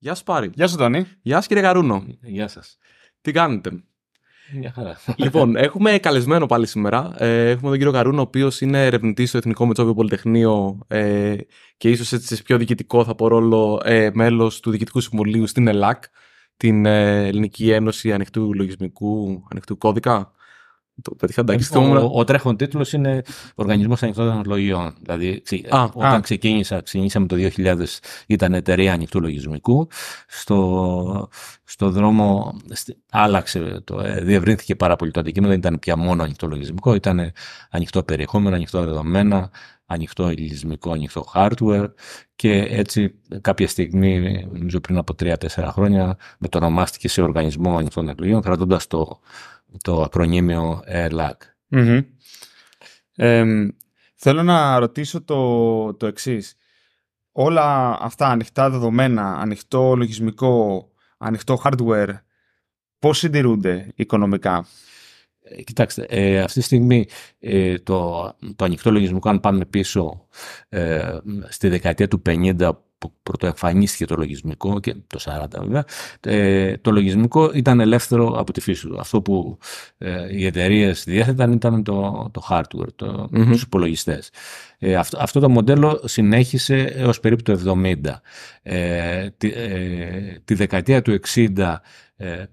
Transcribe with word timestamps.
Γεια 0.00 0.14
σου 0.14 0.24
Πάρη. 0.24 0.50
Γεια 0.54 0.68
σου 0.68 0.76
Τόνι. 0.76 1.06
Γεια 1.22 1.40
σου 1.40 1.48
κύριε 1.48 1.62
Καρούνο. 1.62 2.04
Γεια 2.22 2.48
σας. 2.48 2.78
Τι 3.20 3.32
κάνετε; 3.32 3.70
Μια 4.52 4.72
χαρά. 4.72 4.98
λοιπόν, 5.16 5.56
έχουμε 5.56 5.98
καλεσμένο 5.98 6.46
πάλι 6.46 6.66
σήμερα. 6.66 7.14
Ε, 7.16 7.50
έχουμε 7.50 7.68
τον 7.68 7.78
κύριο 7.78 7.92
Καρούνο, 7.92 8.18
ο 8.18 8.22
οποίος 8.22 8.60
είναι 8.60 8.86
ερευνητής 8.86 9.28
στο 9.28 9.38
Εθνικό 9.38 9.66
Μετσόβιο 9.66 9.94
Πολυτεχνείο 9.94 10.78
ε, 10.86 11.36
και 11.76 11.90
ίσως 11.90 12.12
έτσι 12.12 12.36
σε 12.36 12.42
πιο 12.42 12.58
διοικητικό 12.58 13.04
θα 13.04 13.14
πω 13.14 13.28
ρόλο 13.28 13.80
ε, 13.84 14.10
μέλος 14.14 14.60
του 14.60 14.70
Διοικητικού 14.70 15.00
Συμβουλίου 15.00 15.46
στην 15.46 15.66
ΕΛΑΚ, 15.66 16.04
την 16.56 16.86
ε, 16.86 17.26
Ελληνική 17.26 17.70
Ένωση 17.70 18.12
Ανοιχτού 18.12 18.54
Λογισμικού 18.54 19.44
Ανοιχτού 19.50 19.78
Κώδικα. 19.78 20.32
Το 21.02 21.14
πέτυχα 21.14 21.40
εντάξει. 21.40 21.76
Ο, 21.76 21.80
ο, 21.80 22.10
ο 22.14 22.24
τρέχον 22.24 22.56
τίτλος 22.56 22.92
είναι 22.92 23.22
Οργανισμός 23.54 24.02
Ανοιχτών 24.02 24.26
Τεχνολογιών. 24.26 24.94
Δηλαδή, 25.00 25.42
α, 25.68 25.82
όταν 25.82 26.14
α. 26.14 26.20
ξεκίνησα, 26.20 26.80
ξεκίνησαμε 26.80 27.26
το 27.26 27.36
2000, 27.56 27.76
ήταν 28.26 28.54
εταιρεία 28.54 28.92
ανοιχτού 28.92 29.20
λογισμικού. 29.20 29.88
Στο, 30.26 31.28
στο 31.64 31.90
δρόμο 31.90 32.56
άλλαξε, 33.10 33.80
το, 33.84 34.00
ε, 34.00 34.20
διευρύνθηκε 34.20 34.74
πάρα 34.74 34.96
πολύ 34.96 35.10
το 35.10 35.20
αντικείμενο. 35.20 35.50
Δεν 35.50 35.60
ήταν 35.60 35.78
πια 35.78 35.96
μόνο 35.96 36.22
ανοιχτό 36.22 36.46
λογισμικό, 36.46 36.94
ήταν 36.94 37.32
ανοιχτό 37.70 38.02
περιεχόμενο, 38.02 38.54
ανοιχτό 38.54 38.84
δεδομένα, 38.84 39.50
ανοιχτό 39.86 40.24
λογισμικό, 40.24 40.92
ανοιχτό 40.92 41.24
hardware 41.34 41.86
και 42.36 42.66
έτσι 42.70 43.14
κάποια 43.40 43.68
στιγμή, 43.68 44.46
νομίζω 44.52 44.80
πριν 44.80 44.98
από 44.98 45.14
3-4 45.22 45.34
χρόνια, 45.72 46.16
μετονομάστηκε 46.38 47.08
σε 47.08 47.22
οργανισμό 47.22 47.76
ανοιχτών 47.76 48.06
τεχνολογιών, 48.06 48.42
κρατώντας 48.42 48.86
το 48.86 49.20
το 49.82 50.02
ακρονίμιο 50.02 50.82
LAG. 51.10 51.32
Mm-hmm. 51.70 52.04
Ε, 53.16 53.68
θέλω 54.14 54.42
να 54.42 54.78
ρωτήσω 54.78 55.22
το, 55.22 55.94
το 55.94 56.06
εξής. 56.06 56.54
Όλα 57.32 57.98
αυτά 58.00 58.26
ανοιχτά 58.26 58.70
δεδομένα, 58.70 59.38
ανοιχτό 59.38 59.96
λογισμικό, 59.96 60.88
ανοιχτό 61.18 61.60
hardware, 61.64 62.14
πώς 62.98 63.18
συντηρούνται 63.18 63.92
οικονομικά; 63.94 64.66
Ε, 65.42 65.62
κοιτάξτε, 65.62 66.06
ε, 66.08 66.40
αυτή 66.40 66.58
τη 66.58 66.64
στιγμή 66.64 67.06
ε, 67.38 67.78
το, 67.78 68.22
το 68.56 68.64
ανοιχτό 68.64 68.90
λογισμικό, 68.90 69.28
αν 69.28 69.40
πάμε 69.40 69.64
πίσω 69.64 70.26
ε, 70.68 71.18
στη 71.48 71.68
δεκαετία 71.68 72.08
του 72.08 72.22
50 72.26 72.70
που 72.98 73.12
πρωτοεμφανίστηκε 73.22 74.04
το 74.04 74.14
λογισμικό 74.16 74.80
και 74.80 74.94
το 75.06 75.18
40 75.24 75.44
βέβαια, 75.60 75.84
ε, 76.20 76.76
το 76.76 76.90
λογισμικό 76.90 77.50
ήταν 77.54 77.80
ελεύθερο 77.80 78.26
από 78.26 78.52
τη 78.52 78.60
φύση 78.60 78.86
του. 78.86 79.00
Αυτό 79.00 79.22
που 79.22 79.58
ε, 79.98 80.36
οι 80.36 80.46
εταιρείες 80.46 81.04
διέθεταν 81.04 81.52
ήταν 81.52 81.82
το, 81.82 82.28
το 82.32 82.46
hardware, 82.50 82.92
το, 82.96 83.28
mm-hmm. 83.32 83.46
τους 83.46 83.62
υπολογιστές. 83.62 84.30
Ε, 84.78 84.94
αυτό, 84.94 85.18
αυτό 85.20 85.40
το 85.40 85.48
μοντέλο 85.48 86.00
συνέχισε 86.04 86.76
έως 86.76 87.20
περίπου 87.20 87.42
το 87.42 87.80
70. 87.82 87.94
Ε, 88.62 89.28
τη, 89.36 89.52
ε, 89.52 90.40
τη 90.44 90.54
δεκαετία 90.54 91.02
του 91.02 91.18
60 91.34 91.76
ε, 92.16 92.44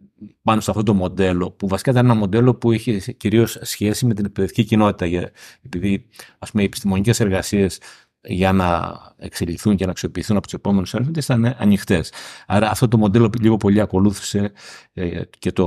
πάνω 0.44 0.62
σε 0.62 0.72
αυτό 0.72 0.84
το 0.84 0.94
μοντέλο, 0.94 1.52
που 1.52 1.68
βασικά 1.68 1.92
ήταν 1.92 2.06
ένα 2.06 2.14
μοντέλο 2.14 2.56
που 2.56 2.72
είχε 2.72 3.12
κυρίως 3.12 3.58
σχέση 3.62 4.06
με 4.06 4.14
την 4.14 4.26
εκπαιδευτική 4.26 4.64
κοινότητα, 4.64 5.32
επειδή 5.62 6.10
ας 6.40 6.52
πούμε, 6.52 6.64
οι 6.64 6.66
επιστημονικές 6.66 7.20
εργασίες 7.20 7.80
για 8.28 8.52
να 8.52 9.00
εξελιχθούν 9.18 9.76
και 9.76 9.86
να 9.86 9.92
αξιοποιηθούν 9.92 10.38
από 10.38 10.46
τους 10.46 10.56
επόμενους 10.56 10.94
έρευνες 10.94 11.24
ήταν 11.24 11.56
ανοιχτές. 11.58 12.12
Άρα 12.48 12.70
αυτό 12.70 12.88
το 12.88 12.98
μοντέλο 12.98 13.30
λίγο 13.42 13.58
πολύ 13.58 13.82
ακολούθησε 13.82 14.52
ε, 14.94 15.22
και 15.40 15.52
το, 15.52 15.66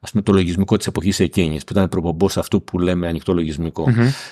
ας 0.00 0.10
πούμε, 0.10 0.22
το 0.22 0.32
λογισμικό 0.32 0.76
της 0.76 0.86
εποχής 0.86 1.20
εκείνης, 1.20 1.64
που 1.64 1.72
ήταν 1.72 1.88
προπομπός 1.88 2.36
αυτού 2.36 2.62
που 2.62 2.78
λέμε 2.78 3.08
ανοιχτό 3.08 3.34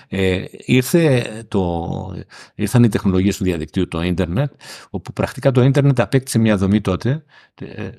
Ε, 0.08 0.44
ήρθε 0.64 1.26
το, 1.48 2.14
ήρθαν 2.54 2.82
οι 2.84 2.88
τεχνολογίες 2.88 3.36
του 3.36 3.44
διαδικτύου, 3.44 3.88
το 3.88 4.02
ίντερνετ, 4.02 4.52
όπου 4.90 5.12
πρακτικά 5.12 5.50
το 5.50 5.62
ίντερνετ 5.62 6.00
απέκτησε 6.00 6.38
μια 6.38 6.56
δομή 6.56 6.80
τότε, 6.80 7.24
ε, 7.60 7.90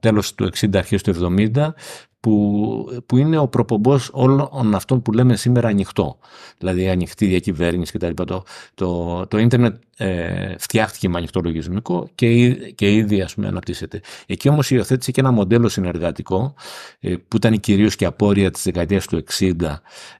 τέλος 0.00 0.34
του 0.34 0.44
60, 0.44 0.76
αρχές 0.76 1.02
του 1.02 1.10
70, 1.10 1.74
που, 2.22 3.02
που 3.06 3.16
είναι 3.16 3.38
ο 3.38 3.48
προπομπός 3.48 4.10
όλων 4.12 4.74
αυτών 4.74 5.02
που 5.02 5.12
λέμε 5.12 5.36
σήμερα 5.36 5.68
ανοιχτό. 5.68 6.18
Δηλαδή 6.58 6.88
ανοιχτή 6.88 7.26
διακυβέρνηση 7.26 7.92
κτλ. 7.92 8.24
Το, 8.24 8.44
το, 8.74 9.26
το 9.26 9.38
ίντερνετ 9.38 9.82
ε, 9.96 10.54
φτιάχτηκε 10.58 11.08
με 11.08 11.18
ανοιχτό 11.18 11.40
λογισμικό 11.40 12.08
και, 12.14 12.54
και 12.54 12.94
ήδη 12.94 13.20
ας 13.20 13.34
πούμε 13.34 13.48
αναπτύσσεται. 13.48 14.00
Εκεί 14.26 14.48
όμως 14.48 14.70
υιοθέτησε 14.70 15.10
και 15.10 15.20
ένα 15.20 15.30
μοντέλο 15.30 15.68
συνεργατικό 15.68 16.54
ε, 17.00 17.14
που 17.28 17.36
ήταν 17.36 17.60
κυρίως 17.60 17.96
και 17.96 18.04
απόρρια 18.04 18.50
της 18.50 18.62
δεκαετίας 18.62 19.06
του 19.06 19.24
60 19.38 19.52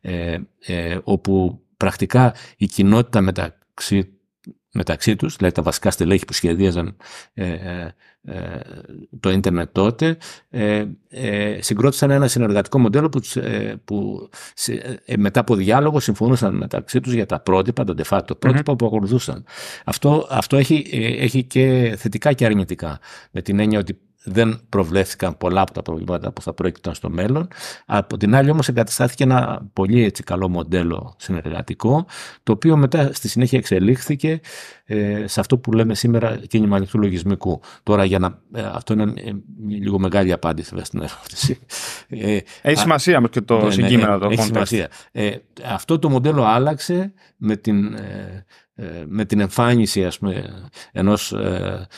ε, 0.00 0.38
ε, 0.58 0.98
όπου 1.04 1.60
πρακτικά 1.76 2.34
η 2.56 2.66
κοινότητα 2.66 3.20
μεταξύ 3.20 4.12
μεταξύ 4.72 5.16
τους, 5.16 5.36
δηλαδή 5.36 5.54
τα 5.54 5.62
βασικά 5.62 5.90
στελέχη 5.90 6.24
που 6.24 6.32
σχεδίαζαν 6.32 6.96
ε, 7.34 7.48
ε, 7.48 7.52
ε 7.52 7.94
το 9.20 9.30
ίντερνετ 9.30 9.68
τότε, 9.72 10.16
ε, 10.50 10.84
ε, 11.08 11.58
συγκρότησαν 11.60 12.10
ένα 12.10 12.28
συνεργατικό 12.28 12.78
μοντέλο 12.78 13.08
που, 13.08 13.20
ε, 13.40 13.74
που 13.84 14.28
μετά 15.16 15.40
από 15.40 15.54
διάλογο 15.54 16.00
συμφωνούσαν 16.00 16.56
μεταξύ 16.56 17.00
τους 17.00 17.12
για 17.12 17.26
τα 17.26 17.40
πρότυπα, 17.40 17.84
τα 17.84 17.94
de 17.96 18.04
facto 18.04 18.38
πρότυπα 18.38 18.76
που 18.76 18.86
ακολουθούσαν. 18.86 19.44
Αυτό, 19.84 20.26
αυτό 20.30 20.56
έχει, 20.56 20.86
έχει 21.20 21.44
και 21.44 21.94
θετικά 21.98 22.32
και 22.32 22.44
αρνητικά, 22.44 22.98
με 23.30 23.42
την 23.42 23.58
έννοια 23.58 23.78
ότι 23.78 23.98
δεν 24.24 24.60
προβλέφθηκαν 24.68 25.36
πολλά 25.36 25.60
από 25.60 25.72
τα 25.72 25.82
προβλήματα 25.82 26.32
που 26.32 26.42
θα 26.42 26.52
πρόκειται 26.52 26.94
στο 26.94 27.10
μέλλον. 27.10 27.48
Από 27.86 28.16
την 28.16 28.34
άλλη 28.34 28.50
όμως 28.50 28.68
εγκαταστάθηκε 28.68 29.22
ένα 29.22 29.68
πολύ 29.72 30.04
έτσι 30.04 30.22
καλό 30.22 30.48
μοντέλο 30.48 31.14
συνεργατικό, 31.18 32.06
το 32.42 32.52
οποίο 32.52 32.76
μετά 32.76 33.12
στη 33.12 33.28
συνέχεια 33.28 33.58
εξελίχθηκε 33.58 34.40
ε, 34.84 35.24
σε 35.26 35.40
αυτό 35.40 35.58
που 35.58 35.72
λέμε 35.72 35.94
σήμερα 35.94 36.36
κίνημα 36.36 36.76
ανοιχτού 36.76 36.98
λογισμικού. 36.98 37.60
Τώρα 37.82 38.04
για 38.04 38.18
να, 38.18 38.38
ε, 38.54 38.62
αυτό 38.72 38.92
είναι 38.92 39.02
ε, 39.02 39.32
λίγο 39.68 39.98
μεγάλη 39.98 40.32
απάντηση 40.32 40.74
στην 40.82 41.02
ερώτηση. 41.02 41.58
Ε, 42.08 42.38
έχει 42.62 42.78
σημασία 42.78 43.18
όμως 43.18 43.30
και 43.30 43.40
το 43.40 43.56
ναι, 43.56 43.64
ναι 43.64 43.70
συγκείμενο. 43.70 44.18
Ναι, 44.18 44.26
έχει 44.32 44.42
σημασία. 44.42 44.88
Ε, 45.12 45.30
αυτό 45.64 45.98
το 45.98 46.08
μοντέλο 46.08 46.44
άλλαξε 46.44 47.12
με 47.36 47.56
την 47.56 47.94
ε, 47.94 48.44
με 49.06 49.24
την 49.24 49.40
εμφάνιση 49.40 50.04
ας 50.04 50.18
πούμε, 50.18 50.68
ενός 50.92 51.32
ε, 51.32 51.88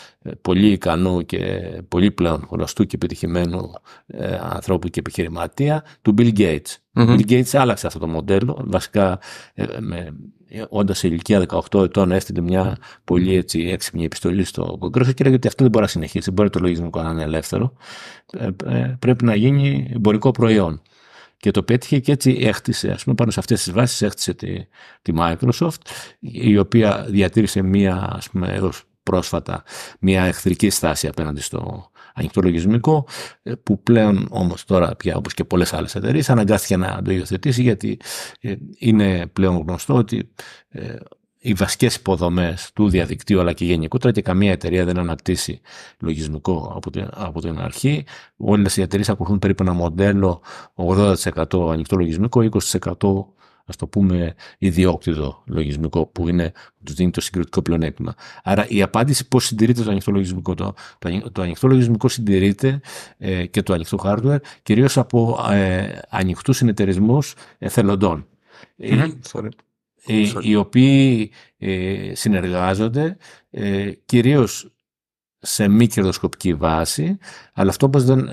πολύ 0.40 0.70
ικανού 0.70 1.22
και 1.22 1.62
πολύ 1.88 2.10
πλέον 2.10 2.46
γνωστού 2.50 2.84
και 2.84 2.96
επιτυχημένου 2.96 3.72
ε, 4.06 4.38
ανθρώπου 4.40 4.88
και 4.88 4.98
επιχειρηματία 4.98 5.84
του 6.02 6.14
Bill 6.18 6.38
Gates. 6.38 6.76
Ο 6.96 7.02
Bill 7.02 7.30
Gates 7.30 7.56
άλλαξε 7.56 7.86
αυτό 7.86 7.98
το 7.98 8.06
μοντέλο, 8.06 8.64
βασικά 8.66 9.18
με, 9.80 10.16
όντας 10.68 10.98
σε 10.98 11.06
ηλικία 11.06 11.46
18 11.72 11.82
ετών 11.82 12.12
έστειλε 12.12 12.40
μια 12.40 12.76
πολύ 13.04 13.34
έτσι, 13.36 13.60
έξυπνη 13.60 14.04
επιστολή 14.04 14.44
στο 14.44 14.76
Κογκρέσο 14.78 15.12
και 15.12 15.22
έλεγε 15.22 15.36
ότι 15.36 15.46
αυτό 15.46 15.62
δεν 15.62 15.72
μπορεί 15.72 15.84
να 15.84 15.90
συνεχίσει, 15.90 16.24
δεν 16.24 16.34
μπορεί 16.34 16.50
το 16.50 16.58
λογισμικό 16.58 17.02
να 17.02 17.10
είναι 17.10 17.22
ελεύθερο, 17.22 17.72
πρέπει 18.98 19.24
να 19.24 19.34
γίνει 19.34 19.90
εμπορικό 19.94 20.30
προϊόν. 20.30 20.82
Και 21.44 21.50
το 21.50 21.62
πέτυχε 21.62 21.98
και 21.98 22.12
έτσι 22.12 22.38
έχτισε, 22.40 22.90
ας 22.90 23.02
πούμε, 23.04 23.14
πάνω 23.14 23.30
σε 23.30 23.40
αυτές 23.40 23.62
τις 23.62 23.72
βάσεις 23.72 24.02
έχτισε 24.02 24.34
τη, 24.34 24.66
τη 25.02 25.12
Microsoft, 25.18 25.80
η 26.20 26.58
οποία 26.58 27.06
διατήρησε 27.08 27.62
μία, 27.62 28.08
ας 28.12 28.30
πούμε, 28.30 28.48
έως 28.48 28.84
πρόσφατα, 29.02 29.62
μία 30.00 30.24
εχθρική 30.24 30.70
στάση 30.70 31.06
απέναντι 31.06 31.40
στο 31.40 31.90
ανοιχτό 32.14 32.40
λογισμικό, 32.40 33.06
ε, 33.42 33.52
που 33.54 33.82
πλέον 33.82 34.26
όμως 34.30 34.64
τώρα 34.64 34.96
πια 34.96 35.16
όπως 35.16 35.34
και 35.34 35.44
πολλές 35.44 35.72
άλλες 35.72 35.94
εταιρείες 35.94 36.30
αναγκάστηκε 36.30 36.76
να 36.76 37.02
το 37.02 37.10
υιοθετήσει 37.10 37.62
γιατί 37.62 38.00
ε, 38.40 38.54
είναι 38.78 39.26
πλέον 39.26 39.56
γνωστό 39.56 39.94
ότι 39.94 40.30
ε, 40.68 40.94
οι 41.46 41.52
βασικές 41.52 41.94
υποδομές 41.94 42.70
του 42.74 42.88
διαδικτύου 42.88 43.40
αλλά 43.40 43.52
και 43.52 43.64
γενικότερα 43.64 44.12
και 44.12 44.22
καμία 44.22 44.52
εταιρεία 44.52 44.84
δεν 44.84 44.98
αναπτύσσει 44.98 45.60
λογισμικό 46.00 46.72
από 46.76 46.90
την, 46.90 47.08
από 47.10 47.40
την 47.40 47.58
αρχή. 47.58 48.04
Όλες 48.36 48.76
οι 48.76 48.82
εταιρείες 48.82 49.08
ακολουθούν 49.08 49.38
περίπου 49.38 49.62
ένα 49.62 49.72
μοντέλο 49.72 50.42
80% 50.74 51.14
ανοιχτό 51.72 51.96
λογισμικό, 51.96 52.48
20% 52.50 53.24
ας 53.66 53.76
το 53.76 53.86
πούμε 53.86 54.34
ιδιόκτητο 54.58 55.42
λογισμικό 55.46 56.06
που 56.06 56.28
είναι, 56.28 56.52
τους 56.84 56.94
δίνει 56.94 57.10
το 57.10 57.20
συγκριτικό 57.20 57.62
πλεονέκτημα. 57.62 58.14
Άρα 58.42 58.66
η 58.68 58.82
απάντηση 58.82 59.28
πώς 59.28 59.44
συντηρείται 59.44 59.82
το 59.82 59.90
ανοιχτό 59.90 60.10
λογισμικό; 60.10 60.54
Το, 60.54 60.74
το, 60.98 61.30
το 61.32 61.42
ανοιχτό 61.42 61.68
λογισμικό 61.68 62.08
συντηρείται 62.08 62.80
ε, 63.18 63.46
και 63.46 63.62
το 63.62 63.72
ανοιχτό 63.72 63.98
hardware 64.04 64.40
κυρίως 64.62 64.98
από 64.98 65.46
ε, 65.50 65.98
ανοιχτούς 66.08 66.56
συνεταιρισμούς 66.56 67.34
εθελοντών. 67.58 68.26
Mm-hmm 68.78 69.48
οι, 70.06 70.32
οι 70.40 70.54
οποίοι 70.54 71.30
ε, 71.58 72.12
συνεργάζονται 72.14 73.16
ε, 73.50 73.90
κυρίως 74.04 74.74
σε 75.38 75.68
μη 75.68 75.86
κερδοσκοπική 75.86 76.54
βάση, 76.54 77.18
αλλά 77.52 77.70
αυτό 77.70 77.86
όπως 77.86 78.04
δεν, 78.04 78.28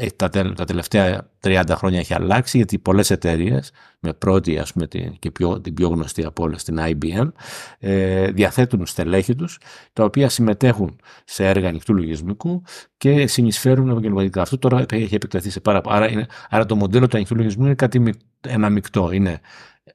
ε, 0.00 0.06
τα, 0.16 0.28
τα 0.28 0.64
τελευταία 0.64 1.30
30 1.42 1.62
χρόνια 1.70 1.98
έχει 1.98 2.14
αλλάξει 2.14 2.56
γιατί 2.56 2.78
πολλές 2.78 3.10
εταιρείες, 3.10 3.70
με 4.00 4.12
πρώτη 4.12 4.58
ας 4.58 4.72
πούμε 4.72 4.86
την, 4.86 5.18
και 5.18 5.30
πιο, 5.30 5.60
την 5.60 5.74
πιο 5.74 5.88
γνωστή 5.88 6.24
από 6.24 6.42
όλες 6.42 6.64
την 6.64 6.78
IBM, 6.80 7.32
ε, 7.78 8.30
διαθέτουν 8.30 8.86
στελέχη 8.86 9.34
τους 9.34 9.58
τα 9.92 10.04
οποία 10.04 10.28
συμμετέχουν 10.28 11.00
σε 11.24 11.46
έργα 11.46 11.68
ανοιχτού 11.68 11.94
λογισμικού 11.94 12.62
και 12.96 13.26
συνεισφέρουν 13.26 13.88
επαγγελματικά. 13.88 14.42
Αυτό 14.42 14.58
τώρα 14.58 14.84
έχει 14.90 15.14
επεκταθεί 15.14 15.50
σε 15.50 15.60
πάρα 15.60 15.80
πολλά. 15.80 15.96
Άρα, 15.96 16.26
άρα 16.50 16.66
το 16.66 16.76
μοντέλο 16.76 17.06
του 17.06 17.16
ανοιχτού 17.16 17.36
λογισμού 17.36 17.64
είναι 17.64 17.74
κάτι 17.74 18.14
ένα 18.40 18.70
μεικτό. 18.70 19.12
Είναι 19.12 19.40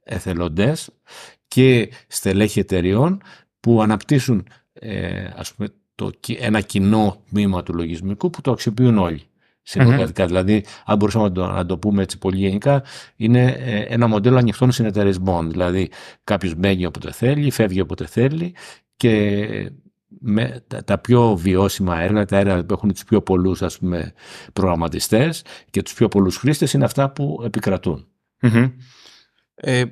εθελοντές 0.04 0.90
και 1.48 1.90
στελέχη 2.08 2.60
εταιριών 2.60 3.22
που 3.60 3.82
αναπτύσσουν 3.82 4.48
ε, 4.74 5.28
ας 5.36 5.54
πούμε, 5.54 5.68
το, 5.96 6.12
ένα 6.40 6.62
κοινό 6.62 7.22
τμήμα 7.30 7.64
του 7.64 7.74
λογισμικού 7.74 8.30
που 8.30 8.42
το 8.42 8.52
αξιοποιούν 8.52 8.98
όλοι 8.98 9.22
συνεργατικά. 9.62 10.24
Mm-hmm. 10.24 10.28
Δηλαδή, 10.28 10.66
αν 10.86 10.98
μπορούσαμε 10.98 11.24
να 11.24 11.32
το, 11.32 11.48
να 11.48 11.66
το 11.66 11.78
πούμε 11.78 12.02
έτσι 12.02 12.18
πολύ 12.18 12.38
γενικά, 12.38 12.84
είναι 13.16 13.46
ε, 13.46 13.80
ένα 13.80 14.08
μοντέλο 14.08 14.38
ανοιχτών 14.38 14.72
συνεταιρισμών. 14.72 15.52
Δηλαδή, 15.52 15.90
κάποιος 16.24 16.56
μπαίνει 16.56 16.86
όποτε 16.86 17.12
θέλει, 17.12 17.52
φεύγει 17.52 17.82
όποτε 17.82 18.06
θέλει 18.06 18.56
και 18.96 19.72
με 20.20 20.64
τα, 20.86 20.98
πιο 20.98 21.36
βιώσιμα 21.36 22.02
έργα, 22.02 22.26
τα 22.26 22.38
έργα 22.38 22.66
που 22.66 22.74
έχουν 22.74 22.94
τους 22.94 23.04
πιο 23.04 23.22
πολλούς 23.22 23.62
ας 23.62 23.78
πούμε, 23.78 24.14
προγραμματιστές 24.54 25.44
και 25.70 25.82
τους 25.82 25.94
πιο 25.94 26.08
πολλούς 26.08 26.38
χρήστες 26.38 26.74
είναι 26.74 26.86
αυτά 26.86 27.10
που 27.10 27.42
επικρατούν. 27.46 28.08
Ε, 29.66 29.84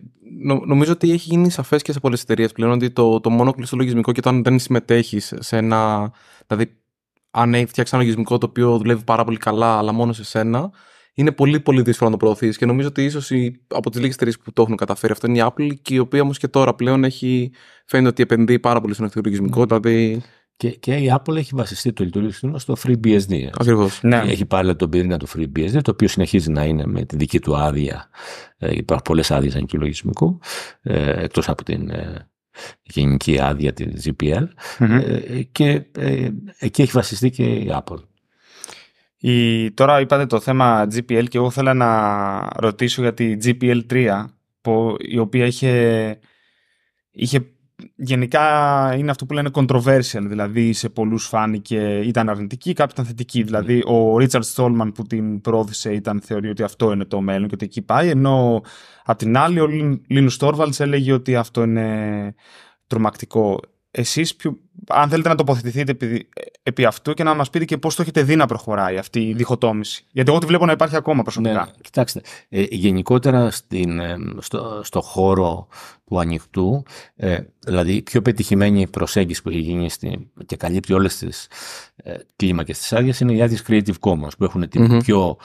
νομίζω 0.65 0.91
ότι 0.91 1.11
έχει 1.11 1.29
γίνει 1.29 1.49
σαφές 1.49 1.81
και 1.81 1.91
σε 1.91 1.99
πολλές 1.99 2.21
εταιρείες 2.21 2.51
πλέον 2.51 2.71
ότι 2.71 2.91
το, 2.91 3.19
το 3.19 3.29
μόνο 3.29 3.53
κλειστό 3.53 3.75
λογισμικό 3.77 4.11
και 4.11 4.19
όταν 4.19 4.43
δεν 4.43 4.59
συμμετέχεις 4.59 5.33
σε 5.39 5.57
ένα. 5.57 6.11
Δηλαδή, 6.47 6.71
αν 7.31 7.53
έχεις 7.53 7.69
φτιάξει 7.69 7.95
ένα 7.95 8.03
λογισμικό 8.03 8.37
το 8.37 8.45
οποίο 8.45 8.77
δουλεύει 8.77 9.03
πάρα 9.03 9.23
πολύ 9.23 9.37
καλά, 9.37 9.77
αλλά 9.77 9.91
μόνο 9.91 10.13
σε 10.13 10.23
σένα, 10.23 10.71
είναι 11.13 11.31
πολύ 11.31 11.59
πολύ 11.59 11.81
δύσκολο 11.81 12.09
να 12.09 12.17
το 12.17 12.25
προωθήσει. 12.25 12.57
Και 12.57 12.65
νομίζω 12.65 12.87
ότι 12.87 13.03
ίσως 13.03 13.31
από 13.67 13.89
τις 13.89 13.99
λίγες 13.99 14.15
εταιρείες 14.15 14.39
που 14.39 14.53
το 14.53 14.61
έχουν 14.61 14.75
καταφέρει 14.75 15.11
αυτό 15.11 15.27
είναι 15.27 15.39
η 15.39 15.43
Apple, 15.45 15.69
και 15.81 15.93
η 15.93 15.97
οποία 15.97 16.21
όμως 16.21 16.37
και 16.37 16.47
τώρα 16.47 16.75
πλέον 16.75 17.03
έχει, 17.03 17.51
φαίνεται 17.85 18.09
ότι 18.09 18.23
επενδύει 18.23 18.59
πάρα 18.59 18.81
πολύ 18.81 18.93
στον 18.93 19.09
λογισμικό. 19.23 19.65
Δηλαδή... 19.65 20.21
Και, 20.61 20.69
και 20.69 20.95
η 20.95 21.13
Apple 21.17 21.35
έχει 21.35 21.55
βασιστεί 21.55 21.93
το 21.93 22.03
λειτουργικό 22.03 22.59
στο 22.59 22.75
FreeBSD. 22.83 23.49
Ακριβώς. 23.53 23.99
Ναι. 24.03 24.17
Έχει 24.17 24.45
πάρει 24.45 24.75
τον 24.75 24.89
πυρήνα 24.89 25.17
του 25.17 25.27
FreeBSD, 25.27 25.79
το 25.81 25.91
οποίο 25.91 26.07
συνεχίζει 26.07 26.51
να 26.51 26.63
είναι 26.63 26.85
με 26.85 27.05
τη 27.05 27.15
δική 27.15 27.39
του 27.39 27.57
άδεια. 27.57 28.09
Ε, 28.57 28.71
υπάρχουν 28.71 29.01
πολλές 29.03 29.31
άδειες 29.31 29.55
ανοιχτού 29.55 29.77
λογισμικού, 29.77 30.39
ε, 30.81 31.23
εκτός 31.23 31.49
από 31.49 31.63
την 31.63 31.89
ε, 31.89 32.29
γενική 32.81 33.39
άδεια 33.39 33.73
της 33.73 34.09
GPL. 34.09 34.47
Ε, 34.79 35.41
και 35.51 35.83
ε, 35.97 36.29
εκεί 36.57 36.81
έχει 36.81 36.91
βασιστεί 36.91 37.29
και 37.29 37.43
η 37.43 37.73
Apple. 37.73 38.03
Η, 39.17 39.71
τώρα 39.71 39.99
είπατε 39.99 40.25
το 40.25 40.39
θέμα 40.39 40.87
GPL 40.93 41.25
και 41.29 41.37
εγώ 41.37 41.49
θέλω 41.49 41.73
να 41.73 42.39
ρωτήσω 42.55 43.01
για 43.01 43.13
τη 43.13 43.37
GPL 43.43 43.81
3 43.91 44.25
που, 44.61 44.95
η 44.99 45.17
οποία 45.17 45.45
είχε, 45.45 46.19
είχε 47.11 47.45
γενικά 47.95 48.43
είναι 48.97 49.11
αυτό 49.11 49.25
που 49.25 49.33
λένε 49.33 49.49
controversial, 49.53 50.21
δηλαδή 50.21 50.73
σε 50.73 50.89
πολλούς 50.89 51.25
φάνηκε 51.25 51.99
ήταν 51.99 52.29
αρνητική, 52.29 52.73
κάποιοι 52.73 52.91
ήταν 52.93 53.05
θετική. 53.05 53.43
Δηλαδή 53.43 53.77
ο 53.77 54.15
Richard 54.15 54.43
Stallman 54.55 54.91
που 54.93 55.03
την 55.03 55.41
πρόθεσε 55.41 55.93
ήταν 55.93 56.21
θεωρεί 56.21 56.49
ότι 56.49 56.63
αυτό 56.63 56.91
είναι 56.91 57.05
το 57.05 57.21
μέλλον 57.21 57.47
και 57.47 57.53
ότι 57.53 57.65
εκεί 57.65 57.81
πάει, 57.81 58.09
ενώ 58.09 58.61
απ' 59.05 59.17
την 59.17 59.37
άλλη 59.37 59.59
ο 59.59 59.67
Linus 60.09 60.37
Torvalds 60.39 60.79
έλεγε 60.79 61.13
ότι 61.13 61.35
αυτό 61.35 61.63
είναι 61.63 62.35
τρομακτικό. 62.87 63.59
Εσείς 63.91 64.35
αν 64.87 65.09
θέλετε 65.09 65.29
να 65.29 65.35
τοποθετηθείτε 65.35 65.91
επί, 65.91 66.29
επί 66.63 66.85
αυτού 66.85 67.13
και 67.13 67.23
να 67.23 67.33
μας 67.33 67.49
πείτε 67.49 67.65
και 67.65 67.77
πώς 67.77 67.95
το 67.95 68.01
έχετε 68.01 68.23
δει 68.23 68.35
να 68.35 68.45
προχωράει 68.45 68.97
αυτή 68.97 69.19
η 69.19 69.33
διχοτόμηση. 69.33 70.05
Γιατί 70.11 70.29
εγώ 70.31 70.39
τη 70.39 70.45
βλέπω 70.45 70.65
να 70.65 70.71
υπάρχει 70.71 70.95
ακόμα 70.95 71.23
προσωπικά. 71.23 71.53
Ναι, 71.53 71.71
κοιτάξτε, 71.81 72.21
ε, 72.49 72.65
γενικότερα 72.69 73.51
στην, 73.51 73.99
ε, 73.99 74.17
στο, 74.39 74.81
στο 74.83 75.01
χώρο 75.01 75.67
του 76.05 76.19
ανοιχτού, 76.19 76.83
ε, 77.15 77.39
δηλαδή 77.59 77.93
η 77.93 78.01
πιο 78.01 78.21
πετυχημένη 78.21 78.87
προσέγγιση 78.87 79.41
που 79.41 79.49
έχει 79.49 79.59
γίνει 79.59 79.89
στη, 79.89 80.31
και 80.45 80.55
καλύπτει 80.55 80.93
όλες 80.93 81.17
τις 81.17 81.47
ε, 81.95 82.13
κλίμακες 82.35 82.77
της 82.77 82.93
άδειας 82.93 83.19
είναι 83.19 83.33
οι 83.33 83.41
άδειε 83.41 83.57
Creative 83.67 83.99
Commons 83.99 84.37
που 84.37 84.43
έχουν 84.43 84.69
την 84.69 84.97
πιο 84.97 85.37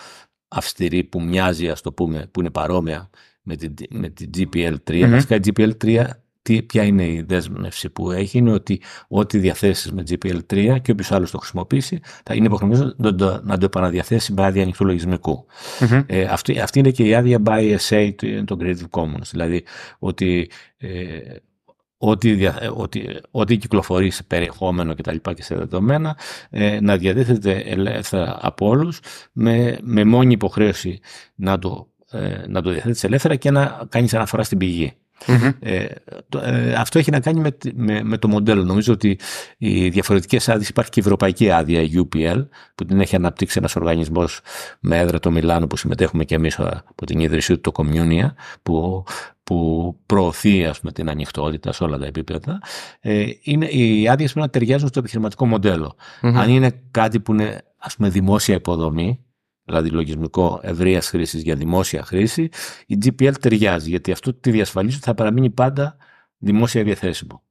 αυστηρή 0.49 1.05
που 1.05 1.23
μοιάζει, 1.23 1.69
ας 1.69 1.81
το 1.81 1.93
πούμε, 1.93 2.29
που 2.31 2.41
είναι 2.41 2.51
παρόμοια 2.51 3.11
με 3.43 3.57
την, 3.57 3.75
με 3.91 4.09
την 4.09 4.31
GPL3. 4.37 4.77
Mm-hmm. 4.85 5.09
Βασικά 5.11 5.35
η 5.35 5.41
GPL3 5.45 6.05
τι, 6.47 6.63
ποια 6.63 6.83
είναι 6.83 7.07
η 7.07 7.25
δέσμευση 7.29 7.91
που 7.91 8.11
έχει, 8.11 8.39
είναι 8.39 8.53
ότι 8.53 8.81
ό,τι 9.09 9.39
διαθέσεις 9.39 9.93
με 9.93 10.03
GPL3 10.09 10.77
και 10.83 10.91
όποιος 10.91 11.13
άλλος 11.13 11.31
το 11.31 11.39
χρησιμοποιήσει, 11.39 12.01
θα 12.25 12.35
είναι 12.35 12.47
υποχρεωμένος 12.47 12.95
να, 12.97 13.15
το, 13.15 13.41
να 13.45 13.59
το 13.59 13.65
επαναδιαθέσει 13.65 14.33
με 14.33 14.45
άδεια 14.45 14.63
ανοιχτού 14.63 14.87
Ε, 16.07 16.25
αυτή, 16.25 16.61
αυτή 16.61 16.79
είναι 16.79 16.91
και 16.91 17.05
η 17.05 17.15
άδεια 17.15 17.43
by 17.45 17.77
SA 17.89 18.13
των 18.45 18.59
Creative 18.63 19.01
Commons. 19.01 19.29
Δηλαδή 19.31 19.65
ότι 19.99 20.51
ε, 20.77 20.89
ό,τι, 21.99 22.37
ό,τι, 22.75 23.05
ό,τι 23.31 23.57
κυκλοφορεί 23.57 24.11
σε 24.11 24.23
περιεχόμενο 24.23 24.95
και 24.95 25.03
τα 25.03 25.13
λοιπά 25.13 25.33
και 25.33 25.43
σε 25.43 25.55
δεδομένα 25.55 26.17
ε, 26.51 26.81
να 26.81 26.97
διαδίδεται 26.97 27.53
ελεύθερα 27.53 28.39
από 28.41 28.69
όλους 28.69 29.01
με, 29.33 29.79
με 29.83 30.05
μόνη 30.05 30.33
υποχρέωση 30.33 31.01
να 31.35 31.59
το, 31.59 31.89
ε, 32.11 32.45
να 32.49 32.63
το 32.63 32.71
διαθέτεις 32.71 33.05
ελεύθερα 33.05 33.37
και 33.37 33.51
να 33.51 33.87
κάνεις 33.89 34.15
αναφορά 34.15 34.43
στην 34.43 34.59
πηγή. 34.59 34.93
Ε, 35.61 35.87
ε, 36.43 36.73
αυτό 36.75 36.99
έχει 36.99 37.11
να 37.11 37.21
κάνει 37.21 37.41
με, 37.41 37.57
με, 37.75 38.03
με, 38.03 38.19
το 38.19 38.29
μοντέλο. 38.29 38.65
Νομίζω 38.65 38.93
ότι 38.93 39.19
οι 39.59 39.89
διαφορετικές 39.89 40.49
άδειες 40.49 40.69
υπάρχει 40.69 40.91
και 40.91 41.01
η 41.01 41.03
ευρωπαϊκή 41.03 41.51
άδεια, 41.51 41.81
η 41.81 41.91
UPL, 41.95 42.47
που 42.75 42.85
την 42.85 43.01
έχει 43.01 43.17
αναπτύξει 43.17 43.59
ένας 43.59 43.77
οργανισμός 43.77 44.41
με 44.81 44.99
έδρα 44.99 45.19
το 45.19 45.31
Μιλάνο, 45.31 45.67
που 45.67 45.77
συμμετέχουμε 45.77 46.25
και 46.25 46.35
εμείς 46.35 46.59
από 46.59 47.07
την 47.07 47.19
ίδρυσή 47.19 47.59
του, 47.59 47.73
το 47.73 47.85
Communia, 47.85 48.29
που, 48.63 49.05
που 49.45 49.97
προωθεί 50.07 50.65
ας 50.65 50.81
πούμε, 50.81 50.93
την 50.93 51.09
ανοιχτότητα 51.09 51.73
σε 51.73 51.85
όλα 51.85 51.99
τα 51.99 52.07
επίπεδα. 52.07 52.63
Ε, 53.01 53.27
είναι, 53.43 53.67
οι 53.67 54.09
άδειες 54.09 54.33
πρέπει 54.33 54.47
να 54.47 54.53
ταιριάζουν 54.53 54.89
στο 54.89 54.99
επιχειρηματικό 54.99 55.49
Αν 56.21 56.49
είναι 56.49 56.83
κάτι 56.91 57.21
που 57.21 57.33
είναι 57.33 57.63
ας 57.79 57.97
πούμε, 57.97 58.09
δημόσια 58.09 58.55
υποδομή, 58.55 59.26
δηλαδή 59.67 59.91
λογισμικό 59.91 60.61
ευρείας 60.63 61.09
χρήσης 61.09 61.43
για 61.43 61.55
δημόσια 61.55 62.03
χρήση, 62.03 62.49
η 62.87 62.99
GPL 63.05 63.33
ταιριάζει, 63.41 63.91
γιατί 63.91 64.13
αυτό 64.13 64.35
τη 64.35 64.51
διασφαλίζει 64.51 64.97
ότι 64.97 65.05
θα 65.05 65.15
παραμείνει 65.15 65.51
πάντα 65.51 65.97
δημόσια 66.39 66.83
διαθέσιμο. 66.83 67.43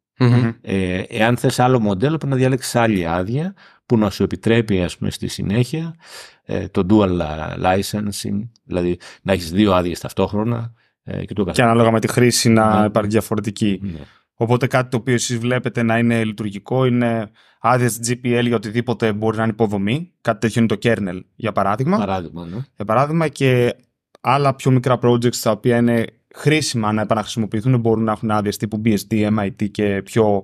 Ε, 0.62 1.04
εάν 1.08 1.38
θες 1.38 1.60
άλλο 1.60 1.80
μοντέλο, 1.80 2.18
πρέπει 2.18 2.32
να 2.32 2.38
διαλέξεις 2.38 2.76
άλλη 2.76 3.08
άδεια 3.08 3.54
που 3.86 3.98
να 3.98 4.10
σου 4.10 4.24
επιτρέπει 4.24 4.84
ας 4.84 4.98
πούμε, 4.98 5.12
στη 5.12 5.28
συνέχεια 5.28 5.96
ε, 6.44 6.68
το 6.68 6.86
dual 6.90 7.22
licensing, 7.64 8.50
δηλαδή 8.64 8.98
να 9.22 9.34
έχεις 9.34 9.52
δύο 9.52 9.74
άδειες 9.74 10.00
ταυτόχρονα. 10.00 10.74
Ε, 11.04 11.26
και, 11.26 11.34
το 11.34 11.44
και 11.44 11.62
ανάλογα 11.62 11.92
με 11.92 12.00
τη 12.00 12.08
χρήση 12.08 12.50
να 12.50 12.80
ναι. 12.80 12.86
υπάρχει 12.86 13.10
διαφορετική. 13.10 13.80
Ναι. 13.84 14.00
Οπότε 14.36 14.68
κάτι 14.68 14.90
το 14.90 14.98
οποίο 14.98 15.14
εσείς 15.14 15.38
βλέπετε 15.38 15.84
να 15.84 15.98
είναι 15.98 16.24
λειτουργικό 16.24 16.86
είναι 16.86 17.32
άδειες 17.60 18.00
GPL 18.08 18.44
για 18.46 18.56
οτιδήποτε 18.56 19.14
μπορεί 19.14 19.38
να 19.38 19.44
είναι 19.44 19.52
υποδομή. 19.52 20.12
Κάτι 20.22 20.40
τέτοιο 20.40 20.62
είναι 20.62 20.76
το 20.76 20.78
kernel, 20.84 21.20
για 21.36 21.52
παράδειγμα. 21.52 21.98
Παράδειγμα, 21.98 22.46
ναι. 22.46 22.58
Για 22.76 22.86
παράδειγμα 22.86 23.28
και 23.28 23.76
άλλα 24.22 24.56
πιο 24.56 24.72
μικρά 24.72 25.00
projects 25.02 25.36
τα 25.36 25.52
οποία 25.52 25.78
είναι 25.78 26.06
χρήσιμα 26.36 26.92
να 26.92 27.02
επαναχρησιμοποιηθούν 27.02 27.80
μπορούν 27.80 28.04
να 28.04 28.12
έχουν 28.12 28.32
άδειες 28.32 28.58
τύπου 28.58 28.82
BSD, 28.86 29.40
MIT 29.40 29.70
και 29.72 30.02
πιο 30.06 30.44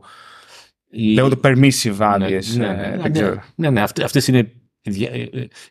η... 0.90 1.14
λέγονται 1.14 1.40
permissive 1.44 1.96
άδειες. 2.00 2.56
Ναι, 2.56 2.68
ναι, 2.68 3.10
ναι, 3.10 3.20
ναι, 3.20 3.36
ναι, 3.56 3.70
ναι, 3.70 3.82
αυτές 3.82 4.28
είναι, 4.28 4.52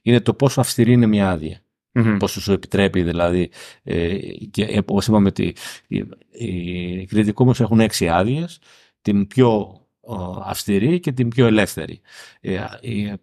είναι 0.02 0.20
το 0.20 0.34
πόσο 0.34 0.60
αυστηρή 0.60 0.92
είναι 0.92 1.06
μια 1.06 1.30
άδεια. 1.30 1.60
Mm-hmm. 1.92 2.16
Πόσο 2.18 2.40
σου 2.40 2.52
επιτρέπει 2.52 3.02
δηλαδή. 3.02 3.50
Ε, 3.82 4.18
και 4.50 4.82
όπως 4.86 5.06
είπαμε, 5.06 5.30
οι, 5.86 6.04
οι 6.30 7.06
κριτικοί 7.06 7.42
όμως 7.42 7.60
έχουν 7.60 7.80
έξι 7.80 8.08
άδειες. 8.08 8.58
Την 9.02 9.26
πιο 9.26 9.80
αυστηρή 10.44 11.00
και 11.00 11.12
την 11.12 11.28
πιο 11.28 11.46
ελεύθερη. 11.46 12.00
Ε, 12.40 12.58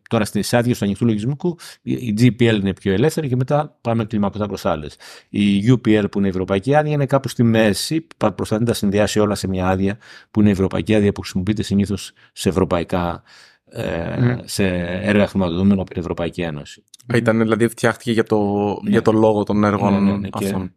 τώρα 0.10 0.26
στις 0.26 0.54
άδειες 0.54 0.78
του 0.78 0.86
ανοιχτού 0.86 1.06
λογισμικού 1.06 1.58
η 1.82 2.14
GPL 2.18 2.60
είναι 2.60 2.74
πιο 2.74 2.94
ελεύθερη 2.94 3.28
και 3.28 3.36
μετά 3.36 3.78
πάμε 3.82 4.06
κλιμακωτά 4.06 4.48
προς 4.48 4.66
άλλες. 4.66 4.96
Η 5.30 5.72
UPL 5.72 6.06
που 6.12 6.18
είναι 6.18 6.28
η 6.28 6.30
ευρωπαϊκή 6.30 6.76
άδεια 6.76 6.92
είναι 6.92 7.06
κάπου 7.06 7.28
στη 7.28 7.44
μέση, 7.44 8.08
προσπαθεί 8.18 8.62
να 8.62 8.68
τα 8.68 8.74
συνδυάσει 8.74 9.20
όλα 9.20 9.36
σε 9.36 9.48
μια 9.48 9.68
άδεια 9.68 9.98
που 10.32 10.40
είναι 10.40 10.50
η 10.50 10.52
ευρωπαϊκή 10.52 10.96
άδεια 10.96 11.12
που 11.12 11.22
χρησιμοποιείται 11.22 11.64
συνήθως 11.64 12.12
σε 12.34 12.50
ευρωπαϊκά 12.50 13.24
ε, 13.70 14.36
σε 14.44 14.66
έργα 15.02 15.28
χρηματοδοτούμενα 15.28 15.82
από 15.82 15.90
την 15.90 16.00
Ευρωπαϊκή 16.00 16.42
Ένωση. 16.42 16.84
Ήταν 17.14 17.40
δηλαδή 17.40 17.68
φτιάχτηκε 17.68 18.12
για 18.12 18.24
το, 18.24 18.38
ναι. 18.84 18.90
για 18.90 19.02
το 19.02 19.12
λόγο 19.12 19.44
των 19.44 19.64
έργων 19.64 20.04
ναι, 20.04 20.18
ναι, 20.18 20.30
αυτών 20.32 20.72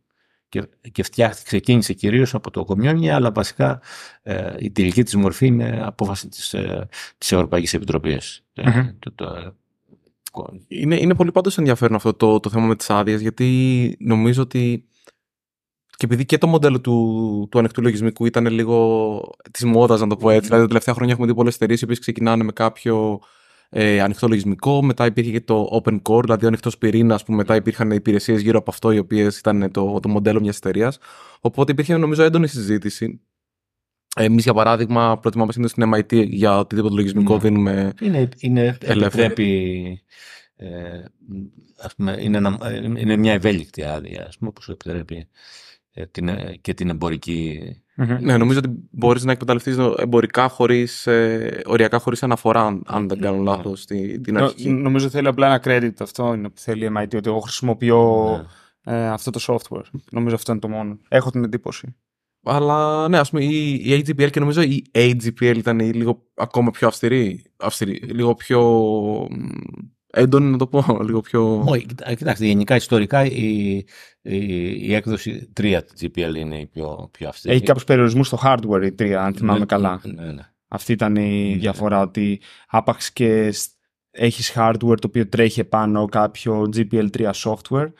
και, 0.50 0.68
και 0.92 1.02
φτιάχτηκε, 1.02 1.44
ξεκίνησε 1.47 1.92
κυρίως 1.92 2.35
από 2.35 2.50
το 2.50 2.64
Κομιόνια, 2.64 3.14
αλλά 3.14 3.32
βασικά 3.32 3.80
ε, 4.23 4.54
η 4.59 4.70
τελική 4.70 5.02
της 5.02 5.16
μορφή 5.16 5.47
είναι 5.47 5.80
απόφαση 5.85 6.28
της 6.28 6.54
ε, 6.54 6.88
της 7.18 7.32
Ευρωπαϊκής 7.32 7.75
Επιτροπής. 7.75 8.44
Ε, 8.54 8.92
είναι, 10.68 10.97
είναι 10.97 11.14
πολύ 11.14 11.32
πάντως 11.32 11.59
ενδιαφέρον 11.59 11.94
αυτό 11.97 12.14
το, 12.14 12.40
το 12.40 12.50
θέμα 12.50 12.66
με 12.66 12.76
τις 12.76 12.90
άδειες, 12.90 13.20
γιατί 13.20 13.97
νομίζω 14.00 14.42
ότι 14.42 14.88
και 16.00 16.07
επειδή 16.07 16.25
και 16.25 16.38
το 16.38 16.47
μοντέλο 16.47 16.80
του, 16.80 17.49
του 17.50 17.59
ανοιχτού 17.59 17.83
λογισμικού 17.83 18.26
ήταν 18.26 18.47
λίγο 18.47 19.21
της 19.50 19.64
μόδας, 19.64 20.00
να 20.00 20.07
το 20.07 20.16
πω 20.16 20.30
έτσι. 20.30 20.47
Δηλαδή, 20.47 20.62
τα 20.62 20.69
τελευταία 20.69 20.95
χρόνια 20.95 21.12
έχουμε 21.12 21.28
δει 21.28 21.35
πολλές 21.35 21.54
εταιρείες 21.54 21.80
οι 21.80 21.85
οποίες 21.85 21.99
ξεκινάνε 21.99 22.45
με 22.45 22.52
κάποιο 22.52 23.21
ε, 23.71 24.00
ανοιχτό 24.00 24.28
λογισμικό. 24.28 24.83
Μετά 24.83 25.07
υπήρχε 25.07 25.30
και 25.30 25.40
το 25.40 25.83
open 25.83 26.00
core, 26.02 26.23
δηλαδή 26.23 26.45
ο 26.45 26.49
ανοιχτός 26.49 26.78
πυρήνας 26.78 27.25
που 27.25 27.33
μετά 27.33 27.54
υπήρχαν 27.57 27.90
υπηρεσίες 27.90 28.40
γύρω 28.40 28.59
από 28.59 28.71
αυτό, 28.71 28.92
οι 28.92 28.99
οποίες 28.99 29.38
ήταν 29.38 29.71
το, 29.71 30.00
το 30.00 30.09
μοντέλο 30.09 30.40
μιας 30.40 30.57
εταιρείας. 30.57 30.99
Οπότε 31.40 31.73
υπήρχε 31.73 31.97
νομίζω 31.97 32.23
έντονη 32.23 32.47
συζήτηση. 32.47 33.21
Εμείς, 34.16 34.45
για 34.45 34.54
παράδειγμα, 34.54 35.19
προτιμάμε 35.19 35.52
στην 35.52 35.92
MIT 35.95 36.26
για 36.28 36.59
οτιδήποτε 36.59 36.95
λογισμικό 36.95 37.33
ναι. 37.35 37.40
δίνουμε. 37.40 37.92
Είναι, 38.00 38.28
είναι, 38.38 38.78
επιτρέπει, 38.80 40.02
ε, 40.57 40.69
ας 41.78 41.95
πούμε, 41.95 42.16
είναι, 42.21 42.37
ένα, 42.37 42.59
είναι 42.99 43.16
μια 43.16 43.33
ευέλικτη 43.33 43.83
άδεια 43.83 44.26
ας 44.28 44.38
πούμε, 44.38 44.50
που 44.50 44.62
σου 44.62 44.73
επιτρέπει 44.73 45.16
ε, 45.16 45.26
την, 46.11 46.28
ε, 46.28 46.56
και 46.61 46.75
την 46.75 46.88
εμπορική. 46.90 47.61
Ναι, 48.20 48.37
νομίζω 48.37 48.59
ότι 48.59 48.70
μπορείς 48.90 49.25
να 49.25 49.32
εκμεταλλευτείς 49.32 49.76
εμπορικά 49.99 50.49
χωρίς 50.49 51.06
ε, 51.06 51.62
οριακά 51.66 51.99
χωρίς 51.99 52.23
αναφορά, 52.23 52.62
αν- 52.66 52.82
αν 52.87 53.09
δεν 53.09 53.20
κάνω 53.20 53.42
λάθος, 53.42 53.80
στην 53.82 54.23
την 54.23 54.35
Νο- 54.35 54.44
αρχή. 54.44 54.68
νομίζω 54.70 55.09
θέλει 55.09 55.26
απλά 55.28 55.47
ένα 55.47 55.61
credit 55.64 55.92
αυτό 56.00 56.35
είναι 56.35 56.49
που 56.49 56.61
θέλει 56.61 56.85
η 56.85 56.88
MIT, 56.97 57.02
ότι 57.16 57.28
εγώ 57.28 57.38
χρησιμοποιώ 57.40 58.26
Ναι. 58.85 58.94
ε, 58.97 59.09
αυτό 59.09 59.30
το 59.30 59.40
software. 59.47 59.85
Νομίζω 60.11 60.35
αυτό 60.35 60.52
είναι 60.52 60.61
το 60.61 60.68
μόνο. 60.68 60.99
Έχω 61.09 61.30
την 61.30 61.44
εντύπωση. 61.44 61.97
Αλλά 62.44 63.09
ναι, 63.09 63.18
ας 63.18 63.30
πούμε 63.30 63.44
η, 63.44 63.75
η 63.75 63.92
AGPL 64.06 64.30
και 64.30 64.40
νομίζω 64.40 64.62
η 64.62 64.85
AGPL 64.92 65.56
ήταν 65.56 65.78
η 65.78 65.90
λίγο 65.92 66.23
ακόμα 66.35 66.70
πιο 66.70 66.87
αυστηρή. 66.88 67.42
αυστηρή 67.56 67.92
λίγο 67.97 68.35
πιο. 68.35 68.61
Μ, 70.17 70.21
έντονη 70.21 70.50
να 70.50 70.59
το 70.59 70.67
πω. 70.67 70.85
Λίγο 71.07 71.21
πιο. 71.21 71.64
Όχι, 71.67 71.87
κοιτά- 71.87 72.14
κοιτάξτε, 72.14 72.47
γενικά 72.47 72.76
ιστορικά 72.76 73.25
η, 73.25 73.76
η, 74.23 74.37
η 74.88 74.95
έκδοση 74.95 75.52
3 75.61 75.81
της 75.95 76.02
GPL 76.14 76.35
είναι 76.37 76.59
η 76.59 76.67
πιο, 76.67 77.09
πιο 77.12 77.29
αυστηρή. 77.29 77.55
Έχει 77.55 77.64
κάποιους 77.64 77.85
περιορισμούς 77.85 78.26
στο 78.26 78.38
hardware 78.43 78.83
η 78.93 78.95
3, 78.99 79.11
αν 79.11 79.35
θυμάμαι 79.35 79.59
Ναι, 79.59 79.64
καλά. 79.64 80.00
Ναι, 80.05 80.33
ναι. 80.33 80.43
Αυτή 80.69 80.93
ήταν 80.93 81.17
η 81.17 81.50
Ναι. 81.50 81.57
διαφορά, 81.57 82.00
ότι 82.00 82.40
άπαξ 82.69 83.12
και 83.12 83.50
σ- 83.52 83.71
έχεις 84.11 84.52
hardware 84.57 84.76
το 85.00 85.07
οποίο 85.07 85.29
τρέχει 85.29 85.61
επάνω 85.61 86.05
κάποιο 86.05 86.69
GPL3 86.76 87.31
software, 87.35 87.93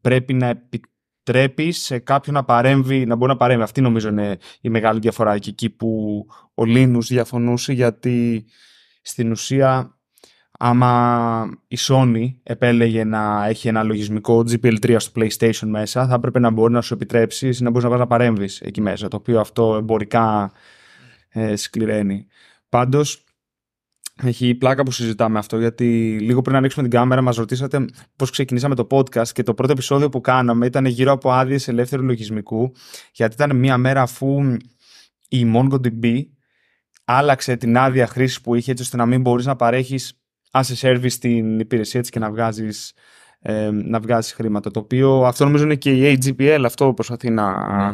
πρέπει 0.00 0.32
να 0.32 0.46
επιτρέπεις 0.46 1.78
σε 1.82 1.98
κάποιον 1.98 2.34
να 2.34 2.44
παρέμβει, 2.44 3.06
να 3.06 3.14
μπορεί 3.16 3.30
να 3.30 3.36
παρέμβει. 3.36 3.62
Αυτή 3.62 3.80
νομίζω 3.80 4.08
είναι 4.08 4.38
η 4.60 4.68
μεγάλη 4.68 4.98
διαφορά 5.00 5.38
και 5.38 5.50
εκεί 5.50 5.70
που 5.70 6.24
ο 6.54 6.62
Linus 6.66 6.98
διαφωνούσε, 7.08 7.72
γιατί 7.72 8.44
στην 9.02 9.30
ουσία 9.30 9.98
άμα 10.64 11.50
η 11.68 11.76
Sony 11.80 12.34
επέλεγε 12.42 13.04
να 13.04 13.46
έχει 13.46 13.68
ένα 13.68 13.82
λογισμικό 13.82 14.38
GPL3 14.38 14.96
στο 14.98 15.12
PlayStation 15.14 15.66
μέσα, 15.66 16.06
θα 16.06 16.14
έπρεπε 16.14 16.38
να 16.38 16.50
μπορεί 16.50 16.72
να 16.72 16.80
σου 16.80 16.94
επιτρέψει 16.94 17.56
να 17.60 17.70
μπορείς 17.70 17.84
να 17.84 17.90
πας 17.90 17.98
να 17.98 18.06
παρέμβεις 18.06 18.60
εκεί 18.60 18.80
μέσα, 18.80 19.08
το 19.08 19.16
οποίο 19.16 19.40
αυτό 19.40 19.74
εμπορικά 19.76 20.52
ε, 21.28 21.56
σκληραίνει. 21.56 22.26
Πάντως, 22.68 23.24
έχει 24.22 24.54
πλάκα 24.54 24.82
που 24.82 24.90
συζητάμε 24.90 25.38
αυτό, 25.38 25.58
γιατί 25.58 26.18
λίγο 26.20 26.42
πριν 26.42 26.56
ανοίξουμε 26.56 26.88
την 26.88 26.98
κάμερα 26.98 27.22
μας 27.22 27.36
ρωτήσατε 27.36 27.84
πώς 28.16 28.30
ξεκινήσαμε 28.30 28.74
το 28.74 28.86
podcast 28.90 29.28
και 29.28 29.42
το 29.42 29.54
πρώτο 29.54 29.72
επεισόδιο 29.72 30.08
που 30.08 30.20
κάναμε 30.20 30.66
ήταν 30.66 30.84
γύρω 30.84 31.12
από 31.12 31.32
άδειες 31.32 31.68
ελεύθερου 31.68 32.02
λογισμικού, 32.02 32.72
γιατί 33.12 33.34
ήταν 33.34 33.56
μια 33.56 33.76
μέρα 33.76 34.02
αφού 34.02 34.56
η 35.28 35.52
MongoDB 35.54 36.22
άλλαξε 37.04 37.56
την 37.56 37.76
άδεια 37.76 38.06
χρήση 38.06 38.40
που 38.40 38.54
είχε 38.54 38.70
έτσι 38.70 38.82
ώστε 38.82 38.96
να 38.96 39.06
μην 39.06 39.20
μπορείς 39.20 39.46
να 39.46 39.56
παρέχεις 39.56 40.16
as 40.52 40.62
a 40.62 40.74
service 40.80 41.12
την 41.20 41.60
υπηρεσία 41.60 42.00
της 42.00 42.10
και 42.10 42.18
να 42.18 42.30
βγάζεις, 42.30 42.92
ε, 43.40 43.70
να 43.70 44.00
βγάζεις 44.00 44.32
χρήματα. 44.32 44.70
Το 44.70 44.80
οποίο 44.80 45.26
αυτό 45.26 45.44
νομίζω 45.44 45.64
είναι 45.64 45.74
και 45.74 45.92
η 45.92 46.18
AGPL 46.22 46.62
αυτό 46.64 46.86
που 46.86 46.94
προσπαθεί 46.94 47.30
να... 47.30 47.50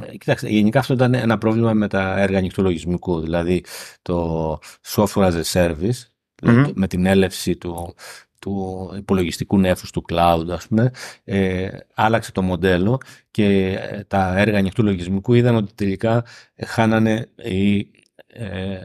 Ε, 0.06 0.16
Κοιτάξτε, 0.16 0.48
γενικά 0.48 0.78
αυτό 0.78 0.94
ήταν 0.94 1.14
ένα 1.14 1.38
πρόβλημα 1.38 1.72
με 1.72 1.88
τα 1.88 2.20
έργα 2.20 2.38
ανοιχτού 2.38 2.62
λογισμικού. 2.62 3.20
Δηλαδή 3.20 3.64
το 4.02 4.58
software 4.86 5.32
as 5.32 5.42
a 5.42 5.52
service, 5.52 6.00
δηλαδή 6.34 6.60
Μμμ. 6.60 6.70
με 6.74 6.86
την 6.86 7.06
έλευση 7.06 7.56
του, 7.56 7.94
του 8.38 8.90
υπολογιστικού 8.96 9.58
νέφους 9.58 9.90
του 9.90 10.04
cloud, 10.12 10.44
ας 10.50 10.66
πούμε, 10.66 10.90
ε, 11.24 11.68
άλλαξε 11.94 12.32
το 12.32 12.42
μοντέλο 12.42 13.00
και 13.30 13.78
ε, 13.90 14.04
τα 14.04 14.38
έργα 14.38 14.58
ανοιχτού 14.58 14.82
λογισμικού 14.82 15.34
είδαν 15.34 15.56
ότι 15.56 15.72
τελικά 15.74 16.24
ε, 16.54 16.64
χάνανε 16.66 17.28
ή 17.36 17.90
ε, 18.26 18.78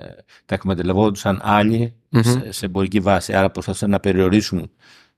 τα 0.45 0.55
εκμεταλλευόντουσαν 0.55 1.39
άλλοι 1.43 1.95
Μμμ. 2.13 2.21
σε, 2.23 2.51
σε 2.51 2.65
εμπορική 2.65 2.99
βάση. 2.99 3.33
Άρα 3.33 3.49
προσπαθούσαν 3.49 3.89
να 3.89 3.99
περιορίσουν 3.99 4.71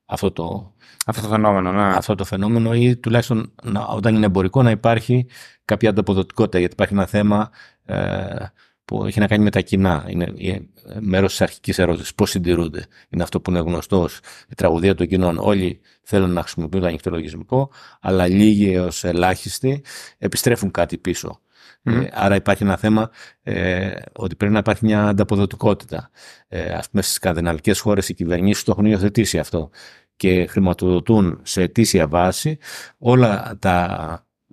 αυτό 0.06 0.32
το, 0.32 0.74
Αυτό 1.06 1.22
το 1.22 1.28
φαινόμενο, 1.28 1.72
ναι. 1.72 1.82
αυτό 1.82 2.16
το 2.16 2.24
φαινόμενο 2.25 2.74
ή 2.74 2.98
τουλάχιστον 2.98 3.54
να, 3.64 3.86
όταν 3.86 4.16
είναι 4.16 4.25
εμπορικό 4.25 4.64
να 4.64 4.72
υπάρχει 4.72 5.28
κάποια 5.66 5.90
ανταποδοτικότητα 5.90 6.60
γιατί 6.60 6.74
υπάρχει 6.74 6.94
ένα 6.94 7.06
θέμα 7.06 7.50
ε, 7.86 8.46
που 8.86 9.06
έχει 9.06 9.20
να 9.20 9.28
κάνει 9.28 9.44
με 9.44 9.50
τα 9.50 9.62
κοινά. 9.62 10.06
Είναι 10.08 10.34
ε, 10.38 10.60
μέρος 11.00 11.32
της 11.32 11.42
αρχικής 11.42 11.80
ερώτησης. 11.80 12.16
Πώς 12.16 12.30
συντηρούνται; 12.30 12.86
Είναι 13.10 13.24
αυτό 13.24 13.42
που 13.42 13.50
είναι 13.50 13.60
γνωστό 13.60 14.02
ως 14.02 14.20
η 14.50 14.56
τραγωδία 14.56 14.96
των 14.96 15.08
κοινών. 15.08 15.38
Όλοι 15.38 15.80
θέλουν 16.04 16.32
να 16.32 16.42
χρησιμοποιούν 16.42 16.82
το 16.82 16.88
ανοιχτό 16.88 17.10
λογισμικό, 17.10 17.70
αλλά 18.02 18.28
λίγοι 18.28 18.74
έως 18.74 19.04
ελάχιστοι 19.04 19.84
επιστρέφουν 20.18 20.72
κάτι 20.72 20.98
πίσω. 20.98 21.40
Μμμ. 21.86 22.01
Ε, 22.01 22.10
άρα 22.13 22.36
υπάρχει 22.36 22.63
ένα 22.63 22.77
θέμα 22.77 23.10
ε, 23.44 23.92
ότι 24.15 24.36
πρέπει 24.36 24.54
να 24.54 24.60
υπάρχει 24.60 24.86
μια 24.86 25.08
ανταποδοτικότητα. 25.08 26.10
Ε, 26.48 26.74
ας 26.74 26.89
πούμε 26.89 27.01
στις 27.01 27.15
σκανδιναβικές 27.15 27.80
χώρες 27.80 28.10
οι 28.10 28.13
κυβερνήσεις 28.13 28.63
το 28.63 28.72
έχουν 28.72 28.86
υιοθετήσει 28.86 29.39
αυτό 29.39 29.70
και 30.15 30.46
χρηματοδοτούν 30.46 31.39
σε 31.44 31.62
ετήσια 31.62 32.08
βάση 32.08 32.58
όλα 32.98 33.58
τα, 33.60 33.84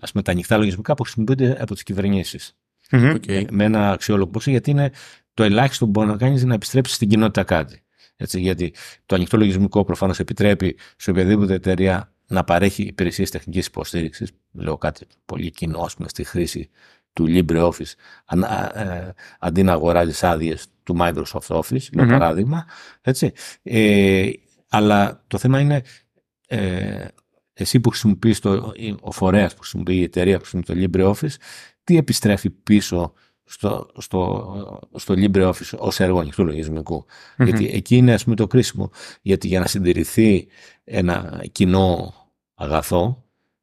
ας 0.00 0.10
πούμε, 0.10 0.22
τα 0.22 0.30
ανοιχτά 0.30 0.56
λογισμικά 0.56 0.94
που 0.94 1.02
χρησιμοποιούνται 1.02 1.56
από 1.60 1.74
τις 1.74 1.82
κυβερνήσεις. 1.82 2.56
Μμμ. 2.90 3.10
Οκ. 3.14 3.26
Ε, 3.26 3.44
Με 3.50 3.64
ένα 3.64 3.90
αξιόλογο 3.90 4.30
ποσό, 4.30 4.50
γιατί 4.50 4.70
είναι 4.70 4.90
το 5.34 5.42
ελάχιστο 5.42 5.84
που 5.84 5.90
μπορεί 5.90 6.08
να 6.08 6.16
κάνεις 6.16 6.40
είναι 6.40 6.48
να 6.48 6.54
επιστρέψεις 6.54 6.96
στην 6.96 7.08
κοινότητα 7.08 7.42
κάτι. 7.42 7.82
Έτσι, 8.16 8.40
γιατί 8.40 8.74
το 9.06 9.14
ανοιχτό 9.14 9.36
λογισμικό 9.36 9.84
προφανώς 9.84 10.18
επιτρέπει 10.18 10.78
σε 10.96 11.10
οποιαδήποτε 11.10 11.54
εταιρεία 11.54 12.12
να 12.26 12.44
παρέχει 12.44 12.82
υπηρεσίες 12.82 13.30
τεχνικής 13.30 13.66
υποστήριξης. 13.66 14.30
Λέω 14.52 14.78
κάτι 14.78 15.06
πολύ 15.24 15.50
κοινό, 15.50 15.80
ας 15.80 15.94
πούμε, 15.94 16.08
στη 16.08 16.24
χρήση 16.24 16.70
του 17.12 17.26
LibreOffice, 17.28 17.92
αν, 18.24 18.44
α, 18.44 18.80
ε, 18.80 19.14
αντί 19.38 19.62
να 19.62 19.72
αγοράζεις 19.72 20.22
άδειες 20.22 20.66
του 20.82 20.96
Microsoft 21.00 21.46
Office, 21.46 21.76
για 21.90 22.02
Μμμ. 22.02 22.08
παράδειγμα. 22.08 22.66
Έτσι. 23.00 23.32
Ε, 23.62 24.30
αλλά 24.68 25.24
το 25.26 25.38
θέμα 25.38 25.60
είναι 25.60 25.82
ε, 26.46 27.06
εσύ 27.52 27.80
που 27.80 27.88
χρησιμοποιείς 27.88 28.40
το, 28.40 28.72
ή 28.76 28.96
ο 29.00 29.12
φορέας 29.12 29.52
που 29.54 29.60
χρησιμοποιεί 29.60 29.96
η 29.96 30.02
εταιρεία 30.02 30.38
που 30.38 30.44
χρησιμοποιεί 30.44 30.88
το 30.88 30.98
LibreOffice, 30.98 31.34
τι 31.84 31.96
επιστρέφει 31.96 32.50
πίσω 32.50 33.12
στο, 33.44 33.90
στο, 33.98 34.80
στο 34.94 35.14
LibreOffice 35.16 35.78
ως 35.78 36.00
έργο 36.00 36.18
ανοιχτού 36.18 36.44
λογισμικού. 36.44 37.04
Μμμ. 37.36 37.46
Γιατί 37.46 37.70
εκεί 37.72 37.96
είναι 37.96 38.12
ας 38.12 38.24
πούμε 38.24 38.36
το 38.36 38.46
κρίσιμο. 38.46 38.90
Γιατί 39.22 39.48
για 39.48 39.60
να 39.60 39.66
συντηρηθεί 39.66 40.48
ένα 40.84 41.44
κοινό 41.52 42.14
αγαθό, 42.54 43.21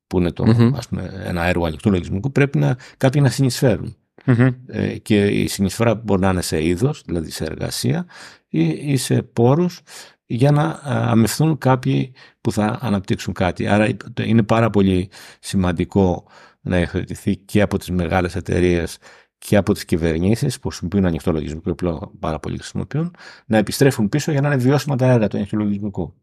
που 0.10 0.20
είναι 0.20 0.32
το, 0.32 0.46
Μμμ. 0.46 0.76
ας 0.76 0.88
πούμε, 0.88 1.22
ένα 1.26 1.44
έργο 1.46 1.66
ανοιχτού 1.66 1.92
λογισμικού, 1.92 2.32
πρέπει 2.32 2.58
να, 2.58 2.78
κάποιοι 2.98 3.22
να 3.24 3.30
συνεισφέρουν. 3.30 3.96
Μμμ. 4.26 4.50
Ε, 4.68 4.98
και 4.98 5.26
η 5.26 5.48
συνεισφορά 5.48 5.96
μπορεί 5.96 6.22
να 6.22 6.30
είναι 6.30 6.42
σε 6.42 6.64
είδος, 6.66 7.02
δηλαδή 7.06 7.32
σε 7.32 7.44
εργασία 7.44 8.06
ή, 8.48 8.68
ή 8.68 8.98
σε 8.98 9.22
πόρους 9.22 9.82
για 10.26 10.52
να 10.52 10.64
α, 10.64 10.80
αμευθούν 11.12 11.58
κάποιοι 11.58 12.12
που 12.42 12.52
θα 12.52 12.78
αναπτύξουν 12.82 13.34
κάτι. 13.34 13.68
Άρα 13.68 13.88
το- 14.14 14.24
είναι 14.24 14.44
πάρα 14.44 14.70
πολύ 14.70 15.10
σημαντικό 15.40 16.26
να 16.62 16.80
υιοθετηθεί 16.80 17.36
και 17.38 17.62
από 17.62 17.78
τις 17.78 17.90
μεγάλες 17.90 18.36
εταιρείες 18.36 18.98
και 19.38 19.56
από 19.58 19.74
τις 19.74 19.86
κυβερνήσεις 19.86 20.60
που 20.60 20.68
χρησιμοποιούν 20.68 21.06
ανοιχτό 21.06 21.32
λογισμικό, 21.32 21.76
πλέον 21.76 22.12
πάρα 22.20 22.40
πολλοί 22.40 22.58
χρησιμοποιούν, 22.58 23.16
να 23.46 23.58
επιστρέφουν 23.58 24.10
πίσω 24.10 24.32
για 24.32 24.42
να 24.42 24.48
είναι 24.48 24.58
βιώσιμα 24.58 24.96
τα 24.96 25.06
έργα 25.12 25.28
του 25.28 25.38
ανοιχτού 25.38 25.58
λογισμικού. 25.58 26.14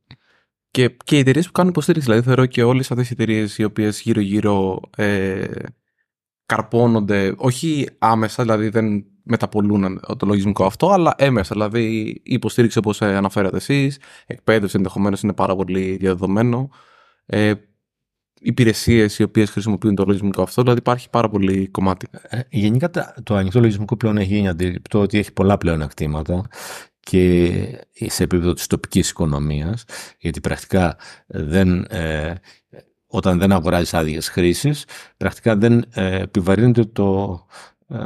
Και, 0.76 0.97
και 1.04 1.16
οι 1.16 1.18
εταιρείες 1.18 1.47
που 1.47 1.52
κάνουν 1.52 1.71
υποστήριξη. 1.71 2.09
Δηλαδή, 2.09 2.26
θεωρώ 2.26 2.47
και 2.47 2.62
όλες 2.62 2.90
αυτές 2.90 3.09
οι 3.11 3.12
εταιρείες 3.12 3.59
οι 3.59 3.64
οποίες 3.64 4.00
γύρω-γύρω 4.00 4.80
ε, 4.97 5.45
καρπώνονται, 6.47 7.35
όχι 7.37 7.88
άμεσα, 7.99 8.42
δηλαδή 8.42 8.68
δεν 8.68 9.04
μεταπολούν 9.23 10.00
το 10.18 10.26
λογισμικό 10.26 10.64
αυτό, 10.64 10.90
αλλά 10.90 11.14
έμεσα. 11.18 11.50
Δηλαδή, 11.54 12.00
η 12.00 12.23
υποστήριξη 12.25 12.78
όπως 12.78 13.02
αναφέρατε 13.02 13.56
εσείς, 13.56 13.99
εκπαίδευση 14.26 14.76
ενδεχομένως 14.76 15.21
είναι 15.21 15.33
πάρα 15.33 15.56
πολύ 15.56 15.97
διαδεδομένο. 15.97 16.71
Ε, 17.26 17.52
Υπηρεσίες 18.40 19.18
οι 19.18 19.23
οποίες 19.23 19.50
χρησιμοποιούν 19.50 19.95
το 19.95 20.04
λογισμικό 20.04 20.42
αυτό, 20.42 20.62
δηλαδή 20.62 20.78
υπάρχει 20.80 21.11
πάρα 21.11 21.28
πολύ 21.28 21.68
κομμάτι. 21.68 22.06
Ε, 22.28 22.40
Γενικά 22.50 22.90
τα- 22.90 23.14
το 23.23 23.35
ανοιχτό 23.35 23.61
λογισμικό 23.61 23.97
πλέον 23.97 24.16
έχει 24.16 24.35
γίνει 24.35 24.49
αντιληπτό 24.49 25.00
ότι 25.00 25.18
έχει 25.18 25.33
πολλά 25.33 25.56
πλέον 25.59 25.83
ακτήματα 25.83 26.42
και 27.10 28.08
σε 28.08 28.22
επίπεδο 28.22 28.52
της 28.52 28.66
τοπικής 28.66 29.10
οικονομίας 29.10 29.84
γιατί 30.18 30.40
πρακτικά 30.40 30.96
δεν, 31.26 31.84
ε, 31.88 32.34
όταν 33.06 33.38
δεν 33.38 33.52
αγοράζεις 33.52 33.94
άδειες 33.94 34.28
χρήσης 34.28 34.84
πρακτικά 35.16 35.56
δεν 35.56 35.84
ε, 35.94 36.20
επιβαρύνεται 36.20 36.84
το, 36.84 37.40
ε, 37.88 37.96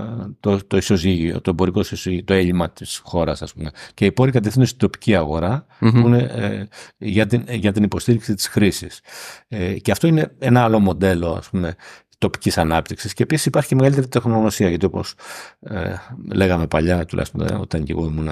το, 0.40 0.66
το 0.66 0.76
ισοζύγιο, 0.76 1.40
το 1.40 1.50
εμπορικό 1.50 1.80
ισοζύγιο, 1.80 2.24
το 2.24 2.34
έλλειμμα 2.34 2.70
της 2.70 3.00
χώρας 3.04 3.42
ας 3.42 3.52
πούμε. 3.52 3.70
Και 3.94 4.04
οι 4.04 4.12
πόροι 4.12 4.30
κατευθύνονται 4.30 4.68
στην 4.68 4.80
τοπική 4.80 5.14
αγορά 5.14 5.66
Μμμ. 5.80 6.00
που 6.00 6.08
είναι 6.08 6.22
ε, 6.22 6.66
για, 6.96 7.26
την, 7.26 7.44
για 7.48 7.72
την 7.72 7.82
υποστήριξη 7.82 8.34
της 8.34 8.48
χρήσης. 8.48 9.00
Ε, 9.48 9.78
και 9.78 9.90
αυτό 9.90 10.06
είναι 10.06 10.34
ένα 10.38 10.64
άλλο 10.64 10.78
μοντέλο 10.78 11.32
ας 11.32 11.48
πούμε, 11.50 11.74
τοπικής 12.20 12.58
ανάπτυξης 12.58 13.12
και 13.14 13.22
επίσης 13.22 13.46
υπάρχει 13.46 13.68
και 13.68 13.74
μεγαλύτερη 13.74 14.08
τεχνογνωσία 14.08 14.68
γιατί 14.68 14.84
όπως 14.84 15.14
ε, 15.60 15.94
λέγαμε 16.32 16.66
παλιά 16.66 17.04
τουλάχιστον 17.04 17.40
ε, 17.46 17.54
όταν 17.54 17.82
και 17.84 17.92
εγώ 17.92 18.04
ήμουν 18.04 18.28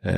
ε, 0.00 0.10
ε, 0.10 0.16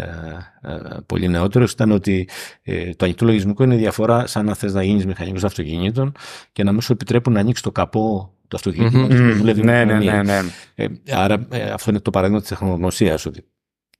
πολύ 1.06 1.28
νεότερος 1.28 1.72
ήταν 1.72 1.90
ότι 1.90 2.28
ε, 2.62 2.90
το 2.94 3.04
ανοιχτό 3.04 3.24
λογισμικό 3.24 3.62
είναι 3.64 3.74
η 3.74 3.78
διαφορά 3.78 4.26
σαν 4.26 4.44
να 4.44 4.54
θες 4.54 4.74
να 4.74 4.82
γίνεις 4.82 5.06
μηχανικός 5.06 5.44
αυτοκινήτων 5.44 6.12
και 6.52 6.64
να 6.64 6.72
μην 6.72 6.80
σου 6.80 6.92
επιτρέπουν 6.92 7.32
να 7.32 7.40
ανοίξεις 7.40 7.64
το 7.64 7.72
καπό 7.72 8.32
του 8.48 8.56
αυτοκινήτου 8.56 8.98
Μμμ. 8.98 9.08
να 9.08 9.14
Μμμ. 9.24 9.36
δουλεύει 9.36 9.62
Ναι, 9.62 9.84
ναι, 9.84 9.94
μηχανία. 9.98 10.22
ναι, 10.22 10.40
ναι. 10.42 10.48
Ε, 10.74 10.86
άρα 11.16 11.46
ε, 11.50 11.70
αυτό 11.70 11.90
είναι 11.90 12.00
το 12.00 12.10
παράδειγμα 12.10 12.40
της 12.40 12.48
τεχνογνωσίας 12.48 13.26
ότι 13.26 13.44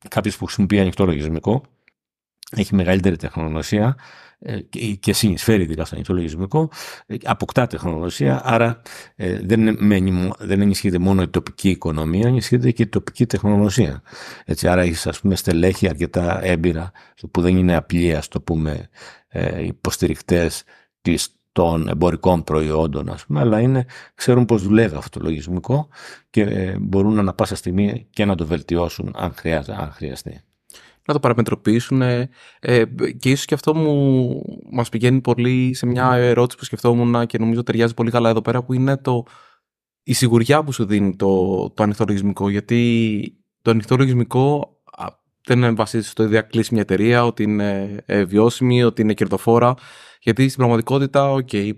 κάποιος 0.09 0.37
που 0.37 0.45
χρησιμοποιεί 0.45 0.81
ανοιχτό 0.81 1.05
λογισμικό 1.05 1.63
έχει 2.57 2.75
μεγαλύτερη 2.75 3.17
τεχνογνωσία 3.17 3.87
ε, 3.87 3.93
και 5.01 5.13
συνεισφέρει 5.13 5.63
ειδικά 5.63 5.85
στο 5.85 5.95
ανοιχτό 5.95 6.15
λογισμικό, 6.15 6.71
ε, 7.07 7.15
αποκτά 7.25 7.67
τεχνογνωσία, 7.67 8.41
άρα 8.45 8.83
δεν, 9.17 9.79
δεν 10.39 10.61
ενισχύεται 10.61 10.99
μόνο 10.99 11.23
η 11.23 11.29
τοπική 11.29 11.71
οικονομία, 11.71 12.29
ενισχύεται 12.29 12.71
και 12.71 12.83
η 12.83 12.87
τοπική 12.87 13.27
τεχνογνωσία. 13.27 14.03
Έτσι, 14.45 14.69
άρα 14.69 14.83
έχεις 14.83 15.07
ας 15.07 15.21
πούμε 15.21 15.37
στελέχη 15.37 15.89
αρκετά 15.89 16.45
έμπειρα, 16.45 16.91
που 17.31 17.41
δεν 17.41 17.57
είναι 17.57 17.77
απλοί, 17.77 18.15
ας 18.15 18.29
το 18.29 18.41
πούμε, 18.41 18.89
υποστηρικτές 19.59 20.63
της 21.03 21.31
των 21.53 21.89
εμπορικών 21.89 22.45
προϊόντων, 22.45 23.09
ας 23.09 23.27
πούμε, 23.27 23.41
αλλά 23.41 23.61
είναι, 23.61 23.87
ξέρουν 24.15 24.45
πώς 24.45 24.63
δουλεύει 24.63 24.97
αυτό 24.97 25.19
το 25.19 25.25
λογισμικό 25.25 25.89
και 26.31 26.77
μπορούν 26.81 27.25
να 27.25 27.35
πάσα 27.35 27.57
στιγμή 27.57 28.07
και 28.11 28.25
να 28.25 28.35
το 28.35 28.47
βελτιώσουν 28.47 29.15
αν, 29.17 29.35
αν 29.67 29.91
χρειαστεί 29.93 30.46
να 31.07 31.15
το 31.15 31.21
παραμετροποιήσουν. 31.21 32.03
Ε, 32.03 32.31
ε, 32.61 32.85
και 33.19 33.31
ίσως 33.31 33.45
και 33.45 33.55
αυτό 33.55 33.75
μου 33.75 34.43
μας 34.71 34.89
πηγαίνει 34.89 35.21
πολύ 35.21 35.75
σε 35.75 35.87
μια 35.87 36.13
ερώτηση 36.13 36.59
που 36.59 36.65
σκεφτόμουν 36.65 37.27
και 37.27 37.39
νομίζω 37.39 37.63
ταιριάζει 37.63 37.95
πολύ 37.95 38.11
καλά 38.11 38.29
εδώ 38.29 38.43
πέρα 38.43 38.63
που 38.63 38.73
είναι 38.73 38.97
το, 38.97 39.25
η 40.03 40.13
σιγουριά 40.13 40.65
που 40.65 40.73
σου 40.73 40.85
δίνει 40.85 41.17
το, 41.17 41.71
το 41.71 41.83
ανοιχτό 41.83 42.05
λογισμικό. 42.09 42.49
Γιατί 42.49 43.33
το 43.63 43.71
ανοιχτό 43.71 43.97
λογισμικό 43.97 44.77
δεν 45.47 45.77
βασίζεται 45.77 46.09
στο 46.09 46.23
ότι 46.23 46.49
κλείσει 46.51 46.73
μια 46.73 46.83
εταιρεία, 46.83 47.25
ότι 47.25 47.43
είναι 47.43 48.03
ε, 48.07 48.25
βιώσιμη, 48.25 48.85
ότι 48.85 49.03
είναι 49.03 49.15
κερδοφόρα. 49.15 49.75
Γιατί 50.21 50.43
στην 50.43 50.57
πραγματικότητα, 50.59 51.35
okay, 51.35 51.73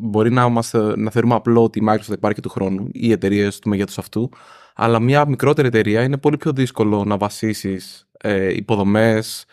μπορεί 0.00 0.30
να, 0.30 0.48
μας, 0.48 0.72
να 0.96 1.10
θεωρούμε 1.10 1.34
απλό 1.34 1.62
ότι 1.62 1.78
η 1.78 1.82
Microsoft 1.88 2.12
υπάρχει 2.12 2.40
του 2.40 2.48
χρόνου 2.48 2.88
ή 2.92 3.12
εταιρείες 3.12 3.58
του 3.58 3.68
μεγέθους 3.68 3.98
αυτού, 3.98 4.30
αλλά 4.74 5.00
μια 5.00 5.28
μικρότερη 5.28 5.68
εταιρεία 5.68 6.02
είναι 6.02 6.16
πολύ 6.16 6.36
πιο 6.36 6.52
δύσκολο 6.52 7.04
να 7.04 7.16
βασίσεις 7.16 8.08
ε, 8.24 8.54
υποδομές 8.54 9.44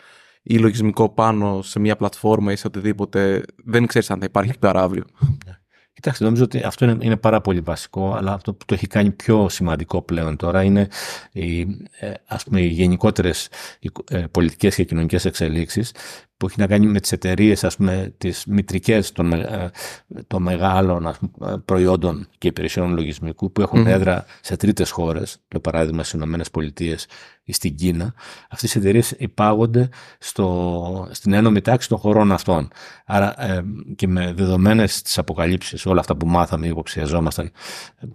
ή 0.42 0.58
λογισμικό 0.58 1.08
πάνω 1.08 1.62
σε 1.62 1.78
μια 1.78 1.96
πλατφόρμα 1.96 2.52
ή 2.52 2.56
σε 2.56 2.66
οτιδήποτε, 2.66 3.42
δεν 3.64 3.86
ξέρεις 3.86 4.10
αν 4.10 4.18
θα 4.18 4.24
υπάρχει 4.24 4.58
πέρα 4.58 4.82
αύριο. 4.82 5.04
Κοιτάξτε, 5.92 6.24
νομίζω 6.24 6.44
ότι 6.44 6.62
αυτό 6.62 6.84
είναι, 6.84 6.96
είναι 7.00 7.16
πάρα 7.16 7.40
πολύ 7.40 7.60
βασικό, 7.60 8.14
αλλά 8.14 8.32
αυτό 8.32 8.54
που 8.54 8.64
το 8.64 8.74
έχει 8.74 8.86
κάνει 8.86 9.10
πιο 9.10 9.48
σημαντικό 9.48 10.02
πλέον 10.02 10.36
τώρα 10.36 10.62
είναι 10.62 10.88
οι, 11.32 11.60
ε, 11.98 12.12
ας 12.26 12.44
πούμε, 12.44 12.60
οι 12.60 12.66
γενικότερες 12.66 13.48
ε, 14.10 14.24
πολιτικές 14.30 14.74
και 14.74 14.84
κοινωνικές 14.84 15.24
εξελίξεις 15.24 15.94
που 16.42 16.48
έχει 16.48 16.60
να 16.60 16.66
κάνει 16.66 16.86
με 16.86 17.00
τις 17.00 17.12
εταιρείες, 17.12 17.64
ας 17.64 17.76
πούμε, 17.76 18.14
τις 18.18 18.44
μητρικές 18.46 19.12
των, 19.12 19.32
ε, 19.32 19.70
των 20.26 20.42
μεγάλων 20.42 21.06
ας 21.06 21.18
πούμε, 21.18 21.58
προϊόντων 21.58 22.28
και 22.38 22.48
υπηρεσιών 22.48 22.94
λογισμικού 22.94 23.52
που 23.52 23.60
έχουν 23.60 23.86
έδρα 23.86 24.24
σε 24.40 24.56
τρίτες 24.56 24.90
χώρες, 24.90 25.38
για 25.50 25.60
παράδειγμα 25.60 26.02
στις 26.02 26.14
Ηνωμένες 26.14 26.50
Πολιτείες 26.50 27.06
ή 27.44 27.52
στην 27.52 27.74
Κίνα, 27.74 28.14
αυτές 28.50 28.74
οι 28.74 28.78
εταιρείες 28.78 29.10
υπάγονται 29.10 29.88
στο, 30.18 31.08
στην 31.10 31.32
ένωμη 31.32 31.60
τάξη 31.60 31.88
των 31.88 31.98
χωρών 31.98 32.32
αυτών. 32.32 32.68
Άρα 33.06 33.42
ε, 33.42 33.64
και 33.96 34.06
με 34.06 34.32
δεδομένες 34.32 35.02
τις 35.02 35.18
αποκαλύψεις, 35.18 35.86
όλα 35.86 36.00
αυτά 36.00 36.16
που 36.16 36.26
μάθαμε 36.26 36.66
ή 36.66 36.68
υποψιαζόμασταν 36.68 37.50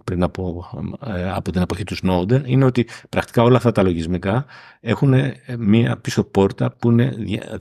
πριν 0.04 0.22
από, 0.22 0.70
ε, 1.06 1.30
από 1.30 1.52
την 1.52 1.62
εποχή 1.62 1.84
του 1.84 1.96
Snowden, 2.02 2.42
είναι 2.44 2.64
ότι 2.64 2.86
πρακτικά 3.08 3.42
όλα 3.42 3.56
αυτά 3.56 3.72
τα 3.72 3.82
λογισμικά 3.82 4.46
έχουν 4.80 5.14
μία 5.58 5.96
πίσω 5.96 6.24
πόρτα 6.24 6.76
που 6.78 6.90
είναι 6.90 7.14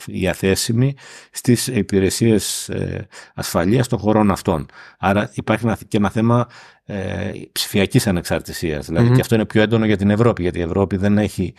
διαθέσιμη 0.06 0.96
στις 1.32 1.68
υπηρεσίες 1.68 2.70
ε, 2.70 3.08
ασφαλείας 3.36 3.88
των 3.88 4.00
χωρών 4.00 4.32
αυτών. 4.32 4.66
Άρα 5.00 5.32
υπάρχει 5.34 5.68
και 5.88 5.98
ένα 5.98 6.10
θέμα 6.10 6.48
ε, 6.90 7.32
ψηφιακής 7.52 8.08
ανεξαρτησίας. 8.08 8.86
Δηλαδή, 8.86 9.12
και 9.12 9.22
αυτό 9.22 9.36
είναι 9.36 9.46
πιο 9.46 9.62
έντονο 9.62 9.86
για 9.86 9.98
την 9.98 10.10
Ευρώπη, 10.10 10.42
γιατί 10.42 10.60
η 10.60 10.62
Ευρώπη 10.62 10.98
δεν 10.98 11.18
έχει, 11.18 11.54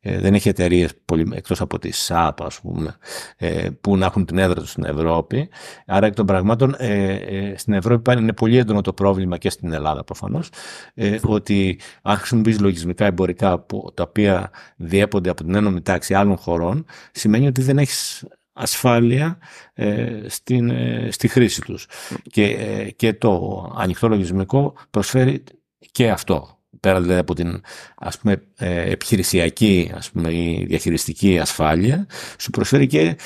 ε, 0.00 0.18
δεν 0.18 0.34
έχει 0.34 0.48
εταιρείες 0.48 0.94
εκτός 1.34 1.60
από 1.60 1.78
τη 1.78 1.90
ΣΑΠ, 1.90 2.42
ας 2.42 2.60
πούμε, 2.60 2.96
ε, 3.36 3.68
που 3.80 3.96
να 3.96 4.06
έχουν 4.06 4.24
την 4.24 4.38
έδρα 4.38 4.60
τους 4.60 4.70
στην 4.70 4.84
Ευρώπη. 4.84 5.48
Άρα, 5.86 6.06
εκ 6.06 6.14
των 6.14 6.26
πραγμάτων, 6.26 6.74
ε, 6.78 7.12
ε, 7.12 7.56
στην 7.56 7.72
Ευρώπη 7.72 8.12
είναι 8.12 8.32
πολύ 8.32 8.56
έντονο 8.56 8.80
το 8.80 8.92
πρόβλημα 8.92 9.38
και 9.38 9.50
στην 9.50 9.72
Ελλάδα 9.72 10.04
προφανώς, 10.04 10.48
ε, 10.94 11.18
ότι 11.22 11.78
αν 12.02 12.16
χρησιμοποιείς 12.16 12.60
λογισμικά 12.60 13.04
εμπορικά 13.04 13.58
που, 13.58 13.90
τα 13.94 14.02
οποία 14.02 14.50
διέπονται 14.76 15.30
από 15.30 15.44
την 15.44 15.54
ένωμη 15.54 15.80
τάξη 15.82 16.14
άλλων 16.14 16.36
χωρών, 16.36 16.84
σημαίνει 17.12 17.46
ότι 17.46 17.62
δεν 17.62 17.78
έχεις 17.78 18.24
ασφάλεια 18.52 19.38
ε, 19.74 20.20
στην, 20.26 20.70
ε, 20.70 21.08
στη 21.10 21.28
χρήση 21.28 21.60
τους. 21.60 21.86
Και, 22.22 22.44
ε, 22.44 22.90
και 22.90 23.12
το 23.12 23.64
ανοιχτό 23.78 24.08
λογισμικό 24.08 24.74
προσφέρει 24.90 25.44
και 25.92 26.10
αυτό. 26.10 26.56
Πέρα 26.80 27.00
δηλαδή 27.00 27.18
από 27.18 27.34
την 27.34 27.60
ας 27.96 28.18
πούμε, 28.18 28.42
επιχειρησιακή 28.58 29.92
ας 29.94 30.10
πούμε, 30.10 30.34
η 30.34 30.64
διαχειριστική 30.68 31.38
ασφάλεια, 31.38 32.06
σου 32.38 32.50
προσφέρει 32.50 32.86
και 32.86 33.16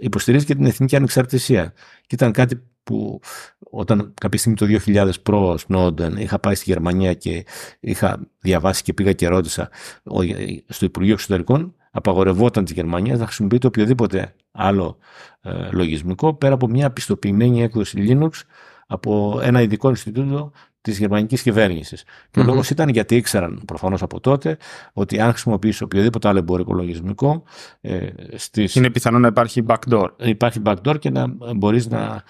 υποστηρίζει 0.00 0.44
και 0.44 0.54
την 0.54 0.66
εθνική 0.66 0.96
ανεξαρτησία. 0.96 1.72
Και 2.06 2.14
ήταν 2.14 2.32
κάτι 2.32 2.62
που 2.82 3.20
όταν 3.58 4.14
κάποια 4.20 4.38
στιγμή 4.38 4.56
το 4.56 4.66
2000 4.86 5.10
προ 5.22 5.58
Snowden 5.68 6.12
είχα 6.18 6.38
πάει 6.38 6.54
στη 6.54 6.70
Γερμανία 6.70 7.14
και 7.14 7.44
είχα 7.80 8.28
διαβάσει 8.40 8.82
και 8.82 8.92
πήγα 8.92 9.12
και 9.12 9.28
ρώτησα 9.28 9.70
στο 10.68 10.84
Υπουργείο 10.84 11.12
Εξωτερικών 11.12 11.75
απαγορευόταν 11.96 12.64
της 12.64 12.72
Γερμανίας 12.72 13.18
να 13.18 13.24
χρησιμοποιείται 13.24 13.66
οποιοδήποτε 13.66 14.34
άλλο 14.52 14.96
ε, 15.40 15.68
λογισμικό 15.70 16.34
πέρα 16.34 16.54
από 16.54 16.68
μια 16.68 16.90
πιστοποιημένη 16.90 17.62
έκδοση 17.62 18.06
Linux 18.08 18.30
από 18.86 19.40
ένα 19.42 19.60
ειδικό 19.60 19.88
Ινστιτούτο 19.88 20.52
της 20.80 20.98
γερμανικής 20.98 21.42
κυβέρνησης. 21.42 22.04
Και 22.30 22.40
ο 22.40 22.42
λόγος 22.42 22.70
ήταν 22.70 22.88
γιατί 22.88 23.16
ήξεραν 23.16 23.62
προφανώς 23.66 24.02
από 24.02 24.20
τότε 24.20 24.56
ότι 24.92 25.20
αν 25.20 25.30
χρησιμοποιήσει 25.30 25.82
οποιοδήποτε 25.82 26.28
άλλο 26.28 26.38
εμπορικό 26.38 26.72
λογισμικό. 26.74 27.42
Ε, 27.80 28.06
στις... 28.34 28.74
Είναι 28.74 28.90
πιθανό 28.90 29.18
να 29.18 29.28
υπάρχει 29.28 29.64
backdoor. 29.66 30.08
Υπάρχει 30.16 30.62
backdoor 30.64 30.98
και 30.98 31.10
να 31.10 31.26
μπορείς 31.56 31.88
να. 31.88 32.22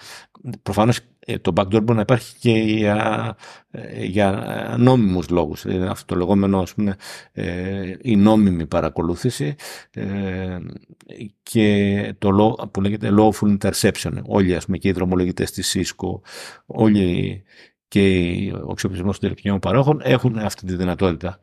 Προφανώς 0.63 0.97
ε, 0.97 1.01
το 1.41 1.51
backdoor 1.55 1.81
μπορεί 1.83 1.93
να 1.93 2.01
υπάρχει 2.01 2.35
και 2.39 2.51
για, 2.51 3.35
ε, 3.71 4.05
για 4.05 4.75
νόμιμους 4.79 5.29
λόγους. 5.29 5.63
Είναι 5.63 5.89
αυτό 5.89 6.05
το 6.05 6.19
λεγόμενο, 6.19 6.59
ας 6.59 6.73
πούμε, 6.73 6.95
ε, 7.31 7.93
η 8.01 8.15
νόμιμη 8.15 8.65
παρακολούθηση 8.65 9.55
και 11.43 12.13
το 12.17 12.55
που 12.71 12.81
λέγεται 12.81 13.09
lawful 13.17 13.57
interception. 13.57 14.13
Όλοι, 14.25 14.55
ας 14.55 14.65
πούμε, 14.65 14.77
και 14.77 14.87
οι 14.87 14.91
δρομολογητές 14.91 15.51
της 15.51 15.75
Cisco, 15.77 16.19
όλοι 16.65 17.43
και 17.87 17.99
ο 18.65 18.71
εξοπλισμός 18.71 19.11
των 19.11 19.19
τηλεπικοινωνιών 19.19 19.59
παρόχων 19.59 20.01
έχουν 20.03 20.37
αυτή 20.37 20.65
τη 20.65 20.75
δυνατότητα 20.75 21.39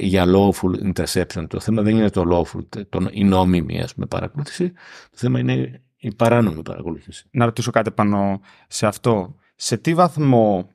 για 0.00 0.24
lawful 0.26 0.92
interception. 0.92 1.46
Το 1.48 1.60
θέμα 1.60 1.82
δεν 1.82 1.96
είναι 1.96 2.10
το 2.10 2.24
lawful, 2.30 2.84
το, 2.88 3.08
η 3.10 3.24
νόμιμη 3.24 3.80
ας 3.80 3.94
πούμε, 3.94 4.06
παρακολούθηση. 4.06 4.72
Το 5.10 5.16
θέμα 5.16 5.38
είναι 5.38 5.82
η 6.02 6.14
παράνομη 6.14 6.62
παρακολούθηση. 6.62 7.26
Να 7.30 7.44
ρωτήσω 7.44 7.70
κάτι 7.70 7.90
πάνω 7.90 8.40
σε 8.68 8.86
αυτό. 8.86 9.34
Σε 9.54 9.76
τι 9.76 9.94
βαθμό 9.94 10.70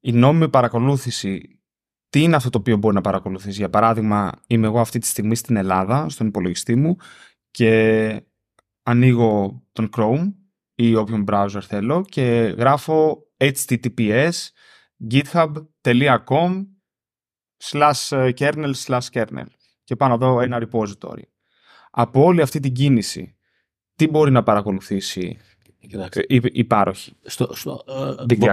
η 0.00 0.12
νόμιμη 0.12 0.48
παρακολούθηση, 0.48 1.60
τι 2.08 2.22
είναι 2.22 2.36
αυτό 2.36 2.50
το 2.50 2.58
οποίο 2.58 2.76
μπορεί 2.76 2.94
να 2.94 3.00
παρακολουθήσει. 3.00 3.58
Για 3.58 3.70
παράδειγμα, 3.70 4.32
είμαι 4.46 4.66
εγώ 4.66 4.80
αυτή 4.80 4.98
τη 4.98 5.06
στιγμή 5.06 5.34
στην 5.34 5.56
Ελλάδα, 5.56 6.08
στον 6.08 6.26
υπολογιστή 6.26 6.76
μου 6.76 6.96
και 7.50 8.22
ανοίγω 8.82 9.62
τον 9.72 9.90
Chrome 9.96 10.32
ή 10.74 10.94
όποιον 10.94 11.24
browser 11.28 11.60
θέλω 11.62 12.04
και 12.08 12.54
γράφω 12.58 13.26
https 13.36 14.32
github.com 15.10 16.66
slash 17.62 18.32
kernel 18.38 18.72
slash 18.86 19.06
kernel 19.12 19.46
και 19.84 19.96
πάνω 19.96 20.14
εδώ 20.14 20.40
ένα 20.40 20.68
repository. 20.70 21.22
Από 21.90 22.24
όλη 22.24 22.42
αυτή 22.42 22.60
την 22.60 22.72
κίνηση 22.72 23.34
τι 24.00 24.08
μπορεί 24.08 24.30
να 24.30 24.42
παρακολουθήσει 24.42 25.38
η, 26.26 26.40
η 26.52 26.64
πάροχη; 26.64 27.12
Στο, 27.22 27.54
στο, 27.54 27.84
ε, 28.28 28.44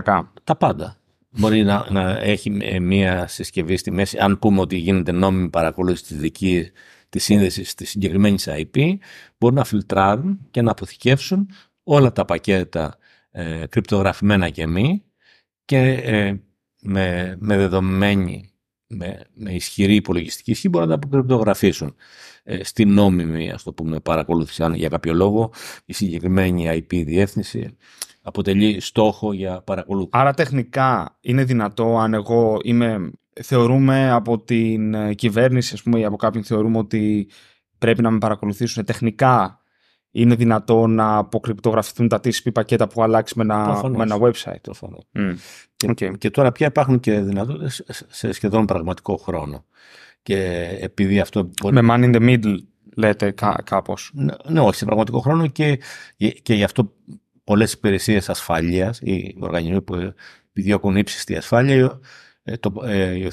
τα 0.43 0.55
πάντα. 0.55 0.97
Μπορεί 1.29 1.63
να, 1.63 1.87
να 1.91 2.19
έχει 2.19 2.79
μία 2.79 3.27
συσκευή 3.27 3.77
στη 3.77 3.91
μέση, 3.91 4.17
αν 4.17 4.39
πούμε 4.39 4.59
ότι 4.59 4.77
γίνεται 4.77 5.11
νόμιμη 5.11 5.49
παρακολούθηση 5.49 6.03
της 6.03 6.17
δική 6.17 6.71
της 7.09 7.23
σύνδεσης 7.23 7.75
της 7.75 7.89
συγκεκριμένης 7.89 8.47
IP, 8.49 8.97
μπορούν 9.37 9.57
να 9.57 9.63
φιλτράρουν 9.63 10.47
και 10.51 10.61
να 10.61 10.71
αποθηκεύσουν 10.71 11.49
όλα 11.83 12.11
τα 12.11 12.25
πακέτα 12.25 12.97
ε, 13.31 13.65
κρυπτογραφημένα 13.69 14.49
και 14.49 14.67
μη 14.67 15.03
και 15.65 15.77
ε, 15.91 16.41
με, 16.81 17.35
με 17.39 17.57
δεδομένη, 17.57 18.51
με, 18.87 19.19
με 19.33 19.51
ισχυρή 19.51 19.95
υπολογιστική 19.95 20.51
ισχύ 20.51 20.69
μπορούν 20.69 20.87
να 20.87 20.97
τα 20.97 21.01
αποκρυπτογραφήσουν. 21.03 21.95
Ε, 22.43 22.63
στην 22.63 22.93
νόμιμη 22.93 23.51
ας 23.51 23.63
το 23.63 23.73
πούμε, 23.73 23.99
παρακολούθηση. 23.99 24.63
Αν 24.63 24.73
για 24.73 24.89
κάποιο 24.89 25.13
λόγο 25.13 25.51
η 25.85 25.93
συγκεκριμένη 25.93 26.85
IP 26.89 27.03
διεύθυνση 27.05 27.77
αποτελεί 28.21 28.79
στόχο 28.79 29.33
για 29.33 29.61
παρακολούθηση. 29.61 30.11
Άρα 30.13 30.33
τεχνικά 30.33 31.17
είναι 31.21 31.43
δυνατό 31.43 31.97
αν 31.97 32.13
εγώ 32.13 32.59
είμαι, 32.63 33.11
θεωρούμε 33.41 34.11
από 34.11 34.39
την 34.39 34.93
ε, 34.93 35.13
κυβέρνηση 35.13 35.73
ας 35.73 35.83
πούμε, 35.83 35.99
ή 35.99 36.05
από 36.05 36.15
κάποιον 36.15 36.43
θεωρούμε 36.43 36.77
ότι 36.77 37.29
πρέπει 37.77 38.01
να 38.01 38.11
με 38.11 38.17
παρακολουθήσουν 38.17 38.85
τεχνικά 38.85 39.56
είναι 40.21 40.35
δυνατό 40.35 40.87
να 40.87 41.17
αποκρυπτογραφηθούν 41.17 42.07
τα 42.07 42.17
TCP 42.17 42.53
πακέτα 42.53 42.87
που 42.87 43.03
αλλάξει 43.03 43.33
με 43.37 43.43
ένα, 43.43 43.89
με 43.89 44.03
ένα 44.03 44.17
website. 44.19 44.71
Mm. 45.13 45.35
Και, 45.93 46.09
και 46.09 46.29
τώρα 46.29 46.51
πια 46.51 46.67
υπάρχουν 46.67 46.99
και 46.99 47.19
δυνατότητες 47.19 47.83
σε 48.07 48.31
σχεδόν 48.31 48.65
πραγματικό 48.65 49.17
χρόνο. 49.17 49.65
Και 50.21 50.69
επειδή 50.81 51.19
αυτό. 51.19 51.49
Με 51.71 51.81
man 51.83 52.03
in 52.03 52.15
the 52.15 52.21
middle. 52.21 52.55
λέτε 52.95 53.31
κά, 53.31 53.61
κάπως. 53.63 54.11
Ναι, 54.13 54.33
ναι, 54.47 54.59
όχι, 54.59 54.75
σε 54.75 54.85
πραγματικό 54.85 55.19
χρόνο 55.19 55.47
και, 55.47 55.79
και 56.41 56.53
γι' 56.53 56.63
αυτό 56.63 56.93
πολλές 57.43 57.73
υπηρεσίες 57.73 58.29
ασφαλείας, 58.29 58.99
οι 58.99 59.35
οργανισμοί 59.39 59.81
που 59.81 60.13
επιδιώκουν 60.49 60.95
ύψιστη 60.95 61.35
ασφάλεια, 61.35 61.99
ε, 62.43 62.57
το, 62.57 62.73
ε, 62.85 63.27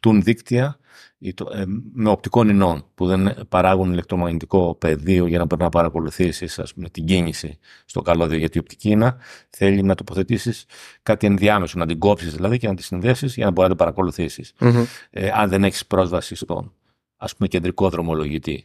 υιοθετούν 0.00 0.22
δίκτυα 0.22 0.78
ε, 1.18 1.64
με 1.92 2.10
οπτικών 2.10 2.48
ινών 2.48 2.84
που 2.94 3.06
δεν 3.06 3.46
παράγουν 3.48 3.92
ηλεκτρομαγνητικό 3.92 4.74
πεδίο 4.74 5.26
για 5.26 5.38
να 5.38 5.46
πρέπει 5.46 5.62
να 5.62 5.68
παρακολουθήσεις 5.68 6.60
την 6.90 7.04
κίνηση 7.04 7.58
στο 7.84 8.02
καλώδιο. 8.02 8.38
Γιατί 8.38 8.58
η 8.58 8.60
οπτική 8.60 8.90
ίνα 8.90 9.16
θέλει 9.50 9.82
να 9.82 9.94
τοποθετήσεις 9.94 10.64
κάτι 11.02 11.26
ενδιάμεσο, 11.26 11.78
να 11.78 11.86
την 11.86 11.98
κόψεις 11.98 12.34
δηλαδή 12.34 12.58
και 12.58 12.68
να 12.68 12.74
τη 12.74 12.82
συνδέσεις 12.82 13.34
για 13.34 13.44
να 13.44 13.50
μπορεί 13.50 13.68
να 13.68 13.74
την 13.74 13.84
παρακολουθησει 13.84 14.44
Ε, 15.10 15.30
αν 15.34 15.48
δεν 15.48 15.64
έχεις 15.64 15.86
πρόσβαση 15.86 16.34
στον 16.34 16.72
ας 17.16 17.36
πούμε, 17.36 17.48
κεντρικό 17.48 17.88
δρομολογητή. 17.88 18.64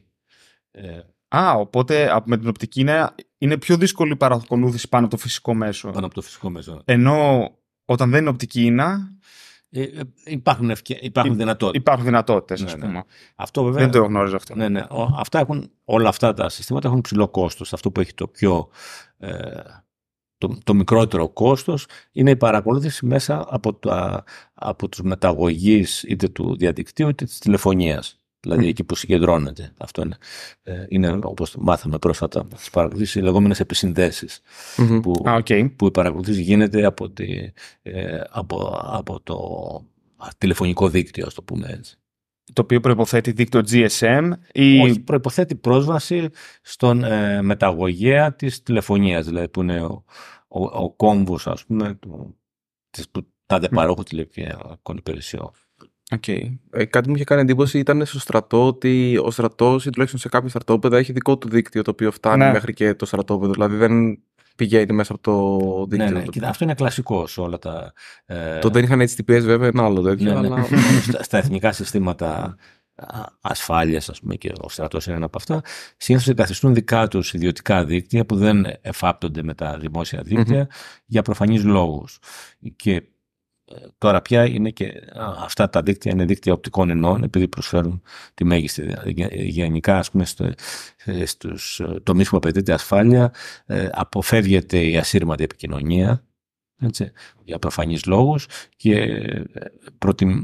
Ε, 0.71 1.00
Α, 1.28 1.54
οπότε 1.54 2.21
με 2.26 2.38
την 2.38 2.48
οπτική 2.48 2.80
είναι, 2.80 3.10
είναι 3.38 3.58
πιο 3.58 3.78
δύσκολη 3.78 4.12
η 4.12 4.15
παρακολούθηση 4.15 4.89
πάνω 4.89 5.06
από 5.06 5.15
το 5.15 5.21
φυσικό 5.21 5.54
μέσο. 5.54 5.91
Πάνω 5.91 6.06
από 6.06 6.15
το 6.15 6.21
φυσικό 6.21 6.50
μέσο. 6.50 6.82
Ενώ 6.86 7.50
όταν 7.86 8.10
δεν 8.10 8.19
είναι 8.19 8.30
οπτική 8.30 8.65
ίνα, 8.65 8.84
ε, 8.84 8.95
ε, 8.95 9.15
υπάρχουν, 10.26 10.70
ευκαι... 10.70 10.98
υπάρχουν 11.02 11.38
δυνατότητες. 11.38 11.82
Υπάρχουν 11.82 12.06
δυνατότητες, 12.06 12.60
ναι, 12.62 12.66
ας 12.66 12.76
ναι. 12.76 12.86
πούμε. 12.86 13.04
Αυτό, 13.36 13.64
βέβαια, 13.64 13.82
δεν 13.82 13.92
το 13.92 14.08
γνώριζα 14.08 14.36
αυτό. 14.36 14.56
Ναι, 14.56 14.70
ναι. 14.70 14.86
Αυτά 15.18 15.40
έχουν, 15.40 15.72
όλα 15.86 16.10
αυτά 16.10 16.34
τα 16.34 16.50
συστήματα 16.50 16.88
έχουν 16.88 17.02
ψηλό 17.02 17.28
κόστος. 17.28 17.74
Αυτό 17.74 17.92
που 17.92 18.00
έχει 18.00 18.14
το 18.14 18.28
πιο... 18.28 18.70
Ε, 19.18 19.62
το, 20.38 20.58
το 20.64 20.74
μικρότερο 20.74 21.30
κόστος 21.30 21.86
είναι 22.12 22.30
η 22.30 22.36
παρακολούθηση 22.36 23.06
μέσα 23.06 23.46
από, 23.50 23.74
τα, 23.74 24.24
από 24.54 24.90
τους 24.90 25.02
μεταγωγείς 25.02 26.04
είτε 26.04 26.28
του 26.28 26.56
διαδικτύου 26.58 27.10
είτε 27.10 27.26
της 27.26 27.40
τηλεφωνίας. 27.40 28.20
Δηλαδή 28.45 28.67
εκεί 28.67 28.84
που 28.84 28.95
συγκεντρώνεται. 28.95 29.71
Αυτό 29.77 30.01
είναι, 30.01 30.17
ε, 30.63 30.86
είναι 30.89 31.19
όπως 31.23 31.55
μάθαμε 31.60 31.97
πρόσφατα 31.97 32.47
τις 32.55 32.69
παρακολουθήσεις, 32.69 33.15
οι 33.15 33.21
λεγόμενες 33.21 33.60
επισυνδέσεις. 33.60 34.41
Mm-hmm. 34.77 34.99
Που, 35.01 35.13
okay. 35.25 35.69
που 35.75 35.86
η 35.86 35.91
παρακολουθήση 35.91 36.41
γίνεται 36.41 36.86
από, 36.86 37.10
τη, 37.10 37.51
ε, 37.81 38.21
από, 38.29 38.79
από 38.84 39.19
το 39.21 39.38
τηλεφωνικό 40.38 40.89
δίκτυο, 40.89 41.25
ας 41.25 41.34
το 41.34 41.43
πούμε 41.43 41.67
έτσι. 41.69 41.97
Το 42.53 42.62
οποίο 42.62 42.79
προϋποθέτει 42.79 43.31
δίκτυο 43.31 43.62
GSM 43.69 44.31
ή... 44.51 44.79
Όχι, 44.79 44.99
προϋποθέτει 44.99 45.55
πρόσβαση 45.55 46.29
στον 46.62 47.03
ε, 47.03 47.41
μεταγωγέα 47.41 48.36
της 48.36 48.63
τηλεφωνίας, 48.63 49.25
δηλαδή 49.25 49.49
που 49.49 49.62
είναι 49.62 49.81
ο, 49.81 50.03
ο, 50.47 50.63
ο 50.63 50.91
κόμβος, 50.91 51.47
ας 51.47 51.65
πούμε, 51.65 51.93
του, 51.93 52.38
της, 52.89 53.10
που 53.10 53.27
τάδε 53.45 53.69
παρόχου 53.69 54.03
τηλεφωνικών 54.03 54.97
υπηρεσιών. 54.97 55.51
Okay. 56.10 56.58
Ε, 56.72 56.86
κάτι 56.86 57.10
μου 57.10 57.15
είχε 57.15 57.24
κάνει 57.24 57.41
εντύπωση 57.41 57.80
ήταν 57.80 58.06
στο 58.06 58.20
στρατό 58.20 58.68
ότι 58.68 59.20
ο 59.24 59.32
στρατός 59.32 59.86
ή 59.86 59.89
τουλάχιστον 59.89 60.22
σε 60.22 60.30
κάποια 60.30 60.50
στρατόπεδα 60.50 60.98
έχει 60.98 61.12
δικό 61.12 61.38
του 61.38 61.50
δίκτυο 61.50 61.82
το 61.82 61.91
οποίο 61.91 62.12
φτάνει 62.12 62.44
ναι. 62.44 62.52
μέχρι 62.52 62.74
και 62.74 62.94
το 62.94 63.06
στρατόπεδο. 63.06 63.52
Δηλαδή 63.52 63.76
δεν 63.76 64.20
πηγαίνει 64.56 64.94
μέσα 64.94 65.13
από 65.13 65.22
το 65.22 65.86
δίκτυο. 65.86 66.12
Ναι, 66.12 66.20
ναι. 66.20 66.26
Κοίτα, 66.26 66.50
αυτό 66.50 66.63
είναι 66.63 66.74
κλασικός 66.74 67.32
σε 67.32 67.41
όλα 67.41 67.60
τα. 67.60 67.94
Ε... 68.26 68.60
Το 68.60 68.70
δεν 68.70 68.84
είχαν 68.84 69.02
HTTPS 69.02 69.41
βέβαια 69.41 69.68
ένα 69.68 69.84
άλλο 69.84 70.02
τέτοιο. 70.02 70.34
Ναι, 70.34 70.48
ναι. 70.48 70.56
Αλλά... 70.56 70.65
στα, 71.08 71.24
στα 71.24 71.38
εθνικά 71.38 71.72
συστήματα 71.72 72.56
ασφάλειας, 73.41 74.10
ας 74.10 74.20
πούμε, 74.20 74.36
και 74.36 74.52
ο 74.62 74.70
στρατός 74.70 75.06
είναι 75.06 75.15
ένα 75.15 75.26
από 75.26 75.38
αυτά, 75.38 75.62
συνήθως 75.98 76.28
εγκαθιστούν 76.28 76.74
δικά 76.74 77.08
τους 77.08 77.34
ιδιωτικά 77.34 77.86
δίκτυα 77.86 78.26
που 78.26 78.36
δεν 78.36 78.65
εφάπτονται 78.82 79.44
με 79.44 79.54
τα 79.54 79.78
δημόσια 79.78 80.22
δίκτυα 80.22 80.68
mm-hmm. 80.68 81.02
για 81.06 81.22
προφανείς 81.22 81.63
λόγους. 81.63 82.20
Και 82.76 83.04
Τώρα 83.97 84.21
πια 84.21 84.45
είναι 84.45 84.69
και 84.69 84.93
αυτά 85.43 85.69
τα 85.69 85.82
δίκτυα 85.82 86.12
είναι 86.12 86.25
δίκτυα 86.25 86.54
οπτικών 86.54 86.89
ενών 86.89 87.23
επειδή 87.23 87.47
προσφέρουν 87.47 88.01
τη 88.34 88.43
μέγιστη 88.43 88.93
γενικά 89.32 89.97
ας 89.97 90.12
πούμε 90.12 90.25
στο, 90.25 90.51
στους 91.25 91.82
τομείς 92.04 92.30
που 92.30 92.38
απαιτείται 92.38 92.73
ασφάλεια 92.73 93.34
ε, 93.65 93.89
αποφεύγεται 93.91 94.86
η 94.86 94.97
ασύρματη 94.97 95.43
επικοινωνία 95.43 96.25
έτσι, 96.82 97.12
για 97.43 97.60
προφανείς 97.60 98.06
λόγους 98.06 98.47
και 98.75 98.93
ε, 98.93 99.43
προτιμ, 99.97 100.43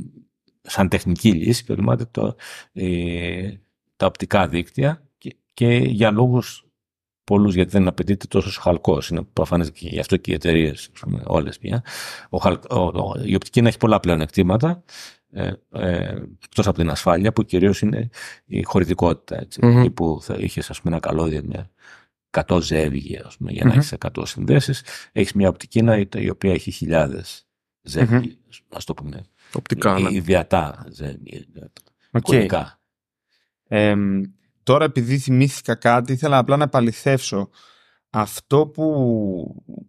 σαν 0.61 0.89
τεχνική 0.89 1.31
λύση 1.31 1.65
προτιμάται 1.65 2.05
το, 2.05 2.35
ε, 2.73 3.51
τα 3.95 4.05
οπτικά 4.05 4.47
δίκτυα 4.47 5.07
και, 5.17 5.35
και 5.53 5.67
για 5.67 6.11
λόγους 6.11 6.70
πολλούς 7.23 7.55
γιατί 7.55 7.71
δεν 7.71 7.87
απαιτείται 7.87 8.25
τόσο 8.29 8.61
χαλκός. 8.61 9.09
Είναι 9.09 9.21
προφανές 9.33 9.71
και 9.71 9.87
γι' 9.87 9.99
αυτό 9.99 10.17
και 10.17 10.31
οι 10.31 10.33
εταιρείες, 10.33 10.89
όλες 11.23 11.57
πια. 11.57 11.83
Ο, 12.29 12.49
ο, 12.75 13.13
η 13.23 13.35
οπτική 13.35 13.59
έχει 13.59 13.77
πολλά 13.77 13.99
πλέον 13.99 14.21
εκτήματα. 14.21 14.83
Ε, 15.33 15.51
ε, 15.71 16.15
εκτός 16.43 16.67
από 16.67 16.77
την 16.77 16.89
ασφάλεια 16.89 17.33
που 17.33 17.43
κυρίως 17.43 17.81
είναι 17.81 18.09
η 18.45 18.63
χωρητικότητα 18.63 19.39
έτσι, 19.39 19.59
mm-hmm. 19.63 19.93
που 19.93 20.19
θα 20.21 20.35
είχες 20.39 20.69
ας 20.69 20.81
πούμε 20.81 20.95
ένα 20.95 21.07
καλώδιο 21.07 21.41
με 21.43 21.69
100 22.47 22.61
ζεύγη 22.61 23.17
ας 23.25 23.37
πούμε, 23.37 23.51
για 23.51 23.65
να 23.65 23.71
mm-hmm. 23.71 23.77
έχεις 23.77 23.95
100 23.97 24.23
συνδέσεις 24.23 24.83
έχεις 25.11 25.33
μια 25.33 25.49
οπτική 25.49 25.83
η 26.15 26.29
οποία 26.29 26.53
έχει 26.53 26.71
χιλιάδες 26.71 27.47
ζεύγη 27.81 28.37
mm-hmm. 28.37 28.59
ας 28.69 28.85
το 28.85 28.93
πούμε 28.93 29.21
οπτικά 29.53 29.99
ναι. 29.99 30.09
ιδιατά 30.11 30.85
ζεύγη 30.89 31.47
okay. 32.21 32.47
Ε, 33.67 33.95
Τώρα 34.63 34.85
επειδή 34.85 35.17
θυμήθηκα 35.17 35.75
κάτι, 35.75 36.13
ήθελα 36.13 36.37
απλά 36.37 36.57
να 36.57 36.63
επαληθεύσω. 36.63 37.49
Αυτό 38.09 38.67
που, 38.67 38.83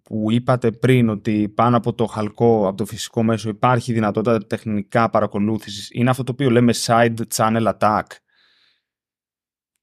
που 0.02 0.30
είπατε 0.30 0.70
πριν 0.70 1.08
ότι 1.08 1.48
πάνω 1.48 1.76
από 1.76 1.94
το 1.94 2.06
χαλκό, 2.06 2.68
από 2.68 2.76
το 2.76 2.84
φυσικό 2.84 3.22
μέσο 3.22 3.48
υπάρχει 3.48 3.92
δυνατότητα 3.92 4.46
τεχνικά 4.46 5.10
παρακολούθησης 5.10 5.88
είναι 5.92 6.10
αυτό 6.10 6.22
το 6.22 6.32
οποίο 6.32 6.50
λέμε 6.50 6.72
side 6.86 7.16
channel 7.34 7.72
attack 7.78 8.02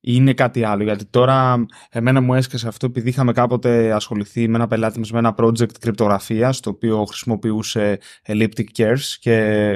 είναι 0.02 0.34
κάτι 0.34 0.64
άλλο 0.64 0.84
γιατί 0.84 1.06
τώρα 1.06 1.66
εμένα 1.90 2.22
μου 2.22 2.34
έσκασε 2.34 2.68
αυτό 2.68 2.86
επειδή 2.86 3.10
είχαμε 3.10 3.32
κάποτε 3.32 3.92
ασχοληθεί 3.94 4.48
με 4.48 4.56
ένα 4.56 4.68
πελάτη 4.68 5.00
μας 5.00 5.12
με 5.12 5.20
ένα 5.20 5.36
project 5.38 5.80
κρυπτογραφίας 5.80 6.60
το 6.60 6.70
οποίο 6.70 7.06
χρησιμοποιούσε 7.06 8.00
elliptic 8.28 8.66
curves 8.78 9.16
και 9.20 9.72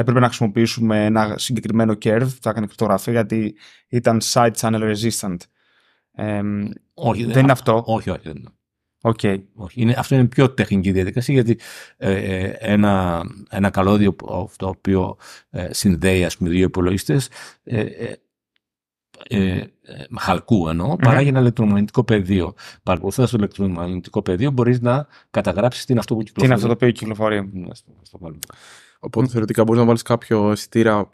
έπρεπε 0.00 0.20
να 0.20 0.26
χρησιμοποιήσουμε 0.26 1.04
ένα 1.04 1.34
συγκεκριμένο 1.38 1.92
curve 1.92 2.20
που 2.20 2.38
θα 2.40 2.50
έκανε 2.50 2.66
κρυπτογραφία 2.66 3.12
γιατί 3.12 3.54
ήταν 3.88 4.20
side 4.32 4.52
channel 4.60 4.94
resistant. 4.94 5.36
Ε, 6.12 6.42
όχι, 6.94 7.24
δεν 7.24 7.42
είναι 7.42 7.52
αυτό; 7.52 7.82
Όχι, 7.86 8.10
όχι. 8.10 8.20
Δεν 8.22 8.54
Okay. 9.02 9.38
Όχι. 9.54 9.80
Είναι, 9.80 9.94
αυτό 9.98 10.14
είναι 10.14 10.24
πιο 10.24 10.50
τεχνική 10.50 10.92
διαδικασία 10.92 11.34
γιατί 11.34 11.58
ε, 11.96 12.12
ε 12.12 12.56
ένα, 12.58 13.22
ένα 13.50 13.70
καλώδιο 13.70 14.16
το 14.56 14.68
οποίο 14.68 15.16
ε, 15.50 15.68
συνδέει 15.72 16.24
ας 16.24 16.36
πούμε 16.36 16.50
δύο 16.50 16.64
υπολογιστές. 16.64 17.28
Ε, 17.64 17.80
ε, 17.80 18.14
ε, 19.28 19.62
χαλκού 20.18 20.68
εννοώ, 20.68 20.92
mm-hmm. 20.92 20.98
παράγει 21.02 21.28
ένα 21.28 21.40
ηλεκτρομαγνητικό 21.40 22.04
πεδίο. 22.04 22.54
Παρακολουθώντας 22.82 23.30
το 23.30 23.36
ηλεκτρομαγνητικό 23.36 24.22
πεδίο, 24.22 24.50
μπορείς 24.50 24.80
να 24.80 25.06
καταγράψεις 25.30 25.84
τι 25.84 25.92
είναι 25.92 26.00
αυτό 26.00 26.14
που 26.14 26.22
κυκλοφορεί. 26.22 26.40
Τι 26.40 26.46
είναι 26.46 26.54
αυτό 26.54 26.66
το 26.66 26.72
οποίο 26.72 26.90
κυκλοφορεί. 26.90 27.50
Οπότε 29.00 29.26
mm. 29.26 29.30
θεωρητικά 29.30 29.64
μπορείς 29.64 29.80
να 29.80 29.86
βάλεις 29.86 30.02
κάποιο 30.02 30.50
αισθητήρα 30.50 31.08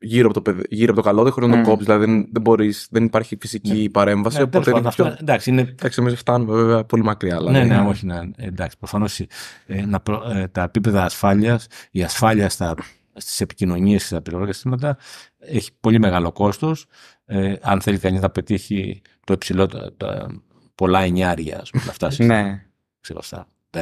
γύρω 0.00 0.30
από 0.34 0.40
το, 0.40 0.56
γύρω 0.68 0.92
από 0.92 1.00
το 1.00 1.06
καλώδιο 1.08 1.32
χωρί 1.32 1.46
να 1.46 1.62
το 1.62 1.68
κόψεις. 1.68 1.86
Δηλαδή 1.86 2.04
δεν, 2.04 2.28
δεν, 2.32 2.42
μπορείς, 2.42 2.88
δεν 2.90 3.04
υπάρχει 3.04 3.36
φυσική 3.40 3.82
ναι. 3.82 3.88
παρέμβαση. 3.88 4.36
Ναι, 4.36 4.42
οπότε 4.42 4.70
είναι 4.70 4.88
πιο... 4.88 5.16
Εντάξει, 5.20 5.50
είναι... 5.50 5.60
εντάξει, 5.60 6.00
εμείς 6.02 6.18
φτάνουμε 6.18 6.54
βέβαια 6.54 6.84
πολύ 6.84 7.02
μακριά. 7.02 7.36
Αλλά 7.36 7.50
ναι, 7.50 7.64
ναι, 7.64 7.80
ναι, 7.80 7.88
όχι. 7.88 8.06
Ναι, 8.06 8.20
εντάξει, 8.36 8.78
προφανώς 8.78 9.20
ε, 9.20 9.28
ε, 9.66 10.48
τα 10.48 10.62
επίπεδα 10.62 11.04
ασφάλειας, 11.04 11.66
η 11.90 12.02
ασφάλεια 12.02 12.48
στα, 12.48 12.74
στις 13.14 13.40
επικοινωνίες 13.40 14.00
και 14.00 14.06
στα 14.06 14.22
πληροφορικά 14.22 14.54
συστήματα 14.54 14.96
έχει 15.38 15.70
πολύ 15.80 15.98
μεγάλο 15.98 16.32
κόστος. 16.32 16.86
Ε, 17.24 17.54
αν 17.60 17.80
θέλει 17.80 17.98
κανείς 17.98 18.20
να 18.20 18.30
πετύχει 18.30 19.02
το 19.24 19.32
υψηλό, 19.32 19.66
τα, 19.66 19.92
τα 19.96 20.26
πολλά 20.74 21.00
εννιάρια, 21.00 21.60
ας 21.60 21.70
πούμε, 21.70 21.84
να 21.86 21.92
φτάσει. 21.92 22.24
ναι. 22.24 22.62
Ξέρω 23.00 23.18
αυτά. 23.22 23.46
4-9, 23.70 23.80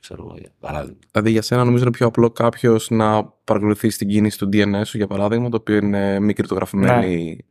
ξέρω 0.00 0.22
εγώ, 0.22 0.36
για 0.38 0.50
παράδειγμα. 0.60 0.98
Δηλαδή 1.10 1.30
για 1.30 1.42
σένα 1.42 1.64
νομίζω 1.64 1.82
είναι 1.82 1.92
πιο 1.92 2.06
απλό 2.06 2.30
κάποιος 2.30 2.90
να 2.90 3.24
παρακολουθήσει 3.24 3.98
την 3.98 4.08
κίνηση 4.08 4.38
του 4.38 4.48
DNS 4.52 4.82
σου, 4.84 4.96
για 4.96 5.06
παράδειγμα, 5.06 5.48
το 5.48 5.56
οποίο 5.56 5.76
είναι 5.76 6.20
μη 6.20 6.32
κρυπτογραφημένη. 6.32 7.44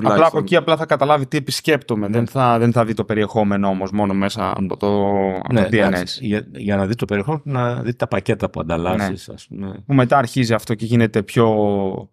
Ναι. 0.00 0.08
Απλά 0.08 0.26
από 0.26 0.38
εκεί 0.38 0.56
απλά 0.56 0.76
θα 0.76 0.86
καταλάβει 0.86 1.26
τι 1.26 1.36
επισκέπτομαι. 1.36 2.08
Ναι. 2.08 2.12
Δεν, 2.16 2.26
θα, 2.26 2.58
δεν 2.58 2.72
θα 2.72 2.84
δει 2.84 2.94
το 2.94 3.04
περιεχόμενο 3.04 3.68
όμως 3.68 3.90
μόνο 3.90 4.14
μέσα 4.14 4.50
από 4.56 4.76
το, 4.76 5.08
ναι, 5.52 5.62
το 5.62 5.68
DNS. 5.72 6.04
για, 6.20 6.46
για, 6.52 6.76
να 6.76 6.86
δεις 6.86 6.96
το 6.96 7.04
περιεχόμενο, 7.04 7.42
να 7.44 7.82
δεις 7.82 7.96
τα 7.96 8.06
πακέτα 8.06 8.50
που 8.50 8.60
ανταλλάσσεις. 8.60 9.46
Ναι. 9.48 9.72
Που 9.72 9.94
μετά 9.94 10.18
αρχίζει 10.18 10.54
αυτό 10.54 10.74
και 10.74 10.86
γίνεται 10.86 11.22
πιο, 11.22 12.10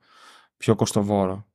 πιο 0.58 0.76
κοστοβόρο. 0.76 1.45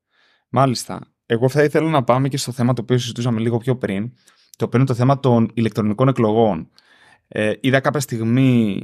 Μάλιστα. 0.48 1.00
Εγώ 1.26 1.48
θα 1.48 1.62
ήθελα 1.62 1.90
να 1.90 2.04
πάμε 2.04 2.28
και 2.28 2.36
στο 2.36 2.52
θέμα 2.52 2.72
το 2.72 2.82
οποίο 2.82 2.98
συζητούσαμε 2.98 3.40
λίγο 3.40 3.58
πιο 3.58 3.76
πριν, 3.76 4.12
το 4.56 4.64
οποίο 4.64 4.78
είναι 4.78 4.88
το 4.88 4.94
θέμα 4.94 5.20
των 5.20 5.50
ηλεκτρονικών 5.54 6.08
εκλογών. 6.08 6.68
Ε, 7.36 7.52
είδα 7.60 7.80
κάποια 7.80 8.00
στιγμή. 8.00 8.80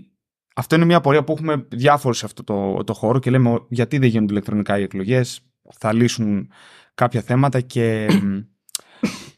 Αυτό 0.54 0.74
είναι 0.74 0.84
μια 0.84 1.00
πορεία 1.00 1.24
που 1.24 1.32
έχουμε 1.32 1.66
διάφορους 1.68 2.18
σε 2.18 2.24
αυτό 2.24 2.44
το, 2.44 2.84
το 2.84 2.92
χώρο 2.92 3.18
και 3.18 3.30
λέμε 3.30 3.66
γιατί 3.68 3.98
δεν 3.98 4.08
γίνονται 4.08 4.32
ηλεκτρονικά 4.32 4.78
οι 4.78 4.82
εκλογές. 4.82 5.40
Θα 5.78 5.92
λύσουν 5.92 6.48
κάποια 6.94 7.20
θέματα 7.20 7.60
και 7.60 8.06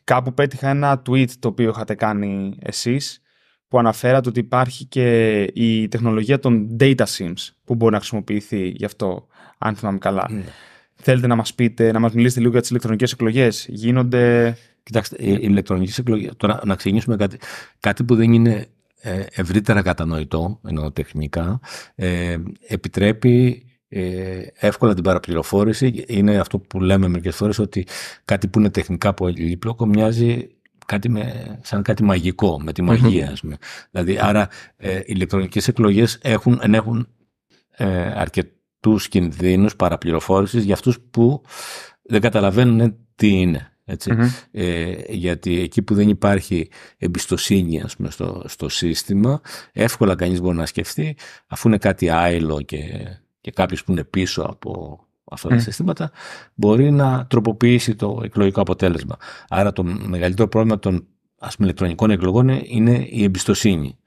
κάπου 0.05 0.35
πέτυχα 0.35 0.69
ένα 0.69 1.03
tweet 1.09 1.31
το 1.39 1.49
οποίο 1.49 1.69
είχατε 1.69 1.95
κάνει 1.95 2.57
εσείς 2.61 3.23
που 3.69 3.79
αναφέρατε 3.79 4.29
ότι 4.29 4.41
υπάρχει 4.41 4.85
και 4.85 5.41
η 5.43 5.89
τεχνολογία 5.89 6.39
των 6.39 6.77
data 6.81 7.05
sims 7.17 7.49
που 7.65 7.75
μπορεί 7.75 7.93
να 7.93 7.99
χρησιμοποιηθεί 7.99 8.69
γι' 8.69 8.85
αυτό, 8.85 9.27
αν 9.59 9.75
θυμάμαι 9.75 9.99
καλά. 9.99 10.27
Ναι. 10.31 10.45
θέλετε 10.95 11.27
να 11.27 11.35
μας 11.35 11.55
πείτε, 11.55 11.93
να 11.93 11.99
μας 11.99 12.13
μιλήσετε 12.13 12.41
λίγο 12.41 12.53
για 12.53 12.61
τις 12.61 12.71
ηλεκτρονικές 12.71 13.13
εκλογές. 13.13 13.67
Γίνονται... 13.69 14.57
Κοιτάξτε, 14.83 15.17
οι 15.19 15.39
ηλεκτρονικές 15.41 15.99
εκλογές, 15.99 16.33
τώρα 16.37 16.61
να 16.65 16.75
ξεκινήσουμε 16.75 17.17
κάτι, 17.17 17.39
κάτι 17.81 18.05
που 18.05 18.15
δεν 18.15 18.33
είναι 18.33 18.53
ε, 18.53 18.65
ευρύτερα 19.35 19.83
κατανοητό, 19.83 20.61
ενώ 20.69 20.93
τεχνικά, 20.93 21.61
ε, 21.95 22.37
επιτρέπει 22.69 23.67
ε, 23.89 24.43
εύκολα 24.55 24.95
την 24.95 25.05
παραπληροφόρηση. 25.05 26.05
Είναι 26.07 26.39
αυτό 26.39 26.59
που 26.59 26.81
λέμε 26.81 27.09
μερικές 27.09 27.37
φορές 27.37 27.59
ότι 27.59 27.87
κάτι 28.25 28.49
που 28.49 28.59
είναι 28.59 28.71
τεχνικά 28.71 29.15
πολύπλοκο 29.15 29.87
μοιάζει 29.87 30.49
κάτι 30.87 31.09
με, 31.09 31.59
σαν 31.63 31.83
κάτι 31.83 32.03
μαγικό, 32.03 32.61
με 32.61 32.73
τη 32.73 32.83
μαγεία, 32.83 33.31
ας 33.31 33.41
πούμε. 33.41 33.57
Δηλαδή, 33.91 34.19
άρα, 34.21 34.49
ε, 34.77 34.97
οι 34.97 35.03
ηλεκτρονικές 35.07 35.69
εκλογές 35.69 36.19
έχουν, 36.23 36.61
έχουν 36.73 37.09
ε, 37.71 38.13
αρκετούς 38.15 39.09
κινδύνους 39.09 39.77
παραπληροφόρησης 39.77 40.65
για 40.65 40.75
αυτούς 40.75 41.01
που 41.11 41.43
δεν 42.03 42.21
καταλαβαίνουν 42.21 42.97
τι 43.15 43.29
είναι. 43.29 43.72
Ετσι 43.85 44.13
Ε, 44.51 44.95
γιατί 45.09 45.61
εκεί 45.61 45.83
που 45.83 45.95
δεν 45.95 46.09
υπάρχει 46.09 46.69
εμπιστοσύνη 46.99 47.81
ας 47.81 47.97
πούμε, 47.97 48.11
στο, 48.11 48.43
στο 48.47 48.69
σύστημα, 48.69 49.41
εύκολα 49.73 50.15
κανείς 50.15 50.41
μπορεί 50.41 50.57
να 50.57 50.67
σκεφτεί, 50.67 51.17
αφού 51.47 51.69
είναι 51.69 51.79
κάτι 51.79 52.09
άειλο 52.11 52.63
και, 52.63 52.79
και 53.41 53.51
κάποιος 53.51 53.85
που 53.85 53.93
είναι 53.93 54.05
πίσω 54.05 54.43
από 54.43 55.01
αυτά 55.31 55.49
τα 55.49 55.59
συστήματα, 55.59 56.11
μπορεί 56.55 56.91
να 56.91 57.27
τροποποιήσει 57.27 57.95
το 57.95 58.21
εκλογικό 58.25 58.61
αποτέλεσμα. 58.61 59.17
Άρα 59.49 59.73
το 59.73 59.85
μεγαλύτερο 59.85 60.49
πρόβλημα 60.49 60.79
των 60.79 61.07
ας 61.39 61.57
πούμε, 61.57 61.67
ηλεκτρονικών 61.67 62.11
εκλογών 62.11 62.49
είναι 62.49 63.07
η 63.11 63.23
εμπιστοσύνη. 63.23 63.99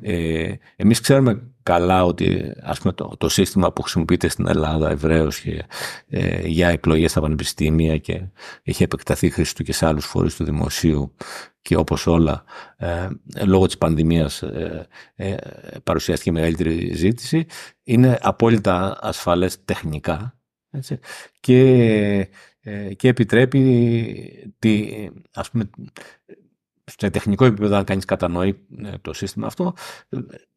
Ε, 0.00 0.52
εμείς 0.76 1.00
ξέρουμε 1.00 1.42
καλά 1.68 2.04
ότι 2.04 2.52
ας 2.60 2.78
πούμε, 2.78 2.92
το, 2.92 3.14
το 3.18 3.28
σύστημα 3.28 3.72
που 3.72 3.82
χρησιμοποιείται 3.82 4.28
στην 4.28 4.48
Ελλάδα 4.48 4.90
ευρέως 4.90 5.40
και, 5.40 5.62
ε, 6.08 6.46
για 6.46 6.68
εκλογές 6.68 7.10
στα 7.10 7.20
πανεπιστήμια 7.20 7.98
και 7.98 8.22
έχει 8.62 8.82
επεκταθεί 8.82 9.26
η 9.26 9.30
χρήση 9.30 9.54
του 9.54 9.62
και 9.62 9.72
σε 9.72 9.86
άλλους 9.86 10.06
φορείς 10.06 10.36
του 10.36 10.44
δημοσίου 10.44 11.14
και 11.62 11.76
όπως 11.76 12.06
όλα 12.06 12.44
ε, 12.76 13.08
λόγω 13.44 13.66
της 13.66 13.78
πανδημίας 13.78 14.42
ε, 14.42 14.86
ε, 15.14 15.36
παρουσιάστηκε 15.84 16.32
μεγαλύτερη 16.32 16.94
ζήτηση 16.94 17.46
είναι 17.84 18.18
απόλυτα 18.22 18.98
ασφαλές 19.00 19.64
τεχνικά 19.64 20.38
έτσι, 20.70 20.98
και, 21.40 21.60
ε, 22.60 22.94
και 22.94 23.08
επιτρέπει 23.08 24.54
τη, 24.58 24.88
ας 25.34 25.50
πούμε, 25.50 25.70
σε 26.96 27.10
τεχνικό 27.10 27.44
επίπεδο, 27.44 27.76
αν 27.76 27.84
κανείς 27.84 28.04
κατανοεί 28.04 28.66
ε, 28.84 28.92
το 29.02 29.12
σύστημα 29.12 29.46
αυτό, 29.46 29.74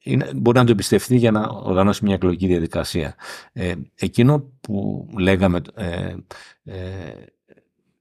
είναι, 0.04 0.32
μπορεί 0.36 0.58
να 0.58 0.66
το 0.66 0.72
εμπιστευτεί 0.72 1.16
για 1.16 1.32
να 1.32 1.48
οργανώσει 1.48 2.06
μια 2.06 2.14
εκλογική 2.14 2.48
διαδικασία. 2.48 3.16
Ε, 3.54 3.74
εκείνο 3.96 4.52
που 4.62 5.08
λέγαμε 5.18 5.62
ε, 5.74 6.16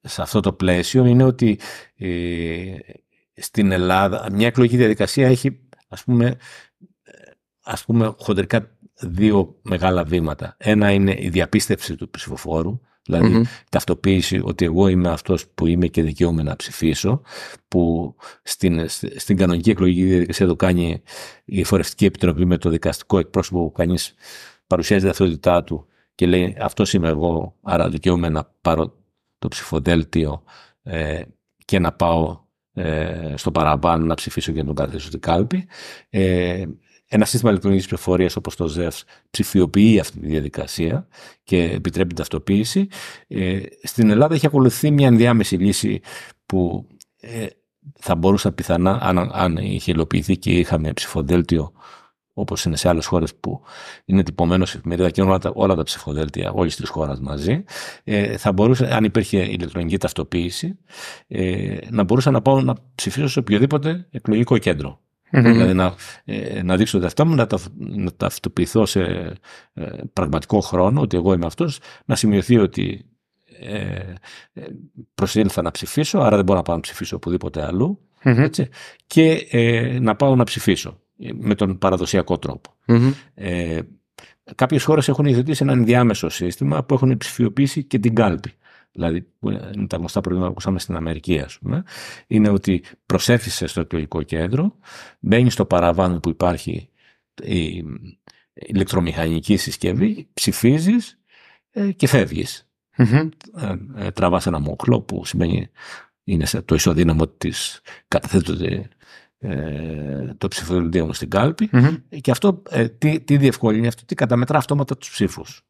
σε 0.00 0.22
αυτό 0.22 0.40
το 0.40 0.52
πλαίσιο 0.52 1.04
είναι 1.04 1.24
ότι 1.24 1.58
στην 3.34 3.72
Ελλάδα 3.72 4.28
μια 4.32 4.46
εκλογική 4.46 4.76
διαδικασία 4.76 5.28
έχει 5.28 5.60
ας 5.88 6.04
πούμε, 6.04 6.36
ας 7.62 7.84
πούμε 7.84 8.14
χοντρικά 8.18 8.70
δύο 9.00 9.58
μεγάλα 9.62 10.04
βήματα. 10.04 10.56
Ένα 10.58 10.90
είναι 10.90 11.16
η 11.18 11.28
διαπίστευση 11.28 11.96
του 11.96 12.10
ψηφοφόρου, 12.10 12.80
Δηλαδή, 13.10 13.46
ταυτοποίηση 13.70 14.40
ότι 14.44 14.64
εγώ 14.64 14.88
είμαι 14.88 15.08
αυτός 15.08 15.46
που 15.54 15.66
είμαι 15.66 15.86
και 15.86 16.02
δικαιούμαι 16.02 16.42
να 16.42 16.56
ψηφίσω, 16.56 17.22
που 17.68 18.14
στην, 18.42 18.88
στην 19.16 19.36
κανονική 19.36 19.70
εκλογική 19.70 20.04
διαδικασία 20.04 20.46
το 20.46 20.56
κάνει 20.56 21.02
η 21.44 21.64
Φορευτική 21.64 22.04
Επιτροπή 22.04 22.44
με 22.44 22.58
το 22.58 22.70
δικαστικό 22.70 23.18
εκπρόσωπο 23.18 23.64
που 23.64 23.72
κανείς 23.72 24.14
παρουσιάζει 24.66 25.02
την 25.02 25.10
αυτότητά 25.10 25.64
του 25.64 25.86
και 26.14 26.26
λέει 26.26 26.56
αυτό 26.60 26.84
είμαι 26.92 27.08
εγώ, 27.08 27.56
άρα 27.62 27.88
δικαιούμαι 27.88 28.28
να 28.28 28.52
πάρω 28.60 28.94
το 29.38 29.48
ψηφοδέλτιο 29.48 30.42
ε, 30.82 31.22
και 31.64 31.78
να 31.78 31.92
πάω 31.92 32.38
ε, 32.72 33.34
στο 33.36 33.50
παραπάνω 33.50 34.04
να 34.04 34.14
ψηφίσω 34.14 34.52
και 34.52 34.58
να 34.58 34.66
τον 34.66 34.74
καταθέσω 34.74 35.06
στην 35.06 35.20
κάλπη. 35.20 35.66
Ε, 36.10 36.64
ένα 37.12 37.24
σύστημα 37.24 37.50
ηλεκτρονικής 37.50 37.86
πληροφορίας 37.86 38.36
όπως 38.36 38.56
το 38.56 38.66
ΖΕΦ 38.66 39.02
ψηφιοποιεί 39.30 40.00
αυτή 40.00 40.20
τη 40.20 40.26
διαδικασία 40.26 41.06
και 41.44 41.62
επιτρέπει 41.62 42.08
την 42.08 42.16
ταυτοποίηση. 42.16 42.88
Ε, 43.28 43.60
στην 43.82 44.10
Ελλάδα 44.10 44.34
έχει 44.34 44.46
ακολουθεί 44.46 44.90
μια 44.90 45.06
ενδιάμεση 45.06 45.56
λύση 45.56 46.00
που 46.46 46.86
ε, 47.20 47.46
θα 47.98 48.14
μπορούσε 48.14 48.50
πιθανά, 48.50 48.98
αν, 49.02 49.30
αν 49.32 49.56
είχε 49.56 49.92
υλοποιηθεί 49.92 50.36
και 50.36 50.50
είχαμε 50.50 50.92
ψηφοδέλτιο 50.92 51.72
όπως 52.32 52.64
είναι 52.64 52.76
σε 52.76 52.88
άλλες 52.88 53.06
χώρες 53.06 53.34
που 53.34 53.62
είναι 54.04 54.22
τυπωμένος 54.22 54.70
σε 54.70 54.76
εφημερίδα 54.76 55.10
και 55.10 55.22
όλα 55.22 55.38
τα, 55.38 55.52
όλα 55.54 55.74
τα 55.74 55.82
ψηφοδέλτια 55.82 56.50
όλη 56.50 56.70
τη 56.70 56.86
χώρα 56.86 57.20
μαζί, 57.20 57.64
ε, 58.04 58.36
θα 58.36 58.52
μπορούσε, 58.52 58.94
αν 58.94 59.04
υπήρχε 59.04 59.38
ηλεκτρονική 59.38 59.98
ταυτοποίηση, 59.98 60.78
ε, 61.26 61.78
να 61.90 62.02
μπορούσα 62.02 62.30
να 62.30 62.42
πάω 62.42 62.60
να 62.60 62.74
ψηφίσω 62.94 63.28
σε 63.28 63.38
οποιοδήποτε 63.38 64.06
εκλογικό 64.10 64.58
κέντρο. 64.58 65.00
Δηλαδή 65.30 65.74
να, 65.74 65.94
ε, 66.24 66.62
να 66.62 66.76
δείξω 66.76 66.98
το 66.98 67.26
μου, 67.26 67.34
να, 67.34 67.46
τα, 67.46 67.58
να 67.78 68.12
ταυτοποιηθώ 68.12 68.86
σε 68.86 69.00
ε, 69.72 69.90
πραγματικό 70.12 70.60
χρόνο 70.60 71.00
ότι 71.00 71.16
εγώ 71.16 71.32
είμαι 71.32 71.46
αυτός, 71.46 71.78
να 72.04 72.16
σημειωθεί 72.16 72.58
ότι 72.58 73.04
ε, 73.60 74.14
ε, 74.52 74.62
προσήλθα 75.14 75.62
να 75.62 75.70
ψηφίσω, 75.70 76.18
άρα 76.18 76.36
δεν 76.36 76.44
μπορώ 76.44 76.58
να 76.58 76.64
πάω 76.64 76.74
να 76.76 76.82
ψηφίσω 76.82 77.16
οπουδήποτε 77.16 77.64
αλλού, 77.64 78.00
έτσι, 78.22 78.68
και 79.06 79.46
ε, 79.50 79.98
να 80.00 80.16
πάω 80.16 80.36
να 80.36 80.44
ψηφίσω 80.44 81.00
με 81.34 81.54
τον 81.54 81.78
παραδοσιακό 81.78 82.38
τρόπο. 82.38 82.74
Ε, 83.34 83.78
κάποιες 84.54 84.84
χώρες 84.84 85.08
έχουν 85.08 85.24
υιοθετήσει 85.24 85.62
ένα 85.62 85.72
ενδιάμεσο 85.72 86.28
σύστημα 86.28 86.84
που 86.84 86.94
έχουν 86.94 87.16
ψηφιοποιήσει 87.16 87.84
και 87.84 87.98
την 87.98 88.14
κάλπη 88.14 88.52
δηλαδή 88.92 89.22
που 89.38 89.50
είναι 89.50 89.86
τα 89.86 89.96
γνωστά 89.96 90.20
προβλήματα 90.20 90.50
που 90.50 90.56
ακούσαμε 90.56 90.78
στην 90.78 90.96
Αμερική, 90.96 91.38
ας 91.38 91.58
πούμε, 91.58 91.84
είναι 92.26 92.48
ότι 92.48 92.82
προσέφησε 93.06 93.66
στο 93.66 93.80
εκλογικό 93.80 94.22
κέντρο, 94.22 94.76
μπαίνει 95.20 95.50
στο 95.50 95.64
παραβάν 95.64 96.20
που 96.20 96.28
υπάρχει 96.28 96.88
η 97.42 97.84
ηλεκτρομηχανική 98.52 99.56
συσκευή, 99.56 100.28
ψηφίζεις 100.32 101.20
ε, 101.70 101.92
και 101.92 102.06
φεύγεις. 102.06 102.68
Mm-hmm. 102.96 103.28
Ε, 103.56 103.74
ε, 104.06 104.10
τραβάς 104.10 104.46
ένα 104.46 104.58
μοχλό 104.58 105.00
που 105.00 105.24
σημαίνει 105.24 105.70
είναι 106.24 106.46
το 106.64 106.74
ισοδύναμο 106.74 107.28
της 107.28 107.80
καταθέτω 108.08 108.52
ε, 109.42 110.34
το 110.38 110.48
ψηφοδελτίο 110.48 111.06
μου 111.06 111.12
στην 111.12 111.30
κάλπη 111.30 111.70
και 112.20 112.30
αυτό 112.30 112.62
ε, 112.70 112.88
τι, 112.88 113.20
τι 113.20 113.36
διευκολύνει 113.36 113.86
αυτό, 113.86 114.04
τι 114.04 114.14
καταμετρά 114.14 114.58
αυτόματα 114.58 114.96
τους 114.96 115.10
ψήφους. 115.10 115.64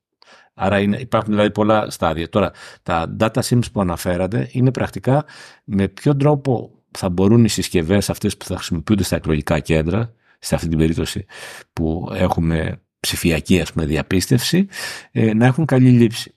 Άρα 0.63 0.81
είναι, 0.81 0.97
υπάρχουν 0.97 1.33
δηλαδή 1.33 1.51
πολλά 1.51 1.91
στάδια. 1.91 2.29
Τώρα, 2.29 2.51
τα 2.83 3.17
data 3.21 3.41
sims 3.43 3.73
που 3.73 3.81
αναφέρατε 3.81 4.49
είναι 4.53 4.71
πρακτικά 4.71 5.25
με 5.65 5.89
ποιο 5.89 6.17
τρόπο 6.17 6.71
θα 6.91 7.09
μπορούν 7.09 7.45
οι 7.45 7.49
συσκευές 7.49 8.11
αυτές 8.11 8.37
που 8.37 8.45
θα 8.45 8.55
χρησιμοποιούνται 8.57 9.03
στα 9.03 9.17
εκλογικά 9.17 9.59
κέντρα, 9.59 10.15
σε 10.39 10.55
αυτή 10.55 10.69
την 10.69 10.79
περίπτωση 10.79 11.25
που 11.73 12.11
έχουμε 12.15 12.83
ψηφιακή 13.01 13.61
ας 13.61 13.73
πούμε, 13.73 13.87
διαπίστευση, 13.87 14.67
ε, 15.11 15.35
να 15.35 15.47
έχουν 15.47 15.65
καλή 15.65 15.91
λήψη. 15.91 16.35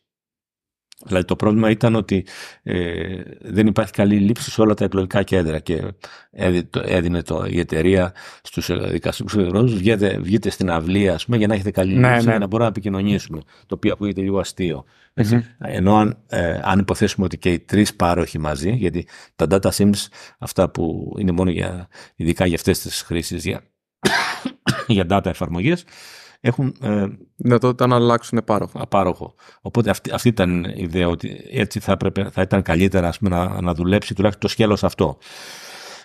Δηλαδή 1.05 1.25
το 1.25 1.35
πρόβλημα 1.35 1.69
ήταν 1.69 1.95
ότι 1.95 2.25
ε, 2.63 3.21
δεν 3.41 3.67
υπάρχει 3.67 3.91
καλή 3.91 4.15
λήψη 4.15 4.51
σε 4.51 4.61
όλα 4.61 4.73
τα 4.73 4.85
εκλογικά 4.85 5.23
κέντρα 5.23 5.59
και 5.59 5.81
έδινε 6.71 7.21
το, 7.21 7.45
η 7.49 7.59
εταιρεία 7.59 8.13
στους 8.41 8.89
δικαστικούς 8.89 9.35
εκδρόζους 9.35 9.77
βγείτε, 9.77 10.17
βγείτε 10.21 10.49
στην 10.49 10.69
αυλή 10.71 11.09
ας 11.09 11.25
πούμε, 11.25 11.37
για 11.37 11.47
να 11.47 11.53
έχετε 11.53 11.71
καλή 11.71 11.93
ναι, 11.93 12.09
λήψη 12.09 12.25
ναι. 12.25 12.29
για 12.29 12.39
να 12.39 12.45
μπορούμε 12.45 12.69
να 12.69 12.75
επικοινωνήσουμε 12.75 13.39
το 13.65 13.75
οποίο 13.75 13.93
ακούγεται 13.93 14.21
λίγο 14.21 14.39
αστείο. 14.39 14.85
Mm-hmm. 15.15 15.41
Ενώ 15.57 15.95
αν, 15.95 16.17
ε, 16.27 16.59
αν 16.63 16.79
υποθέσουμε 16.79 17.25
ότι 17.25 17.37
και 17.37 17.51
οι 17.51 17.59
τρεις 17.59 17.95
πάροχοι 17.95 18.39
μαζί 18.39 18.71
γιατί 18.71 19.07
τα 19.35 19.45
data 19.49 19.69
sims 19.69 20.07
αυτά 20.37 20.69
που 20.69 21.15
είναι 21.19 21.31
μόνο 21.31 21.49
για, 21.49 21.87
ειδικά 22.15 22.45
για 22.45 22.55
αυτές 22.55 22.79
τις 22.79 23.01
χρήσεις 23.01 23.45
για, 23.45 23.63
για 24.87 25.05
data 25.09 25.25
εφαρμογές 25.25 25.83
έχουν 26.45 26.75
ε, 26.81 27.05
δυνατότητα 27.35 27.87
να 27.87 27.95
αλλάξουν 27.95 28.43
πάροχο. 28.45 28.79
Απάροχο. 28.79 29.35
Οπότε 29.61 29.89
αυτή, 29.89 30.11
αυτή 30.11 30.27
ήταν 30.27 30.63
η 30.63 30.73
ιδέα 30.75 31.07
ότι 31.07 31.41
έτσι 31.51 31.79
θα, 31.79 31.97
πρέπει, 31.97 32.25
θα 32.31 32.41
ήταν 32.41 32.61
καλύτερα 32.61 33.07
ας 33.07 33.17
πούμε, 33.17 33.35
να, 33.35 33.61
να 33.61 33.73
δουλέψει 33.73 34.13
τουλάχιστον 34.13 34.47
το 34.47 34.53
σκέλος 34.53 34.83
αυτό. 34.83 35.17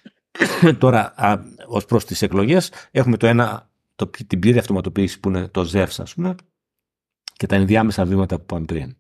Τώρα, 0.79 1.13
α, 1.17 1.39
ως 1.67 1.85
προς 1.85 2.05
τις 2.05 2.23
εκλογές, 2.23 2.73
έχουμε 2.91 3.17
το 3.17 3.27
ένα, 3.27 3.71
το, 3.95 4.11
την 4.27 4.39
πλήρη 4.39 4.59
αυτοματοποίηση 4.59 5.21
που 5.21 5.29
είναι 5.29 5.49
το 5.49 5.65
ΖΕΦΣ, 5.65 6.01
ας 6.01 6.15
πούμε, 6.15 6.35
και 7.33 7.47
τα 7.47 7.57
ενδιάμεσα 7.57 8.05
βήματα 8.05 8.39
που 8.39 8.45
πάμε 8.45 8.65
πριν. 8.65 8.97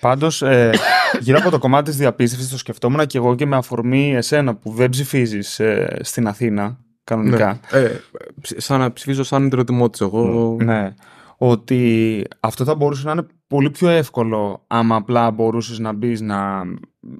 Πάντως, 0.00 0.42
ε, 0.42 0.70
γύρω 1.20 1.38
από 1.38 1.50
το 1.50 1.58
κομμάτι 1.58 1.90
της 1.90 1.98
διαπίστευσης 1.98 2.48
το 2.48 2.58
σκεφτόμουν 2.58 3.06
και 3.06 3.18
εγώ 3.18 3.34
και 3.34 3.46
με 3.46 3.56
αφορμή 3.56 4.14
εσένα 4.14 4.54
που 4.56 4.72
δεν 4.72 4.88
ψηφίζεις 4.88 5.60
ε, 5.60 5.98
στην 6.02 6.26
Αθήνα 6.26 6.78
κανονικά. 7.08 7.60
Ναι. 7.72 7.78
Ε, 7.78 8.00
σαν 8.40 8.80
να 8.80 8.92
ψηφίζω 8.92 9.22
σαν 9.22 9.44
ιδιωτημότη 9.44 9.98
εγώ. 10.04 10.56
Ναι. 10.62 10.94
Ότι 11.36 12.24
αυτό 12.40 12.64
θα 12.64 12.74
μπορούσε 12.74 13.06
να 13.06 13.12
είναι 13.12 13.26
πολύ 13.46 13.70
πιο 13.70 13.88
εύκολο 13.88 14.64
άμα 14.66 14.96
απλά 14.96 15.30
μπορούσες 15.30 15.78
να 15.78 15.92
μπεις 15.92 16.20
να, 16.20 16.64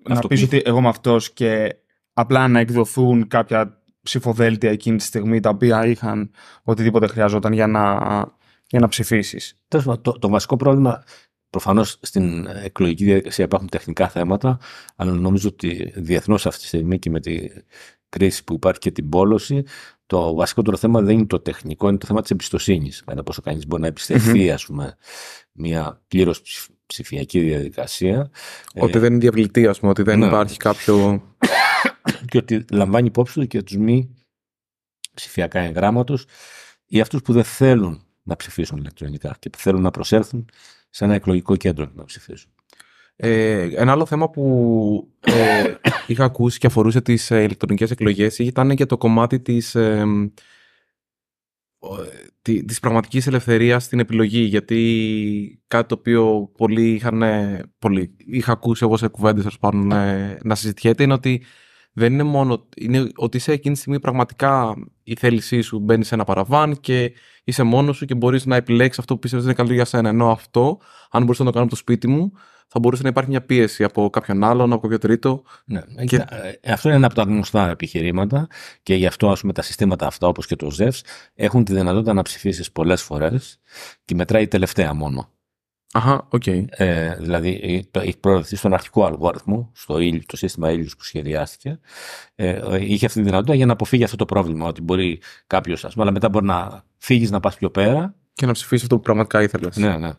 να 0.09 0.19
πεις 0.29 0.43
ότι 0.43 0.63
εγώ 0.65 0.79
είμαι 0.79 0.89
αυτός 0.89 1.33
και 1.33 1.77
απλά 2.13 2.49
να 2.49 2.61
εκδοθούν 2.61 3.29
κάποια 3.29 3.83
ψηφοδέλτια 4.03 4.71
εκείνη 4.71 4.97
τη 4.97 5.05
στιγμή 5.05 5.41
τα 5.41 5.51
οποία 5.51 5.87
είχαν 5.87 6.31
οτιδήποτε 6.63 7.07
χρειαζόταν 7.07 7.53
για 7.53 7.67
να, 7.67 7.99
για 8.67 8.81
να 8.81 8.89
ψηφίσεις. 8.89 9.61
Το, 9.69 10.01
το 10.19 10.29
βασικό 10.29 10.57
πρόβλημα 10.57 11.03
Προφανώς 11.51 11.99
στην 12.03 12.47
εκλογική 12.47 13.05
διαδικασία 13.05 13.45
υπάρχουν 13.45 13.69
τεχνικά 13.69 14.09
θέματα, 14.09 14.59
αλλά 14.97 15.13
νομίζω 15.13 15.49
ότι 15.49 15.93
διεθνώς 15.97 16.47
αυτή 16.47 16.61
τη 16.61 16.67
στιγμή 16.67 16.99
και 16.99 17.11
με 17.11 17.21
τη 17.21 17.49
κρίση 18.09 18.45
που 18.45 18.55
υπάρχει 18.55 18.81
και 18.81 18.91
την 18.91 19.09
πόλωση, 19.09 19.65
το 20.07 20.35
βασικότερο 20.35 20.77
θέμα 20.77 21.01
δεν 21.01 21.17
είναι 21.19 21.27
το 21.27 21.41
τεχνικό, 21.41 21.89
είναι 21.89 21.99
το 21.99 22.07
θέμα 22.07 22.21
της 22.21 22.31
εμπιστοσύνης. 22.31 23.05
Ένα 23.11 23.23
πόσο 23.23 23.43
κανείς 23.43 23.67
μπορεί 23.67 23.83
να 23.83 23.89
εμπιστευτεί, 23.89 24.51
ας 24.51 24.67
πούμε, 24.67 24.97
μια 25.53 26.03
πλήρως 26.09 26.43
ψηφιακή 26.87 27.41
διαδικασία. 27.41 28.31
Ότι 28.75 28.97
ε, 28.97 29.01
δεν 29.01 29.11
είναι 29.11 29.21
διαβλητή, 29.21 29.67
ας 29.67 29.79
πούμε, 29.79 29.91
ότι 29.91 30.03
δεν 30.03 30.19
ναι. 30.19 30.27
υπάρχει 30.27 30.57
κάποιο. 30.57 31.23
και 32.31 32.39
ότι 32.39 32.65
λαμβάνει 32.71 33.07
υπόψη 33.07 33.41
του 33.41 33.47
και 33.47 33.63
τους 33.63 33.77
μη 33.77 34.17
ψηφιακά 35.15 35.61
εγγράμματος 35.61 36.25
ή 36.87 37.01
αυτούς 37.01 37.23
που 37.23 37.33
δεν 37.33 37.45
θέλουν 37.45 38.03
να 38.23 38.37
ψηφίσουν 38.37 38.79
ηλεκτρονικά 38.79 39.37
και 39.39 39.51
που 39.51 39.59
θέλουν 39.59 39.83
να 39.83 39.91
προσέλθουν 39.91 40.49
σε 40.91 41.05
ένα 41.05 41.15
εκλογικό 41.15 41.57
κέντρο 41.57 41.91
να 41.95 42.05
ψηφίσουν. 42.05 42.51
Ε, 43.21 43.69
ένα 43.75 43.93
άλλο 43.93 44.07
θέμα 44.07 44.31
που 44.31 45.09
ε, 45.21 45.75
είχα 46.07 46.25
ακούσει 46.25 46.59
και 46.59 46.67
αφορούσε 46.67 47.01
τις 47.01 47.31
ε, 47.31 47.43
ηλεκτρονικές 47.43 47.91
εκλογές 47.91 48.39
ήταν 48.39 48.75
και 48.75 48.87
το 48.87 48.99
κομμάτι 48.99 49.41
της, 49.41 49.75
ε, 49.75 50.05
της 52.43 52.81
πραγματικής 52.81 53.27
ελευθερίας 53.27 53.85
στην 53.85 53.99
επιλογή 53.99 54.41
γιατί 54.41 55.63
κάτι 55.69 55.89
το 55.89 55.95
οποίο 55.99 56.53
πολλοί 56.57 56.93
είχαν, 56.93 57.23
πολλοί, 57.79 58.17
είχα 58.17 58.53
ακούσει 58.53 58.85
εγώ 58.85 58.97
σε 58.97 59.09
κουβέντες 59.09 59.59
πάνω, 59.61 59.97
ε, 59.97 60.39
να 60.43 60.55
συζητιέται 60.55 61.03
είναι 61.03 61.13
ότι 61.13 61.43
δεν 61.93 62.13
είναι 62.13 62.23
μόνο 62.23 62.69
είναι 62.77 63.11
ότι 63.15 63.39
σε 63.39 63.53
εκείνη 63.53 63.75
τη 63.75 63.81
στιγμή 63.81 64.01
πραγματικά 64.01 64.75
η 65.03 65.17
θέλησή 65.17 65.61
σου 65.61 65.79
μπαίνει 65.79 66.05
σε 66.05 66.15
ένα 66.15 66.25
παραβάν 66.25 66.81
και 66.81 67.13
είσαι 67.45 67.63
μόνος 67.63 67.97
σου 67.97 68.05
και 68.05 68.15
μπορείς 68.15 68.47
να 68.47 68.57
επιλέξεις 68.57 68.99
αυτό 68.99 69.15
που 69.15 69.21
πιστεύεις 69.21 69.47
είναι 69.47 69.55
καλύτερο 69.55 69.81
για 69.81 69.91
σένα. 69.91 70.09
Ενώ 70.09 70.31
αυτό, 70.31 70.81
αν 71.11 71.23
μπορούσα 71.23 71.43
να 71.43 71.49
το 71.49 71.53
κάνω 71.53 71.65
από 71.65 71.75
το 71.75 71.81
σπίτι 71.81 72.09
μου, 72.09 72.33
θα 72.69 72.79
μπορούσε 72.79 73.03
να 73.03 73.09
υπάρχει 73.09 73.31
μια 73.31 73.43
πίεση 73.43 73.85
από 73.85 74.11
κάποιον 74.11 74.45
άλλον, 74.45 74.73
από 74.73 74.81
κάποιο 74.81 74.99
τρίτο. 74.99 75.43
Ναι. 75.65 75.81
Και... 76.05 76.17
Ε, 76.63 76.73
αυτό 76.73 76.89
είναι 76.89 76.97
ένα 76.97 77.07
από 77.07 77.15
τα 77.15 77.23
γνωστά 77.23 77.69
επιχειρήματα 77.69 78.47
και 78.83 78.95
γι' 78.95 79.07
αυτό 79.07 79.31
ας 79.31 79.41
πούμε, 79.41 79.53
τα 79.53 79.63
συστήματα 79.63 80.07
αυτά, 80.07 80.27
όπως 80.27 80.47
και 80.47 80.57
το 80.57 80.71
ZEVS, 80.79 81.01
έχουν 81.35 81.65
τη 81.65 81.75
δυνατότητα 81.75 82.13
να 82.13 82.23
ψηφίσεις 82.23 82.73
πολλές 82.73 83.03
φορές 83.03 83.61
και 84.05 84.15
μετράει 84.15 84.43
η 84.43 84.49
τελευταία 84.49 84.95
μόνο. 84.95 85.29
Αχα, 85.93 86.29
okay. 86.31 86.65
ε, 86.69 87.15
δηλαδή 87.15 87.61
έχει 87.93 88.19
προωθηθεί 88.19 88.57
στον 88.57 88.75
αρχικό 88.75 89.05
αλγόριθμο, 89.05 89.71
στο 89.75 89.99
το 90.27 90.37
σύστημα 90.37 90.71
ήλιου 90.71 90.89
που 90.99 91.05
σχεδιάστηκε. 91.05 91.79
Ε, 92.35 92.61
είχε 92.81 93.07
αυτή 93.07 93.19
τη 93.19 93.25
δυνατότητα 93.25 93.55
για 93.55 93.67
να 93.67 93.73
αποφύγει 93.73 94.05
αυτό 94.05 94.17
το 94.17 94.25
πρόβλημα. 94.25 94.67
Ότι 94.67 94.83
μπορεί 94.83 95.21
κάποιος, 95.47 95.85
ας 95.85 95.93
πούμε, 95.93 96.05
αλλά 96.05 96.13
μετά 96.13 96.29
μπορεί 96.29 96.45
να 96.45 96.85
φύγεις 96.97 97.31
να 97.31 97.41
πας 97.41 97.57
πιο 97.57 97.71
πέρα. 97.71 98.15
Και 98.33 98.47
να 98.47 98.53
ψηφίσεις 98.53 98.83
αυτό 98.83 98.97
που 98.97 99.03
πραγματικά 99.03 99.43
ήθελες. 99.43 99.77
Ναι, 99.77 99.97
ναι. 99.97 100.13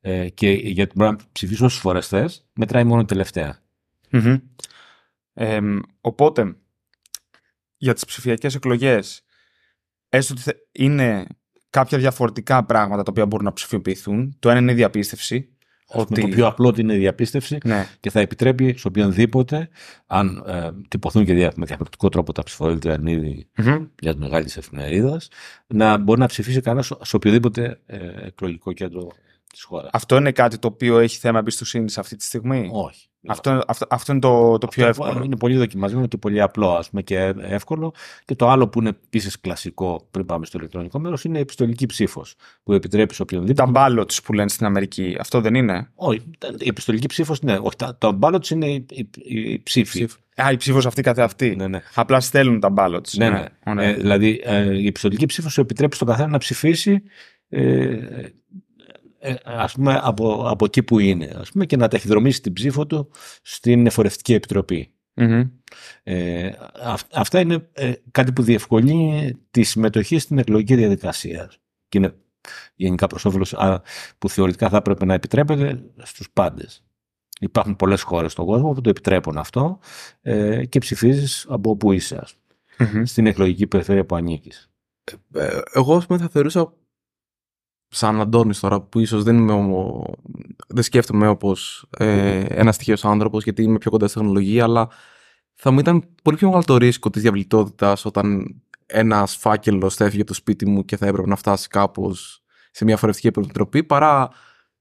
Ε, 0.00 0.28
και 0.28 0.50
γιατί 0.50 0.92
μπορεί 0.94 1.10
να 1.10 1.16
ψηφίσει 1.32 1.64
όσες 1.64 1.80
φορές 1.80 2.08
θες, 2.08 2.46
μετράει 2.52 2.84
μόνο 2.84 3.04
τελευταία. 3.04 3.58
Mm-hmm. 4.10 4.40
Ε, 5.34 5.60
οπότε, 6.00 6.56
για 7.76 7.94
τις 7.94 8.04
ψηφιακές 8.04 8.54
εκλογές, 8.54 9.24
έστω 10.08 10.34
ότι 10.38 10.58
είναι 10.72 11.26
κάποια 11.70 11.98
διαφορετικά 11.98 12.64
πράγματα 12.64 13.02
τα 13.02 13.10
οποία 13.10 13.26
μπορούν 13.26 13.44
να 13.44 13.52
ψηφιοποιηθούν. 13.52 14.36
Το 14.38 14.50
ένα 14.50 14.58
είναι 14.58 14.72
η 14.72 14.74
διαπίστευση. 14.74 15.50
Ότι... 15.88 16.20
Το 16.20 16.28
πιο 16.28 16.46
απλό 16.46 16.74
είναι 16.78 16.94
η 16.94 16.98
διαπίστευση 16.98 17.58
ναι. 17.64 17.86
και 18.00 18.10
θα 18.10 18.20
επιτρέπει 18.20 18.74
σε 18.78 18.88
οποιονδήποτε, 18.88 19.68
αν 20.06 20.44
ε, 20.46 20.70
τυπωθούν 20.88 21.24
και 21.24 21.32
με 21.32 21.66
διαφορετικό 21.66 22.08
τρόπο 22.08 22.32
τα 22.32 22.42
ψηφοδέλτια 22.42 23.00
ήδη 23.04 23.48
mm-hmm. 23.56 23.86
μια 24.02 24.14
μεγάλη 24.16 24.48
εφημερίδα, 24.56 25.20
να 25.66 25.96
μπορεί 25.96 26.20
να 26.20 26.26
ψηφίσει 26.26 26.60
κανένας 26.60 26.92
σε 27.02 27.16
οποιοδήποτε 27.16 27.80
ε, 27.86 28.26
εκλογικό 28.26 28.72
κέντρο 28.72 29.12
της 29.50 29.62
χώρας. 29.62 29.90
Αυτό 29.92 30.16
είναι 30.16 30.32
κάτι 30.32 30.58
το 30.58 30.68
οποίο 30.68 30.98
έχει 30.98 31.18
θέμα 31.18 31.38
εμπιστοσύνης 31.38 31.98
αυτή 31.98 32.16
τη 32.16 32.24
στιγμή; 32.24 32.68
Όχι. 32.72 33.08
Αυτό, 33.28 33.62
αυτό, 33.66 33.86
αυτό 33.90 34.12
είναι 34.12 34.20
το, 34.20 34.58
το 34.58 34.66
πιο 34.66 34.86
εύκολο. 34.86 35.22
Είναι 35.24 35.36
πολύ 35.36 35.56
δοκιμασμένο 35.56 36.06
και 36.06 36.16
πολύ 36.16 36.42
απλό 36.42 36.70
ας 36.70 36.90
πούμε, 36.90 37.02
και 37.02 37.34
εύκολο. 37.38 37.94
Και 38.24 38.34
το 38.34 38.48
άλλο 38.48 38.68
που 38.68 38.78
είναι 38.80 38.88
επίσης 38.88 39.40
κλασικό 39.40 40.06
πριν 40.10 40.26
πάμε 40.26 40.46
στο 40.46 40.58
ηλεκτρονικό 40.58 40.98
μέρος 40.98 41.24
είναι 41.24 41.38
η 41.38 41.40
επιστολική 41.40 41.86
ψήφος. 41.86 42.34
Που 42.62 42.72
επιτρέπει 42.72 43.14
σε 43.14 43.22
οποιονδήποτε. 43.22 43.62
Τα 43.62 43.70
μπάλωτς 43.70 44.22
που 44.22 44.32
λένε 44.32 44.48
στην 44.48 44.66
Αμερική. 44.66 45.16
Αυτό 45.20 45.40
δεν 45.40 45.54
είναι; 45.54 45.90
Όχι. 45.94 46.22
Η 46.58 46.68
επιστολική 46.68 47.06
ψήφος 47.06 47.42
ναι. 47.42 47.58
Όχι, 47.60 47.76
τα, 47.76 47.96
τα 47.96 48.12
μπάλωτς 48.12 48.50
είναι 48.50 48.66
η, 48.66 48.86
η, 48.90 49.08
η 49.52 49.62
ψήφη. 49.62 50.08
Α, 50.42 50.50
η 50.50 50.56
ψήφος 50.56 50.86
αυτή 50.86 51.02
καθε 51.02 51.22
αυτή. 51.22 51.56
Ναι, 51.56 51.66
ναι. 51.66 51.80
Απλά 51.94 52.20
στέλνουν 52.20 52.60
τα 52.60 52.70
μπάλωτς. 52.70 53.16
Ναι, 53.16 53.30
ναι. 53.30 53.74
ναι. 53.74 53.88
Ε, 53.88 53.94
δηλαδή 53.94 54.40
ε, 54.44 54.78
η 54.78 54.86
επιστολική 54.86 55.26
ψήφος 55.26 55.52
σου 55.52 55.60
επιτρέπει 55.60 55.94
στον 55.94 56.08
καθένα 56.08 56.28
να 56.28 56.38
ψηφίσει 56.38 57.02
ε, 57.48 57.60
ε, 57.60 58.32
ας 59.44 59.72
πούμε, 59.72 60.00
από, 60.02 60.48
από 60.48 60.64
εκεί 60.64 60.82
που 60.82 60.98
είναι 60.98 61.34
ας 61.36 61.50
πούμε, 61.50 61.66
και 61.66 61.76
να 61.76 61.88
ταχυδρομήσει 61.88 62.40
την 62.42 62.52
ψήφο 62.52 62.86
του 62.86 63.10
στην 63.42 63.86
Εφορευτική 63.86 64.34
Ε, 66.02 66.50
αυτά 67.12 67.40
είναι 67.40 67.68
ε, 67.72 67.92
κάτι 68.10 68.32
που 68.32 68.42
διευκολύνει 68.42 69.32
τη 69.50 69.62
συμμετοχή 69.62 70.18
στην 70.18 70.38
εκλογική 70.38 70.74
διαδικασία 70.74 71.50
και 71.88 71.98
είναι 71.98 72.14
γενικά 72.74 73.06
προς 73.06 73.24
όφελος 73.24 73.54
που 74.18 74.28
θεωρητικά 74.28 74.68
θα 74.68 74.76
έπρεπε 74.76 75.04
να 75.04 75.14
επιτρέπεται 75.14 75.82
στους 76.02 76.30
πάντες. 76.32 76.84
Υπάρχουν 77.40 77.76
πολλές 77.76 78.02
χώρες 78.02 78.32
στον 78.32 78.46
κόσμο 78.46 78.72
που 78.72 78.80
το 78.80 78.90
επιτρέπουν 78.90 79.38
αυτό 79.38 79.78
ε, 80.22 80.64
και 80.66 80.78
ψηφίζεις 80.78 81.46
από 81.48 81.70
όπου 81.70 81.92
είσαι 81.92 82.22
στην 83.04 83.26
εκλογική 83.26 83.66
περιφέρεια 83.66 84.06
που 84.06 84.16
ανήκεις. 84.16 84.70
Ε, 85.34 85.60
εγώ 85.72 86.00
θα 86.00 86.28
θεωρούσα 86.28 86.74
σαν 87.88 88.20
Αντώνης 88.20 88.60
τώρα 88.60 88.80
που 88.80 89.00
ίσως 89.00 89.22
δεν, 89.22 89.36
είμαι 89.36 90.02
δεν 90.68 90.82
σκέφτομαι 90.82 91.28
όπως 91.28 91.86
ε, 91.98 92.40
ένας 92.40 92.76
τυχαίος 92.76 93.04
άνθρωπος 93.04 93.44
γιατί 93.44 93.62
είμαι 93.62 93.78
πιο 93.78 93.90
κοντά 93.90 94.08
στη 94.08 94.18
τεχνολογία 94.18 94.64
αλλά 94.64 94.88
θα 95.54 95.70
μου 95.70 95.78
ήταν 95.78 96.04
πολύ 96.22 96.36
πιο 96.36 96.46
μεγάλο 96.46 96.64
το 96.64 96.76
ρίσκο 96.76 97.10
της 97.10 97.22
διαβλητότητας 97.22 98.04
όταν 98.04 98.54
ένας 98.86 99.36
φάκελος 99.36 100.00
έφυγε 100.00 100.24
το 100.24 100.34
σπίτι 100.34 100.66
μου 100.68 100.84
και 100.84 100.96
θα 100.96 101.06
έπρεπε 101.06 101.28
να 101.28 101.36
φτάσει 101.36 101.68
κάπως 101.68 102.42
σε 102.70 102.84
μια 102.84 102.96
φορευτική 102.96 103.26
επιτροπή 103.26 103.84
παρά 103.84 104.30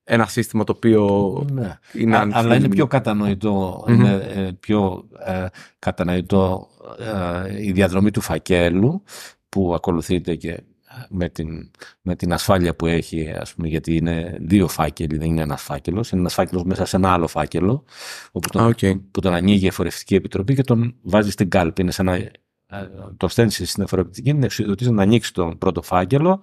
ένα 0.04 0.26
σύστημα 0.26 0.64
το 0.64 0.74
οποίο 0.76 1.46
ναι. 1.52 1.80
είναι 1.94 2.18
Α, 2.18 2.30
Αλλά 2.32 2.56
είναι 2.56 2.70
πιο 2.70 2.88
κατανοητό, 2.88 3.86
είναι 3.88 4.32
ε, 4.36 4.52
πιο 4.60 5.08
ε, 5.26 5.46
κατανοητό 5.80 6.68
ε, 7.00 7.66
η 7.66 7.72
διαδρομή 7.72 8.12
του 8.12 8.22
φακέλου 8.22 9.04
που 9.50 9.74
ακολουθείται 9.74 10.36
και 10.36 10.64
με 11.10 11.30
την, 11.30 11.72
με 12.02 12.16
την 12.16 12.34
ασφάλεια 12.34 12.76
που 12.76 12.86
έχει, 12.86 13.30
ας 13.30 13.54
πούμε, 13.54 13.68
γιατί 13.68 13.96
είναι 13.96 14.38
δύο 14.42 14.68
φάκελοι, 14.68 15.18
δεν 15.18 15.28
είναι 15.28 15.42
ένας 15.42 15.62
φάκελος. 15.62 16.10
Είναι 16.10 16.22
ένας 16.22 16.34
φάκελος 16.34 16.64
μέσα 16.64 16.86
σε 16.86 16.96
ένα 16.96 17.14
άλλο 17.14 17.28
φάκελο, 17.28 17.84
όπου 18.32 18.50
τον, 18.50 18.74
okay. 18.74 19.02
που 19.12 19.20
τον 19.20 19.34
ανοίγει 19.34 19.64
η 19.64 19.68
εφορευτική 19.68 20.16
επιτροπή 20.16 20.56
και 20.56 20.64
τον 20.64 20.96
βάζει 21.02 21.32
στην 21.32 21.50
κάλπη. 21.50 21.82
Είναι 21.82 21.92
σαν 21.92 22.06
να 22.06 22.16
ε, 22.16 22.90
το 23.18 23.28
στέλνεις 23.28 23.70
στην 23.70 23.84
εφορευτική, 23.84 24.30
είναι 24.30 24.48
να 24.80 25.02
ανοίξει 25.02 25.34
τον 25.34 25.58
πρώτο 25.58 25.82
φάκελο 25.82 26.42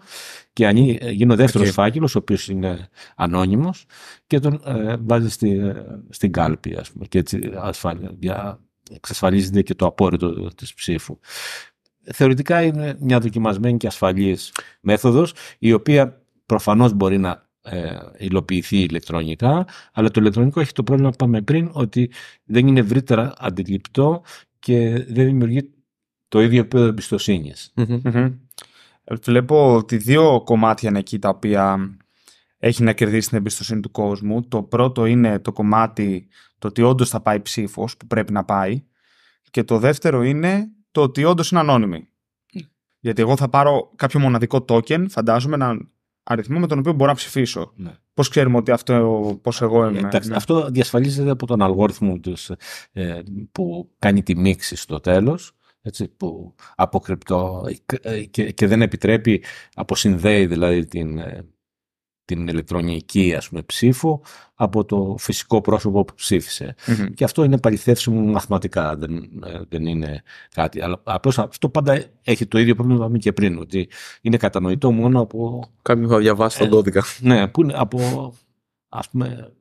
και 0.52 0.66
ανοίγει, 0.66 0.98
ε, 1.00 1.10
γίνει 1.10 1.32
ο 1.32 1.36
δεύτερος 1.36 1.68
okay. 1.68 1.72
φάκελος, 1.72 2.14
ο 2.14 2.18
οποίος 2.18 2.48
είναι 2.48 2.88
ανώνυμος, 3.16 3.86
και 4.26 4.38
τον 4.38 4.62
ε, 4.66 4.96
βάζει 5.00 5.28
στη, 5.28 5.60
στην 6.08 6.32
κάλπη, 6.32 6.74
ας 6.74 6.90
πούμε. 6.90 7.06
Και 7.06 7.18
έτσι 7.18 7.52
ασφάλεια, 7.56 8.14
για, 8.18 8.60
εξασφαλίζεται 8.90 9.62
και 9.62 9.74
το 9.74 9.86
απόρριτο 9.86 10.48
της 10.54 10.74
ψήφου 10.74 11.18
θεωρητικά 12.12 12.62
είναι 12.62 12.96
μια 13.00 13.18
δοκιμασμένη 13.18 13.76
και 13.76 13.86
ασφαλής 13.86 14.52
μέθοδος 14.80 15.34
η 15.58 15.72
οποία 15.72 16.22
προφανώς 16.46 16.92
μπορεί 16.92 17.18
να 17.18 17.48
ε, 17.62 17.96
υλοποιηθεί 18.18 18.76
ηλεκτρονικά 18.76 19.66
αλλά 19.92 20.10
το 20.10 20.20
ηλεκτρονικό 20.20 20.60
έχει 20.60 20.72
το 20.72 20.82
πρόβλημα 20.82 21.08
που 21.08 21.16
είπαμε 21.20 21.42
πριν 21.42 21.70
ότι 21.72 22.10
δεν 22.44 22.66
είναι 22.66 22.80
ευρύτερα 22.80 23.34
αντιληπτό 23.38 24.22
και 24.58 24.90
δεν 24.90 25.26
δημιουργεί 25.26 25.70
το 26.28 26.40
ίδιο 26.40 26.60
επίπεδο 26.60 26.84
εμπιστοσύνης. 26.84 27.72
Βλέπω 29.22 29.74
ότι 29.74 29.96
δύο 29.96 30.42
κομμάτια 30.44 30.88
είναι 30.88 30.98
εκεί 30.98 31.18
τα 31.18 31.28
οποία 31.28 31.96
έχει 32.58 32.82
να 32.82 32.92
κερδίσει 32.92 33.28
την 33.28 33.38
εμπιστοσύνη 33.38 33.80
του 33.80 33.90
κόσμου. 33.90 34.48
Το 34.48 34.62
πρώτο 34.62 35.06
είναι 35.06 35.38
το 35.38 35.52
κομμάτι 35.52 36.28
το 36.58 36.68
ότι 36.68 36.82
όντως 36.82 37.08
θα 37.08 37.20
πάει 37.20 37.40
ψήφος 37.40 37.96
που 37.96 38.06
πρέπει 38.06 38.32
να 38.32 38.44
πάει. 38.44 38.82
Και 39.50 39.64
το 39.64 39.78
δεύτερο 39.78 40.22
είναι 40.22 40.68
το 40.92 41.02
ότι 41.02 41.24
όντως 41.24 41.50
είναι 41.50 41.60
ανώνυμη. 41.60 42.08
Γιατί 42.98 43.22
εγώ 43.22 43.36
θα 43.36 43.48
πάρω 43.48 43.92
κάποιο 43.96 44.20
μοναδικό 44.20 44.64
token, 44.68 45.06
φαντάζομαι, 45.08 45.54
έναν 45.54 45.90
αριθμό 46.22 46.58
με 46.58 46.66
τον 46.66 46.78
οποίο 46.78 46.92
μπορώ 46.92 47.10
να 47.10 47.16
ψηφίσω. 47.16 47.72
Ναι. 47.76 47.92
Πώς 48.14 48.28
ξέρουμε 48.28 48.56
ότι 48.56 48.70
αυτό, 48.70 49.38
πώς 49.42 49.62
εγώ 49.62 49.88
είμαι. 49.88 49.98
Εντάξει, 49.98 50.28
ναι. 50.28 50.36
Αυτό 50.36 50.70
διασφαλίζεται 50.70 51.30
από 51.30 51.46
τον 51.46 51.62
αλγόριθμο 51.62 52.18
τους, 52.18 52.50
ε, 52.92 53.22
που 53.52 53.90
κάνει 53.98 54.22
τη 54.22 54.36
μίξη 54.36 54.76
στο 54.76 55.00
τέλος. 55.00 55.52
Έτσι, 55.84 56.08
που 56.08 56.54
αποκρυπτώ 56.74 57.64
και, 58.30 58.50
και 58.50 58.66
δεν 58.66 58.82
επιτρέπει, 58.82 59.44
αποσυνδέει 59.74 60.46
δηλαδή 60.46 60.86
την, 60.86 61.18
ε, 61.18 61.44
την 62.24 62.48
ηλεκτρονική 62.48 63.34
ας 63.34 63.48
πούμε, 63.48 63.62
ψήφο 63.62 64.22
από 64.54 64.84
το 64.84 65.16
φυσικό 65.18 65.60
πρόσωπο 65.60 66.04
που 66.04 66.14
ψηφισε 66.14 66.74
Και 67.14 67.24
αυτό 67.24 67.44
είναι 67.44 67.58
παληθεύσιμο 67.58 68.20
μαθηματικά, 68.20 68.96
δεν, 68.96 69.16
ε, 69.44 69.60
δεν 69.68 69.86
είναι 69.86 70.22
κάτι. 70.54 70.82
Αλλά 70.82 71.00
απλώς 71.02 71.38
αυτό 71.38 71.68
πάντα 71.68 72.04
έχει 72.22 72.46
το 72.46 72.58
ίδιο 72.58 72.74
πρόβλημα 72.74 73.08
που 73.08 73.16
και 73.16 73.32
πριν, 73.32 73.58
ότι 73.58 73.88
είναι 74.20 74.36
κατανοητό 74.36 74.92
μόνο 74.92 75.20
από... 75.20 75.64
Κάποιοι 75.82 76.06
θα 76.06 76.18
διαβάσει 76.18 76.58
τον 76.58 76.66
ε, 76.66 76.70
κώδικα. 76.70 77.02
Ναι, 77.20 77.48
που 77.48 77.62
είναι 77.62 77.74
από, 77.76 78.32
ας 78.88 79.08
πούμε 79.08 79.52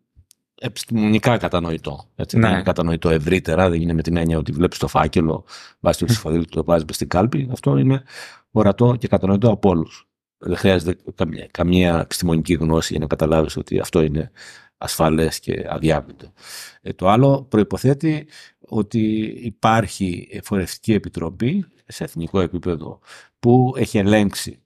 επιστημονικά 0.61 1.37
κατανοητό. 1.37 2.05
Έτσι, 2.15 2.37
Ναι. 2.37 2.41
Δεν 2.41 2.53
είναι 2.53 2.63
κατανοητό 2.63 3.09
ευρύτερα, 3.09 3.69
δεν 3.69 3.81
είναι 3.81 3.93
με 3.93 4.01
την 4.01 4.17
έννοια 4.17 4.37
ότι 4.37 4.51
βλέπεις 4.51 4.77
το 4.77 4.87
φάκελο, 4.87 5.43
βάζεις 5.79 5.99
το 5.99 6.05
ψηφοδέλτιο, 6.05 6.61
το 6.61 6.63
βάζεις 6.63 6.85
στην 6.91 7.07
κάλπη. 7.07 7.49
Αυτό 7.51 7.77
είναι 7.77 8.03
ορατό 8.51 8.95
και 8.99 9.07
κατανοητό 9.07 9.49
από 9.49 9.69
όλους. 9.69 10.10
Δεν 10.43 10.55
χρειάζεται 10.55 11.11
καμία, 11.15 11.47
καμία 11.51 11.99
επιστημονική 11.99 12.53
γνώση 12.53 12.91
για 12.91 13.01
να 13.01 13.07
καταλάβεις 13.07 13.57
ότι 13.57 13.79
αυτό 13.79 14.01
είναι 14.01 14.31
ασφαλές 14.77 15.39
και 15.39 15.65
αδιάβητο. 15.69 16.33
Ε, 16.81 16.93
το 16.93 17.09
άλλο 17.09 17.45
προϋποθέτει 17.49 18.27
ότι 18.59 18.99
υπάρχει 19.41 20.39
φορευτική 20.43 20.93
επιτροπή 20.93 21.65
σε 21.87 22.03
εθνικό 22.03 22.39
επίπεδο 22.39 22.99
που 23.39 23.73
έχει 23.77 23.97
ελέγξει 23.97 24.59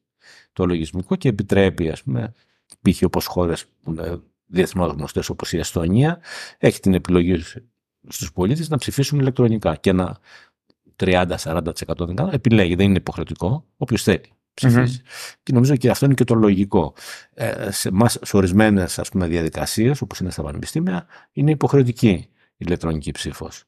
το 0.53 0.65
λογισμικό 0.65 1.15
και 1.15 1.29
επιτρέπει, 1.29 1.89
ας 1.89 2.03
πούμε, 2.03 2.33
π.χ. 2.81 3.01
όπως 3.03 3.25
χώρες 3.25 3.65
που 3.65 3.91
είναι 3.91 4.19
διεθνώς 4.45 4.91
γνωστές 4.91 5.29
όπως 5.29 5.53
η 5.53 5.57
Εστονία, 5.57 6.19
έχει 6.57 6.79
την 6.79 6.93
επιλογή 6.93 7.43
στους 8.07 8.31
πολίτες 8.31 8.69
να 8.69 8.77
ψηφίσουν 8.77 9.19
ηλεκτρονικά 9.19 9.75
και 9.75 9.89
ένα 9.89 10.19
30-40% 10.95 11.33
δεν 11.97 12.15
κάνω, 12.15 12.29
επιλέγει, 12.33 12.75
δεν 12.75 12.85
είναι 12.85 12.97
υποχρεωτικό, 12.97 13.65
όποιος 13.77 14.03
θέλει 14.03 14.34
ψηφίσει. 14.55 15.01
Και 15.43 15.53
νομίζω 15.53 15.75
και 15.75 15.89
αυτό 15.89 16.05
είναι 16.05 16.13
και 16.13 16.23
το 16.23 16.35
λογικό. 16.35 16.93
Ε, 17.33 17.71
σε, 17.71 17.91
μας, 17.91 18.17
σε 18.21 18.37
ορισμένες 18.37 18.99
ας 18.99 19.09
πούμε, 19.09 19.27
διαδικασίες, 19.27 20.01
όπως 20.01 20.19
είναι 20.19 20.31
στα 20.31 20.43
πανεπιστήμια, 20.43 21.05
είναι 21.31 21.51
υποχρεωτική 21.51 22.09
η 22.57 22.65
ηλεκτρονική 22.67 23.11
ψήφος. 23.11 23.63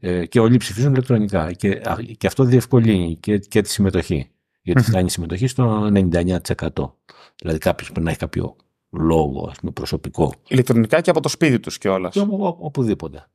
Ε, 0.00 0.26
και 0.26 0.40
όλοι 0.40 0.56
ψηφίζουν 0.56 0.92
ηλεκτρονικά. 0.92 1.52
Και, 1.52 1.80
α- 1.84 1.98
και 2.18 2.26
αυτό 2.26 2.44
διευκολύνει 2.44 3.16
και, 3.20 3.38
και 3.38 3.60
τη 3.62 3.70
συμμετοχή. 3.70 4.30
Γιατί 4.62 4.80
Μμμ. 4.80 4.88
φτάνει 4.88 5.06
η 5.06 5.10
συμμετοχή 5.10 5.46
στο 5.46 5.90
99%. 5.94 6.94
Δηλαδή 7.40 7.58
κάποιος 7.58 7.88
πρέπει 7.90 8.04
να 8.04 8.10
έχει 8.10 8.18
κάποιο 8.18 8.56
λόγο 8.90 9.48
ας 9.50 9.58
πούμε, 9.58 9.72
προσωπικό. 9.72 10.34
Ηλεκτρονικά 10.48 11.00
και 11.00 11.10
από 11.10 11.20
το 11.20 11.28
σπίτι 11.28 11.60
τους 11.60 11.78
κιόλας. 11.78 12.12
Και 12.12 12.20
οπου- 12.20 12.40
οπου- 12.42 12.64
οπουδήποτε. 12.64 13.26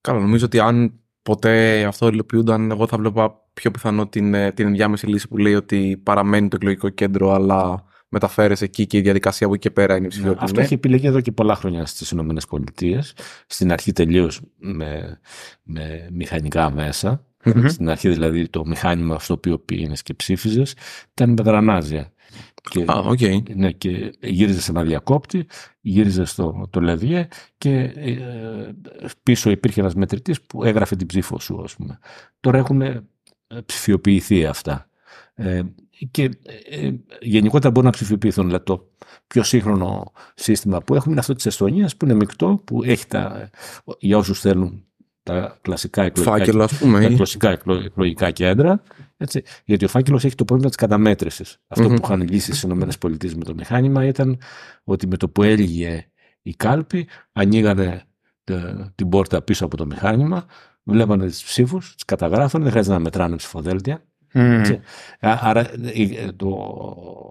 Καλά, 0.00 0.20
νομίζω 0.20 0.44
ότι 0.44 0.58
αν 0.58 1.00
ποτέ 1.26 1.84
αυτό 1.84 2.08
υλοποιούνταν, 2.08 2.70
εγώ 2.70 2.86
θα 2.86 2.96
βλέπα 2.96 3.40
πιο 3.52 3.70
πιθανό 3.70 4.06
την, 4.06 4.34
ε, 4.34 4.52
την 4.52 4.66
ενδιάμεση 4.66 5.06
λύση 5.06 5.28
που 5.28 5.36
λέει 5.36 5.54
ότι 5.54 6.00
παραμένει 6.02 6.48
το 6.48 6.56
εκλογικό 6.56 6.88
κέντρο, 6.88 7.32
αλλά 7.32 7.84
μεταφέρεσαι 8.08 8.64
εκεί 8.64 8.86
και 8.86 8.96
η 8.96 9.00
διαδικασία 9.00 9.46
από 9.46 9.54
εκεί 9.54 9.68
και 9.68 9.74
πέρα 9.74 9.96
είναι 9.96 10.06
η 10.06 10.08
ψηφιότητα. 10.08 10.44
Αυτό 10.44 10.60
έχει 10.60 10.74
επιλεγεί 10.74 11.06
εδώ 11.06 11.20
και 11.20 11.32
πολλά 11.32 11.54
χρόνια 11.54 11.86
στις 11.86 12.10
Ηνωμένες 12.10 12.46
Πολιτείες. 12.46 13.14
Στην 13.46 13.72
αρχή 13.72 13.92
τελείως 13.92 14.40
με, 14.56 15.20
με 15.62 16.08
μηχανικά 16.12 16.70
μέσα. 16.70 17.24
Μμμ. 17.54 17.66
Στην 17.66 17.88
αρχή 17.88 18.08
δηλαδή 18.08 18.48
το 18.48 18.66
μηχάνημα 18.66 19.18
στο 19.18 19.34
οποίο 19.34 19.58
πήγαινες 19.58 20.02
και 20.02 20.14
ψήφιζες 20.14 20.74
ήταν 21.12 21.30
με 21.30 21.42
γρανάζια. 21.44 22.12
Και, 22.70 22.84
Α, 22.86 22.98
οκ. 22.98 23.18
ναι, 23.54 23.72
και 23.72 24.12
γύριζες 24.20 24.64
σε 24.64 24.70
ένα 24.70 24.82
διακόπτη, 24.82 25.46
γύριζες 25.80 26.30
στο 26.30 26.68
το 26.70 26.80
λεβιέ 26.80 27.28
και 27.58 27.74
ε, 27.94 28.16
πίσω 29.22 29.50
υπήρχε 29.50 29.80
ένας 29.80 29.94
μετρητής 29.94 30.42
που 30.42 30.64
έγραφε 30.64 30.96
την 30.96 31.06
ψήφο 31.06 31.38
σου, 31.38 31.62
ας 31.64 31.76
πούμε. 31.76 31.98
Τώρα 32.40 32.58
έχουν 32.58 32.80
ε, 32.80 33.02
ψηφιοποιηθεί 33.66 34.46
αυτά. 34.46 34.88
Ε, 35.34 35.62
και 36.10 36.30
ε, 36.70 36.90
γενικότερα 37.20 37.70
μπορούν 37.70 37.84
να 37.84 37.94
ψηφιοποιηθούν. 37.96 38.44
Δηλαδή 38.46 38.64
το 38.64 38.90
πιο 39.26 39.42
σύγχρονο 39.42 40.12
σύστημα 40.34 40.82
που 40.82 40.94
έχουμε 40.94 41.10
είναι 41.10 41.20
αυτό 41.20 41.34
της 41.34 41.46
Εστονίας 41.46 41.96
που 41.96 42.04
είναι 42.04 42.14
μεικτό, 42.14 42.62
που 42.64 42.82
έχει 42.82 43.06
τα, 43.06 43.50
για 43.98 44.16
όσους 44.16 44.40
θέλουν 44.40 44.85
τα 45.26 45.58
κλασικά 45.62 46.02
εκλογικά, 46.02 46.36
Φάκελο, 46.36 46.62
ας 46.62 46.78
πούμε. 46.78 47.00
τα 47.00 47.06
ή- 47.08 47.14
κλασικά 47.14 47.50
εκλο- 47.50 47.84
εκλογικά 47.84 48.30
κέντρα. 48.30 48.82
Έτσι, 49.16 49.42
γιατί 49.64 49.84
ο 49.84 49.88
φάκελος 49.88 50.24
έχει 50.24 50.34
το 50.34 50.44
πρόβλημα 50.44 50.68
της 50.70 50.78
καταμέτρησης. 50.78 51.58
Αυτό 51.68 51.88
Μμμ. 51.88 51.94
που 51.94 52.00
είχαν 52.04 52.20
λύσει 52.28 52.52
στις 52.54 52.62
ΗΠΑ 52.62 53.36
με 53.36 53.44
το 53.44 53.54
μηχάνημα 53.54 54.04
ήταν 54.04 54.38
ότι 54.84 55.06
με 55.06 55.16
το 55.16 55.28
που 55.28 55.42
έλυγε 55.42 56.06
η 56.42 56.54
κάλπη 56.54 57.08
ανοίγανε 57.32 58.02
τε- 58.44 58.90
την 58.94 59.08
πόρτα 59.08 59.42
πίσω 59.42 59.64
από 59.64 59.76
το 59.76 59.86
μηχάνημα, 59.86 60.46
βλέπανε 60.82 61.26
τις 61.26 61.42
ψήφους, 61.44 61.94
τις 61.94 62.04
καταγράφανε, 62.04 62.62
δεν 62.62 62.72
χρειάζεται 62.72 62.94
να 62.94 63.00
μετράνε 63.00 63.36
ψηφοδέλτια. 63.36 64.04
Έτσι. 64.32 64.72
Α- 65.20 65.38
Άρα 65.40 65.60
ε, 65.82 66.32
το, 66.36 66.56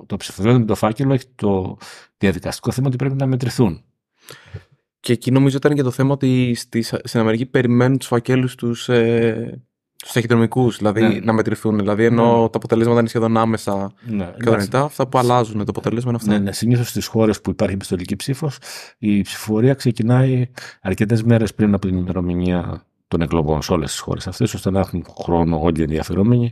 το 0.07 0.17
ψηφοδέλτιο 0.17 0.59
με 0.59 0.65
το 0.65 0.75
φάκελο 0.75 1.13
έχει 1.13 1.25
το 1.35 1.77
διαδικαστικό 2.17 2.71
θέμα 2.71 2.87
ότι 2.87 2.95
πρέπει 2.95 3.15
να 3.15 3.25
μετρηθούν. 3.25 3.83
Και 5.06 5.14
εκεί 5.14 5.32
νομίζω 5.32 5.58
ήταν 5.58 5.76
και 5.76 5.82
το 5.82 5.91
θέμα 5.91 6.12
ότι 6.14 6.53
στη, 6.56 6.82
στην 6.82 7.20
Αμερική 7.20 7.45
περιμένουν 7.45 7.97
τους 7.97 8.08
φακέλους 8.08 8.56
τους 8.56 8.89
ε, 8.89 9.62
τους 10.03 10.12
ταχυδρομικούς, 10.12 10.78
δηλαδή 10.78 11.01
Ναι. 11.01 11.20
να 11.20 11.34
μετρηθούν. 11.34 11.78
Δηλαδή 11.78 12.06
ενώ 12.06 12.49
τα 12.51 12.58
αποτελέσματα 12.58 12.99
είναι 12.99 13.08
σχεδόν 13.10 13.38
άμεσα 13.38 13.93
Ναι, 14.06 14.26
και 14.26 14.49
δωρητά, 14.49 14.82
αυτά 14.82 15.08
που 15.08 15.18
αλλάζουν 15.18 15.58
το 15.58 15.66
αποτέλεσμα 15.68 16.10
είναι 16.10 16.20
αυτά. 16.22 16.32
Ναι, 16.32 16.39
ναι. 16.39 16.51
Συνήθως 16.51 16.89
στις 16.89 17.06
χώρες 17.06 17.41
που 17.41 17.49
υπάρχει 17.49 17.74
επιστολική 17.74 18.16
ψήφος, 18.16 18.58
η 18.97 19.22
ψηφοφορία 19.22 19.74
ξεκινάει 19.74 20.49
αρκετές 20.82 21.24
μέρες 21.24 21.53
πριν 21.53 21.74
από 21.74 21.88
την 21.88 21.97
ημερομηνία 21.97 22.86
των 23.08 23.22
εκλογών 23.22 23.62
σε 23.62 23.74
όλες 23.74 23.91
τις 23.91 23.99
χώρες 23.99 24.28
αυτές, 24.28 24.53
ώστε 24.53 24.70
να 24.72 24.80
έχουν 24.80 25.06
χρόνο 25.24 25.62
όλοι 25.62 25.80
οι 25.80 25.84
ενδιαφερόμενοι 25.84 26.51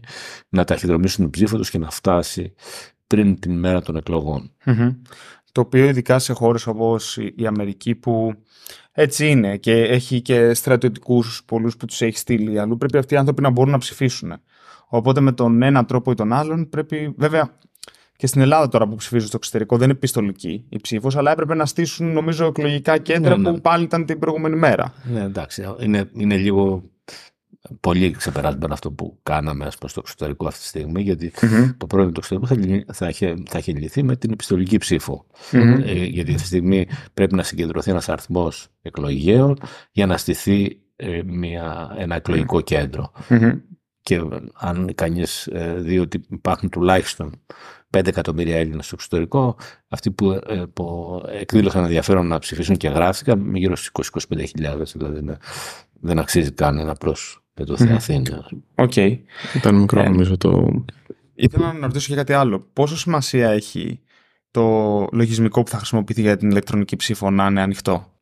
να 0.50 0.64
ταχυδρομήσουν 0.64 1.24
την 1.24 1.30
ψήφο 1.30 1.58
τους 1.58 1.70
και 1.70 1.78
να 1.78 1.90
φτάσει 1.90 2.54
πριν 3.08 3.40
την 3.40 3.60
μέρα 3.60 3.82
των 3.82 3.96
εκλογών. 3.96 4.52
Μμμ. 4.66 4.92
Το 5.54 5.62
οποίο 5.62 5.86
ειδικά 5.86 6.20
σε 6.20 6.34
χώρες 6.34 6.68
όπως 6.68 7.18
η 7.18 7.34
η 7.38 7.46
Αμερική 7.46 7.96
που 7.96 8.34
έτσι 8.92 9.30
είναι 9.30 9.58
και 9.58 9.74
έχει 9.74 10.22
και 10.22 10.54
στρατιωτικούς 10.54 11.44
πολλούς 11.46 11.78
που 11.78 11.86
τους 11.86 12.02
έχει 12.02 12.18
στείλει 12.18 12.60
αλλού, 12.60 12.78
πρέπει 12.78 12.98
αυτοί 12.98 13.14
οι 13.14 13.18
άνθρωποι 13.18 13.42
να 13.42 13.50
μπορούν 13.50 13.72
να 13.72 13.78
ψηφίσουν. 13.78 14.34
Οπότε 14.88 15.20
με 15.20 15.32
τον 15.32 15.62
ένα 15.62 15.86
τρόπο 15.86 16.12
ή 16.12 16.16
τον 16.16 16.34
άλλον 16.34 16.70
πρέπει, 16.70 17.14
βέβαια 17.18 17.58
και 18.16 18.28
στην 18.28 18.42
Ελλάδα 18.42 18.68
τώρα 18.68 18.88
που 18.88 18.96
ψηφίζουν 18.96 19.28
στο 19.28 19.38
εξωτερικό 19.38 19.78
δεν 19.78 19.90
είναι 19.90 19.98
πιστολική 19.98 20.66
η 20.70 20.80
ψήφος, 20.82 21.16
αλλά 21.16 21.32
έπρεπε 21.32 21.56
να 21.56 21.66
στήσουν 21.66 22.14
νομίζω 22.14 22.46
εκλογικά 22.46 22.98
κέντρα 22.98 23.38
Ναι, 23.38 23.50
ναι. 23.50 23.56
που 23.56 23.62
πάλι 23.62 23.84
ήταν 23.84 24.06
την 24.06 24.20
προηγούμενη 24.20 24.56
μέρα. 24.56 24.94
Ναι, 25.04 25.22
εντάξει. 25.22 25.64
Είναι, 25.80 26.10
είναι 26.14 26.38
λίγο 26.38 26.84
πολύ 27.80 28.12
ξεπεράσματα 28.12 28.74
αυτό 28.74 28.92
που 28.92 29.20
κάναμε 29.24 29.66
ας 29.66 29.78
πούμε, 29.78 29.90
στο 29.90 30.00
εξωτερικό 30.04 30.48
αυτή 30.48 30.60
τη 30.60 30.66
στιγμή, 30.66 31.02
γιατί 31.02 31.32
το 31.78 31.88
πρόβλημα 31.88 32.12
του 32.12 32.20
εξωτερικού 32.24 32.48
θα, 32.48 32.56
λυ- 32.56 32.94
θα, 32.94 33.08
είχε, 33.08 33.36
θα 33.50 33.58
είχε 33.58 33.72
λυθεί 33.74 34.04
με 34.04 34.16
την 34.16 34.32
επιστολική 34.32 34.78
ψήφο. 34.78 35.26
Μμμ. 35.52 35.62
Ε, 35.86 35.94
γιατί 35.94 36.30
αυτή 36.32 36.42
τη 36.42 36.48
στιγμή 36.48 36.88
πρέπει 37.14 37.36
να 37.36 37.44
συγκεντρωθεί 37.44 37.90
ένας 37.92 38.10
αριθμός 38.10 38.68
εκλογέων 38.82 39.58
για 39.92 40.06
να 40.06 40.18
στηθεί 40.18 40.82
ε, 40.96 41.22
μια, 41.26 41.96
ένα 41.98 42.16
εκλογικό 42.16 42.62
κέντρο. 42.62 43.12
Μμμ. 43.30 43.52
Και 44.02 44.16
ε, 44.16 44.22
αν 44.54 44.92
κανείς 44.96 45.48
ε, 45.48 45.74
δει 45.78 46.00
ότι 46.00 46.22
υπάρχουν 46.30 46.70
τουλάχιστον 46.70 47.42
5 47.98 48.08
εκατομμύρια 48.08 48.58
Έλληνες 48.58 48.86
στο 48.86 48.96
εξωτερικό, 48.96 49.56
αυτοί 49.88 50.12
που, 50.12 50.32
ε, 50.48 50.64
που 50.74 51.22
εκδήλωσαν 51.40 51.84
ενδιαφέρον 51.84 52.28
να 52.28 52.40
ψηφίσουν 52.40 52.76
και 52.78 52.88
γράφτηκαν, 52.88 53.56
γύρω 53.56 53.76
στους 53.76 53.90
20-25 54.30 54.44
χιλιάδες, 54.48 54.94
δηλαδή 54.98 55.20
είναι- 55.20 55.38
δεν 56.06 56.20
αξίζει 56.20 56.52
καν 56.52 56.78
ένα 56.78 56.94
προς 56.94 57.43
με 57.54 57.66
το 57.66 57.78
θεαθήναι. 57.78 58.50
Οκ. 58.76 58.96
Ήταν 59.56 59.76
μικρό 59.76 60.02
Ε, 60.02 60.10
νομίζω 60.10 60.38
το. 60.38 60.84
Ήθελα 61.36 61.74
να 61.74 61.88
ρωτήσω 61.88 62.10
και 62.10 62.16
κάτι 62.16 62.34
άλλο. 62.34 62.60
Πόσο 62.74 62.98
σημασία 62.98 63.50
έχει 63.50 64.00
το 64.52 64.62
λογισμικό 65.12 65.64
που 65.64 65.70
θα 65.70 65.78
χρησιμοποιηθεί 65.78 66.22
για 66.22 66.38
την 66.38 66.50
ηλεκτρονική 66.50 66.96
ψήφο 66.96 67.30
να 67.30 67.46
είναι 67.46 67.62
ανοιχτό; 67.62 68.14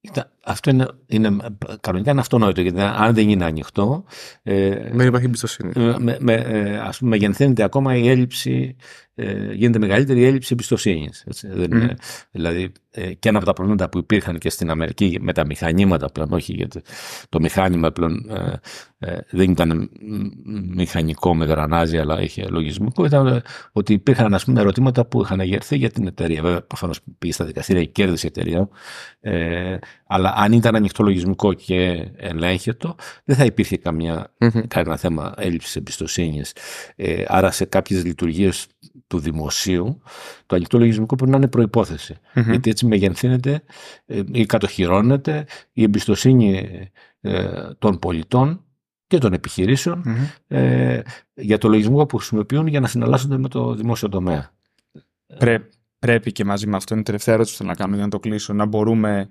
Κοίτα, 0.00 0.32
Αυτό 0.44 0.70
είναι, 0.70 0.88
είναι, 1.06 1.36
κανονικά 1.80 2.10
είναι 2.10 2.20
αυτονόητο, 2.20 2.60
γιατί 2.60 2.80
αν 2.80 3.14
δεν 3.14 3.28
είναι 3.28 3.44
ανοιχτό, 3.44 4.04
ε, 4.42 4.90
Δεν 4.90 5.06
υπάρχει 5.06 5.26
εμπιστοσύνη. 5.26 5.72
ε, 5.74 5.94
με, 5.98 6.16
με, 6.20 6.34
ε, 6.34 6.78
ας 6.78 6.98
πούμε, 6.98 7.10
μεγενθύνεται 7.10 7.62
ακόμα 7.62 7.96
η 7.96 8.08
έλλειψη, 8.08 8.76
ε, 9.14 9.52
γίνεται 9.52 9.78
μεγαλύτερη 9.78 10.20
η 10.20 10.24
έλλειψη 10.24 10.48
εμπιστοσύνης. 10.52 11.24
Μμμ. 11.56 11.86
Δηλαδή, 12.30 12.72
ε, 12.90 13.12
και 13.12 13.28
ένα 13.28 13.36
από 13.36 13.46
τα 13.46 13.52
προβλήματα 13.52 13.88
που 13.88 13.98
υπήρχαν 13.98 14.38
και 14.38 14.50
στην 14.50 14.70
Αμερική 14.70 15.18
με 15.20 15.32
τα 15.32 15.46
μηχανήματα 15.46 16.10
πλέον, 16.12 16.32
όχι 16.32 16.52
γιατί 16.52 16.82
το 17.28 17.40
μηχάνημα 17.40 17.90
πλέον 17.90 18.30
ε, 18.30 18.60
ε, 18.98 19.18
δεν 19.30 19.50
ήταν 19.50 19.90
μ, 20.00 20.74
μηχανικό 20.74 21.34
με 21.34 21.44
γρανάζι, 21.44 21.98
αλλά 21.98 22.22
είχε 22.22 22.46
λογισμικό, 22.48 23.04
ήταν 23.04 23.26
ε, 23.26 23.42
ότι 23.72 23.92
υπήρχαν 23.92 24.34
ας 24.34 24.44
πούμε, 24.44 24.60
ερωτήματα 24.60 25.06
που 25.06 25.20
είχαν 25.22 25.40
αγερθεί 25.40 25.76
για 25.76 25.90
την 25.90 26.06
εταιρεία. 26.06 26.42
Βέβαια, 26.42 26.62
προφανώς 26.62 27.00
πήγε 27.18 27.32
στα 27.32 27.44
δικαστήρια 27.44 27.82
και 27.84 27.90
κέρδισε 27.90 28.26
η 28.26 28.30
εταιρεία. 28.34 28.68
Ε, 29.20 29.76
αλλά 30.06 30.31
αν 30.34 30.52
ήταν 30.52 30.74
ανοιχτό 30.74 31.02
λογισμικό 31.02 31.52
και 31.52 32.08
ελέγχετο, 32.16 32.94
δεν 33.24 33.36
θα 33.36 33.44
υπήρχε 33.44 33.76
καμιά 33.76 34.32
Μμμ. 34.38 34.48
κανένα 34.68 34.96
θέμα 34.96 35.34
έλλειψης 35.36 35.76
εμπιστοσύνης. 35.76 36.52
Ε, 36.96 37.24
άρα 37.26 37.50
σε 37.50 37.64
κάποιες 37.64 38.04
λειτουργίες 38.04 38.66
του 39.06 39.18
δημοσίου 39.18 40.02
το 40.46 40.56
ανοιχτό 40.56 40.78
λογισμικό 40.78 41.14
πρέπει 41.14 41.30
να 41.30 41.36
είναι 41.36 41.48
προϋπόθεση. 41.48 42.16
Μμμ. 42.34 42.50
Γιατί 42.50 42.70
έτσι 42.70 42.86
μεγενθύνεται 42.86 43.62
ε, 44.06 44.22
ή 44.32 44.46
κατοχυρώνεται 44.46 45.46
η 45.72 45.82
εμπιστοσύνη 45.82 46.68
ε, 47.20 47.48
των 47.78 47.98
πολιτών 47.98 48.64
και 49.06 49.18
των 49.18 49.32
επιχειρήσεων 49.32 50.02
Μμμ. 50.04 50.16
ε, 50.48 51.02
για 51.34 51.58
το 51.58 51.68
λογισμικό 51.68 52.06
που 52.06 52.16
χρησιμοποιούν 52.16 52.66
για 52.66 52.80
να 52.80 52.86
συναλλάσσονται 52.86 53.38
με 53.38 53.48
το 53.48 53.74
δημόσιο 53.74 54.08
τομέα. 54.08 54.50
Πρέ- 55.38 55.62
πρέπει 55.98 56.32
και 56.32 56.44
μαζί 56.44 56.66
με 56.66 56.76
αυτό, 56.76 56.92
είναι 56.94 57.02
η 57.02 57.04
τελευταία 57.06 57.34
ερώτηση 57.34 57.56
που 57.56 57.62
θέλω 57.62 57.74
να 57.76 57.82
κάνω 57.82 57.94
για 57.94 58.04
να 58.04 58.10
το 58.10 58.20
κλείσω, 58.20 58.52
να 58.52 58.66
μπορούμε 58.66 59.28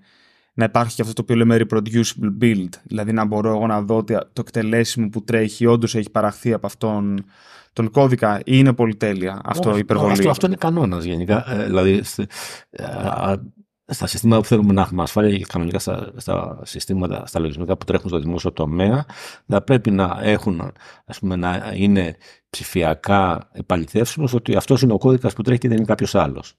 να 0.53 0.65
υπάρχει 0.65 0.95
και 0.95 1.01
αυτό 1.01 1.13
το 1.13 1.21
οποίο 1.21 1.35
λέμε 1.35 1.59
reproducible 1.59 2.41
build. 2.41 2.69
Δηλαδή 2.83 3.11
να 3.11 3.25
μπορώ 3.25 3.49
εγώ 3.49 3.67
να 3.67 3.81
δω 3.81 3.97
ότι 3.97 4.13
το 4.13 4.41
εκτελέσιμο 4.45 5.09
που 5.09 5.23
τρέχει 5.23 5.65
όντως 5.65 5.95
έχει 5.95 6.09
παραχθεί 6.09 6.53
από 6.53 6.65
αυτόν 6.65 7.25
τον 7.73 7.91
κώδικα 7.91 8.37
ή 8.37 8.41
είναι 8.45 8.73
πολυτέλεια 8.73 9.41
αυτό 9.43 9.69
Όχι, 9.69 9.77
η 9.77 9.81
υπερβολή. 9.81 10.11
Αυτό, 10.11 10.29
αυτό 10.29 10.45
είναι 10.45 10.55
κανόνας 10.55 11.03
γενικά. 11.03 11.51
Ε, 11.51 11.65
δηλαδή, 11.65 12.03
στε- 12.03 12.31
ε, 12.69 12.83
α, 12.83 13.37
στα 13.85 14.07
συστήματα 14.07 14.41
που 14.41 14.47
θέλουμε 14.47 14.73
να 14.73 14.81
έχουμε 14.81 15.01
ασφάλεια 15.03 15.37
και 15.37 15.45
κανονικά 15.47 15.79
στα, 15.79 16.11
στα 16.15 16.59
συστήματα, 16.63 17.25
στα 17.25 17.39
λογισμικά 17.39 17.77
που 17.77 17.85
τρέχουν 17.85 18.09
στο 18.09 18.19
δημόσιο 18.19 18.51
τομέα, 18.51 19.05
θα 19.47 19.61
πρέπει 19.61 19.91
να 19.91 20.19
έχουν, 20.21 20.71
ας 21.05 21.19
πούμε, 21.19 21.35
να 21.35 21.71
είναι 21.75 22.15
ψηφιακά 22.49 23.49
επαληθεύσιμος 23.51 24.33
ότι 24.33 24.55
αυτός 24.55 24.81
είναι 24.81 24.93
ο 24.93 24.97
κώδικας 24.97 25.33
που 25.33 25.41
τρέχει 25.41 25.59
και 25.59 25.67
δεν 25.67 25.77
είναι 25.77 25.85
κάποιος 25.85 26.15
άλλος. 26.15 26.53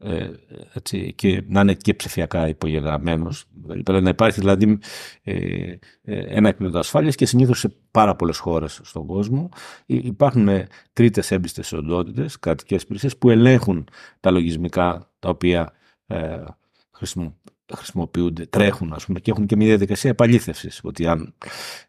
Ε, 0.00 0.30
έτσι, 0.72 1.12
και 1.12 1.42
να 1.46 1.60
είναι 1.60 1.74
και 1.74 1.94
ψηφιακά 1.94 2.48
υπογεγραμμένος. 2.48 3.44
Πρέπει 3.84 4.02
να 4.02 4.10
υπάρχει 4.10 4.40
δηλαδή 4.40 4.78
ε, 5.22 5.34
ε, 6.02 6.18
ένα 6.26 6.48
επίπεδο 6.48 6.78
ασφάλειας 6.78 7.14
και 7.14 7.26
συνήθως 7.26 7.58
σε 7.58 7.72
πάρα 7.90 8.16
πολλές 8.16 8.38
χώρες 8.38 8.80
στον 8.82 9.06
κόσμο 9.06 9.48
υπάρχουν 9.86 10.48
τρίτες 10.92 11.30
έμπιστες 11.30 11.72
οντότητες, 11.72 12.38
κρατικές 12.38 12.82
υπηρεσίες 12.82 13.16
που 13.16 13.30
ελέγχουν 13.30 13.88
τα 14.20 14.30
λογισμικά 14.30 15.10
τα 15.18 15.28
οποία 15.28 15.72
ε, 16.06 16.44
χρησιμοποιούνται, 17.74 18.46
τρέχουν 18.46 18.92
ας 18.92 19.04
πούμε, 19.06 19.20
και 19.20 19.30
έχουν 19.30 19.46
και 19.46 19.56
μια 19.56 19.66
διαδικασία 19.66 20.10
επαλήθευσης. 20.10 20.80
Ότι 20.82 21.06
αν 21.06 21.34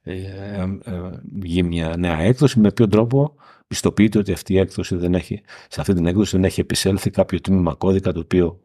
ε, 0.01 0.13
ε, 0.13 0.79
ε, 0.83 1.01
βγει 1.33 1.63
μια 1.63 1.95
νέα 1.97 2.19
έκδοση, 2.19 2.59
με 2.59 2.71
ποιο 2.71 2.87
τρόπο 2.87 3.35
πιστοποιείται 3.69 4.17
ότι 4.17 4.31
αυτή 4.31 4.53
η 4.53 4.57
έκδοση 4.57 4.95
δεν 4.95 5.13
έχει, 5.13 5.41
σε 5.67 5.81
αυτή 5.81 5.93
την 5.93 6.05
έκδοση 6.05 6.35
δεν 6.35 6.45
έχει 6.45 6.59
επισέλθει 6.59 7.09
κάποιο 7.09 7.41
τμήμα 7.41 7.75
κώδικα 7.75 8.11
το 8.11 8.19
οποιο 8.19 8.59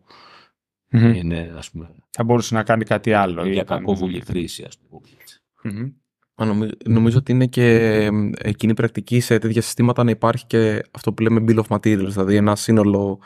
είναι, 0.91 1.55
ας 1.57 1.71
πούμε. 1.71 1.91
Θα 2.11 2.25
μπορούσε 2.25 2.55
να 2.55 2.63
κάνει 2.63 2.85
κάτι 2.85 3.13
άλλο. 3.13 3.47
Για 3.47 3.63
κακόβουλη 3.63 4.21
χρήση, 4.21 4.65
ας 4.65 4.79
πούμε. 4.79 5.01
Νομίζω 6.89 7.19
ότι 7.19 7.33
είναι 7.33 7.47
και 7.47 7.65
εκείνη 8.39 8.73
η 8.73 8.75
πρακτική 8.75 9.21
σε 9.21 9.39
τέτοια 9.39 9.63
συστήματα 9.63 10.05
να 10.05 10.11
υπάρχει 10.11 10.47
και 10.47 10.83
αυτό 10.91 11.13
που 11.13 11.23
λέμε 11.23 11.45
bill 11.49 11.63
of 11.63 11.79
materials, 11.79 12.09
δηλαδή 12.09 12.37
ένα 12.37 12.57
σύνολο. 12.57 13.21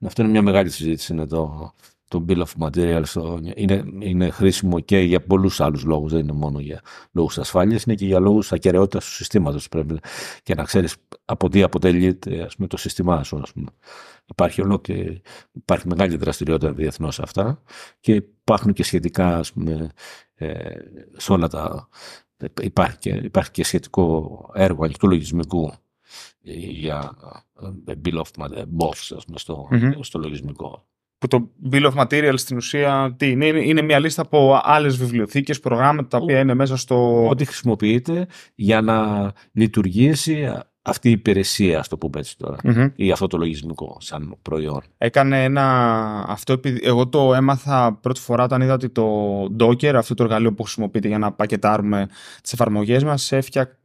Αυτό 0.00 0.22
είναι 0.22 0.30
μια 0.30 0.42
μεγάλη 0.42 0.70
συζήτηση 0.70 1.12
είναι 1.12 1.26
το, 1.26 1.72
το 2.14 2.24
bill 2.28 2.42
of 2.44 2.68
materials. 2.68 3.38
Είναι, 3.54 3.84
είναι 4.00 4.30
χρήσιμο 4.30 4.80
και 4.80 4.98
για 4.98 5.20
πολλούς 5.20 5.60
άλλους 5.60 5.84
λόγους, 5.84 6.12
δεν 6.12 6.20
είναι 6.20 6.32
μόνο 6.32 6.60
για 6.60 6.80
λόγους 7.12 7.38
ασφάλειας, 7.38 7.84
είναι 7.84 7.94
και 7.94 8.06
για 8.06 8.18
λόγους 8.18 8.52
ακαιρεότητας 8.52 9.04
του 9.04 9.10
συστήματος. 9.10 9.68
Πρέπει 9.68 9.98
και 10.42 10.54
να 10.54 10.62
ξέρεις 10.62 10.96
από 11.24 11.48
τι 11.48 11.62
αποτελείται 11.62 12.42
ας 12.42 12.56
πούμε, 12.56 12.68
το 12.68 12.76
σύστημά 12.76 13.22
σου. 13.22 13.38
Ας 13.42 13.52
πούμε. 13.52 13.68
Υπάρχει, 14.26 14.62
όλο 14.62 14.78
και, 14.78 15.20
υπάρχει 15.52 15.88
μεγάλη 15.88 16.16
δραστηριότητα 16.16 16.72
διεθνώς 16.72 17.20
αυτά 17.20 17.62
και 18.00 18.14
υπάρχουν 18.14 18.72
και 18.72 18.82
σχετικά 18.82 19.38
ας 19.38 19.52
πούμε, 19.52 19.90
ε, 20.34 20.76
σε 21.16 21.32
όλα 21.32 21.48
τα 21.48 21.88
Υπάρχει 22.60 22.98
και, 22.98 23.10
υπάρχει 23.10 23.50
και 23.50 23.64
σχετικό 23.64 24.50
έργο 24.54 24.84
ανοιχτού 24.84 25.08
λογισμικού 25.08 25.72
για 26.70 27.16
ε, 27.86 27.94
bill 28.04 28.22
of 28.22 28.46
box 28.78 28.94
στο, 29.34 29.68
mm-hmm. 29.72 29.92
στο 30.00 30.18
λογισμικό. 30.18 30.86
Που 31.24 31.30
το 31.30 31.50
bill 31.72 31.92
of 31.92 32.06
materials 32.06 32.34
στην 32.38 32.56
ουσία 32.56 33.14
τι 33.16 33.30
είναι, 33.30 33.46
είναι 33.46 33.82
μια 33.82 33.98
λίστα 33.98 34.22
από 34.22 34.60
άλλες 34.62 34.96
βιβλιοθήκες, 34.96 35.60
προγράμματα 35.60 36.08
τα 36.08 36.18
οποία 36.18 36.38
είναι 36.38 36.54
μέσα 36.54 36.76
στο... 36.76 37.28
Ό,τι 37.28 37.44
χρησιμοποιείται 37.44 38.26
για 38.54 38.80
να 38.80 39.32
λειτουργήσει 39.52 40.48
αυτή 40.82 41.08
η 41.08 41.10
υπηρεσία, 41.10 41.78
ας 41.78 41.88
το 41.88 41.96
πούμε 41.98 42.18
έτσι 42.18 42.38
τώρα, 42.38 42.56
mm-hmm. 42.64 42.92
ή 42.96 43.10
αυτό 43.10 43.26
το 43.26 43.36
λογισμικό 43.36 43.96
σαν 44.00 44.36
προϊόν. 44.42 44.82
Έκανε 44.98 45.44
ένα. 45.44 45.64
Αυτό 46.28 46.52
επειδή 46.52 46.80
εγώ 46.82 47.08
το 47.08 47.34
έμαθα 47.34 47.98
πρώτη 48.00 48.20
φορά 48.20 48.44
όταν 48.44 48.60
είδα 48.60 48.74
ότι 48.74 48.88
το 48.88 49.42
Docker, 49.60 49.94
αυτό 49.94 50.14
το 50.14 50.22
εργαλείο 50.22 50.54
που 50.54 50.62
χρησιμοποιείται 50.62 51.08
για 51.08 51.18
να 51.18 51.32
πακετάρουμε 51.32 52.08
τις 52.42 52.52
εφαρμογές 52.52 53.04
μας, 53.04 53.32
έφτιαξε 53.32 53.78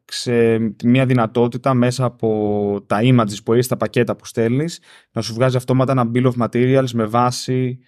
μια 0.83 1.05
δυνατότητα 1.05 1.73
μέσα 1.73 2.05
από 2.05 2.83
τα 2.87 2.99
images 3.01 3.43
που 3.43 3.53
έχεις 3.53 3.65
στα 3.65 3.77
πακέτα 3.77 4.15
που 4.15 4.25
στέλνεις 4.25 4.81
να 5.11 5.21
σου 5.21 5.33
βγάζει 5.33 5.57
αυτόματα 5.57 5.91
ένα 5.91 6.11
bill 6.13 6.31
of 6.31 6.47
materials 6.47 6.91
με 6.93 7.05
βάση 7.05 7.79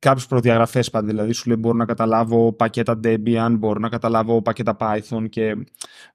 κάποιες 0.00 0.26
προδιαγραφές 0.26 0.90
πάντα. 0.90 1.06
Δηλαδή, 1.06 1.32
σου 1.32 1.48
λέει: 1.48 1.56
Μπορώ 1.60 1.76
να 1.76 1.84
καταλάβω 1.84 2.52
πακέτα 2.52 3.00
Debian, 3.04 3.54
μπορώ 3.58 3.78
να 3.80 3.88
καταλάβω 3.88 4.42
πακέτα 4.42 4.76
Python 4.80 5.28
και 5.28 5.56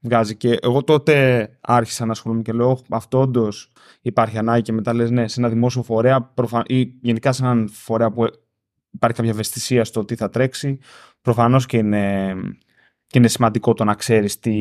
βγάζει. 0.01 0.35
Και 0.35 0.57
εγώ 0.61 0.83
τότε 0.83 1.49
άρχισα 1.61 2.05
να 2.05 2.11
ασχολούμαι 2.11 2.41
και 2.41 2.51
λέω: 2.51 2.81
Αυτό 2.89 3.19
όντως 3.19 3.71
υπάρχει 4.01 4.37
ανάγκη. 4.37 4.61
Και 4.61 4.71
μετά 4.71 4.93
λες: 4.93 5.11
Ναι, 5.11 5.27
σε 5.27 5.39
ένα 5.39 5.49
δημόσιο 5.49 5.83
φορέα 5.83 6.21
προφα... 6.21 6.63
ή 6.67 6.93
γενικά 7.01 7.31
σε 7.31 7.43
έναν 7.43 7.69
φορέα 7.71 8.11
που 8.11 8.25
υπάρχει 8.91 9.17
κάποια 9.17 9.31
ευαισθησία 9.31 9.85
στο 9.85 10.05
τι 10.05 10.15
θα 10.15 10.29
τρέξει. 10.29 10.79
Προφανώς 11.21 11.65
και 11.65 11.77
είναι, 11.77 12.33
και 13.07 13.17
είναι 13.17 13.27
σημαντικό 13.27 13.73
το 13.73 13.83
να 13.83 13.93
ξέρεις 13.93 14.39
τι, 14.39 14.53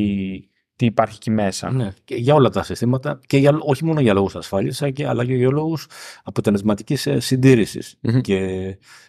τι 0.75 0.85
υπάρχει 0.85 1.15
εκεί 1.15 1.31
μέσα. 1.31 1.71
Ναι, 1.71 1.93
και 2.03 2.15
για 2.15 2.33
όλα 2.33 2.49
τα 2.49 2.63
συστήματα 2.63 3.19
και 3.25 3.37
για, 3.37 3.57
όχι 3.59 3.85
μόνο 3.85 3.99
για 3.99 4.13
λόγους 4.13 4.35
ασφάλειας 4.35 4.81
αλλά 4.81 5.25
και 5.25 5.35
για 5.35 5.51
λόγους 5.51 5.87
αποτελεσματικής 6.23 7.05
ε, 7.05 7.17
και 8.21 8.37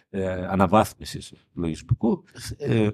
ε, 0.09 0.45
αναβάθμισης 0.45 1.33
λογισμικού. 1.53 2.23
Ε, 2.57 2.87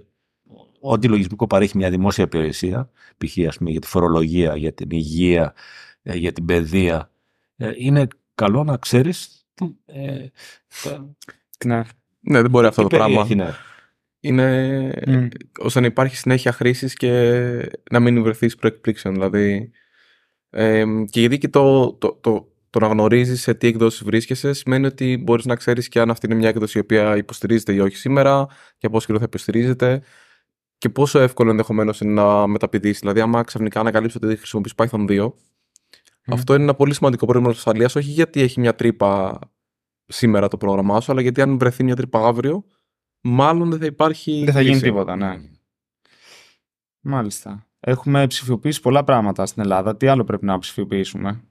ό,τι 0.79 1.07
λογισμικό 1.07 1.47
παρέχει 1.47 1.77
μια 1.77 1.89
δημόσια 1.89 2.23
υπηρεσία, 2.23 2.89
π.χ. 3.17 3.37
για 3.59 3.79
τη 3.81 3.87
φορολογία, 3.87 4.55
για 4.55 4.73
την 4.73 4.87
υγεία, 4.91 5.53
ε, 6.01 6.15
για 6.15 6.31
την 6.31 6.45
παιδεία, 6.45 7.11
ε, 7.55 7.71
είναι 7.77 8.07
καλό 8.35 8.63
να 8.63 8.77
ξέρεις 8.77 9.45
ε, 9.85 10.25
ναι. 11.65 11.81
ναι, 12.19 12.41
δεν 12.41 12.49
μπορεί 12.49 12.67
αυτό 12.67 12.81
το 12.81 12.87
πράγμα. 12.87 13.27
Ναι 13.35 13.53
είναι 14.23 14.91
mm. 15.05 15.27
ώστε 15.59 15.79
να 15.79 15.85
υπάρχει 15.85 16.15
συνέχεια 16.15 16.51
χρήσης 16.51 16.93
και 16.93 17.11
να 17.91 17.99
μην 17.99 18.23
βρεθεί 18.23 18.55
προεκπλήξεων. 18.55 19.13
Δηλαδή, 19.13 19.71
ε, 20.49 20.83
και 21.09 21.19
γιατί 21.19 21.37
και 21.37 21.47
το, 21.47 21.93
το, 21.93 22.17
το, 22.21 22.47
το 22.69 22.79
να 22.79 22.87
γνωρίζεις 22.87 23.41
σε 23.41 23.53
τι 23.53 23.67
εκδόσεις 23.67 24.03
βρίσκεσαι 24.03 24.53
σημαίνει 24.53 24.85
ότι 24.85 25.17
μπορείς 25.17 25.45
να 25.45 25.55
ξέρεις 25.55 25.87
και 25.87 25.99
αν 25.99 26.09
αυτή 26.09 26.25
είναι 26.25 26.35
μια 26.35 26.49
έκδοση 26.49 26.77
η 26.77 26.81
οποία 26.81 27.17
υποστηρίζεται 27.17 27.73
ή 27.73 27.79
όχι 27.79 27.95
σήμερα 27.95 28.47
και 28.77 28.89
πόσο 28.89 29.05
καιρό 29.05 29.19
θα 29.19 29.25
υποστηρίζεται 29.25 30.01
και 30.77 30.89
πόσο 30.89 31.19
εύκολο 31.19 31.49
ενδεχομένως 31.49 31.99
είναι 31.99 32.13
να 32.13 32.47
μεταπηδήσεις. 32.47 32.99
Δηλαδή, 32.99 33.19
άμα 33.19 33.43
ξαφνικά 33.43 33.79
ανακαλύψει 33.79 34.17
ότι 34.21 34.35
χρησιμοποιείς 34.35 34.73
Python 34.75 35.09
2, 35.09 35.31
αυτό 36.27 36.53
είναι 36.53 36.63
ένα 36.63 36.73
πολύ 36.75 36.93
σημαντικό 36.93 37.25
πρόβλημα 37.25 37.49
ασφαλείας, 37.49 37.95
όχι 37.95 38.09
γιατί 38.09 38.41
έχει 38.41 38.59
μια 38.59 38.75
τρύπα 38.75 39.39
σήμερα 40.05 40.47
το 40.47 40.57
πρόγραμμά 40.57 41.01
σου, 41.01 41.11
αλλά 41.11 41.21
γιατί 41.21 41.41
αν 41.41 41.57
βρεθεί 41.57 41.83
μια 41.83 41.95
τρύπα 41.95 42.27
αύριο, 42.27 42.65
μάλλον 43.23 43.69
δεν 43.69 43.79
θα 43.79 43.85
υπάρχει. 43.85 44.41
Δεν 44.45 44.53
θα 44.53 44.61
γίνει 44.61 44.79
τίποτα, 44.79 45.15
ναι. 45.15 45.41
Μάλιστα. 46.99 47.67
Έχουμε 47.79 48.27
ψηφιοποιήσει 48.27 48.81
πολλά 48.81 49.03
πράγματα 49.03 49.45
στην 49.45 49.61
Ελλάδα. 49.61 49.97
Τι 49.97 50.07
άλλο 50.07 50.23
πρέπει 50.23 50.45
να 50.45 50.59
ψηφιοποιήσουμε; 50.59 51.43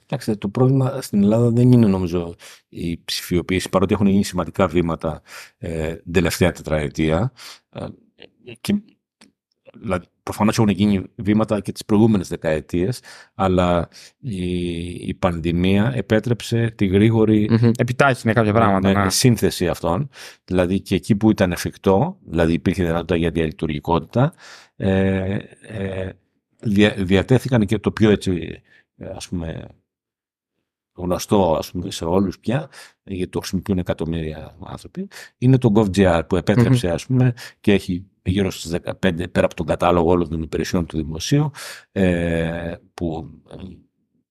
Κοιτάξτε, 0.00 0.34
το 0.34 0.48
πρόβλημα 0.48 1.00
στην 1.00 1.22
Ελλάδα 1.22 1.50
δεν 1.50 1.72
είναι 1.72 1.86
νομίζω 1.86 2.34
η 2.68 3.00
ψηφιοποίηση, 3.04 3.68
παρότι 3.68 3.94
έχουν 3.94 4.06
γίνει 4.06 4.24
σημαντικά 4.24 4.66
βήματα 4.66 5.22
ε, 5.58 5.94
την 5.94 6.12
τελευταία 6.12 6.52
τετραετία. 6.52 7.32
Ε, 7.70 7.86
και 8.60 8.82
δηλαδή, 9.80 10.06
προφανώς 10.22 10.58
έχουν 10.58 10.68
γίνει 10.68 11.02
βήματα 11.16 11.60
και 11.60 11.72
τις 11.72 11.84
προηγούμενες 11.84 12.28
δεκαετίες, 12.28 13.00
αλλά 13.34 13.88
η, 14.18 14.84
η 14.88 15.14
πανδημία 15.14 15.92
επέτρεψε 15.94 16.72
τη 16.76 16.86
γρήγορη. 16.86 17.48
Mm-hmm. 17.52 17.70
Επιτάχυνε 17.76 18.32
κάποια 18.32 18.52
πράγματα. 18.52 18.92
Ναι, 18.92 19.02
ναι. 19.02 19.10
Σύνθεση 19.10 19.68
αυτών. 19.68 20.08
Δηλαδή 20.44 20.80
και 20.80 20.94
εκεί 20.94 21.16
που 21.16 21.30
ήταν 21.30 21.52
εφικτό, 21.52 22.18
δηλαδή 22.24 22.52
υπήρχε 22.52 22.82
δυνατότητα 22.82 23.16
για 23.16 23.30
διαλειτουργικότητα, 23.30 24.32
ε, 24.76 25.38
ε, 25.60 26.10
δια, 26.60 26.94
διατέθηκαν 26.98 27.66
και 27.66 27.78
το 27.78 27.90
πιο 27.90 28.10
έτσι, 28.10 28.62
ας 29.14 29.28
πούμε, 29.28 29.66
γνωστό 30.94 31.54
ας 31.58 31.70
πούμε, 31.70 31.90
σε 31.90 32.04
όλους 32.04 32.38
πια, 32.38 32.68
γιατί 33.02 33.30
το 33.30 33.38
χρησιμοποιούν 33.38 33.78
εκατομμύρια 33.78 34.56
άνθρωποι, 34.64 35.08
είναι 35.38 35.58
το 35.58 35.72
GovGR 35.74 36.22
που 36.28 36.36
επέτρεψε 36.36 36.88
ας 36.88 37.06
πούμε 37.06 37.34
και 37.60 37.72
έχει 37.72 38.06
γύρω 38.24 38.50
στις 38.50 38.76
15 38.84 38.92
πέρα 39.32 39.46
από 39.46 39.54
τον 39.54 39.66
κατάλογο 39.66 40.10
όλων 40.10 40.28
των 40.28 40.42
υπηρεσιών 40.42 40.86
του 40.86 40.96
δημοσίου 40.96 41.50
ε, 41.92 42.74
που 42.94 43.30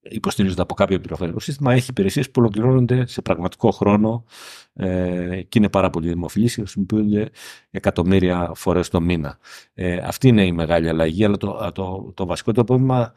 υποστηρίζονται 0.03 0.61
από 0.61 0.73
κάποιο 0.73 0.99
πληροφορικό 0.99 1.39
σύστημα, 1.39 1.73
έχει 1.73 1.89
υπηρεσίες 1.89 2.31
που 2.31 2.41
ολοκληρώνονται 2.41 3.07
σε 3.07 3.21
πραγματικό 3.21 3.71
χρόνο 3.71 4.25
ε, 4.73 5.41
και 5.41 5.57
είναι 5.57 5.69
πάρα 5.69 5.89
πολύ 5.89 6.07
δημοφιλείς 6.07 6.55
και 6.55 6.61
χρησιμοποιούνται 6.61 7.29
εκατομμύρια 7.71 8.51
φορές 8.55 8.89
το 8.89 9.01
μήνα. 9.01 9.37
Ε, 9.73 9.95
αυτή 9.95 10.27
είναι 10.27 10.45
η 10.45 10.51
μεγάλη 10.51 10.89
αλλαγή, 10.89 11.25
αλλά 11.25 11.37
το, 11.37 11.71
το, 11.73 12.11
το 12.13 12.25
βασικό 12.25 12.51
το 12.51 12.63
πρόβλημα 12.63 13.13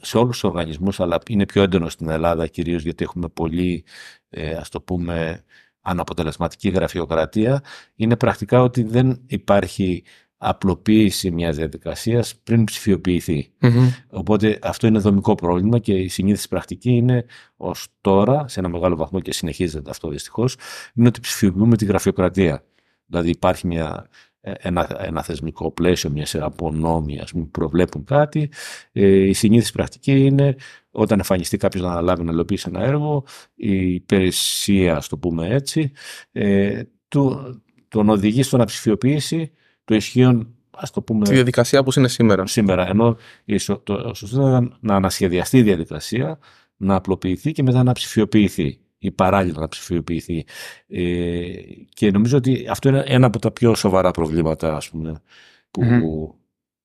σε 0.00 0.18
όλους 0.18 0.30
τους 0.30 0.44
οργανισμούς, 0.44 1.00
αλλά 1.00 1.18
είναι 1.28 1.46
πιο 1.46 1.62
έντονο 1.62 1.88
στην 1.88 2.08
Ελλάδα, 2.08 2.46
κυρίως 2.46 2.82
γιατί 2.82 3.04
έχουμε 3.04 3.28
πολύ, 3.28 3.84
ε, 4.28 4.54
ας 4.54 4.68
το 4.68 4.80
πούμε, 4.80 5.44
αναποτελεσματική 5.84 6.68
γραφειοκρατία, 6.68 7.62
είναι 7.94 8.16
πρακτικά 8.16 8.62
ότι 8.62 8.82
δεν 8.82 9.20
υπάρχει 9.26 10.02
απλοποίηση 10.36 11.30
μιας 11.30 11.56
διαδικασίας 11.56 12.36
πριν 12.42 12.64
ψηφιοποιηθεί. 12.64 13.50
Οπότε 14.10 14.58
αυτό 14.62 14.86
είναι 14.86 14.98
δομικό 14.98 15.34
πρόβλημα 15.34 15.78
και 15.78 15.92
η 15.92 16.08
συνήθιση 16.08 16.48
πρακτική 16.48 16.90
είναι 16.90 17.24
ως 17.56 17.88
τώρα, 18.00 18.48
σε 18.48 18.60
ένα 18.60 18.68
μεγάλο 18.68 18.96
βαθμό 18.96 19.20
και 19.20 19.32
συνεχίζεται 19.32 19.90
αυτό 19.90 20.08
δυστυχώς, 20.08 20.56
είναι 20.94 21.08
ότι 21.08 21.20
ψηφιοποιούμε 21.20 21.76
τη 21.76 21.84
γραφειοκρατία. 21.84 22.64
Δηλαδή 23.06 23.30
υπάρχει 23.30 23.66
μια 23.66 24.06
ε, 24.06 24.33
ένα, 24.44 24.96
ένα 24.98 25.22
θεσμικό 25.22 25.70
πλαίσιο, 25.70 26.10
μια 26.10 26.26
σειρά 26.26 26.44
από 26.44 26.70
νόμοι 26.70 27.20
που 27.30 27.48
προβλέπουν 27.48 28.04
κάτι. 28.04 28.50
Ε, 28.92 29.06
η 29.06 29.32
συνήθιση 29.32 29.72
πρακτική 29.72 30.24
είναι 30.24 30.56
όταν 30.90 31.18
εμφανιστεί 31.18 31.56
κάποιος 31.56 31.82
να 31.82 31.90
αναλάβει 31.90 32.22
να 32.24 32.32
υλοποιήσει 32.32 32.66
ένα 32.68 32.84
έργο, 32.84 33.24
η 33.54 33.94
υπηρεσία, 33.94 34.96
ας 34.96 35.08
το 35.08 35.18
πούμε 35.18 35.48
έτσι, 35.48 35.92
ε, 36.32 36.82
του, 37.08 37.38
τον 37.88 38.08
οδηγεί 38.08 38.42
στο 38.42 38.56
να 38.56 38.64
ψηφιοποιήσει 38.64 39.52
το 39.84 39.94
ισχύον 39.94 40.48
ας 40.76 40.90
το 40.90 41.02
πούμε, 41.02 41.24
Τη 41.24 41.34
διαδικασία 41.34 41.82
που 41.82 41.92
είναι 41.96 42.08
σήμερα. 42.08 42.46
σήμερα. 42.46 42.88
Ενώ 42.88 43.16
το 43.82 44.12
σωστός 44.14 44.48
ήταν 44.48 44.76
να 44.80 44.94
ανασχεδιαστεί 44.94 45.58
η 45.58 45.62
διαδικασία, 45.62 46.38
να 46.76 46.94
απλοποιηθεί 46.94 47.52
και 47.52 47.62
μετά 47.62 47.82
να 47.82 47.92
ψηφιοποιηθεί 47.92 48.78
ή 49.04 49.10
παράλληλα 49.10 49.60
να 49.60 49.68
ψηφιοποιηθεί. 49.68 50.44
Ε, 50.86 51.02
και 51.88 52.10
νομίζω 52.10 52.36
ότι 52.36 52.66
αυτό 52.70 52.88
είναι 52.88 53.04
ένα 53.06 53.26
από 53.26 53.38
τα 53.38 53.50
πιο 53.50 53.74
σοβαρά 53.74 54.10
προβλήματα 54.10 54.76
ας 54.76 54.90
πούμε, 54.90 55.22
που, 55.70 56.34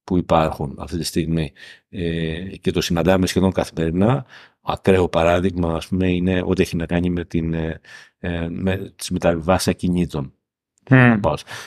που 0.03 0.17
υπάρχουν 0.17 0.75
αυτή 0.79 0.97
τη 0.97 1.03
στιγμή 1.03 1.51
ε, 1.89 2.57
και 2.61 2.71
το 2.71 2.81
συναντάμε 2.81 3.27
σχεδόν 3.27 3.51
καθημερινά. 3.51 4.25
Ακραίο 4.61 5.09
παράδειγμα 5.09 5.75
ας 5.75 5.87
πούμε, 5.87 6.11
είναι 6.11 6.41
ό,τι 6.45 6.61
έχει 6.61 6.75
να 6.75 6.85
κάνει 6.85 7.09
με, 7.09 7.25
την, 7.25 7.53
ε, 7.53 7.81
ε 8.19 8.47
με 8.49 8.93
τις 8.95 9.09
μεταβιβάσεις 9.09 9.67
ακινήτων. 9.67 10.33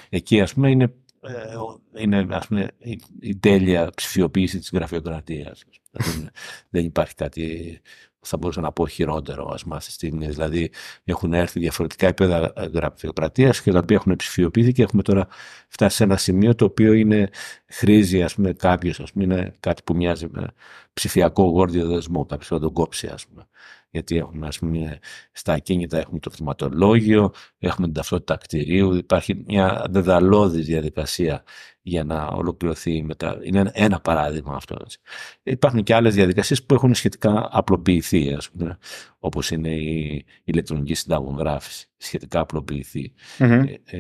Εκεί 0.09 0.41
ας 0.41 0.55
πούμε 0.55 0.71
είναι 0.71 0.95
ε, 1.23 2.03
είναι 2.03 2.27
ας 2.31 2.47
πούμε, 2.47 2.69
η, 2.79 3.01
η 3.21 3.37
τέλεια 3.37 3.91
ψηφιοποίηση 3.95 4.59
της 4.59 4.71
γραφειοκρατίας. 4.73 5.65
δεν, 5.91 6.31
δεν 6.69 6.85
υπάρχει 6.85 7.15
κάτι 7.15 7.81
θα 8.23 8.37
μπορούσα 8.37 8.61
να 8.61 8.73
πω 8.73 8.87
χειρότερο 8.87 9.51
ας 9.55 9.63
πούμε, 9.63 9.77
αυτή 9.77 9.89
τη 9.89 9.95
στιγμή. 9.95 10.27
Δηλαδή 10.27 10.71
έχουν 11.05 11.33
έρθει 11.33 11.61
διαφορετικά 11.61 12.07
επίπεδα 12.07 12.53
γραφειοκρατίας 12.75 13.63
και 13.63 13.73
τα 13.73 13.79
οποία 13.79 13.97
έχουν 13.97 14.17
ψηφιοποιηθεί 14.17 14.73
και 14.73 14.83
έχουμε 14.83 15.03
τώρα 15.03 15.27
φτάσει 15.69 15.97
σε 15.97 16.05
ένα 16.05 16.17
σημείο 16.17 16.55
το 16.55 16.65
οποίο 16.65 16.93
είναι, 16.93 17.29
χρήζει 17.73 18.23
ας 18.23 18.35
πούμε 18.35 18.53
κάποιος, 18.53 19.01
ας 19.01 19.13
πούμε, 19.13 19.25
είναι 19.25 19.53
κάτι 19.61 19.83
που 19.85 19.95
μοιάζει 19.95 20.27
με 20.31 20.47
ψηφιακό 20.93 21.43
γόρδιο 21.43 21.87
δεσμό, 21.87 22.27
κάποιος 22.27 22.49
θα 22.49 22.59
τον 22.59 22.73
κόψει 22.73 23.07
ας 23.07 23.27
πούμε 23.27 23.47
γιατί 23.93 24.17
έχουμε 24.17 24.47
ας 24.47 24.59
πούμε, 24.59 24.99
στα 25.33 25.53
ακίνητα 25.53 25.99
έχουμε 25.99 26.19
το 26.19 26.31
χρηματολόγιο, 26.31 27.33
έχουμε 27.59 27.87
την 27.87 27.97
ταυτότητα 27.97 28.37
κτηρίου, 28.37 28.95
υπάρχει 28.95 29.45
μια 29.47 29.87
δεδαλώδης 29.91 30.67
διαδικασία 30.67 31.45
για 31.83 32.05
να 32.05 32.27
ολοκληρωθεί 32.27 33.03
μετά. 33.03 33.39
Είναι 33.43 33.71
ένα 33.75 34.01
παράδειγμα 34.01 34.55
αυτό. 34.55 34.77
Έτσι. 34.81 34.99
Υπάρχουν 35.43 35.83
και 35.83 35.95
άλλες 35.95 36.15
διαδικασίες 36.15 36.63
που 36.63 36.75
έχουν 36.75 36.95
σχετικά 36.95 37.49
απλοποιηθεί, 37.51 38.33
ας 38.33 38.51
πούμε, 38.51 38.79
όπως 39.19 39.51
είναι 39.51 39.71
η 39.75 40.25
ηλεκτρονική 40.45 40.95
συνταγογράφηση, 40.95 41.89
σχετικά 41.97 42.41
απλοποιηθεί. 42.41 43.13
Ε, 43.39 43.47
ε, 43.85 43.99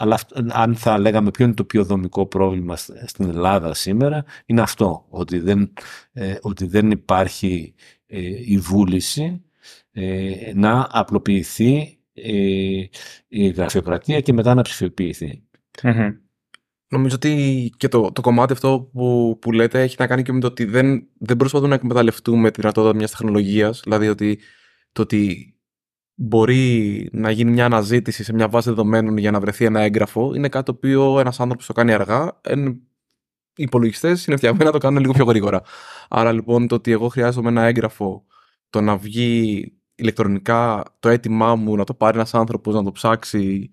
αλλά 0.00 0.18
αν 0.48 0.76
θα 0.76 0.98
λέγαμε 0.98 1.30
ποιο 1.30 1.44
είναι 1.44 1.54
το 1.54 1.64
πιο 1.64 1.84
δομικό 1.84 2.26
πρόβλημα 2.26 2.76
στην 2.76 3.28
Ελλάδα 3.28 3.74
σήμερα, 3.74 4.24
είναι 4.46 4.60
αυτό, 4.60 5.06
ότι 5.08 5.38
δεν, 5.38 5.72
ε, 6.12 6.34
ότι 6.40 6.66
δεν 6.66 6.90
υπάρχει 6.90 7.74
ε, 8.06 8.20
η 8.44 8.58
βούληση 8.58 9.44
ε, 9.90 10.52
να 10.54 10.88
απλοποιηθεί 10.90 11.98
ε, 12.12 12.32
η 13.28 13.48
γραφειοκρατία 13.48 14.20
και 14.20 14.32
μετά 14.32 14.54
να 14.54 14.62
ψηφιοποιηθεί. 14.62 15.42
Νομίζω 16.88 17.14
ότι 17.14 17.72
και 17.76 17.88
το, 17.88 18.12
το 18.12 18.20
κομμάτι 18.20 18.52
αυτό 18.52 18.90
που, 18.92 19.38
που 19.40 19.52
λέτε 19.52 19.82
έχει 19.82 19.96
να 19.98 20.06
κάνει 20.06 20.22
και 20.22 20.32
με 20.32 20.40
το 20.40 20.46
ότι 20.46 20.64
δεν, 20.64 21.08
δεν 21.18 21.36
προσπαθούμε 21.36 21.68
να 21.68 21.74
εκμεταλλευτούμε 21.74 22.50
τη 22.50 22.60
δυνατότητα 22.60 22.94
μιας 22.94 23.10
τεχνολογίας. 23.10 23.80
Δηλαδή 23.84 24.08
ότι 24.08 24.38
το 24.92 25.02
ότι 25.02 25.52
μπορεί 26.20 27.08
να 27.12 27.30
γίνει 27.30 27.50
μια 27.50 27.64
αναζήτηση 27.64 28.24
σε 28.24 28.32
μια 28.32 28.48
βάση 28.48 28.68
δεδομένων 28.68 29.16
για 29.16 29.30
να 29.30 29.40
βρεθεί 29.40 29.64
ένα 29.64 29.80
έγγραφο 29.80 30.34
είναι 30.34 30.48
κάτι 30.48 30.64
το 30.64 30.72
οποίο 30.72 31.20
ένας 31.20 31.40
άνθρωπος 31.40 31.66
το 31.66 31.72
κάνει 31.72 31.92
αργά. 31.92 32.40
Οι 33.54 33.62
υπολογιστές 33.62 34.26
είναι 34.26 34.36
φτιαγμένοι 34.36 34.64
να 34.64 34.72
το 34.72 34.78
κάνουν 34.78 35.00
λίγο 35.00 35.12
πιο 35.12 35.24
γρήγορα. 35.24 35.62
Άρα 36.08 36.32
λοιπόν 36.32 36.68
το 36.68 36.74
ότι 36.74 36.90
εγώ 36.92 37.08
χρειάζομαι 37.08 37.48
ένα 37.48 37.62
έγγραφο, 37.62 38.24
το 38.70 38.80
να 38.80 38.96
βγει 38.96 39.72
ηλεκτρονικά 39.94 40.84
το 41.00 41.08
αίτημά 41.08 41.54
μου, 41.54 41.76
να 41.76 41.84
το 41.84 41.94
πάρει 41.94 42.16
ένας 42.16 42.34
άνθρωπος, 42.34 42.74
να 42.74 42.84
το 42.84 42.92
ψάξει 42.92 43.70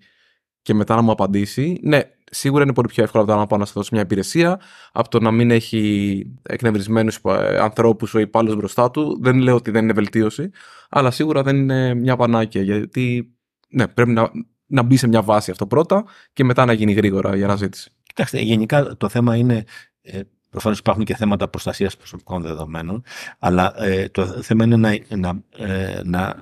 και 0.62 0.74
μετά 0.74 0.94
να 0.94 1.02
μου 1.02 1.10
απαντήσει. 1.10 1.80
Ναι, 1.82 2.00
σίγουρα 2.30 2.62
είναι 2.62 2.72
πολύ 2.72 2.88
πιο 2.88 3.02
εύκολο 3.02 3.22
από 3.22 3.32
το 3.32 3.38
να 3.38 3.46
πάω 3.46 3.58
να 3.58 3.64
σα 3.64 3.72
δώσω 3.72 3.88
μια 3.92 4.02
υπηρεσία, 4.02 4.60
από 4.92 5.08
το 5.08 5.20
να 5.20 5.30
μην 5.30 5.50
έχει 5.50 6.32
εκνευρισμένους 6.42 7.20
ε, 7.24 7.58
ανθρώπους 7.58 8.14
ο 8.14 8.18
υπάλληλος 8.18 8.56
μπροστά 8.56 8.90
του. 8.90 9.18
Δεν 9.20 9.38
λέω 9.38 9.54
ότι 9.54 9.70
δεν 9.70 9.82
είναι 9.82 9.92
βελτίωση, 9.92 10.50
αλλά 10.88 11.10
σίγουρα 11.10 11.42
δεν 11.42 11.56
είναι 11.56 11.94
μια 11.94 12.16
πανάκια. 12.16 12.62
Γιατί 12.62 13.34
ναι, 13.68 13.88
πρέπει 13.88 14.10
να, 14.10 14.30
να 14.66 14.82
μπει 14.82 14.96
σε 14.96 15.08
μια 15.08 15.22
βάση 15.22 15.50
αυτό 15.50 15.66
πρώτα 15.66 16.04
και 16.32 16.44
μετά 16.44 16.64
να 16.64 16.72
γίνει 16.72 16.92
γρήγορα 16.92 17.36
η 17.36 17.44
αναζήτηση. 17.44 17.90
Κοιτάξτε, 18.02 18.40
γενικά 18.40 18.96
το 18.96 19.08
θέμα 19.08 19.36
είναι. 19.36 19.64
Ε, 20.02 20.20
Προφανώς 20.50 20.78
υπάρχουν 20.78 21.04
και 21.04 21.16
θέματα 21.16 21.48
προστασίας 21.48 21.96
προσωπικών 21.96 22.42
δεδομένων, 22.42 23.02
αλλά 23.38 23.82
ε, 23.82 24.08
το 24.08 24.26
θέμα 24.26 24.64
είναι 24.64 24.76
να, 24.76 24.98
να, 25.16 25.42
ε, 25.56 26.00
να, 26.04 26.36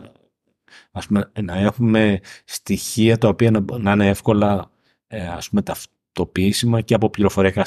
ας 0.92 1.06
πούμε, 1.06 1.30
να 1.42 1.54
έχουμε 1.58 2.20
στοιχεία 2.44 3.18
τα 3.18 3.28
οποία 3.28 3.50
να, 3.50 3.64
να 3.78 3.92
είναι 3.92 4.08
εύκολα 4.08 4.70
ε, 5.14 5.26
ας 5.26 5.48
πούμε, 5.48 5.62
ταυτοποιήσιμα 5.62 6.80
και 6.80 6.94
από 6.94 7.10
πληροφοριακά 7.10 7.64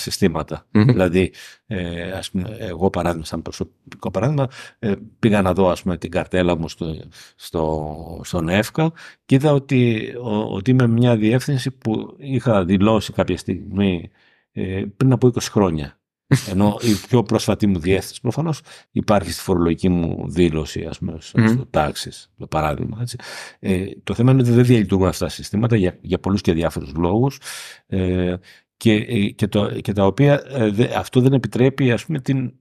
Δηλαδή, 0.72 1.34
ε, 1.68 2.12
ας 2.12 2.32
πούμε, 2.32 2.56
εγώ 2.60 2.89
παράδειγμα, 2.89 3.26
σαν 3.26 3.41
προσωπικό 3.41 4.12
παράδειγμα, 4.12 4.48
ε, 4.80 4.93
πήγα 5.20 5.41
να 5.41 5.54
δω 5.54 5.70
ας 5.70 5.82
πούμε, 5.82 5.98
την 5.98 6.12
καρτέλα 6.12 6.58
μου 6.58 6.70
στο, 6.70 6.95
στο, 7.36 8.22
στον 8.24 8.50
ΕΦΚΑ 8.50 8.91
και 9.26 9.36
είδα 9.36 9.54
ότι, 9.54 10.12
ο, 10.22 10.56
ότι 10.56 10.72
είμαι 10.72 10.88
μια 10.88 11.16
διεύθυνση 11.16 11.72
που 11.72 12.16
είχα 12.18 12.66
δηλώσει 12.66 13.14
κάποια 13.14 13.38
στιγμή 13.38 14.10
ε, 14.52 14.84
πριν 14.98 15.12
από 15.12 15.28
20 15.28 15.38
χρόνια. 15.41 16.00
Ενώ 16.49 16.78
η 16.82 16.93
πιο 17.07 17.23
πρόσφατη 17.23 17.67
μου 17.67 17.80
διεύθυνση 17.80 18.21
προφανώς 18.21 18.61
υπάρχει 18.91 19.32
στη 19.32 19.41
φορολογική 19.41 19.89
μου 19.89 20.30
δήλωση, 20.30 20.86
ας 20.86 20.97
πούμε, 20.97 21.17
στο 21.19 21.65
τάξη, 21.69 22.11
το 22.38 22.47
παράδειγμα. 22.47 22.97
Έτσι. 23.01 23.17
Ε, 23.59 23.86
το 24.03 24.13
θέμα 24.13 24.32
είναι 24.32 24.41
ότι 24.41 24.51
δεν 24.51 24.65
διαλειτουργούν 24.65 25.07
αυτά 25.07 25.25
τα 25.25 25.32
συστήματα 25.32 25.75
για, 25.75 25.97
για 26.01 26.19
πολλούς 26.19 26.41
και 26.41 26.53
διάφορους 26.53 26.93
λόγους. 26.93 27.39
Ε, 27.88 28.36
και, 28.78 28.93
ε, 28.93 29.30
και, 29.30 29.47
το, 29.47 29.82
και 29.82 29.91
τα 29.91 30.05
οποία 30.05 30.43
ε, 30.47 30.93
αυτό 30.95 31.21
δεν 31.21 31.34
επιτρέπει 31.34 31.91
ας 31.91 32.05
πούμε, 32.05 32.19
την 32.19 32.53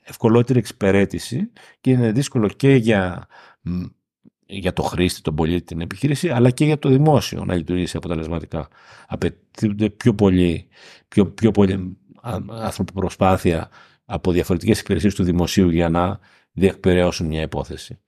ευκολότερη 0.00 0.58
εξυπηρέτηση 0.58 1.50
και 1.80 1.90
είναι 1.90 2.12
δύσκολο 2.12 2.48
και 2.48 2.74
για, 2.74 3.26
για 4.46 4.72
το 4.72 4.82
χρήστη, 4.82 5.20
τον 5.20 5.34
πολίτη, 5.34 5.64
την 5.64 5.80
επιχείρηση, 5.80 6.28
αλλά 6.28 6.50
και 6.50 6.64
για 6.64 6.78
το 6.78 6.88
δημόσιο 6.88 7.44
να 7.44 7.54
λειτουργήσει 7.54 7.96
αποτελεσματικά. 7.96 8.68
Απαιτείται 9.06 9.90
πιο 9.90 10.14
πολύ, 10.14 10.68
πιο, 11.08 11.26
πιο 11.26 11.50
πολύ 11.50 11.98
ανθρωποπροσπάθεια 12.60 13.68
από 14.04 14.32
διαφορετικές 14.32 14.80
υπηρεσίες 14.80 15.14
του 15.14 15.22
δημοσίου 15.22 15.70
για 15.70 15.88
να 15.88 16.18
διεκπαιρεώσουν 16.52 17.26
μια 17.26 17.42
υπόθεση. 17.42 17.98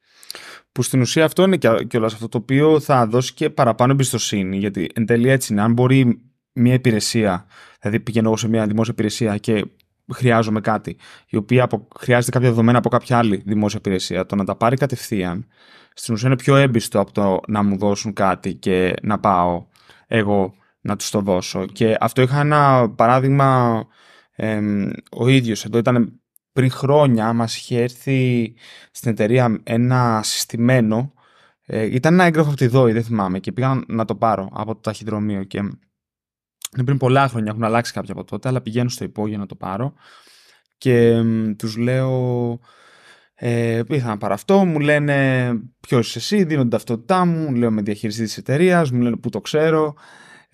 Που 0.72 0.82
στην 0.82 1.00
ουσία 1.00 1.24
αυτό 1.24 1.42
είναι 1.42 1.56
και 1.86 1.96
όλα 1.96 2.06
αυτό 2.06 2.28
το 2.28 2.38
οποίο 2.38 2.80
θα 2.80 3.06
δώσει 3.06 3.34
και 3.34 3.50
παραπάνω 3.50 3.92
εμπιστοσύνη. 3.92 4.56
Γιατί 4.56 4.90
εν 4.94 5.06
τέλει 5.06 5.28
έτσι 5.28 5.52
είναι. 5.52 5.62
Αν 5.62 5.72
μπορεί 5.72 6.20
μια 6.52 6.74
υπηρεσία, 6.74 7.46
δηλαδή 7.80 8.00
πηγαίνω 8.00 8.26
εγώ 8.26 8.36
σε 8.36 8.48
μια 8.48 8.66
δημόσια 8.66 8.92
υπηρεσία 8.92 9.36
και 9.36 9.64
χρειάζομαι 10.12 10.60
κάτι, 10.60 10.96
η 11.26 11.36
οποία 11.36 11.68
χρειάζεται 11.98 12.30
κάποια 12.30 12.48
δεδομένα 12.48 12.78
από 12.78 12.88
κάποια 12.88 13.18
άλλη 13.18 13.42
δημόσια 13.46 13.78
υπηρεσία, 13.78 14.26
το 14.26 14.36
να 14.36 14.44
τα 14.44 14.56
πάρει 14.56 14.76
κατευθείαν, 14.76 15.46
στην 15.94 16.14
ουσία 16.14 16.28
είναι 16.28 16.36
πιο 16.36 16.56
έμπιστο 16.56 17.00
από 17.00 17.12
το 17.12 17.40
να 17.46 17.62
μου 17.62 17.78
δώσουν 17.78 18.12
κάτι 18.12 18.54
και 18.54 18.94
να 19.02 19.18
πάω 19.18 19.66
εγώ 20.06 20.54
να 20.82 20.96
τους 20.96 21.10
το 21.10 21.20
δώσω. 21.20 21.66
Και 21.66 21.96
αυτό 22.00 22.22
είχα 22.22 22.40
ένα 22.40 22.90
παράδειγμα 22.90 23.82
ο 25.10 25.28
ίδιος 25.28 25.64
εδώ 25.64 25.78
ήταν 25.78 26.20
πριν 26.52 26.70
χρόνια 26.70 27.32
μας 27.32 27.56
είχε 27.56 27.82
έρθει 27.82 28.54
στην 28.90 29.10
εταιρεία 29.10 29.60
ένα 29.62 30.20
συστημένο 30.24 31.12
ε, 31.66 31.94
ήταν 31.94 32.12
ένα 32.12 32.24
έγγραφο 32.24 32.48
από 32.48 32.58
τη 32.58 32.66
ΔΟΗ, 32.66 32.92
δεν 32.92 33.04
θυμάμαι 33.04 33.38
και 33.38 33.52
πήγα 33.52 33.82
να 33.86 34.04
το 34.04 34.14
πάρω 34.14 34.48
από 34.52 34.74
το 34.74 34.80
ταχυδρομείο 34.80 35.44
και 35.44 35.58
είναι 35.58 36.84
πριν 36.84 36.96
πολλά 36.96 37.28
χρόνια, 37.28 37.50
έχουν 37.50 37.64
αλλάξει 37.64 37.92
κάποια 37.92 38.12
από 38.12 38.24
τότε 38.24 38.48
αλλά 38.48 38.60
πηγαίνω 38.60 38.88
στο 38.88 39.04
υπόγειο 39.04 39.38
να 39.38 39.46
το 39.46 39.54
πάρω 39.54 39.94
και 40.78 41.22
τους 41.56 41.76
λέω 41.76 42.58
ε, 43.34 43.82
ήρθα 43.88 44.08
να 44.08 44.18
πάρω 44.18 44.34
αυτό, 44.34 44.64
μου 44.64 44.80
λένε 44.80 45.50
ποιος 45.80 46.08
είσαι 46.08 46.18
εσύ, 46.18 46.44
δίνω 46.44 46.60
την 46.60 46.70
ταυτότητά 46.70 47.24
μου, 47.24 47.54
λέω 47.54 47.70
με 47.70 47.82
διαχειριστή 47.82 48.22
της 48.22 48.36
εταιρείας, 48.36 48.90
μου 48.90 49.00
λένε 49.00 49.16
που 49.16 49.28
το 49.28 49.40
ξέρω 49.40 49.94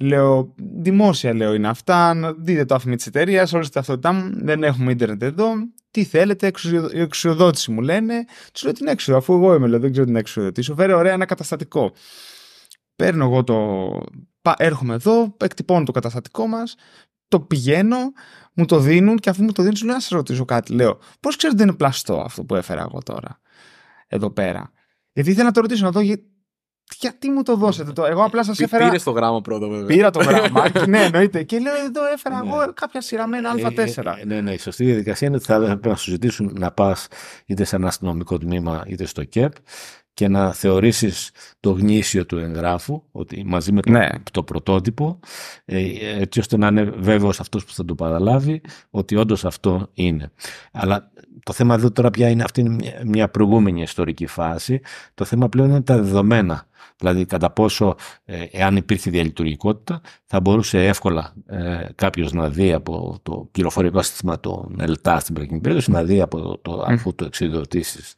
Λέω, 0.00 0.54
δημόσια 0.56 1.34
λέω 1.34 1.54
είναι 1.54 1.68
αυτά, 1.68 2.34
δείτε 2.38 2.64
το 2.64 2.74
άφημι 2.74 2.96
της 2.96 3.06
εταιρείας, 3.06 3.52
όλε 3.52 3.64
τα 3.64 3.70
ταυτότητά 3.70 4.12
μου, 4.12 4.30
δεν 4.34 4.62
έχουμε 4.62 4.92
ίντερνετ 4.92 5.22
εδώ. 5.22 5.52
Τι 5.90 6.04
θέλετε, 6.04 6.52
η 6.92 7.00
εξουσιοδότηση 7.00 7.70
μου 7.70 7.80
λένε. 7.80 8.24
Τους 8.52 8.62
λέω 8.62 8.72
την 8.72 8.86
έξοδο, 8.86 9.18
αφού 9.18 9.34
εγώ 9.34 9.54
είμαι, 9.54 9.66
λέω, 9.66 9.78
δεν 9.78 9.90
ξέρω 9.90 10.06
την 10.06 10.16
εξουσιοδότηση. 10.16 10.66
Σου 10.66 10.74
φέρει 10.74 10.92
ωραία 10.92 11.12
ένα 11.12 11.24
καταστατικό. 11.24 11.92
Παίρνω 12.96 13.24
εγώ 13.24 13.44
το. 13.44 13.88
Έρχομαι 14.56 14.94
εδώ, 14.94 15.36
εκτυπώνω 15.36 15.84
το 15.84 15.92
καταστατικό 15.92 16.46
μας, 16.46 16.74
το 17.28 17.40
πηγαίνω, 17.40 17.96
μου 18.54 18.64
το 18.64 18.78
δίνουν 18.78 19.16
και 19.16 19.30
αφού 19.30 19.42
μου 19.42 19.52
το 19.52 19.62
δίνουν, 19.62 19.76
σου 19.76 19.84
λέω 19.84 19.94
να 19.94 20.00
σας 20.00 20.10
ρωτήσω 20.10 20.44
κάτι. 20.44 20.72
Λέω, 20.72 20.98
πώς 21.20 21.36
ξέρετε 21.36 21.58
ότι 21.60 21.68
είναι 21.68 21.78
πλαστό 21.78 22.20
αυτό 22.20 22.44
που 22.44 22.54
έφερα 22.54 22.80
εγώ 22.80 23.02
τώρα 23.04 23.40
εδώ 24.06 24.30
πέρα. 24.30 24.72
Γιατί 25.12 25.30
ήθελα 25.30 25.46
να 25.46 25.52
το 25.52 25.60
ρωτήσω, 25.60 25.84
να 25.84 25.90
δω 25.90 26.00
γιατί 26.96 27.30
μου 27.30 27.42
το 27.42 27.56
δώσετε 27.56 27.92
το; 27.92 28.04
Εγώ 28.04 28.24
απλά 28.24 28.44
σας 28.44 28.60
έφερα. 28.60 28.84
Πήρες 28.84 29.02
το 29.02 29.10
γράμμα 29.10 29.40
πρώτο, 29.40 29.68
βέβαια. 29.68 29.86
Πήρα 29.86 30.10
το 30.10 30.20
γράμμα. 30.20 30.64
ναι, 30.88 31.04
εννοείται. 31.04 31.42
Και 31.42 31.58
λέω 31.58 31.74
εδώ 31.86 32.00
έφερα 32.14 32.42
ναι. 32.42 32.48
εγώ 32.48 32.72
κάποια 32.74 33.00
σειραμένα 33.00 33.54
Α4. 33.54 34.04
Ε, 34.20 34.24
ναι, 34.24 34.40
ναι. 34.40 34.52
Η 34.52 34.58
σωστή 34.58 34.84
διαδικασία 34.84 35.26
είναι 35.26 35.36
ότι 35.36 35.44
θα 35.44 35.58
πρέπει 35.58 35.88
να 35.88 35.96
σου 35.96 36.10
ζητήσουν 36.10 36.56
να 36.58 36.70
πας 36.70 37.06
είτε 37.46 37.64
σε 37.64 37.76
ένα 37.76 37.86
αστυνομικό 37.86 38.38
τμήμα 38.38 38.84
είτε 38.86 39.06
στο 39.06 39.24
ΚΕΠ 39.24 39.52
και 40.18 40.28
να 40.28 40.52
θεωρήσεις 40.52 41.30
το 41.60 41.70
γνήσιο 41.70 42.26
του 42.26 42.38
εγγράφου, 42.38 43.02
ότι 43.10 43.44
μαζί 43.46 43.72
με 43.72 43.80
το, 43.80 43.90
Ναι. 43.90 44.08
το 44.32 44.42
πρωτότυπο, 44.42 45.20
ε, 45.64 45.82
έτσι 46.20 46.38
ώστε 46.38 46.56
να 46.56 46.66
είναι 46.66 46.82
βέβαιος 46.84 47.40
αυτός 47.40 47.64
που 47.64 47.72
θα 47.72 47.84
το 47.84 47.94
παραλάβει 47.94 48.60
ότι 48.90 49.16
όντως 49.16 49.44
αυτό 49.44 49.90
είναι. 49.92 50.32
Αλλά 50.72 51.10
το 51.42 51.52
θέμα 51.52 51.74
εδώ 51.74 51.90
τώρα 51.92 52.10
πια 52.10 52.28
είναι 52.28 52.42
αυτή 52.42 52.60
είναι 52.60 52.68
μια- 52.74 53.02
μια 53.04 53.28
προηγούμενη 53.28 53.82
ιστορική 53.82 54.26
φάση. 54.26 54.80
Το 55.14 55.24
θέμα 55.24 55.48
πλέον 55.48 55.68
είναι 55.68 55.80
τα 55.82 55.96
δεδομένα. 55.96 56.66
Δηλαδή 56.96 57.24
κατά 57.24 57.50
πόσο 57.50 57.94
ε, 58.24 58.44
εάν 58.50 58.76
υπήρχε 58.76 59.10
διαλειτουργικότητα 59.10 60.00
θα 60.24 60.40
μπορούσε 60.40 60.86
εύκολα 60.86 61.32
ε, 61.46 61.86
κάποιος 61.94 62.32
να 62.32 62.48
δει 62.48 62.72
από 62.72 63.18
το 63.22 63.48
πληροφορικό 63.52 64.02
σύστημα 64.02 64.40
των 64.40 64.76
ΕΛΤΑ 64.80 65.18
στην 65.20 65.34
προηγούμενη 65.34 65.62
περίπτωση 65.62 65.90
να 65.90 66.04
δει 66.04 66.20
από 66.20 66.58
το, 66.62 66.84
αφού 66.86 67.14
το 67.14 67.24
εξειδοτήσεις, 67.24 68.14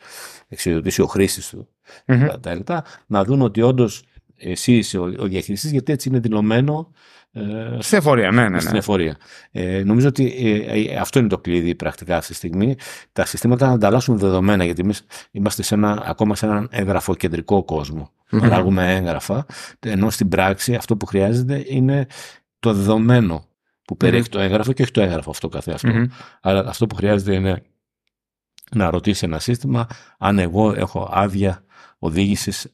εξειδοτήσει 0.49 1.03
ο 1.03 1.07
χρήστης 1.07 1.49
του 1.49 1.69
Μμμ. 2.07 2.27
τα, 2.27 2.41
τα 2.41 2.51
ΕΛΤΑ 2.51 2.85
να 3.07 3.25
δουν 3.25 3.43
ότι 3.43 3.63
όντως 3.63 4.05
εσύ 4.41 4.77
είσαι 4.77 4.99
ο, 4.99 5.03
ο 5.19 5.27
διαχειριστής 5.27 5.71
γιατί 5.71 5.93
έτσι 5.93 6.09
είναι 6.09 6.19
δηλωμένο 6.19 6.93
ε, 7.33 7.77
Στην 7.79 7.99
εφορία, 7.99 8.31
ναι, 8.31 8.49
ναι. 8.49 8.61
στην 8.61 8.73
ναι. 8.73 8.79
εφορία. 8.79 9.17
Ε, 9.51 9.83
νομίζω 9.85 10.09
ότι 10.09 10.35
ε, 10.39 10.81
ε, 10.81 10.97
αυτό 10.97 11.19
είναι 11.19 11.29
το 11.29 11.39
κλειδί 11.39 11.75
πρακτικά 11.75 12.17
αυτή 12.17 12.31
τη 12.31 12.35
στιγμή. 12.35 12.77
Τα 13.13 13.25
συστήματα 13.25 13.67
να 13.67 13.73
ανταλλάσσουν 13.73 14.19
δεδομένα, 14.19 14.65
γιατί 14.65 14.81
εμείς 14.81 15.07
είμαστε 15.31 15.63
σε 15.63 15.75
ένα, 15.75 16.03
ακόμα 16.05 16.35
σε 16.35 16.47
έναν 16.47 16.69
εγγραφοκεντρικό 16.71 17.65
κόσμο. 17.65 18.11
Μμμ. 18.31 18.41
Παράγουμε 18.41 18.95
έγγραφα, 18.95 19.47
ενώ 19.81 20.11
στην 20.11 20.29
πράξη 20.29 20.75
αυτό 20.75 20.97
που 20.97 21.07
χρειάζεται 21.07 21.65
είναι 21.67 22.07
το 22.59 22.73
δεδομένο 22.73 23.45
που 23.85 23.97
περιέχει 23.97 24.29
το 24.29 24.39
έγγραφο 24.39 24.73
και 24.73 24.83
όχι 24.83 24.91
το 24.91 25.01
έγγραφο 25.01 25.31
αυτό 25.31 25.49
καθεαυτό. 25.49 25.89
Μμμ. 25.89 26.07
Άρα 26.41 26.69
αυτό 26.69 26.87
που 26.87 26.95
χρειάζεται 26.95 27.35
είναι 27.35 27.63
να 28.75 28.91
ρωτήσει 28.91 29.25
ένα 29.25 29.39
σύστημα 29.39 29.87
αν 30.19 30.39
εγώ 30.39 30.73
έχω 30.73 31.09
άδεια 31.13 31.65
οδήγησης 31.99 32.67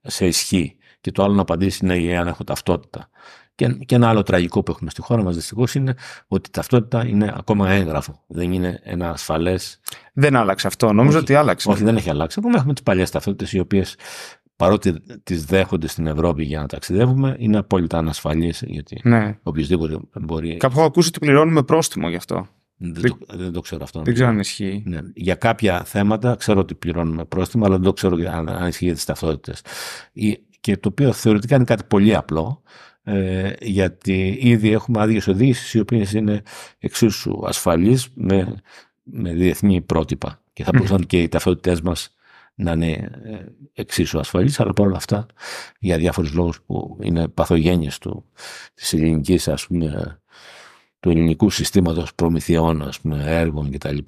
σε 0.00 0.26
ισχύ. 0.26 0.76
Και 1.02 1.12
το 1.12 1.22
άλλο 1.22 1.34
να 1.34 1.40
απαντήσει 1.40 1.84
ναι 1.84 1.96
ή 1.96 2.16
αν 2.16 2.26
έχω 2.26 2.44
ταυτότητα. 2.44 3.08
Και, 3.54 3.68
και 3.68 3.94
ένα 3.94 4.08
άλλο 4.08 4.22
τραγικό 4.22 4.62
που 4.62 4.70
έχουμε 4.70 4.90
στη 4.90 5.00
χώρα 5.00 5.22
μας 5.22 5.34
δυστυχώς 5.34 5.74
είναι 5.74 5.94
ότι 6.28 6.48
η 6.48 6.52
ταυτότητα 6.52 7.06
είναι 7.06 7.32
ακόμα 7.36 7.70
έγγραφο. 7.70 8.22
Δεν 8.26 8.52
είναι 8.52 8.80
ένα 8.82 9.10
ασφαλές... 9.10 9.80
Δεν 10.12 10.36
άλλαξε 10.36 10.66
αυτό. 10.66 10.92
Νομίζω 10.92 11.16
Όχι. 11.16 11.24
ότι 11.24 11.34
άλλαξε. 11.34 11.70
Όχι, 11.70 11.84
δεν 11.84 11.96
έχει 11.96 12.10
αλλάξει. 12.10 12.38
Ακόμα 12.40 12.56
έχουμε 12.58 12.72
τις 12.72 12.82
παλιές 12.82 13.10
ταυτότητες 13.10 13.52
οι 13.52 13.58
οποίες 13.58 13.96
παρότι 14.56 14.94
τις 15.22 15.44
δέχονται 15.44 15.86
στην 15.86 16.06
Ευρώπη 16.06 16.44
για 16.44 16.60
να 16.60 16.66
ταξιδεύουμε 16.66 17.36
είναι 17.38 17.58
απόλυτα 17.58 17.98
ανασφαλείς 17.98 18.62
γιατί 18.66 19.00
Ναι. 19.04 19.38
οποιοδήποτε 19.42 19.98
μπορεί... 20.20 20.56
Κάπου 20.56 20.78
έχω 20.78 20.86
ακούσει 20.86 21.08
ότι 21.08 21.18
πληρώνουμε 21.18 21.62
πρόστιμο 21.62 22.08
γι' 22.08 22.16
αυτό. 22.16 22.46
Δεν, 22.76 23.02
το, 23.02 23.18
δεν 23.36 23.52
το 23.52 23.60
ξέρω 23.60 23.82
αυτό. 23.84 24.02
Δεν 24.02 24.14
ξέρω 24.14 24.28
αν 24.28 24.38
ισχύει. 24.38 24.82
Ναι. 24.86 25.00
Για 25.14 25.34
κάποια 25.34 25.84
θέματα 25.84 26.34
ξέρω 26.36 26.60
ότι 26.60 26.74
πληρώνουμε 26.74 27.24
πρόστιμα, 27.24 27.66
αλλά 27.66 27.74
δεν 27.74 27.84
το 27.84 27.92
ξέρω 27.92 28.16
αν, 28.30 28.48
αν 28.48 28.68
ισχύει 28.68 28.84
για 28.84 28.94
τις 28.94 29.04
ταυτότητες. 29.04 29.62
Και 30.62 30.76
το 30.76 30.88
οποίο 30.88 31.12
θεωρητικά 31.12 31.54
είναι 31.54 31.64
κάτι 31.64 31.84
πολύ 31.84 32.14
απλό, 32.14 32.62
ε, 33.02 33.52
γιατί 33.60 34.38
ήδη 34.40 34.70
έχουμε 34.70 35.00
άδειες 35.00 35.28
οδήγηση 35.28 35.78
οι 35.78 35.80
οποίες 35.80 36.12
είναι 36.12 36.42
εξίσου 36.78 37.46
ασφαλείς 37.46 38.08
με, 38.14 38.54
με 39.02 39.32
διεθνή 39.32 39.80
πρότυπα. 39.80 40.42
Και 40.52 40.64
θα 40.64 40.70
μπορούσαν 40.74 41.06
και 41.06 41.22
οι 41.22 41.28
ταυτότητές 41.28 41.80
μας 41.80 42.14
να 42.54 42.72
είναι 42.72 42.90
ε, 43.24 43.44
εξίσου 43.72 44.18
ασφαλείς, 44.18 44.60
αλλά 44.60 44.72
παρόλα 44.72 44.96
αυτά 44.96 45.26
για 45.78 45.96
διάφορους 45.96 46.32
λόγους 46.32 46.60
που 46.62 46.98
είναι 47.02 47.28
παθογένειες 47.28 47.98
του, 47.98 48.24
της 48.74 48.92
ελληνικής 48.92 49.48
ας 49.48 49.66
πούμε, 49.66 50.20
του 51.00 51.10
ελληνικού 51.10 51.50
συστήματος 51.50 52.14
προμηθειών, 52.14 52.82
ας 52.82 53.00
πούμε, 53.00 53.24
έργων 53.26 53.70
κτλ. 53.70 53.98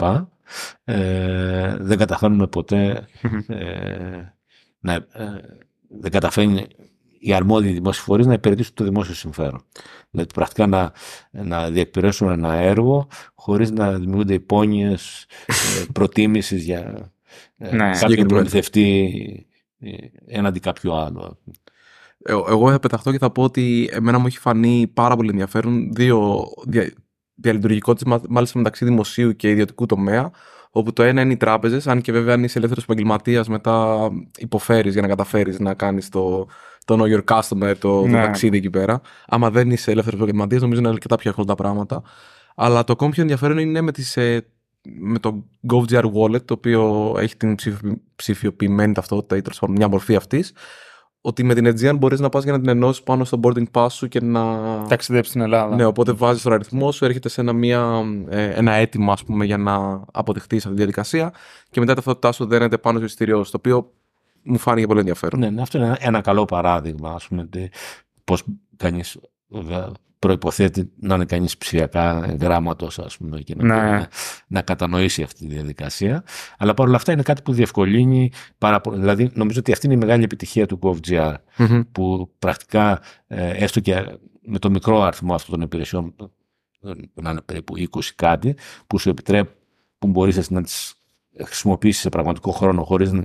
Ε, 0.85 1.77
δεν 1.81 1.99
καταφέρνουμε 1.99 2.47
ποτέ 2.47 3.09
ε, 3.47 4.35
να, 4.79 4.93
ε, 4.93 5.41
δεν 6.01 6.11
καταφέρνει 6.11 6.67
οι 7.19 7.33
αρμόδιοι 7.35 7.73
δημόσιοι 7.73 8.03
φορείς 8.03 8.27
να 8.27 8.33
υπηρετήσουν 8.33 8.75
το 8.75 8.85
δημόσιο 8.85 9.15
συμφέρον. 9.15 9.65
Δηλαδή 10.11 10.33
πρακτικά 10.35 10.67
να, 10.67 10.93
να 11.31 11.71
διεκπαιρέσουν 11.71 12.29
ένα 12.29 12.53
έργο 12.55 13.09
χωρίς 13.35 13.71
να 13.71 13.93
δημιουργούνται 13.93 14.35
υπόνοιες 14.35 15.27
ε, 15.47 15.85
προτίμησης 15.93 16.65
για 16.65 17.13
ε, 17.57 17.71
Ναι. 17.71 17.77
κάποιον 17.77 17.95
Συγκεκριμένο. 17.95 18.29
προμηθευτή 18.29 19.47
ε, 19.79 19.91
έναντι 20.27 20.61
κάποιου 20.61 20.95
άλλου. 20.95 21.39
Ε, 22.19 22.33
Εγώ 22.33 22.71
θα 22.71 22.79
πεταχτώ 22.79 23.11
και 23.11 23.19
θα 23.19 23.31
πω 23.31 23.43
ότι 23.43 23.89
εμένα 23.93 24.19
μου 24.19 24.27
έχει 24.27 24.39
φανεί 24.39 24.91
πάρα 24.95 25.17
πολύ 25.17 25.31
ενδιαφέρον 25.31 25.93
δύο 25.93 26.45
δια, 26.67 26.93
διαλειτουργικότητες, 27.35 28.19
μάλιστα 28.29 28.59
μεταξύ 28.59 28.85
δημοσίου 28.85 29.37
και 29.37 29.51
ιδιωτικού 29.51 29.87
τομέα. 29.87 30.31
Όπου 30.77 30.93
το 30.93 31.03
ένα 31.03 31.21
είναι 31.21 31.33
οι 31.33 31.37
τράπεζες, 31.37 31.87
αν 31.87 32.01
και 32.01 32.13
βέβαια 32.13 32.35
αν 32.35 32.45
είσαι 32.45 32.59
ελεύθερος 32.59 32.85
επαγγελματίας, 32.85 33.49
μετά 33.49 34.09
υποφέρεις 34.39 34.93
για 34.93 35.03
να 35.03 35.09
καταφέρεις 35.09 35.59
να 35.59 35.75
κάνεις 35.75 36.09
το, 36.09 36.47
το 36.85 36.99
know 37.01 37.17
your 37.17 37.25
customer, 37.35 37.75
το, 37.79 38.01
το 38.01 38.07
Ναι. 38.07 38.23
ταξίδι 38.23 38.57
εκεί 38.57 38.71
πέρα. 38.71 39.01
Άμα 39.27 39.51
δεν 39.51 39.71
είσαι 39.71 39.91
ελεύθερος 39.91 40.19
επαγγελματίας, 40.21 40.63
νομίζω 40.63 40.81
είναι 40.81 40.89
αρκετά 40.89 41.17
πιο 41.17 41.31
εύκολα 41.31 41.47
τα 41.47 41.55
πράγματα. 41.55 42.03
Αλλά 42.55 42.85
το 42.85 42.93
ακόμη 42.93 43.11
πιο 43.11 43.23
ενδιαφέρον 43.23 43.59
είναι 43.59 43.81
με, 43.81 43.93
τις, 43.93 44.17
ε, 44.17 44.47
με 44.99 45.19
το 45.19 45.45
GovGR 45.73 46.05
Wallet, 46.13 46.43
το 46.45 46.55
οποίο 46.55 47.15
έχει 47.19 47.37
την 47.37 47.55
ψηφι- 47.55 47.97
ψηφιοποιημένη 48.17 48.93
ταυτότητα 48.93 49.37
ή 49.37 49.43
τέλος 49.43 49.59
πάντων 49.59 49.77
μια 49.77 49.89
μορφή 49.89 50.15
αυτής. 50.17 50.53
Ότι 51.27 51.43
με 51.45 51.55
την 51.55 51.67
Aegean 51.67 51.97
μπορείς 51.99 52.21
να 52.21 52.29
πας 52.29 52.43
για 52.43 52.53
να 52.53 52.61
την 52.61 52.69
ενώσεις 52.69 53.03
πάνω 53.03 53.25
στο 53.25 53.41
boarding 53.43 53.65
pass 53.73 53.87
σου 53.91 54.09
και 54.09 54.21
να. 54.21 54.43
Ταξιδέψεις 54.89 55.31
στην 55.33 55.43
Ελλάδα. 55.45 55.75
Ναι, 55.77 55.85
οπότε 55.85 56.13
βάζεις 56.13 56.43
τον 56.43 56.53
αριθμό 56.53 56.93
σου, 56.93 57.05
έρχεται 57.05 57.29
σε 57.29 57.41
ένα, 57.41 57.53
μια, 57.53 58.03
ε, 58.29 58.45
ένα 58.51 58.73
αίτημα 58.73 59.13
ας 59.13 59.25
πούμε, 59.25 59.45
για 59.45 59.57
να 59.57 60.05
αποδεχτεί 60.13 60.57
αυτή 60.57 60.69
τη 60.69 60.75
διαδικασία 60.75 61.33
και 61.71 61.81
μετά 61.81 61.93
η 61.93 61.95
ταυτότητά 61.95 62.33
σου 62.33 62.47
δένεται 62.47 62.79
πάνω 62.79 62.97
στο 62.97 63.07
εισιτήριό 63.07 63.45
σου. 63.45 63.51
Το 63.51 63.57
οποίο 63.57 63.93
μου 64.43 64.59
φάνηκε 64.59 64.87
πολύ 64.87 64.99
ενδιαφέρον. 64.99 65.41
Ναι, 65.41 65.51
ναι, 65.51 65.63
αυτό 65.63 65.79
είναι 65.79 65.87
ένα, 65.87 65.97
ένα 66.01 66.21
καλό 66.21 66.45
παράδειγμα, 66.45 67.11
ας 67.11 67.29
πούμε, 67.29 67.47
τι- 67.47 67.69
πώς 68.25 68.43
κανείς 68.77 69.17
βέβαια, 69.49 69.93
προϋποθέτει 70.25 70.91
να 71.01 71.15
είναι 71.15 71.25
κανείς 71.25 71.57
ψηφιακά 71.57 72.37
γράμματος, 72.41 72.99
ας 72.99 73.17
πούμε, 73.17 73.41
και 73.41 73.55
να, 73.55 73.65
Ναι. 73.65 73.75
μπορεί 73.75 73.91
να, 73.91 74.09
να 74.47 74.63
κατανοήσει 74.63 75.23
αυτή 75.23 75.47
τη 75.47 75.55
διαδικασία. 75.55 76.25
Αλλά 76.59 76.75
παρόλα 76.75 76.97
αυτά 76.97 77.13
είναι 77.13 77.23
κάτι 77.23 77.43
που 77.43 77.53
διευκολύνει 77.53 78.31
πάρα 78.59 78.81
πολύ. 78.81 78.99
Δηλαδή, 79.01 79.31
νομίζω 79.35 79.59
ότι 79.59 79.73
αυτή 79.73 79.87
είναι 79.87 79.95
η 79.95 79.99
μεγάλη 79.99 80.23
επιτυχία 80.25 80.67
του 80.67 80.79
GovGR, 80.83 81.35
Μμμ. 81.59 81.81
που 81.93 82.31
πρακτικά, 82.39 83.01
ε, 83.27 83.51
έστω 83.51 83.81
και 83.81 84.19
με 84.43 84.59
το 84.59 84.71
μικρό 84.71 85.03
αριθμό 85.03 85.35
αυτών 85.35 85.55
των 85.55 85.61
υπηρεσιών, 85.65 86.15
ε, 86.83 86.91
να 87.15 87.31
είναι 87.31 87.41
περίπου 87.41 87.75
20 87.79 88.15
κάτι, 88.15 88.57
που 88.87 88.99
σου 88.99 89.09
επιτρέπουν, 89.09 89.55
που 89.99 90.07
μπορείς 90.07 90.51
να 90.51 90.63
τις 90.63 90.95
χρησιμοποιήσεις 91.45 92.01
σε 92.03 92.09
πραγματικό 92.09 92.51
χρόνο 92.51 92.85
χωρίς 92.85 93.13
να- 93.13 93.25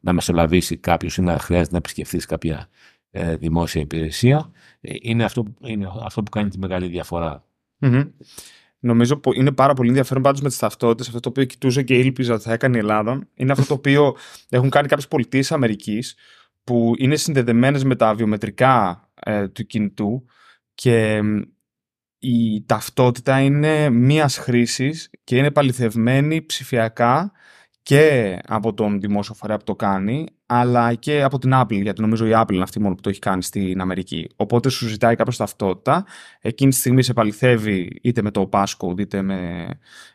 να 0.00 0.12
μεσολαβήσει 0.12 0.76
κάποιος 0.76 1.16
ή 1.16 1.22
να 1.22 1.38
χρειάζεται 1.38 1.70
να 1.72 1.76
επισκεφθείς 1.78 2.26
κάποια 2.26 2.56
ε, 2.56 2.66
δημόσια 3.12 3.80
υπηρεσία, 3.80 4.50
ε, 4.80 4.92
είναι 5.00 5.24
αυτό, 5.24 5.44
είναι 5.60 5.88
αυτό 6.04 6.22
που 6.22 6.30
κάνει 6.30 6.48
τη 6.48 6.58
μεγάλη 6.58 6.86
διαφορά. 6.86 7.44
Μμμ. 7.78 8.02
Νομίζω 8.78 9.16
που 9.16 9.32
είναι 9.34 9.52
πάρα 9.52 9.74
πολύ 9.74 9.88
ενδιαφέρον 9.88 10.22
πάντως 10.22 10.40
με 10.40 10.48
τις 10.48 10.58
ταυτότητες. 10.58 11.06
Αυτό 11.06 11.20
το 11.20 11.28
οποίο 11.28 11.44
κοιτούσα 11.44 11.82
και 11.82 11.94
ήλπιζα 11.94 12.34
ότι 12.34 12.42
θα 12.42 12.52
έκανε 12.52 12.76
η 12.76 12.78
Ελλάδα 12.78 13.28
είναι 13.34 13.52
αυτό 13.52 13.66
το 13.66 13.74
οποίο 13.74 14.16
έχουν 14.48 14.70
κάνει 14.70 14.88
κάποιες 14.88 15.08
πολιτείες 15.08 15.52
Αμερικής 15.52 16.16
που 16.64 16.92
είναι 16.98 17.16
συνδεδεμένες 17.16 17.84
με 17.84 17.96
τα 17.96 18.14
βιομετρικά 18.14 19.08
ε, 19.14 19.48
του 19.48 19.66
κινητού 19.66 20.24
και 20.74 21.22
μ, 21.22 21.40
η 22.18 22.64
ταυτότητα 22.66 23.40
είναι 23.40 23.90
μίας 23.90 24.36
χρήσης 24.36 25.10
και 25.24 25.36
είναι 25.36 25.50
παληθευμένη 25.50 26.46
ψηφιακά 26.46 27.32
και 27.82 28.38
από 28.46 28.74
τον 28.74 29.00
δημόσιο 29.00 29.34
φορέα 29.34 29.56
που 29.56 29.64
το 29.64 29.76
κάνει, 29.76 30.26
αλλά 30.54 30.94
και 30.94 31.22
από 31.22 31.38
την 31.38 31.50
Apple, 31.54 31.82
γιατί 31.82 32.00
νομίζω 32.00 32.26
η 32.26 32.30
Apple 32.34 32.52
είναι 32.52 32.62
αυτή 32.62 32.80
μόνο 32.80 32.94
που 32.94 33.00
το 33.00 33.08
έχει 33.08 33.18
κάνει 33.18 33.42
στην 33.42 33.80
Αμερική. 33.80 34.28
Οπότε 34.36 34.68
σου 34.68 34.88
ζητάει 34.88 35.16
κάποιος 35.16 35.36
ταυτότητα, 35.36 36.04
εκείνη 36.40 36.70
τη 36.70 36.76
στιγμή 36.76 37.02
σε 37.02 37.12
παληθεύει 37.12 37.98
είτε 38.02 38.22
με 38.22 38.30
το 38.30 38.48
passcode 38.52 38.98
είτε 38.98 39.22
με, 39.22 39.68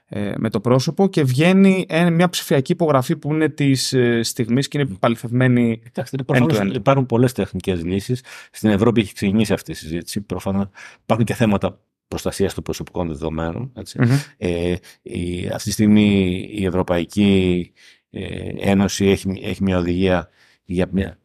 ε, 0.06 0.34
με 0.38 0.50
το 0.50 0.60
πρόσωπο 0.60 1.08
και 1.08 1.24
βγαίνει 1.24 1.86
ε, 1.90 2.10
μια 2.10 2.30
ψηφιακή 2.30 2.72
υπογραφή 2.72 3.16
που 3.16 3.34
είναι 3.34 3.50
της 3.50 3.94
ε, 3.94 4.24
στιγμής 4.24 4.68
και 4.68 4.80
είναι 4.80 4.98
παληθευμένη. 5.00 5.80
Κοιτάξτε, 5.84 6.18
προφανώς 6.24 6.60
End-to-end. 6.60 6.76
υπάρχουν 6.76 7.06
πολλές 7.06 7.34
τεχνικές 7.34 7.84
λύσεις. 7.84 8.24
Στην 8.52 8.70
Ευρώπη 8.70 9.02
έχει 9.02 9.14
ξεκινήσει 9.14 9.54
αυτή 9.54 9.72
η 9.72 9.76
συζήτηση. 9.76 10.22
Προφανώς 10.22 10.66
υπάρχουν 11.04 11.26
και 11.26 11.34
θέματα 11.34 11.80
προστασίας 12.08 12.54
των 12.54 12.64
προσωπικών 12.64 13.08
δεδομένων. 13.08 13.72
Έτσι. 13.76 14.00
Μμμ. 14.02 14.18
Ε, 14.38 14.76
η, 15.02 15.48
αυτή 15.48 15.64
τη 15.64 15.72
στιγμή 15.72 16.38
η 16.52 16.66
Ευρωπαϊκή 16.66 17.72
ε, 17.72 17.97
Ένωση 18.60 19.06
έχει, 19.06 19.40
έχει 19.44 19.64
μια 19.64 19.78
οδηγία 19.78 20.30
για 20.64 20.88
μια 20.92 21.18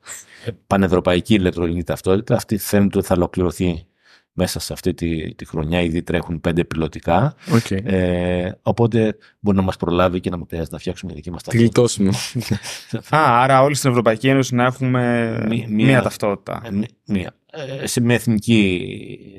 πανευρωπαϊκή 0.66 1.34
ηλεκτρονική 1.34 1.82
ταυτότητα. 1.84 2.34
Αυτή 2.36 2.58
φαίνεται 2.58 2.98
ότι 2.98 3.06
θα 3.06 3.14
ολοκληρωθεί 3.14 3.86
μέσα 4.32 4.60
σε 4.60 4.72
αυτή 4.72 4.94
τη, 4.94 5.34
τη 5.34 5.44
χρονιά. 5.44 5.80
Ήδη 5.82 6.02
τρέχουν 6.02 6.40
πέντε 6.40 6.64
πιλωτικά. 6.64 7.34
Οκ. 7.52 7.70
Ε, 7.70 8.58
οπότε 8.62 9.16
μπορεί 9.40 9.56
να 9.56 9.62
μας 9.62 9.76
προλάβει 9.76 10.20
και 10.20 10.30
να 10.30 10.36
μην 10.36 10.46
χρειάζεται 10.48 10.72
να 10.74 10.78
φτιάξουμε 10.80 11.12
δική 11.14 11.30
μας 11.30 11.42
Τη 11.42 11.56
γλιτώσουμε. 11.56 12.10
Α, 13.16 13.42
άρα 13.42 13.62
όλοι 13.62 13.74
στην 13.74 13.90
Ευρωπαϊκή 13.90 14.28
Ένωση 14.28 14.54
να 14.54 14.64
έχουμε 14.64 15.30
Μία- 15.48 15.66
μία, 15.68 15.86
μία- 15.86 16.02
ταυτότητα. 16.02 16.62
Ε, 16.64 16.70
μ- 16.70 16.82
Μία. 17.04 17.34
Ε, 17.80 17.86
σε 17.86 18.00
με 18.00 18.14
εθνική 18.14 18.86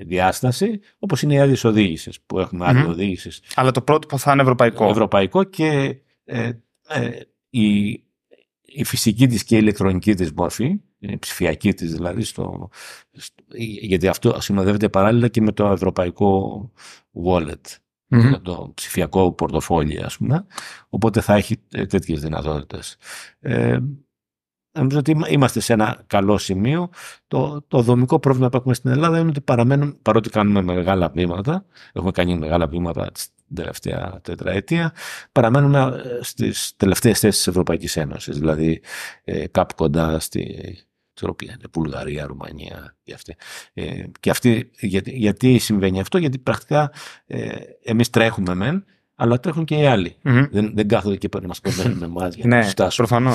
διάσταση, 0.05 0.79
όπως 0.99 1.21
είναι 1.21 1.33
οι 1.33 1.39
άδειες 1.39 1.63
οδήγησης 1.63 2.19
που 2.25 2.39
έχουμε 2.39 2.65
άδεια 2.67 2.81
Μμμ. 2.81 2.89
οδήγησης 2.89 3.41
Αλλά 3.55 3.71
το 3.71 3.81
πρότυπο 3.81 4.17
θα 4.17 4.31
είναι 4.31 4.41
ευρωπαϊκό. 4.41 4.89
ευρωπαϊκό 4.89 5.43
και 5.43 5.95
ε, 6.25 6.51
ε, 6.87 7.09
η, 7.53 7.89
η 8.61 8.83
φυσική 8.83 9.27
της 9.27 9.43
και 9.43 9.55
η 9.55 9.59
ηλεκτρονική 9.61 10.13
της 10.13 10.31
μόρφη, 10.31 10.79
η 10.99 11.17
ψηφιακή 11.17 11.73
της 11.73 11.93
δηλαδή, 11.93 12.23
στο, 12.23 12.69
γιατί 13.81 14.07
αυτό 14.07 14.41
συνοδεύεται 14.41 14.89
παράλληλα 14.89 15.27
και 15.27 15.41
με 15.41 15.51
το 15.51 15.67
ευρωπαϊκό 15.67 16.71
wallet, 17.25 17.61
το 18.41 18.71
ψηφιακό 18.73 19.31
πορτοφόλι 19.31 20.03
ας 20.03 20.17
πούμε, 20.17 20.45
οπότε 20.89 21.21
θα 21.21 21.33
έχει 21.33 21.57
τέτοιες 21.87 22.21
δυνατότητες. 22.21 22.97
Ε, 23.39 23.79
Νομίζω 24.75 24.99
ότι 24.99 25.15
είμαστε 25.29 25.59
σε 25.59 25.73
ένα 25.73 26.03
καλό 26.07 26.37
σημείο. 26.37 26.89
Το, 27.27 27.61
το 27.67 27.81
δομικό 27.81 28.19
πρόβλημα 28.19 28.49
που 28.49 28.57
έχουμε 28.57 28.73
στην 28.73 28.91
Ελλάδα 28.91 29.19
είναι 29.19 29.29
ότι 29.29 29.41
παραμένουν, 29.41 29.97
παρότι 30.01 30.29
κάνουμε 30.29 30.61
μεγάλα 30.61 31.09
βήματα, 31.09 31.65
έχουμε 31.93 32.11
κάνει 32.11 32.37
μεγάλα 32.37 32.67
βήματα 32.67 33.11
την 33.53 33.63
τελευταία 33.63 34.19
τετραετία, 34.21 34.93
παραμένουμε 35.31 35.79
ε, 35.79 36.23
στις 36.23 36.73
τελευταίες 36.77 37.19
θέσεις 37.19 37.37
της 37.37 37.47
Ευρωπαϊκής 37.47 37.97
Ένωσης, 37.97 38.37
δηλαδή 38.37 38.81
ε, 39.23 39.47
κάπου 39.47 39.75
κοντά 39.75 40.19
στη 40.19 40.77
Ευρωπαϊκή, 41.21 41.55
Βουλγαρία, 41.73 42.25
Ρουμανία 42.25 42.95
και 43.03 43.13
αυτή. 43.13 43.35
Ε, 43.73 44.03
και 44.19 44.29
αυτή 44.29 44.71
γιατί, 44.79 45.11
γιατί 45.11 45.57
συμβαίνει 45.57 45.99
αυτό, 45.99 46.17
γιατί 46.17 46.37
πρακτικά 46.37 46.91
ε, 47.25 47.49
εμείς 47.83 48.09
τρέχουμε 48.09 48.55
μεν, 48.55 48.85
αλλά 49.15 49.39
τρέχουν 49.39 49.65
και 49.65 49.75
οι 49.75 49.85
άλλοι. 49.85 50.15
Mm-hmm. 50.23 50.47
Δεν, 50.51 50.71
δεν 50.75 50.87
κάθονται 50.87 51.15
και 51.15 51.29
να 51.41 51.47
μα 51.47 51.53
περιμένουν 51.61 51.97
με 51.97 52.05
εμά 52.05 52.27
για 52.27 52.47
να 52.47 52.57
ναι, 52.57 52.63
φτάσουν. 52.63 53.05
Προφανώ. 53.05 53.33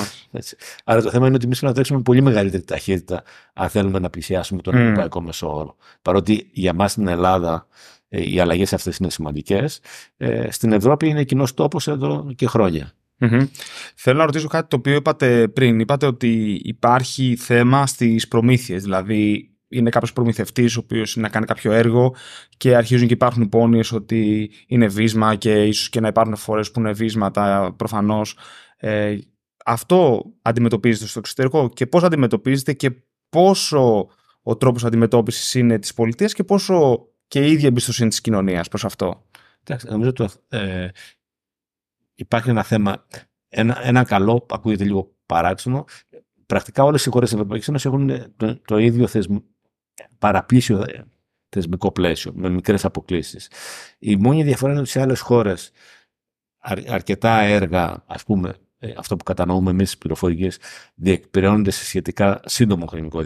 Άρα 0.83 1.01
το 1.01 1.09
θέμα 1.09 1.25
είναι 1.25 1.35
ότι 1.35 1.45
εμείς 1.45 1.59
πρέπει 1.59 1.65
να 1.65 1.73
τρέξουμε 1.73 2.01
πολύ 2.01 2.21
μεγαλύτερη 2.21 2.63
ταχύτητα 2.63 3.23
αν 3.53 3.69
θέλουμε 3.69 3.99
να 3.99 4.09
πλησιάσουμε 4.09 4.61
τον 4.61 4.75
mm. 4.75 4.77
ευρωπαϊκό 4.77 5.21
μεσόωρο. 5.21 5.75
Παρότι 6.01 6.49
για 6.51 6.69
εμά 6.69 6.87
στην 6.87 7.07
Ελλάδα 7.07 7.67
ε, 7.98 7.98
οι 8.09 8.39
αλλαγές 8.39 8.73
αυτές 8.73 8.97
είναι 8.97 9.09
σημαντικές, 9.09 9.81
ε, 10.17 10.51
στην 10.51 10.71
Ευρώπη 10.71 11.07
είναι 11.07 11.23
κοινός 11.23 11.53
τόπος 11.53 11.87
εδώ 11.87 12.31
και 12.35 12.47
χρόνια. 12.47 12.93
Mm-hmm. 13.19 13.47
Θέλω 13.95 14.17
να 14.17 14.25
ρωτήσω 14.25 14.47
κάτι 14.47 14.67
το 14.67 14.75
οποίο 14.75 14.95
είπατε 14.95 15.47
πριν. 15.47 15.79
Είπατε 15.79 16.05
ότι 16.05 16.61
υπάρχει 16.63 17.35
θέμα 17.35 17.87
στις 17.87 18.27
προμήθειες. 18.27 18.83
Δηλαδή, 18.83 19.53
είναι 19.67 19.89
κάποιος 19.89 20.13
προμηθευτής 20.13 20.77
ο 20.77 20.79
οποίος 20.79 21.15
είναι 21.15 21.25
να 21.25 21.31
κάνει 21.31 21.45
κάποιο 21.45 21.71
έργο 21.71 22.15
και 22.57 22.75
αρχίζουν 22.75 23.07
και 23.07 23.13
υπάρχουν 23.13 23.41
υπόνοιε 23.41 23.83
ότι 23.91 24.51
είναι 24.67 24.87
βίσμα 24.87 25.35
και 25.35 25.65
ίσως 25.65 25.89
και 25.89 25.99
να 25.99 26.07
υπάρχουν 26.07 26.35
φορές 26.35 26.71
που 26.71 26.79
είναι 26.79 26.91
βίσματα 26.91 27.73
προφανώς. 27.77 28.37
Ε, 28.77 29.17
αυτό 29.65 30.25
αντιμετωπίζεται 30.41 31.07
στο 31.07 31.19
εξωτερικό 31.19 31.69
και 31.69 31.87
πώς 31.87 32.03
αντιμετωπίζετε 32.03 32.73
και 32.73 32.91
πόσο 33.29 34.07
ο 34.41 34.55
τρόπος 34.57 34.85
αντιμετώπισης 34.85 35.55
είναι 35.55 35.79
της 35.79 35.93
πολιτείας 35.93 36.33
και 36.33 36.43
πόσο 36.43 37.07
και 37.29 37.45
η 37.45 37.51
ίδια 37.51 37.67
εμπιστοσύνη 37.67 38.09
της 38.09 38.21
κοινωνίας 38.21 38.67
προς 38.67 38.85
αυτό. 38.85 39.25
Εντάξει, 39.63 39.87
νομίζω 39.87 40.09
ότι 40.09 40.25
ε, 40.47 40.87
υπάρχει 42.15 42.49
ένα 42.49 42.63
θέμα, 42.63 43.05
ένα, 43.49 43.85
ένα 43.85 44.03
καλό, 44.03 44.45
ακούγεται 44.49 44.83
λίγο 44.83 45.15
παράξενο, 45.25 45.85
πρακτικά 46.45 46.83
όλες 46.83 47.05
οι 47.05 47.09
χώρες 47.09 47.29
της 47.29 47.37
Ευρωπαϊκής 47.37 47.67
Ένωσης 47.67 47.85
έχουν 47.85 48.33
το, 48.37 48.59
το 48.59 48.77
ίδιο 48.77 49.07
θεσμό, 49.07 49.43
παραπλήσιο 50.19 50.85
θεσμικό 51.49 51.91
πλαίσιο, 51.91 52.31
με 52.35 52.49
μικρές 52.49 52.85
αποκλήσεις. 52.85 53.51
Η 53.99 54.15
μόνη 54.15 54.43
διαφορά 54.43 54.71
είναι 54.71 54.81
ότι 54.81 54.89
σε 54.89 55.01
άλλες 55.01 55.19
χώρες 55.19 55.71
αρκετά 56.87 57.39
έργα, 57.39 58.03
ας 58.07 58.23
πούμε, 58.23 58.49
ε, 58.49 58.53
αυτό 58.97 59.15
που 59.15 59.23
κατανοούμε 59.23 59.71
εμείς 59.71 59.87
στις 59.87 59.99
πληροφορίες, 59.99 60.57
διεκπαιρεώνονται 60.95 61.71
σε 61.71 61.85
σχετικά 61.85 62.39
σύντομο 62.45 62.85
χρονικό 62.85 63.21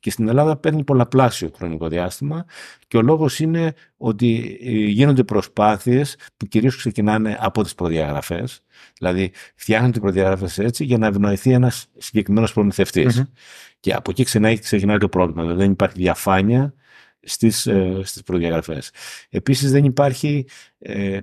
και 0.00 0.10
στην 0.10 0.28
Ελλάδα 0.28 0.56
παίρνει 0.56 0.84
πολλαπλάσιο 0.84 1.50
χρονικό 1.56 1.88
διάστημα 1.88 2.44
και 2.88 2.96
ο 2.96 3.02
λόγος 3.02 3.40
είναι 3.40 3.74
ότι 3.96 4.58
ε, 4.62 4.70
γίνονται 4.70 5.24
προσπάθειες 5.24 6.16
που 6.36 6.46
κυρίως 6.46 6.76
ξεκινάνε 6.76 7.38
από 7.40 7.62
τις 7.62 7.74
προδιαγραφές, 7.74 8.64
δηλαδή 8.98 9.32
φτιάχνονται 9.54 9.98
οι 9.98 10.00
προδιαγραφές 10.00 10.58
έτσι 10.58 10.84
για 10.84 10.98
να 10.98 11.06
ευνοηθεί 11.06 11.52
ένας 11.52 11.86
συγκεκριμένος 11.96 12.52
και 13.80 13.94
από 13.94 14.10
εκεί 14.10 14.24
ξεκινάει, 14.24 14.58
ξεκινάει 14.58 14.98
το 14.98 15.08
πρόβλημα. 15.08 15.42
Δηλαδή 15.42 15.60
δεν 15.60 15.70
υπάρχει 15.70 15.96
διαφάνεια 15.98 16.74
στις, 17.22 17.66
ε, 17.66 18.00
στις 18.02 18.22
προδιαγραφές. 18.22 18.90
Επίσης 19.28 19.70
δεν 19.70 19.84
υπάρχει 19.84 20.46
ε, 20.78 21.20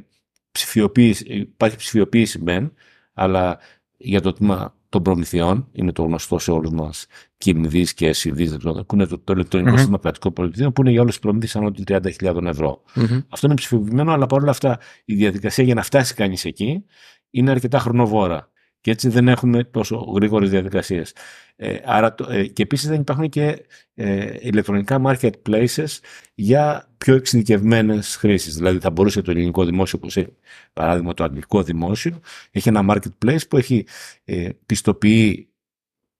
ψηφιοποίηση, 0.52 1.26
υπάρχει 1.26 1.78
ψηφιοποίηση 1.78 2.40
μεν, 2.42 2.74
αλλά 3.16 3.60
για 3.98 4.22
το 4.22 4.34
τμήμα 4.34 4.76
των 4.90 5.04
προμηθειών, 5.04 5.68
είναι 5.72 5.92
το 5.92 6.04
γνωστό 6.04 6.40
σε 6.40 6.52
όλους 6.52 6.72
μας, 6.72 7.06
KIMDIS 7.46 7.88
και 7.96 8.16
SIDIS, 8.16 8.58
που 8.88 8.96
είναι 8.96 9.06
το, 9.06 9.20
το 9.20 9.34
ηλεκτρονικό 9.34 9.74
mm-hmm. 9.74 9.78
σύστημα 9.78 9.98
κρατικών 9.98 10.34
πολιτικών, 10.34 10.72
που 10.72 10.82
είναι 10.82 10.92
για 10.92 11.02
όλε 11.02 11.12
τι 11.12 11.20
προμήθειε 11.20 11.62
άνω 11.62 11.72
των 11.72 11.84
30.000 11.88 12.46
ευρώ. 12.46 12.82
Mm-hmm. 12.96 13.24
Αυτό 13.30 13.48
είναι 13.48 13.56
ψηφιοποιημένο, 13.56 14.12
αλλά 14.12 14.26
παρόλα 14.26 14.52
αυτά 14.52 14.80
η 15.06 15.16
διαδικασία 15.16 15.64
για 15.64 15.74
να 15.74 15.82
φτάσει 15.82 16.14
κανείς 16.14 16.46
εκεί 16.46 16.86
είναι 17.30 17.52
αρκετά 17.52 17.80
χρονοβόρα. 17.80 18.50
Και 18.86 18.92
έτσι 18.92 19.10
δεν 19.10 19.28
έχουμε 19.28 19.64
τόσο 19.64 19.96
γρήγορες 19.96 20.50
διαδικασίες. 20.50 21.14
Ε, 21.56 21.78
άρα, 21.86 22.16
ε, 22.30 22.46
και 22.48 22.62
επίσης 22.62 22.90
δεν 22.90 23.00
υπάρχουν 23.00 23.30
και 23.30 23.66
ε, 23.94 24.34
ηλεκτρονικά 24.40 25.02
marketplaces 25.06 26.00
για 26.36 26.90
πιο 26.98 27.16
εξειδικευμένες 27.16 28.16
χρήσεις. 28.16 28.56
Δηλαδή 28.56 28.80
θα 28.80 28.90
μπορούσε 28.90 29.22
το 29.22 29.32
ελληνικό 29.32 29.66
δημόσιο, 29.66 30.00
όπως 30.02 30.18
έχει 30.18 30.36
παράδειγμα 30.74 31.14
το 31.14 31.24
αγγλικό 31.24 31.64
δημόσιο, 31.64 32.20
έχει 32.52 32.70
ένα 32.70 32.86
marketplace 32.90 33.48
που 33.50 33.58
έχει 33.58 33.86
ε, 34.24 34.50
πιστοποιεί 34.66 35.50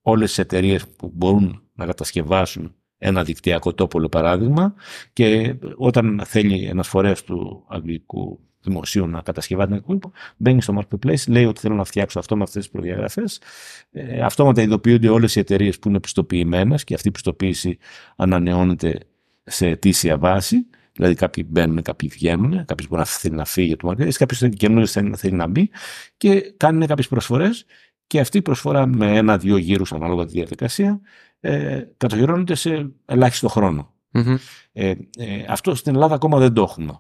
όλες 0.02 0.30
τις 0.30 0.38
εταιρείες 0.38 0.88
που 0.88 1.12
μπορούν 1.16 1.64
να 1.74 1.86
κατασκευάσουν 1.86 2.76
ένα 2.98 3.24
δικτυακό 3.24 3.74
τόπολο 3.74 4.10
παράδειγμα 4.10 4.74
και 5.14 5.56
όταν 5.76 6.22
θέλει 6.26 6.66
ένας 6.66 6.88
φορέας 6.88 7.24
του 7.24 7.66
αγγλικού 7.70 8.40
δημοσίου 8.66 9.08
να 9.08 9.22
κατασκευάσει 9.22 9.72
ένα 9.72 9.82
κόλπο, 9.82 10.12
μπαίνει 10.38 10.62
στο 10.62 10.82
marketplace, 10.82 11.28
λέει 11.28 11.46
ότι 11.46 11.60
θέλω 11.60 11.76
να 11.76 11.84
φτιάξω 11.84 12.20
αυτό 12.20 12.36
με 12.36 12.44
αυτές 12.44 12.64
τις 12.64 12.72
προδιαγραφές. 12.72 13.42
Ε, 13.92 14.22
αυτόματα 14.22 14.62
ειδοποιούνται 14.62 15.10
όλες 15.10 15.36
οι 15.36 15.40
εταιρείες 15.40 15.80
που 15.80 15.90
είναι 15.90 16.00
πιστοποιημένες 16.00 16.84
και 16.84 16.94
αυτή 16.94 17.08
η 17.08 17.12
πιστοποίηση 17.12 17.78
ανανεώνεται 18.16 19.00
σε 19.44 19.68
αιτήσια 19.68 20.18
βάση. 20.18 20.66
Δηλαδή, 20.94 21.16
κάποιοι 21.16 21.46
μπαίνουν, 21.48 21.82
κάποιοι 21.82 22.10
βγαίνουν, 22.10 22.66
κάποιος 22.66 22.88
μπορεί 22.88 23.02
να 23.02 23.06
θέλει 23.06 23.36
να 23.36 23.46
φύγει 23.46 23.74
από 23.74 23.88
το 23.88 23.90
marketplace, 23.92 24.14
κάποιος 24.14 24.50
καινούριο 24.56 24.88
θέλει, 24.88 25.16
θέλει 25.16 25.34
να 25.34 25.48
μπει 25.48 25.70
και 26.18 26.54
κάνουν 26.58 26.88
κάποιες 26.88 27.08
προσφορές. 27.08 27.66
Και 28.08 28.20
αυτή 28.20 28.38
η 28.38 28.42
προσφορά 28.42 28.86
με 28.86 29.18
ένα-δύο 29.18 29.58
γύρους 29.58 29.94
ανάλογα 29.94 30.26
τη 30.26 30.32
διαδικασία 30.32 31.02
ε, 31.40 31.84
κατοχυρώνεται 31.98 32.56
σε 32.56 32.92
ελάχιστο 33.06 33.48
χρόνο. 33.48 33.94
Mm-hmm. 34.14 34.36
Ε, 34.74 34.90
ε, 35.18 35.46
αυτό 35.48 35.76
στην 35.76 35.94
Ελλάδα 35.94 36.16
ακόμα 36.16 36.40
δεν 36.40 36.54
το 36.54 36.62
έχουμε. 36.62 37.00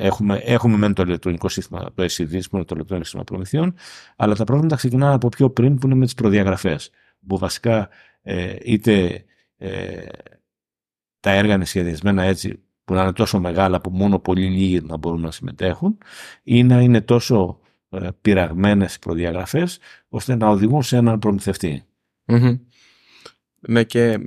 Έχουμε, 0.00 0.40
έχουμε 0.44 0.76
μεν 0.76 0.94
το 0.94 1.02
ηλεκτρονικό 1.02 1.48
σύστημα, 1.48 1.92
το 1.94 2.02
SED, 2.02 2.40
που 2.50 2.56
είναι 2.56 2.64
το 2.64 2.74
ηλεκτρονικό 2.74 3.02
σύστημα 3.02 3.24
προμηθειών, 3.24 3.74
αλλά 4.16 4.34
τα 4.34 4.44
προβλήματα 4.44 4.76
ξεκινάνε 4.76 5.14
από 5.14 5.28
πιο 5.28 5.50
πριν 5.50 5.78
που 5.78 5.86
είναι 5.86 5.94
με 5.94 6.04
τις 6.04 6.14
προδιαγραφές. 6.14 6.90
Που 7.26 7.38
βασικά 7.38 7.88
ε, 8.22 8.56
είτε 8.64 9.24
ε, 9.56 10.06
τα 11.20 11.30
έργα 11.30 11.54
είναι 11.54 11.64
σχεδιασμένα 11.64 12.22
έτσι 12.22 12.62
που 12.84 12.94
να 12.94 13.02
είναι 13.02 13.12
τόσο 13.12 13.40
μεγάλα 13.40 13.80
που 13.80 13.90
μόνο 13.90 14.18
πολύ 14.18 14.46
λίγοι 14.46 14.80
να 14.80 14.96
μπορούν 14.96 15.20
να 15.20 15.30
συμμετέχουν 15.30 15.98
ή 16.42 16.62
να 16.62 16.80
είναι 16.80 17.00
τόσο 17.00 17.58
ε, 17.90 18.08
πειραγμένες 18.20 18.98
προδιαγραφές 18.98 19.78
ώστε 20.08 20.34
να 20.34 20.48
οδηγούν 20.48 20.82
σε 20.82 20.96
έναν 20.96 21.18
προμηθευτή. 21.18 21.84
Ναι, 23.60 23.82
και, 23.84 24.18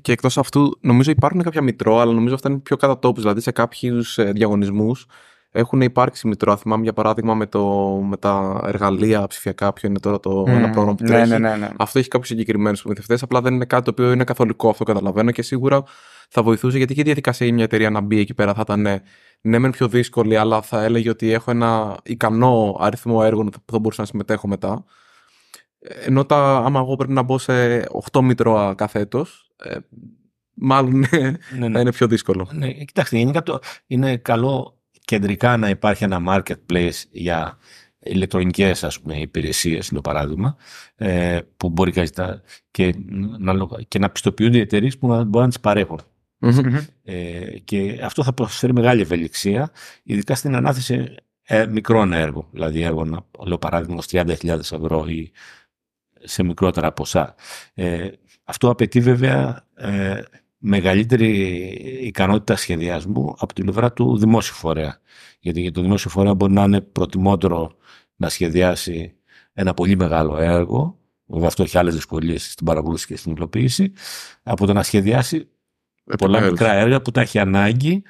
και 0.00 0.12
εκτός 0.12 0.38
αυτού, 0.38 0.78
νομίζω 0.80 1.10
υπάρχουν 1.10 1.42
κάποια 1.42 1.62
μητρό, 1.62 1.98
αλλά 1.98 2.12
νομίζω 2.12 2.34
αυτά 2.34 2.50
είναι 2.50 2.58
πιο 2.58 2.76
κατά 2.76 2.98
τόπους. 2.98 3.22
Δηλαδή, 3.22 3.40
σε 3.40 3.50
κάποιους 3.50 4.18
ε, 4.18 4.32
διαγωνισμούς 4.32 5.06
έχουν 5.50 5.80
υπάρξει 5.80 6.28
μητρό. 6.28 6.56
Θυμάμαι 6.56 6.82
για 6.82 6.92
παράδειγμα 6.92 7.34
με, 7.34 7.46
το, 7.46 7.64
με 8.08 8.16
τα 8.16 8.62
εργαλεία 8.66 9.26
ψηφιακά, 9.26 9.72
ποιο 9.72 9.88
είναι 9.88 9.98
τώρα 9.98 10.20
το 10.20 10.42
mm, 10.42 10.48
ένα 10.48 10.70
πρόγραμμα 10.70 10.96
που 10.96 11.02
ναι, 11.02 11.08
τρέχει. 11.08 11.30
Ναι, 11.30 11.38
ναι, 11.38 11.56
ναι, 11.56 11.70
Αυτό 11.76 11.98
έχει 11.98 12.08
κάποιους 12.08 12.28
συγκεκριμένους 12.28 12.80
προμηθευτές. 12.80 13.22
Απλά 13.22 13.40
δεν 13.40 13.54
είναι 13.54 13.64
κάτι 13.64 13.84
το 13.84 13.90
οποίο 13.90 14.12
είναι 14.12 14.24
καθολικό, 14.24 14.68
αυτό 14.68 14.84
καταλαβαίνω 14.84 15.30
και 15.30 15.42
σίγουρα 15.42 15.82
θα 16.28 16.42
βοηθούσε 16.42 16.76
γιατί 16.76 16.94
και 16.94 17.00
η 17.00 17.04
διαδικασία 17.04 17.46
για 17.46 17.54
μια 17.54 17.64
εταιρεία 17.64 17.90
να 17.90 18.00
μπει 18.00 18.18
εκεί 18.18 18.34
πέρα 18.34 18.54
θα 18.54 18.60
ήταν 18.60 18.80
ναι, 18.80 19.02
ναι 19.40 19.58
μεν 19.58 19.70
πιο 19.70 19.88
δύσκολη, 19.88 20.36
αλλά 20.36 20.62
θα 20.62 20.82
έλεγε 20.82 21.10
ότι 21.10 21.32
έχω 21.32 21.50
ένα 21.50 21.96
ικανό 22.02 22.76
αριθμό 22.80 23.20
έργων 23.24 23.50
που 23.50 23.72
θα 23.72 23.78
μπορούσα 23.78 24.00
να 24.00 24.06
συμμετέχω 24.06 24.48
μετά. 24.48 24.84
Ενώ 26.04 26.24
τα, 26.24 26.56
άμα 26.56 26.80
εγώ 26.80 26.96
πρέπει 26.96 27.12
να 27.12 27.22
μπω 27.22 27.38
σε 27.38 27.86
8 28.12 28.20
μητρώα 28.22 28.74
κάθε 28.74 28.98
έτος, 28.98 29.50
ε, 29.56 29.76
μάλλον 30.54 30.98
ναι, 30.98 31.30
ναι. 31.58 31.70
θα 31.70 31.80
είναι 31.80 31.92
πιο 31.92 32.06
δύσκολο. 32.06 32.48
Ναι, 32.52 32.72
κοιτάξτε, 32.72 33.18
είναι, 33.18 33.42
είναι 33.86 34.16
καλό 34.16 34.78
κεντρικά 35.04 35.56
να 35.56 35.68
υπάρχει 35.68 36.04
ένα 36.04 36.20
marketplace 36.28 37.02
για 37.10 37.58
ηλεκτρονικές 38.04 38.84
ας 38.84 39.00
πούμε, 39.00 39.20
υπηρεσίες, 39.20 39.88
το 39.88 40.00
παράδειγμα, 40.00 40.56
ε, 40.96 41.40
που 41.56 41.68
μπορεί 41.70 41.92
και 42.70 42.94
να, 43.38 43.66
και 43.88 43.98
να 43.98 44.10
πιστοποιούνται 44.10 44.56
οι 44.56 44.60
εταιρείες 44.60 44.98
που 44.98 45.08
να, 45.08 45.16
μπορούν 45.16 45.40
να 45.40 45.48
τις 45.48 45.60
παρέχουν. 45.60 46.00
Ε, 47.04 47.58
και 47.64 48.00
αυτό 48.02 48.22
θα 48.22 48.32
προσφέρει 48.32 48.72
μεγάλη 48.72 49.00
ευελιξία, 49.00 49.70
ειδικά 50.02 50.34
στην 50.34 50.54
ανάθεση 50.54 51.14
ε, 51.42 51.66
μικρών 51.66 52.12
έργων. 52.12 52.46
Δηλαδή, 52.50 52.82
έργων, 52.82 53.26
λέω 53.46 53.58
παράδειγμα, 53.58 54.02
30.000 54.10 54.58
ευρώ 54.58 55.04
ή 55.08 55.32
σε 56.24 56.42
μικρότερα 56.42 56.92
ποσά. 56.92 57.34
Ε, 57.74 58.08
αυτό 58.44 58.70
απαιτεί 58.70 59.00
βέβαια 59.00 59.66
ε, 59.74 60.22
μεγαλύτερη 60.58 61.28
ικανότητα 62.02 62.56
σχεδιασμού 62.56 63.34
από 63.38 63.54
την 63.54 63.64
πλευρά 63.64 63.92
του 63.92 64.18
δημόσιου 64.18 64.54
φορέα. 64.54 65.00
Γιατί 65.40 65.60
για 65.60 65.72
το 65.72 65.80
δημόσιο 65.80 66.10
φορέα 66.10 66.34
μπορεί 66.34 66.52
να 66.52 66.62
είναι 66.62 66.80
προτιμότερο 66.80 67.76
να 68.16 68.28
σχεδιάσει 68.28 69.14
ένα 69.52 69.74
πολύ 69.74 69.96
μεγάλο 69.96 70.36
έργο, 70.36 70.98
βέβαια 71.26 71.48
αυτό 71.48 71.62
έχει 71.62 71.78
άλλες 71.78 71.94
δυσκολίες 71.94 72.52
στην 72.52 72.66
παρακολούθηση 72.66 73.06
και 73.06 73.16
στην 73.16 73.32
υλοποίηση, 73.32 73.92
από 74.42 74.66
το 74.66 74.72
να 74.72 74.82
σχεδιάσει 74.82 75.48
πολλά 76.18 76.40
μικρά 76.40 76.72
έργα 76.72 77.02
που 77.02 77.10
τα 77.10 77.20
έχει 77.20 77.38
ανάγκη 77.38 78.02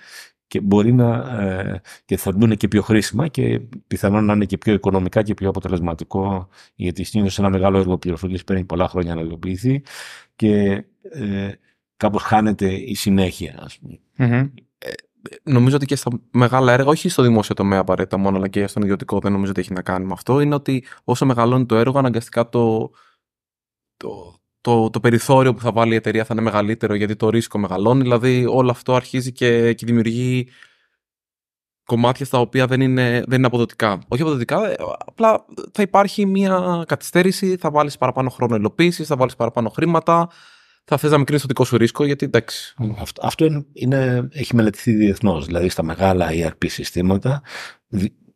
και 0.55 0.61
μπορεί 0.61 0.93
να 0.93 1.41
ε, 1.43 1.81
και 2.05 2.17
θα 2.17 2.33
μπουν 2.33 2.57
και 2.57 2.69
πιο 2.69 2.83
χρήσιμα 2.83 3.29
και 3.29 3.61
πιθανόν 3.87 4.25
να 4.25 4.33
είναι 4.33 4.45
και 4.45 4.59
πιο 4.59 4.73
οικονομικά 4.73 5.23
και 5.23 5.35
πιο 5.35 5.49
αποτελεσματικό 5.49 6.49
γιατί 6.75 7.05
συνήθως 7.05 7.39
ένα 7.39 7.51
μεγάλο 7.51 7.79
έργο 7.79 7.99
πληροφορικής 7.99 8.45
παίρνει 8.45 8.65
πολλά 8.65 8.89
χρόνια 8.89 9.15
να 9.15 9.21
υλοποιηθεί 9.21 9.83
και 10.37 10.85
ε, 11.03 11.51
κάπως 11.97 12.23
χάνεται 12.23 12.73
η 12.73 12.95
συνέχεια 12.95 13.59
ας 13.63 13.79
πούμε. 13.79 13.99
Mm-hmm. 14.19 14.51
Ε, 14.79 14.91
νομίζω 15.43 15.77
ότι 15.77 15.87
και 15.87 15.97
στα 15.97 16.11
μεγάλα 16.31 16.73
έργα, 16.73 16.89
όχι 16.89 17.09
στο 17.09 17.23
δημόσιο 17.23 17.55
τομέα 17.55 17.81
απαραίτητα 17.81 18.17
μόνο, 18.17 18.37
αλλά 18.37 18.49
και 18.49 18.67
στον 18.67 18.83
ιδιωτικό, 18.83 19.19
δεν 19.19 19.33
νομίζω 19.33 19.51
ότι 19.51 19.61
έχει 19.61 19.73
να 19.73 19.83
κάνει 19.83 20.05
με 20.05 20.13
αυτό. 20.13 20.41
Είναι 20.41 20.55
ότι 20.55 20.85
όσο 21.05 21.27
μεγαλώνει 21.27 21.67
το 21.67 21.77
έργο, 21.77 21.99
αναγκαστικά 21.99 22.49
το, 22.49 22.91
το, 23.97 24.41
το, 24.65 24.91
το 24.91 25.01
περιθώριο 25.01 25.55
που 25.55 25.61
θα 25.61 25.73
βάλει 25.73 25.93
η 25.93 25.97
εταιρεία 25.97 26.25
θα 26.25 26.35
είναι 26.35 26.43
μεγαλύτερο 26.43 26.95
γιατί 26.95 27.17
το 27.17 27.29
ρίσκο 27.29 27.59
μεγαλώνει. 27.59 28.03
Δηλαδή 28.03 28.47
όλο 28.49 28.71
αυτό 28.71 28.95
αρχίζει 28.95 29.33
και, 29.33 29.73
και 29.73 29.87
δημιουργεί 29.87 30.49
κομμάτια 31.85 32.27
στα 32.27 32.39
οποία 32.39 32.67
δεν 32.67 32.81
είναι, 32.81 33.23
δεν 33.27 33.39
είναι 33.39 33.47
αποδοτικά. 33.47 33.99
Όχι 34.09 34.23
αποδοτικά, 34.23 34.71
ε, 34.71 34.75
απλά 35.07 35.45
θα 35.73 35.83
υπάρχει 35.83 36.27
μια 36.27 36.85
καθυστέρηση, 36.87 37.57
θα 37.57 37.71
βάλεις 37.71 37.99
παραπάνω 37.99 38.31
χρόνο 38.31 38.57
υλοποίησης, 38.57 39.07
θα 39.07 39.17
βάλεις 39.17 39.37
παραπάνω 39.37 39.69
χρήματα, 39.69 40.29
θα 40.85 40.97
θες 40.97 41.11
να 41.11 41.19
μικρύνει 41.19 41.41
το 41.41 41.47
δικό 41.47 41.65
σου 41.65 41.77
ρίσκο, 41.77 42.05
γιατί 42.05 42.25
εντάξει. 42.25 42.75
Αυτό, 42.99 43.27
αυτό 43.27 43.45
είναι, 43.45 43.65
είναι, 43.73 44.29
έχει 44.33 44.55
μελετηθεί 44.55 44.93
διεθνώς. 44.93 45.47
Δηλαδή 45.47 45.69
στα 45.69 45.83
μεγάλα 45.83 46.29
ERP 46.31 46.67
συστήματα, 46.69 47.43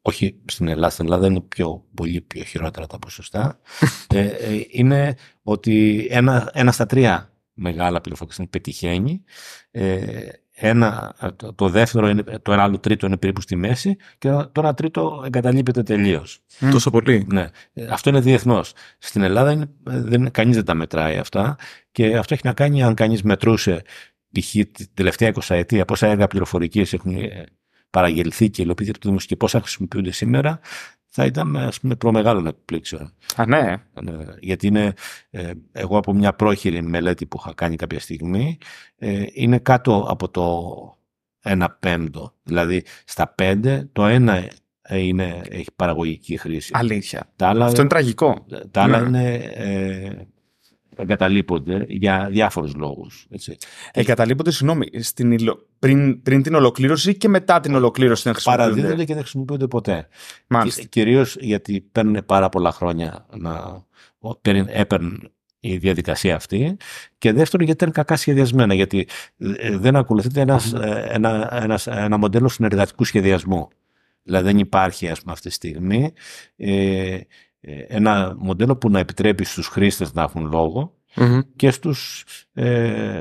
όχι 0.09 0.35
στην 0.45 0.69
Ελλάδα, 0.69 0.91
στην 0.91 1.05
Ελλάδα 1.05 1.27
είναι 1.27 1.41
πιο, 1.41 1.85
πολύ 1.95 2.21
πιο 2.21 2.43
χειρότερα 2.43 2.87
τα 2.87 2.99
ποσοστά, 2.99 3.59
ε, 4.15 4.21
ε, 4.21 4.65
είναι 4.71 5.15
ότι 5.43 6.07
ένα, 6.11 6.51
ένα 6.53 6.73
στα 6.73 6.87
τρία 6.87 7.33
μεγάλα 7.53 8.01
πληροφορικά 8.01 8.47
πετυχαίνει. 8.51 9.23
Ε, 9.71 10.29
ένα, 10.61 11.15
το 11.55 11.69
δεύτερο, 11.69 12.09
είναι, 12.09 12.23
το 12.23 12.53
ένα 12.53 12.63
άλλο 12.63 12.79
τρίτο 12.79 13.07
είναι 13.07 13.17
περίπου 13.17 13.41
στη 13.41 13.57
μέση 13.57 13.97
και 14.19 14.29
το 14.31 14.51
ένα 14.57 14.75
τρίτο 14.75 15.23
εγκαταλείπεται 15.27 15.83
τελείως. 15.83 16.41
Mm. 16.61 16.69
Τόσο 16.71 16.91
πολύ. 16.91 17.27
Ναι. 17.33 17.49
Αυτό 17.91 18.11
είναι 18.11 18.21
διεθνώς. 18.21 18.73
Στην 18.99 19.23
Ελλάδα 19.23 19.53
είναι, 19.53 19.71
δεν, 19.83 20.31
κανείς 20.31 20.55
δεν 20.55 20.65
τα 20.65 20.75
μετράει 20.75 21.17
αυτά 21.17 21.57
και 21.93 22.17
αυτό 22.17 22.35
έχει 22.35 22.43
να 22.47 22.53
κάνει 22.53 22.83
αν 22.83 22.95
κανείς 22.95 23.23
μετρούσε 23.23 23.83
π.χ. 24.33 24.51
τη 24.51 24.89
τελευταία 24.95 25.33
20 25.35 25.41
ετία 25.49 25.85
πόσα 25.85 26.07
έργα 26.07 26.27
πληροφορικής 26.27 26.93
έχουν 26.93 27.17
παραγγελθεί 27.91 28.51
και 28.51 28.63
υλοποιηθεί 28.63 28.91
από 28.91 28.99
το 28.99 29.07
δημόσιο 29.07 29.29
και 29.29 29.37
πόσα 29.37 29.61
χρησιμοποιούνται 29.61 30.11
σήμερα, 30.11 30.61
θα 31.09 31.25
ήταν 31.25 31.57
ας 31.57 31.81
πούμε 31.81 31.95
προμεγάλων 31.95 32.47
εκπλήξεων. 32.47 33.13
Α, 33.37 33.47
ναι. 33.47 33.77
ναι. 34.03 34.13
Γιατί 34.41 34.67
είναι, 34.67 34.93
ε, 35.31 35.51
εγώ 35.73 35.99
από 35.99 36.13
μια 36.13 36.33
πρόχειρη 36.33 36.83
μελέτη 36.83 37.27
που 37.27 37.37
είχα 37.41 37.55
κάνει 37.55 37.77
κάποια 37.77 38.01
στιγμή, 38.01 38.59
ε, 38.97 39.25
είναι 39.33 39.59
κάτω 39.59 40.07
από 40.09 40.29
το 40.29 40.99
1 41.43 41.67
πέμπτο. 41.81 42.35
Δηλαδή 42.43 42.85
στα 43.05 43.35
5 43.43 43.83
το 43.93 44.05
1 44.07 44.45
είναι, 44.91 45.43
έχει 45.49 45.71
παραγωγική 45.77 46.37
χρήση. 46.37 46.71
Αλήθεια. 46.75 47.33
Αυτό 47.41 47.81
είναι 47.81 47.89
τραγικό. 47.89 48.47
Τα 48.71 48.83
άλλα 48.83 49.01
ναι. 49.01 49.07
είναι 49.07 49.35
ε, 49.35 50.27
εγκαταλείπονται 50.99 51.85
για 51.89 52.29
διάφορους 52.31 52.75
λόγους. 52.75 53.27
Έτσι. 53.31 53.57
Εγκαταλείπονται, 53.93 54.51
συγγνώμη, 54.51 54.87
στην 55.01 55.37
πριν, 55.79 56.23
πριν 56.23 56.43
την 56.43 56.55
ολοκλήρωση 56.55 57.17
και 57.17 57.29
μετά 57.29 57.61
την 57.61 57.75
ολοκλήρωση 57.75 58.23
δεν 58.23 58.33
χρησιμοποιούνται. 58.33 58.71
Παραδίδονται 58.71 59.05
και 59.05 59.13
δεν 59.13 59.23
χρησιμοποιούνται 59.23 59.67
ποτέ. 59.67 60.09
Μάλιστα. 60.47 60.83
κυρίως 60.83 61.37
γιατί 61.41 61.81
παίρνουν 61.81 62.25
πάρα 62.27 62.49
πολλά 62.49 62.73
χρόνια 62.73 63.27
να 63.37 63.85
έπαιρνουν 64.67 65.31
η 65.61 65.77
διαδικασία 65.77 66.35
αυτή 66.35 66.77
και 67.19 67.33
δεύτερον 67.33 67.67
γιατί 67.67 67.85
ήταν 67.85 67.95
κακά 67.95 68.17
σχεδιασμένα 68.17 68.75
γιατί 68.75 69.09
ε, 69.39 69.77
δεν 69.77 69.97
ακολουθείται 69.97 70.41
ένας, 70.41 70.73
ε, 70.73 71.09
ένα, 71.11 71.59
ένας, 71.63 71.87
ένα 71.87 72.17
μοντέλο 72.17 72.49
συνεργατικού 72.49 73.05
σχεδιασμού. 73.05 73.69
Δηλαδή 74.23 74.45
δεν 74.45 74.59
υπάρχει 74.59 75.09
ας 75.09 75.21
πούμε 75.21 75.33
αυτή 75.33 75.49
τη 75.49 75.55
στιγμή 75.55 76.13
ε, 76.57 77.15
ε, 77.15 77.27
ένα 77.89 78.35
μοντέλο 78.39 78.77
που 78.77 78.91
να 78.91 78.99
επιτρέπει 78.99 79.45
στους 79.45 79.67
χρήστες 79.67 80.13
να 80.13 80.23
έχουν 80.23 80.49
και 81.57 81.71
στους 81.71 82.25
ε, 82.53 83.21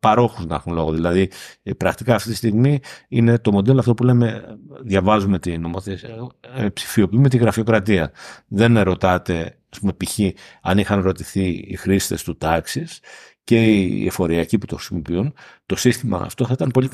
παρόχους 0.00 0.46
να 0.46 0.54
έχουν 0.54 0.72
λόγο. 0.72 0.92
Δηλαδή, 0.92 1.30
ε, 1.62 1.72
πρακτικά 1.72 2.14
αυτή 2.14 2.28
τη 2.28 2.36
στιγμή 2.36 2.80
είναι 3.08 3.38
το 3.38 3.52
μοντέλο 3.52 3.78
αυτό 3.78 3.94
που 3.94 4.04
λέμε, 4.04 4.58
διαβάζουμε 4.82 5.38
την 5.38 5.60
νομοθεσία, 5.60 6.28
ε, 6.56 6.68
ψηφιοποιούμε 6.68 7.28
τη 7.28 7.36
γραφειοκρατία. 7.36 8.12
Δεν 8.48 8.76
ερωτάτε, 8.76 9.58
ας 9.72 9.78
πούμε, 9.78 9.92
π.χ. 9.92 10.18
αν 10.62 10.78
είχαν 10.78 11.00
ρωτηθεί 11.00 11.48
οι 11.48 11.76
χρήστες 11.76 12.22
του 12.22 12.36
τάξης 12.36 13.00
και 13.44 13.64
οι 13.64 14.06
εφοριακοί 14.06 14.58
που 14.58 14.66
το 14.66 14.76
χρησιμοποιούν, 14.76 15.34
το 15.66 15.76
σύστημα 15.76 16.18
αυτό 16.18 16.46
θα 16.46 16.52
ήταν 16.52 16.70
πολύ 16.70 16.88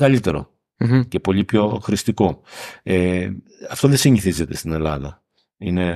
και 1.07 1.19
πολύ 1.19 1.43
πιο 1.43 1.79
χρηστικό. 1.83 2.41
Ε, 2.83 3.29
αυτό 3.69 3.87
δεν 3.87 3.97
συνηθίζεται 3.97 4.55
στην 4.55 4.71
Ελλάδα. 4.71 5.23
Είναι 5.57 5.89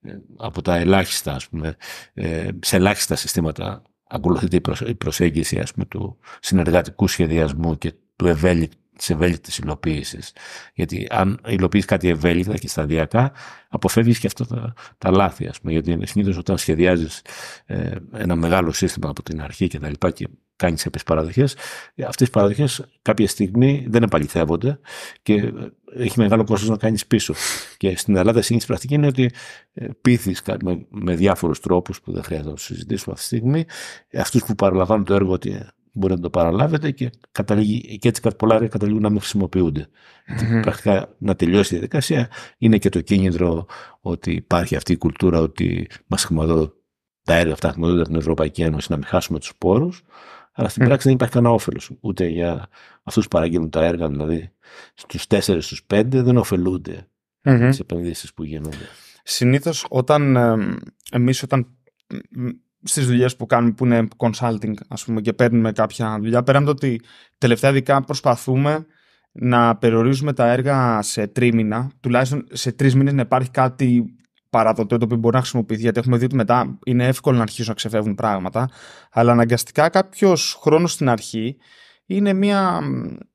ε, 0.00 0.12
από 0.36 0.62
τα 0.62 0.76
ελάχιστα, 0.76 1.34
ας 1.34 1.48
πούμε, 1.48 1.76
ε, 2.14 2.48
σε 2.60 2.76
ελάχιστα 2.76 3.16
συστήματα 3.16 3.82
ακολουθείται 4.08 4.60
η 4.86 4.94
προσέγγιση 4.94 5.58
ας 5.58 5.72
πούμε, 5.72 5.84
του 5.84 6.18
συνεργατικού 6.40 7.08
σχεδιασμού 7.08 7.78
και 7.78 7.94
του 8.16 8.26
ευέλικτου 8.26 8.81
της 9.02 9.10
ευέλικτης 9.10 9.58
υλοποίησης. 9.58 10.32
Γιατί 10.74 11.06
αν 11.10 11.40
υλοποιείς 11.46 11.84
κάτι 11.84 12.08
ευέλικτα 12.08 12.56
και 12.56 12.68
σταδιακά, 12.68 13.32
αποφεύγεις 13.68 14.18
και 14.18 14.26
αυτά 14.26 14.46
τα, 14.46 14.74
τα 14.98 15.10
λάθη. 15.10 15.46
Ας 15.46 15.60
πούμε, 15.60 15.72
γιατί 15.72 16.06
συνήθως 16.06 16.36
όταν 16.36 16.58
σχεδιάζεις 16.58 17.22
ε, 17.66 17.90
ένα 18.12 18.36
μεγάλο 18.36 18.72
σύστημα 18.72 19.08
από 19.08 19.22
την 19.22 19.42
αρχή 19.42 19.66
και 19.66 19.78
τα 19.78 19.88
λοιπά 19.88 20.10
και 20.10 20.28
κάνεις 20.56 20.82
κάποιες 20.82 21.02
παραδοχές, 21.02 21.56
αυτές 22.06 22.28
οι 22.28 22.30
παραδοχές 22.30 22.84
κάποια 23.02 23.28
στιγμή 23.28 23.86
δεν 23.88 24.02
επαληθεύονται 24.02 24.78
και 25.22 25.52
έχει 25.96 26.18
μεγάλο 26.18 26.44
κόστος 26.44 26.68
να 26.68 26.76
κάνεις 26.76 27.06
πίσω. 27.06 27.34
Και 27.76 27.96
στην 27.96 28.16
Ελλάδα 28.16 28.38
η 28.38 28.42
συνήθι 28.42 28.66
πρακτική 28.66 28.94
είναι 28.94 29.06
ότι 29.06 29.30
ε, 29.72 29.86
πείθεις 30.00 30.42
με, 30.62 30.86
με 30.88 31.14
διάφορους 31.14 31.60
τρόπους 31.60 32.00
που 32.00 32.12
δεν 32.12 32.22
χρειάζεται 32.22 32.48
να 32.48 32.54
του 32.54 32.62
συζητήσουμε 32.62 33.14
αυτή 33.18 33.28
τη 33.28 33.36
στιγμή, 33.36 33.64
αυτούς 34.18 34.44
που 34.44 34.54
παραλαμβάνουν 34.54 35.04
το 35.04 35.14
έργο 35.14 35.32
ότι 35.32 35.66
μπορεί 35.92 36.14
να 36.14 36.20
το 36.20 36.30
παραλάβετε 36.30 36.90
και, 36.90 37.10
καταλήγει, 37.32 37.98
και 37.98 38.08
έτσι 38.08 38.22
πολλά 38.36 38.54
έργα 38.54 38.68
καταλήγουν 38.68 39.02
να 39.02 39.10
μην 39.10 39.18
χρησιμοποιούνται. 39.18 39.86
Mm-hmm. 39.86 40.62
Πρακτικά 40.62 41.14
να 41.18 41.34
τελειώσει 41.34 41.74
η 41.74 41.78
διαδικασία 41.78 42.30
είναι 42.58 42.78
και 42.78 42.88
το 42.88 43.00
κίνητρο 43.00 43.66
ότι 44.00 44.32
υπάρχει 44.32 44.76
αυτή 44.76 44.92
η 44.92 44.96
κουλτούρα 44.96 45.38
ότι 45.38 45.88
μας 46.06 46.24
χρηματοδοτούν 46.24 46.80
τα 47.24 47.34
έργα 47.34 47.52
αυτά 47.52 47.68
χρηματοδοτούνται 47.68 48.00
από 48.00 48.10
την 48.10 48.20
Ευρωπαϊκή 48.20 48.62
Ένωση 48.62 48.86
να 48.90 48.96
μην 48.96 49.06
χάσουμε 49.06 49.38
τους 49.38 49.52
πόρους. 49.58 50.02
Αλλά 50.52 50.68
στην 50.68 50.84
πράξη 50.84 51.06
δεν 51.06 51.14
υπάρχει 51.14 51.34
κανένα 51.34 51.54
όφελος. 51.54 51.90
Ούτε 52.00 52.26
για 52.26 52.68
αυτούς 53.02 53.22
που 53.22 53.28
παραγγείλουν 53.28 53.70
τα 53.70 53.84
έργα, 53.84 54.08
δηλαδή 54.08 54.52
στους 54.94 55.26
4 55.28 55.38
στους 55.40 55.86
5 55.94 56.04
δεν 56.06 56.36
ωφελούνται 56.36 57.08
mm-hmm. 57.44 57.66
τις 57.68 57.80
επενδύσεις 57.80 58.34
που 58.34 58.44
γίνονται. 58.44 58.88
Συνήθως 59.22 59.86
όταν 59.88 60.36
ε, 60.36 60.76
εμείς 61.12 61.42
όταν 61.42 61.76
στις 62.82 63.06
δουλειές 63.06 63.36
που 63.36 63.46
κάνουμε 63.46 63.72
που 63.72 63.84
είναι 63.84 64.08
consulting 64.16 64.74
ας 64.88 65.04
πούμε 65.04 65.20
και 65.20 65.32
παίρνουμε 65.32 65.72
κάποια 65.72 66.18
δουλειά. 66.20 66.42
Πέραν 66.42 66.64
το 66.64 66.70
ότι 66.70 67.00
τελευταία 67.38 67.72
δικά 67.72 68.02
προσπαθούμε 68.02 68.86
να 69.32 69.76
περιορίζουμε 69.76 70.32
τα 70.32 70.50
έργα 70.50 71.02
σε 71.02 71.26
τρίμηνα 71.26 71.90
τουλάχιστον 72.00 72.46
σε 72.52 72.72
τρεις 72.72 72.94
μήνες 72.94 73.12
να 73.12 73.20
υπάρχει 73.20 73.50
κάτι 73.50 74.04
παραδοτέ 74.50 74.96
το 74.96 75.04
οποίο 75.04 75.16
μπορεί 75.16 75.34
να 75.34 75.40
χρησιμοποιηθεί 75.40 75.82
γιατί 75.82 75.98
έχουμε 75.98 76.16
δει 76.16 76.24
ότι 76.24 76.34
μετά 76.34 76.78
είναι 76.86 77.06
εύκολο 77.06 77.36
να 77.36 77.42
αρχίσουν 77.42 77.68
να 77.68 77.74
ξεφεύγουν 77.74 78.14
πράγματα 78.14 78.68
αλλά 79.10 79.32
αναγκαστικά 79.32 79.88
κάποιος 79.88 80.58
χρόνος 80.60 80.92
στην 80.92 81.08
αρχή 81.08 81.56
είναι 82.06 82.32
μια 82.32 82.80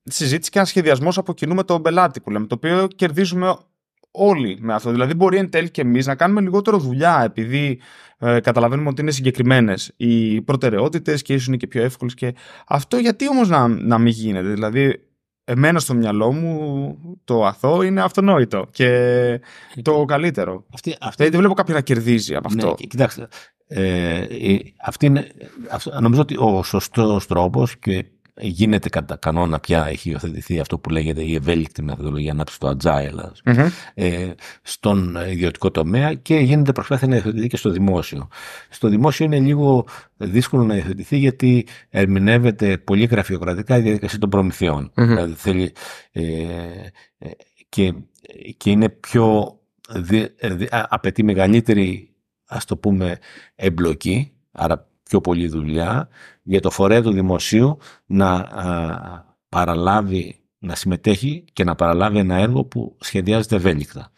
συζήτηση 0.04 0.50
και 0.50 0.58
ένα 0.58 0.68
σχεδιασμός 0.68 1.18
από 1.18 1.34
κοινού 1.34 1.56
με 1.56 1.64
τον 1.64 1.82
πελάτη 1.82 2.22
που 2.22 2.30
λέμε, 2.30 2.48
το 2.48 2.56
οποίο 2.56 2.88
κερδίζουμε 2.88 3.58
όλοι 4.12 4.58
με 4.62 4.74
αυτό. 4.74 4.92
Δηλαδή, 4.92 5.14
μπορεί 5.14 5.38
εν 5.38 5.50
τέλει 5.50 5.70
και 5.70 5.82
εμείς 5.82 6.06
να 6.06 6.16
κάνουμε 6.16 6.42
λιγότερο 6.42 6.78
δουλειά, 6.78 7.22
επειδή 7.24 7.80
ε, 8.18 8.40
καταλαβαίνουμε 8.40 8.90
ότι 8.90 9.02
είναι 9.02 9.12
συγκεκριμένες 9.12 9.94
οι 9.98 10.42
προτεραιότητες 10.42 11.22
και 11.22 11.34
ίσως 11.34 11.48
είναι 11.48 11.58
και 11.58 11.68
πιο 11.68 11.84
εύκολες. 11.84 12.14
Και 12.14 12.34
αυτό 12.68 12.98
γιατί 12.98 13.30
όμως 13.30 13.50
να, 13.50 13.68
να 13.68 13.98
μην 13.98 14.12
γίνεται. 14.12 14.50
Δηλαδή, 14.50 15.02
εμένα 15.44 15.80
στο 15.80 15.94
μυαλό 15.94 16.32
μου 16.32 16.98
το 17.24 17.46
αθώο 17.46 17.82
είναι 17.82 18.02
αυτονόητο 18.02 18.68
και 18.72 19.42
το 19.82 20.06
καλύτερο. 20.06 20.66
Αυτή, 20.74 20.96
αυτή... 21.02 21.30
Δεν 21.30 21.40
βλέπω 21.40 21.54
κάποιον 21.54 21.76
να 21.78 21.84
κερδίζει 21.84 22.36
από 22.36 22.50
ναι, 22.50 22.56
αυτό. 22.56 22.76
Ναι, 22.80 22.88
κοιτάξτε, 22.88 23.28
ε, 23.68 24.26
αυτή 24.86 25.06
είναι, 25.06 25.28
νομίζω 26.00 26.22
ότι 26.22 26.36
ο 26.38 26.64
σωστός 26.64 27.28
τρόπος 27.28 27.78
και 27.78 28.06
γίνεται 28.40 28.90
κατά 28.90 29.16
κανόνα 29.16 29.60
πια 29.60 29.86
έχει 29.86 30.10
υιοθετηθεί 30.10 30.60
αυτό 30.60 30.80
που 30.80 30.90
λέγεται 30.90 31.24
η 31.24 31.36
ευέλικτη 31.36 31.84
μεθοδολογία 31.84 32.32
ανάπτυξης 32.32 32.60
του 32.60 32.78
agile 32.80 33.32
ε, 33.94 34.32
στον 34.62 35.18
ιδιωτικό 35.30 35.72
τομέα 35.72 36.14
και 36.14 36.36
γίνεται 36.36 36.72
προσπάθεια 36.72 37.08
να 37.08 37.16
υιοθετηθεί 37.16 37.48
και 37.48 37.58
στο 37.58 37.70
δημόσιο. 37.70 38.28
Στο 38.70 38.88
δημόσιο 38.88 39.26
είναι 39.26 39.40
λίγο 39.40 39.86
δύσκολο 40.18 40.64
να 40.64 40.76
υιοθετηθεί 40.76 41.18
γιατί 41.18 41.68
ερμηνεύεται 41.90 42.78
πολύ 42.78 43.06
γραφειοκρατικά 43.06 43.78
η 43.78 43.82
διαδικασία 43.82 44.20
των 44.20 44.30
προμηθειών. 44.30 44.92
Δηλαδή 44.96 45.34
θέλει, 45.34 45.72
ε, 46.12 46.24
ε, 47.18 47.30
και, 47.70 47.94
και 48.58 48.70
είναι 48.70 48.90
πιο, 48.90 49.60
δι, 49.90 50.28
ε, 50.38 50.56
απαιτεί 50.70 51.24
μεγαλύτερη 51.24 52.12
ας 52.48 52.66
το 52.66 52.78
πούμε, 52.78 53.18
εμπλοκή, 53.56 54.32
άρα 54.52 54.88
πιο 55.08 55.22
πολλή 55.22 55.48
δουλειά, 55.48 56.10
για 56.44 56.62
το 56.62 56.70
φορέα 56.70 57.02
του 57.02 57.12
δημοσίου 57.12 57.78
να 58.06 58.48
παραλάβει 59.50 60.42
να 60.60 60.76
συμμετέχει 60.76 61.46
και 61.54 61.64
να 61.64 61.76
παραλάβει 61.76 62.18
ένα 62.18 62.36
έργο 62.36 62.66
που 62.66 62.98
σχεδιάζεται 63.00 63.56
ευέλικτα. 63.56 64.12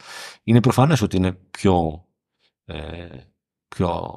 Είναι 0.43 0.59
προφανές 0.59 1.01
ότι 1.01 1.17
είναι 1.17 1.31
πιο, 1.51 2.05
ε, 2.65 3.07
πιο, 3.67 4.09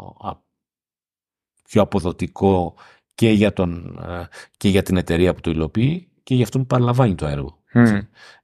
πιο 1.65 1.83
αποδοτικό 1.83 2.75
και 3.15 3.31
για, 3.31 3.53
τον, 3.53 3.99
ε, 4.09 4.29
και 4.57 4.69
για 4.69 4.83
την 4.83 4.97
εταιρεία 4.97 5.35
που 5.35 5.41
το 5.41 5.51
υλοποιεί 5.51 6.09
και 6.23 6.35
για 6.35 6.45
αυτόν 6.45 6.61
που 6.61 6.67
παραλαμβάνει 6.67 7.15
το 7.15 7.27
έργο. 7.27 7.59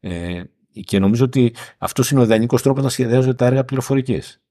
Ε, 0.01 0.43
και 0.85 0.99
νομίζω 0.99 1.25
ότι 1.25 1.55
αυτός 1.79 2.11
είναι 2.11 2.21
ο 2.21 2.23
ιδανικός 2.23 2.63
τρόπος 2.63 2.83
να 2.83 2.89
σχεδιάζονται 2.89 3.35
τα 3.35 3.47
έργα 3.47 3.65
πληροφορικής. 3.65 4.43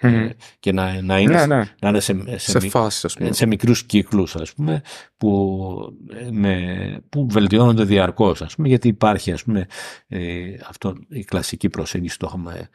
Ε, 0.00 0.30
και 0.60 0.72
να, 0.72 1.02
να, 1.02 1.18
είναι, 1.18 1.46
ναι, 1.46 1.46
ναι. 1.46 1.64
να 1.80 1.88
είναι 1.88 2.00
σε, 2.00 2.38
σε, 2.38 2.60
σε, 2.60 2.68
φάσεις, 2.68 3.04
ας 3.04 3.14
πούμε. 3.14 3.32
σε 3.32 3.46
μικρούς 3.46 3.84
κύκλους 3.84 4.36
ας 4.36 4.52
πούμε, 4.52 4.82
που, 5.16 5.98
με, 6.30 6.96
που 7.08 7.26
βελτιώνονται 7.30 7.84
διαρκώς 7.84 8.42
ας 8.42 8.54
πούμε, 8.54 8.68
γιατί 8.68 8.88
υπάρχει 8.88 9.32
ας 9.32 9.44
πούμε, 9.44 9.66
ε, 10.08 10.20
αυτό, 10.68 10.94
η 11.08 11.24
κλασική 11.24 11.68
προσέγγιση 11.68 12.18
το 12.18 12.26
έχουμε, 12.28 12.68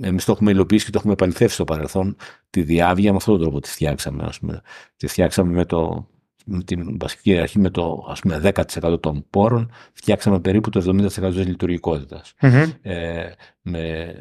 εμείς 0.00 0.24
το 0.24 0.32
έχουμε 0.32 0.50
υλοποιήσει 0.50 0.84
και 0.84 0.90
το 0.90 0.98
έχουμε 0.98 1.12
επαληθεύσει 1.12 1.54
στο 1.54 1.64
παρελθόν 1.64 2.16
τη 2.50 2.62
διάβια 2.62 3.10
με 3.10 3.16
αυτόν 3.16 3.34
τον 3.34 3.42
τρόπο 3.42 3.60
τη 3.60 3.68
φτιάξαμε 3.68 4.24
ας 4.24 4.38
πούμε. 4.38 4.60
τη 4.96 5.06
φτιάξαμε 5.06 5.52
με 5.52 5.64
το 5.64 6.08
με 6.48 6.62
την 6.62 6.98
βασική 6.98 7.38
αρχή 7.38 7.58
με 7.58 7.70
το 7.70 8.06
ας 8.08 8.20
πούμε 8.20 8.52
10% 8.80 9.02
των 9.02 9.26
πόρων 9.30 9.70
φτιάξαμε 9.92 10.40
περίπου 10.40 10.70
το 10.70 10.80
70% 10.80 11.08
της 11.08 11.46
λειτουργικότητας. 11.46 12.34
Mm-hmm. 12.40 12.70
Ε, 12.82 13.30
με 13.60 14.14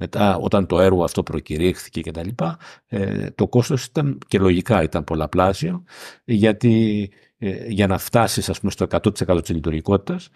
μετά 0.00 0.36
όταν 0.36 0.66
το 0.66 0.80
έργο 0.80 1.04
αυτό 1.04 1.22
προκηρύχθηκε 1.22 2.00
και 2.00 2.10
τα 2.10 2.24
λοιπά, 2.24 2.58
ε, 2.86 3.30
το 3.30 3.48
κόστος 3.48 3.84
ήταν 3.84 4.18
και 4.26 4.38
λογικά 4.38 4.82
ήταν 4.82 5.04
πολλαπλάσιο 5.04 5.84
γιατί 6.24 7.10
ε, 7.38 7.66
για 7.68 7.86
να 7.86 7.98
φτάσεις 7.98 8.48
ας 8.48 8.60
πούμε 8.60 8.72
στο 8.72 8.86
100% 8.90 9.40
της 9.42 9.54
λειτουργικότητας 9.54 10.30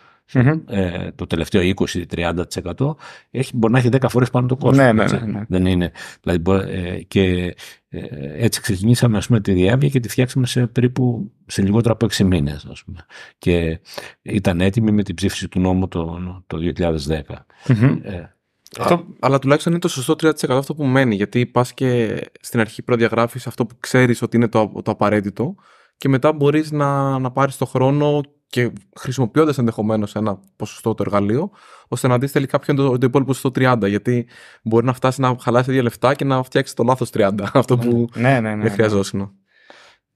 ε, 0.66 1.10
το 1.14 1.26
τελευταίο 1.26 1.72
20-30% 2.10 2.94
μπορεί 3.54 3.72
να 3.72 3.78
έχει 3.78 3.88
10 3.92 4.06
φορές 4.08 4.30
πάνω 4.30 4.46
το 4.46 4.56
κόστος. 4.56 4.76
Ναι, 4.76 4.92
ναι, 4.92 5.04
ναι, 5.04 5.18
ναι. 5.18 5.44
Δεν 5.48 5.66
είναι. 5.66 5.92
Δηλαδή, 6.22 6.72
ε, 6.72 7.02
και 7.02 7.54
ε, 7.88 8.00
έτσι 8.44 8.60
ξεκινήσαμε 8.60 9.16
ας 9.16 9.26
πούμε, 9.26 9.40
τη 9.40 9.52
διάβια 9.52 9.88
και 9.88 10.00
τη 10.00 10.08
φτιάξαμε 10.08 10.46
σε 10.46 10.66
περίπου 10.66 11.32
σε 11.46 11.62
λιγότερο 11.62 11.94
από 11.94 12.06
6 12.06 12.24
μήνες. 12.24 12.66
Ας 12.70 12.84
πούμε. 12.84 13.06
Και 13.38 13.80
ήταν 14.22 14.60
έτοιμη 14.60 14.92
με 14.92 15.02
την 15.02 15.14
ψήφιση 15.14 15.48
του 15.48 15.60
νόμου 15.60 15.88
το, 15.88 16.18
το 16.46 16.58
2010. 16.76 17.20
Mm-hmm. 17.66 17.98
Αυτό... 18.80 19.04
αλλά 19.20 19.38
τουλάχιστον 19.38 19.72
είναι 19.72 19.80
το 19.80 19.88
σωστό 19.88 20.12
3% 20.12 20.32
αυτό 20.48 20.74
που 20.74 20.84
μένει. 20.84 21.14
Γιατί 21.14 21.46
πας 21.46 21.74
και 21.74 22.20
στην 22.40 22.60
αρχή 22.60 22.82
προδιαγράφεις 22.82 23.46
αυτό 23.46 23.66
που 23.66 23.74
ξέρεις 23.80 24.22
ότι 24.22 24.36
είναι 24.36 24.48
το, 24.48 24.72
το 24.84 24.90
απαραίτητο 24.90 25.54
και 25.96 26.08
μετά 26.08 26.32
μπορείς 26.32 26.70
να, 26.70 27.18
να 27.18 27.30
πάρεις 27.30 27.56
το 27.56 27.64
χρόνο 27.64 28.20
και 28.46 28.72
χρησιμοποιώντας 28.96 29.58
ενδεχομένως 29.58 30.14
ένα 30.14 30.38
ποσοστό 30.56 30.94
το 30.94 31.02
εργαλείο, 31.06 31.50
ώστε 31.88 32.08
να 32.08 32.18
δεις 32.18 32.32
τελικά 32.32 32.58
ποιο 32.58 32.72
είναι 32.72 32.82
το, 32.82 32.98
το 32.98 33.06
υπόλοιπο 33.06 33.32
στο 33.32 33.50
30. 33.54 33.76
Γιατί 33.86 34.26
μπορεί 34.62 34.86
να 34.86 34.92
φτάσει 34.92 35.20
να 35.20 35.36
χαλάσει 35.40 35.70
ίδια 35.70 35.82
λεφτά 35.82 36.14
και 36.14 36.24
να 36.24 36.42
φτιάξει 36.42 36.74
το 36.74 36.82
λάθος 36.82 37.10
30. 37.14 37.30
Αυτό 37.52 37.76
που 37.76 38.08
ναι, 38.14 38.40
ναι, 38.40 38.54
ναι, 38.54 38.62
δεν 38.62 38.72
χρειαζόσουν. 38.72 39.32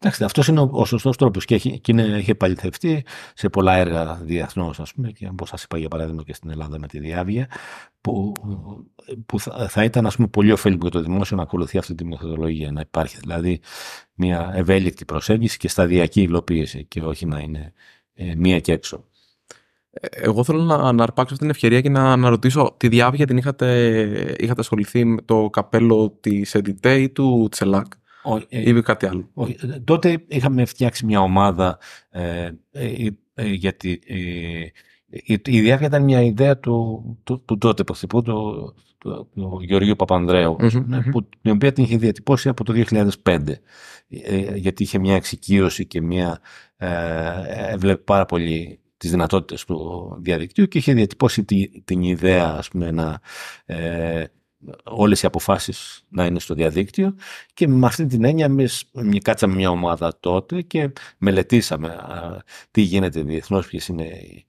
Εντάξει, 0.01 0.25
αυτός 0.25 0.49
είναι 0.49 0.61
ο, 0.61 0.69
ο 0.73 0.85
σωστός 0.85 1.17
τρόπος 1.17 1.45
και, 1.45 1.55
έχει, 1.55 1.81
και 1.81 1.93
είναι, 1.93 2.03
έχει 2.03 2.31
επαληθευτεί 2.31 3.05
σε 3.35 3.49
πολλά 3.49 3.75
έργα 3.77 4.15
διεθνώς, 4.15 4.81
ας 4.81 4.93
πούμε, 4.95 5.11
και 5.11 5.29
όπως 5.31 5.49
σας 5.49 5.63
είπα 5.63 5.79
για 5.79 5.89
παράδειγμα 5.89 6.23
και 6.23 6.35
στην 6.35 6.51
Ελλάδα 6.51 6.79
με 6.79 6.87
τη 6.87 6.99
Διάβια, 6.99 7.49
που, 8.01 8.33
που 9.27 9.41
θα, 9.41 9.69
θα, 9.69 9.85
ήταν 9.85 10.07
ας 10.07 10.17
πούμε, 10.17 10.29
πολύ 10.29 10.53
ωφέλιμο 10.53 10.81
για 10.83 10.91
το 10.91 11.01
δημόσιο 11.01 11.37
να 11.37 11.43
ακολουθεί 11.43 11.79
αυτή 11.79 11.95
τη 11.95 12.05
μεθοδολογία. 12.05 12.73
Να 12.73 12.81
υπάρχει 12.81 13.17
δηλαδή 13.21 13.61
μια 14.15 14.53
ευέλικτη 14.55 15.05
προσέγγιση 15.05 15.57
και 15.57 15.69
σταδιακή 15.69 16.23
υλοποίηση 16.23 16.85
και 16.85 17.01
όχι 17.01 17.27
να 17.27 17.39
είναι 17.39 17.73
ε, 18.15 18.35
μία 18.35 18.61
και 18.61 18.73
έξω. 18.73 19.05
Ε, 19.91 20.07
εγώ 20.11 20.45
θέλω 20.45 20.63
να, 20.63 20.93
να 20.93 21.03
αρπάξω 21.03 21.35
αυτή 21.35 21.39
την 21.39 21.51
ευκαιρία 21.51 21.81
και 21.81 21.89
να, 21.89 22.17
να 22.17 22.29
ρωτήσω 22.29 22.75
τη 22.77 22.89
διάβια 22.89 23.27
την 23.27 23.37
είχατε, 23.37 24.37
είχατε 24.39 24.61
ασχοληθεί 24.61 25.05
με 25.05 25.23
το 25.23 25.51
καπέλο 25.51 26.17
της 26.21 26.57
Edite 26.57 26.99
ή 26.99 27.09
του 27.09 27.49
Τσελάκ; 27.51 27.93
Ε, 28.49 28.69
ή 28.69 28.83
κάτι 28.83 29.07
άλλο. 29.07 29.31
Ε, 29.35 29.79
τότε 29.79 30.25
είχαμε 30.29 30.65
φτιάξει 30.65 31.07
μια 31.07 31.21
ομάδα 31.21 31.79
ε, 32.11 32.51
γιατί 33.45 34.01
η, 35.11 35.41
η 35.45 35.61
διάβια 35.61 35.87
ήταν 35.87 36.03
μια 36.03 36.23
ιδέα 36.23 36.59
του, 36.59 37.03
του, 37.25 37.43
του 37.45 37.59
τότε 37.59 37.85
πρωθυπού, 37.85 38.23
του, 38.23 38.75
του, 38.99 39.29
του 39.35 39.61
Γεωργίου 39.63 39.97
Παπανδρέου, 39.97 40.57
mm-hmm. 40.61 41.03
που, 41.11 41.29
την 41.43 41.51
οποία 41.51 41.73
την 41.73 41.85
είχε 41.85 41.97
διατυπώσει 41.97 42.49
από 42.49 42.65
το 42.65 42.85
2005. 43.25 43.39
γιατί 44.55 44.83
είχε 44.83 44.99
μια 44.99 45.15
εξοικείωση 45.15 45.87
και 45.87 46.01
μια. 46.01 46.41
Ε, 46.77 47.73
έβλεπε 47.73 48.03
πάρα 48.03 48.25
πολύ 48.25 48.81
τις 48.97 49.11
δυνατότητες 49.11 49.65
του 49.65 50.19
διαδικτύου 50.21 50.69
και 50.69 50.79
είχε 50.79 50.93
διατυπώσει 50.93 51.45
τη, 51.45 51.83
την 51.83 52.03
ιδέα 52.03 52.55
ας 52.59 52.69
πούμε, 52.69 52.91
να, 52.91 53.21
ε, 53.65 54.25
όλες 54.85 55.23
οι 55.23 55.27
αποφάσεις 55.27 56.05
να 56.09 56.27
είναι 56.27 56.39
στο 56.39 56.55
διαδίκτυο 56.55 57.15
και 57.55 57.69
με 57.69 57.87
αυτή 57.87 58.07
την 58.07 58.25
έννοια 58.25 58.45
εμείς 58.45 58.91
κάτσαμε 59.23 59.55
μια 59.55 59.71
ομάδα 59.71 60.19
τότε 60.21 60.63
και 60.63 60.93
μελετήσαμε 61.19 61.99
τι 62.71 62.81
γίνεται 62.81 63.23
διεθνώς, 63.23 63.67
ποιες 63.67 63.89
είναι 63.89 64.05
οι, 64.05 64.47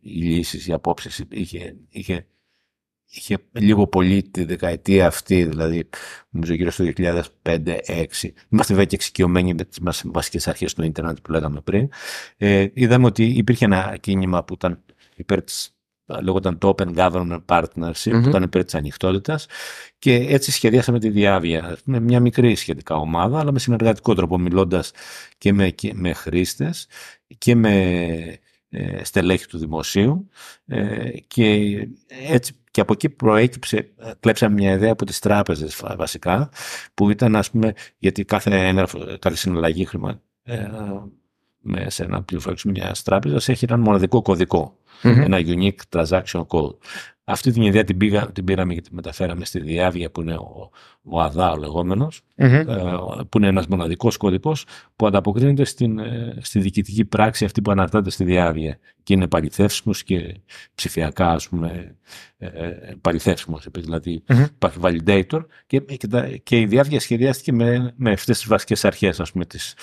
οι 0.00 0.22
λύσεις, 0.22 0.66
οι 0.66 0.72
απόψεις. 0.72 1.24
Είχε, 1.30 1.76
είχε, 1.88 2.26
είχε 3.08 3.38
λίγο 3.52 3.86
πολύ 3.86 4.22
τη 4.22 4.44
δεκαετία 4.44 5.06
αυτή, 5.06 5.44
δηλαδή 5.44 5.88
νομίζω 6.30 6.54
γύρω 6.54 6.70
στο 6.70 6.84
2005-2006. 6.96 7.22
Είμαστε 8.48 8.72
βέβαια 8.72 8.84
και 8.84 8.94
εξοικειωμένοι 8.94 9.54
με 9.54 9.64
τις 9.64 10.02
βασικές 10.04 10.48
αρχές 10.48 10.74
του 10.74 10.82
ίντερνετ 10.82 11.18
που 11.22 11.30
λέγαμε 11.30 11.60
πριν. 11.60 11.88
Ε, 12.36 12.66
είδαμε 12.72 13.06
ότι 13.06 13.24
υπήρχε 13.24 13.64
ένα 13.64 13.96
κίνημα 14.00 14.44
που 14.44 14.54
ήταν 14.54 14.84
υπέρ 15.16 15.42
της 15.42 15.75
λέγονταν 16.22 16.58
το 16.58 16.74
Open 16.76 16.94
Government 16.94 17.44
Partnership, 17.46 17.92
mm-hmm. 17.92 18.22
που 18.22 18.28
ήταν 18.28 18.42
υπέρ 18.42 18.64
της 18.64 18.74
ανοιχτότητας. 18.74 19.46
Και 19.98 20.14
έτσι 20.14 20.52
σχεδιάσαμε 20.52 20.98
τη 20.98 21.08
διάβια. 21.08 21.78
Με 21.84 22.00
μια 22.00 22.20
μικρή 22.20 22.54
σχετικά 22.54 22.94
ομάδα, 22.94 23.38
αλλά 23.38 23.52
με 23.52 23.58
συνεργατικό 23.58 24.14
τρόπο, 24.14 24.38
μιλώντας 24.38 24.90
και 25.38 25.52
με, 25.52 25.70
και 25.70 25.92
με 25.94 26.12
χρήστες 26.12 26.86
και 27.38 27.54
με 27.54 27.72
ε, 28.68 29.04
στελέχη 29.04 29.46
του 29.46 29.58
δημοσίου. 29.58 30.28
Ε, 30.66 31.10
και 31.26 31.76
έτσι 32.28 32.52
και 32.70 32.82
από 32.82 32.92
εκεί 32.92 33.08
προέκυψε, 33.08 33.76
ε, 33.76 34.10
κλέψαμε 34.20 34.54
μια 34.54 34.72
ιδέα 34.72 34.92
από 34.92 35.04
τις 35.04 35.18
τράπεζες 35.18 35.82
βασικά, 35.96 36.50
που 36.94 37.10
ήταν 37.10 37.36
ας 37.36 37.50
πούμε, 37.50 37.72
γιατί 37.98 38.24
κάθε, 38.24 38.72
κάθε 39.18 39.36
συναλλαγή 39.36 39.84
χρημα, 39.84 40.20
ε, 40.42 40.66
με 41.60 41.90
σε 41.90 42.04
ένα 42.04 42.22
πληροφορικό 42.22 42.70
μιας 42.70 43.02
τράπεζας 43.02 43.48
έχει 43.48 43.64
έναν 43.64 43.80
μοναδικό 43.80 44.22
κωδικό. 44.22 44.78
mm-hmm. 45.02 45.22
and 45.22 45.34
a 45.34 45.42
unique 45.42 45.90
transaction 45.90 46.44
code. 46.44 46.76
Αυτή 47.28 47.52
την 47.52 47.62
ιδέα 47.62 47.84
την, 47.84 47.96
πήγα, 47.96 48.32
την 48.32 48.44
πήραμε 48.44 48.74
και 48.74 48.80
τη 48.80 48.94
μεταφέραμε 48.94 49.44
στη 49.44 49.60
Διάβια 49.60 50.10
που 50.10 50.20
είναι 50.20 50.34
ο, 50.34 50.70
ο 51.02 51.20
ΑΔΑ 51.20 51.50
ο 51.50 51.56
λεγόμενος, 51.56 52.20
mm-hmm. 52.36 52.66
ε, 52.66 52.96
που 53.28 53.38
είναι 53.38 53.46
ένας 53.46 53.66
μοναδικός 53.66 54.16
κωδικός 54.16 54.64
που 54.96 55.06
ανταποκρίνεται 55.06 55.64
στην, 55.64 55.98
ε, 55.98 56.36
στη 56.40 56.60
διοικητική 56.60 57.04
πράξη 57.04 57.44
αυτή 57.44 57.62
που 57.62 57.70
αναρτάται 57.70 58.10
στη 58.10 58.24
Διάβια 58.24 58.78
και 59.02 59.14
είναι 59.14 59.28
παληθεύσιμος 59.28 60.02
και 60.02 60.40
ψηφιακά 60.74 61.30
ας 61.30 61.48
πούμε 61.48 61.96
ε, 62.38 62.46
ε 62.46 62.94
παληθεύσιμος. 63.00 63.66
Δηλαδή 63.70 64.22
mm-hmm. 64.26 64.46
υπάρχει 64.54 64.78
validator 64.82 65.40
και, 65.66 65.80
και, 65.80 66.38
και 66.42 66.60
η 66.60 66.66
Διάβια 66.66 67.00
σχεδιάστηκε 67.00 67.52
με, 67.52 67.92
με 67.96 68.10
αυτές 68.10 68.38
τις 68.38 68.48
βασικές 68.48 68.84
αρχές 68.84 69.20
ας 69.20 69.32
πούμε 69.32 69.44
της, 69.44 69.74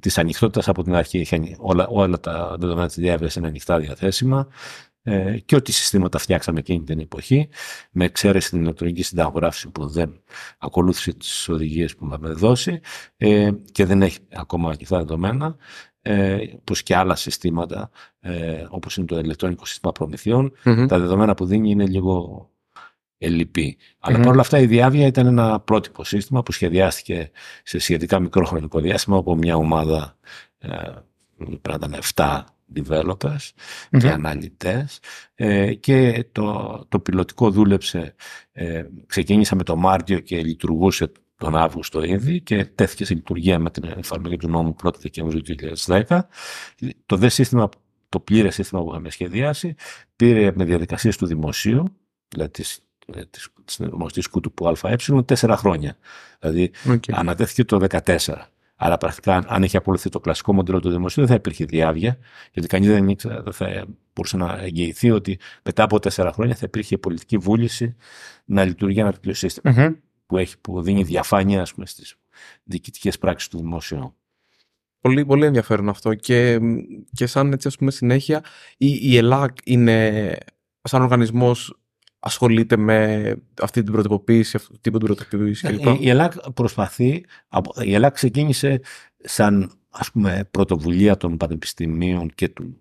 της 0.00 0.18
ανοιχτότητας 0.18 0.68
από 0.68 0.82
την 0.82 0.94
αρχή. 0.94 1.56
Όλα, 1.58 1.86
όλα 1.86 2.20
τα 2.20 2.56
δεδομένα 2.58 2.86
της 2.86 2.96
διάβρεσης 2.96 3.36
είναι 3.36 3.46
ανοιχτά 3.46 3.78
διαθέσιμα 3.78 4.48
ε, 5.08 5.38
και 5.44 5.56
ό,τι 5.56 5.72
συστήματα 5.72 6.18
φτιάξαμε 6.18 6.58
εκείνη 6.58 6.82
την 6.82 7.00
εποχή, 7.00 7.48
με 7.90 8.04
εξαίρεση 8.04 8.50
την 8.50 8.60
ηλεκτρονική 8.60 9.02
συνταγογράφηση 9.02 9.68
που 9.68 9.86
δεν 9.86 10.20
ακολούθησε 10.58 11.12
τις 11.12 11.48
οδηγίες 11.48 11.96
που 11.96 12.06
είχαμε 12.06 12.28
δώσει 12.28 12.80
ε, 13.16 13.50
και 13.72 13.84
δεν 13.84 14.02
έχει 14.02 14.18
ακόμα 14.32 14.70
ανοιχτά 14.70 14.98
δεδομένα, 14.98 15.56
ε, 16.02 16.38
όπως 16.58 16.82
και 16.82 16.96
άλλα 16.96 17.14
συστήματα, 17.14 17.90
ε, 18.20 18.66
όπως 18.68 18.96
είναι 18.96 19.06
το 19.06 19.18
ηλεκτρονικό 19.18 19.66
σύστημα 19.66 19.92
τα 20.86 20.98
δεδομένα 20.98 21.34
που 21.34 21.46
δίνει 21.46 21.70
είναι 21.70 21.86
λίγο 21.86 22.48
ελλειπη 23.18 23.76
Αλλά 23.98 24.18
παρόλα 24.18 24.40
αυτά 24.40 24.58
η 24.58 24.66
διάβια 24.66 25.06
ήταν 25.06 25.26
ένα 25.26 25.60
πρότυπο 25.60 26.04
σύστημα 26.04 26.42
που 26.42 26.52
σχεδιάστηκε 26.52 27.30
σε 27.62 27.78
σχετικά 27.78 28.20
μικρό 28.20 28.44
χρονικό 28.44 28.80
διάστημα 28.80 29.16
από 29.16 29.34
μια 29.34 29.56
ομάδα 29.56 30.16
ε, 30.58 30.68
πρέπει 31.62 31.80
να 31.80 31.88
ήταν 31.88 32.00
7 32.14 32.44
developers 32.76 33.50
και 33.98 34.08
αναλυτές 34.08 35.00
ε, 35.34 35.74
και 35.74 36.26
το, 36.32 36.78
το 36.88 37.00
πιλωτικό 37.00 37.50
δούλεψε, 37.50 38.14
ε, 38.52 38.84
ξεκίνησα 39.06 39.56
με 39.56 39.62
το 39.62 39.76
Μάρτιο 39.76 40.18
και 40.18 40.42
λειτουργούσε 40.42 41.12
τον 41.36 41.56
Αύγουστο 41.56 42.02
ήδη 42.02 42.40
και 42.40 42.64
τέθηκε 42.64 43.04
σε 43.04 43.14
λειτουργία 43.14 43.58
με 43.58 43.70
την 43.70 43.84
εφαρμογή 43.84 44.36
του 44.36 44.48
νόμου 44.48 44.76
1η 44.82 44.98
Δεκεμβρίου 45.00 45.40
του 45.40 45.54
2010. 46.06 46.20
Το 47.06 47.16
δε 47.16 47.28
σύστημα, 47.28 47.68
το 48.08 48.20
πλήρες 48.20 48.54
σύστημα 48.54 48.82
που 48.82 48.90
είχαμε 48.90 49.10
σχεδιάσει, 49.10 49.74
πήρε 50.16 50.52
με 50.54 50.64
διαδικασίες 50.64 51.16
του 51.16 51.26
δημοσίου, 51.26 51.84
δηλαδή 52.28 52.50
ε, 53.14 53.24
της, 53.24 53.48
της 53.64 53.78
γνωστής 53.80 54.28
κούτου 54.28 54.52
ΑΕ 54.82 54.96
τέσσερα 55.24 55.56
χρόνια. 55.56 55.96
Δηλαδή 56.40 56.70
Okay. 56.86 57.12
ανατέθηκε 57.12 57.64
το 57.64 57.86
2014. 58.04 58.16
Άρα 58.80 58.96
πρακτικά 58.96 59.44
αν 59.46 59.62
είχε 59.62 59.76
ακολουθεί 59.76 60.08
το 60.08 60.20
κλασικό 60.20 60.52
μοντέλο 60.52 60.80
του 60.80 60.90
δημοσίου 60.90 61.22
δεν 61.22 61.30
θα 61.30 61.34
υπήρχε 61.34 61.64
διάβια 61.64 62.18
γιατί 62.52 62.68
κανείς 62.68 62.88
δεν, 62.88 63.08
ήξερε, 63.08 63.40
δεν 63.40 63.52
θα 63.52 63.86
μπορούσε 64.14 64.36
να 64.36 64.58
εγγυηθεί 64.60 65.10
ότι 65.10 65.38
μετά 65.62 65.82
από 65.82 65.98
τέσσερα 65.98 66.32
χρόνια 66.32 66.54
θα 66.54 66.64
υπήρχε 66.66 66.98
πολιτική 66.98 67.38
βούληση 67.38 67.96
να 68.44 68.64
λειτουργεί 68.64 69.00
ένα 69.00 69.12
τέτοιο 69.12 69.34
σύστημα 69.34 69.74
Μμμ. 69.76 69.92
που, 70.26 70.36
έχει, 70.36 70.58
που 70.58 70.82
δίνει 70.82 71.02
διαφάνεια 71.02 71.60
ας 71.60 71.74
πούμε, 71.74 71.86
στις 71.86 72.16
διοικητικές 72.64 73.18
πράξεις 73.18 73.48
του 73.48 73.58
δημόσιου. 73.58 74.14
Πολύ, 75.00 75.24
πολύ 75.24 75.46
ενδιαφέρον 75.46 75.88
αυτό 75.88 76.14
και, 76.14 76.60
και 77.12 77.26
σαν 77.26 77.52
έτσι 77.52 77.68
ας 77.68 77.76
πούμε 77.76 77.90
συνέχεια 77.90 78.44
η, 78.76 78.98
η 79.00 79.16
ΕΛΑΚ 79.16 79.56
είναι 79.64 80.36
σαν 80.82 81.02
οργανισμός 81.02 81.78
ασχολείται 82.18 82.76
με 82.76 83.34
αυτή 83.62 83.82
την 83.82 83.92
προτυποποίηση, 83.92 84.56
αυτού 84.56 84.72
του 84.72 84.78
τύπου 84.80 84.98
την 84.98 85.06
προτυποποίηση 85.06 85.66
κλπ. 85.68 85.86
Ε, 85.86 85.90
Η, 85.90 85.96
η 86.00 86.08
ΕΛΑΚ 86.08 86.50
προσπαθεί, 86.50 87.24
από- 87.48 87.82
η 87.82 87.94
ΕΛΑΚ 87.94 88.14
ξεκίνησε 88.14 88.80
σαν 89.18 89.72
ας 89.90 90.10
πούμε 90.10 90.48
πρωτοβουλία 90.50 91.16
των 91.16 91.36
πανεπιστημίων 91.36 92.30
και 92.34 92.48
του 92.48 92.80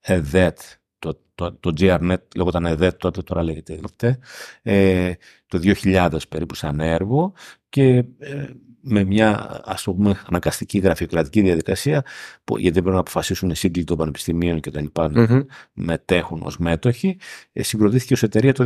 ΕΔΕΤ, 0.00 0.58
το, 0.98 1.20
το, 1.34 1.52
το 1.52 1.72
GRNet 1.80 2.16
λέγονταν 2.36 2.66
ΕΔΕΤ 2.66 2.96
τότε, 2.98 3.22
τώρα 3.22 3.42
λέγεται 3.42 3.72
ΕΔΕΤ, 3.74 4.18
ε, 4.62 5.12
το 5.46 5.58
2000 5.82 6.18
περίπου 6.28 6.54
σαν 6.54 6.80
έργο 6.80 7.32
και 7.74 8.04
ε, 8.18 8.46
με 8.84 9.04
μια 9.04 9.60
ας 9.64 9.82
το 9.82 9.92
πούμε 9.92 10.20
αναγκαστική 10.28 10.78
γραφειοκρατική 10.78 11.40
διαδικασία 11.40 12.04
που, 12.44 12.58
γιατί 12.58 12.78
πρέπει 12.80 12.94
να 12.94 13.00
αποφασίσουν 13.00 13.50
οι 13.50 13.56
σύγκλοι 13.56 13.84
των 13.84 13.96
πανεπιστημίων 13.96 14.60
και 14.60 14.70
τα 14.70 14.80
λοιπά 14.80 15.10
Μμμ. 15.10 15.40
μετέχουν 15.72 16.40
ως 16.42 16.58
μέτοχοι, 16.58 17.16
ε, 17.52 17.62
συγκροτήθηκε 17.62 18.12
ως 18.12 18.22
εταιρεία 18.22 18.52
το 18.52 18.64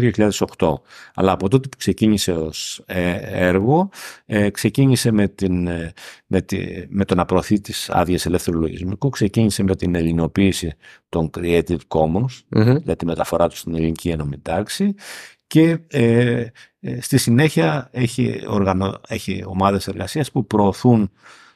2008. 0.56 0.72
Αλλά 1.14 1.32
από 1.32 1.48
τότε 1.48 1.68
που 1.68 1.76
ξεκίνησε 1.76 2.32
ως 2.32 2.82
ε, 2.86 3.18
έργο, 3.46 3.90
ε, 4.26 4.50
ξεκίνησε 4.50 5.10
με, 5.10 5.28
την, 5.28 5.66
ε, 5.66 5.92
με, 6.26 6.40
τη, 6.40 6.58
με 6.88 7.04
το 7.04 7.14
να 7.14 7.24
προωθεί 7.24 7.60
τις 7.60 7.90
άδειες 7.90 8.26
ελεύθερου 8.26 8.58
λογισμικού, 8.58 9.08
ξεκίνησε 9.08 9.62
με 9.62 9.76
την 9.76 9.94
ελληνοποίηση 9.94 10.72
των 11.08 11.30
Creative 11.36 11.78
Commons, 11.88 12.40
Μμμ. 12.48 12.76
για 12.76 12.96
τη 12.96 13.04
μεταφορά 13.04 13.48
τους 13.48 13.58
στην 13.58 13.74
ελληνική 13.74 14.08
ένωμη 14.08 14.38
τάξη 14.38 14.94
και 15.48 15.78
ε, 15.86 16.46
ε, 16.80 17.00
στη 17.00 17.18
συνέχεια 17.18 17.88
έχει, 17.92 18.44
οργανω... 18.48 19.00
έχει 19.08 19.44
ομάδες 19.46 19.88
εργασίας 19.88 20.30
που 20.30 20.46
προωθούν 20.46 21.10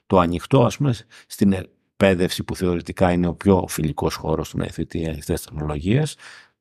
το 0.07 0.19
ανοιχτό 0.19 0.65
ας 0.65 0.77
πούμε 0.77 0.95
στην 1.27 1.53
εκπαίδευση 1.53 2.45
που 2.45 2.57
θεωρητικά 2.57 3.13
είναι 3.13 3.27
ο 3.27 3.35
πιο 3.35 3.65
φιλικός 3.69 4.15
χώρος 4.15 4.51
του 4.51 4.59
να 4.59 4.65
υιοθετεί 4.65 5.07
ανοιχτές 5.07 5.43
τεχνολογίες 5.43 6.17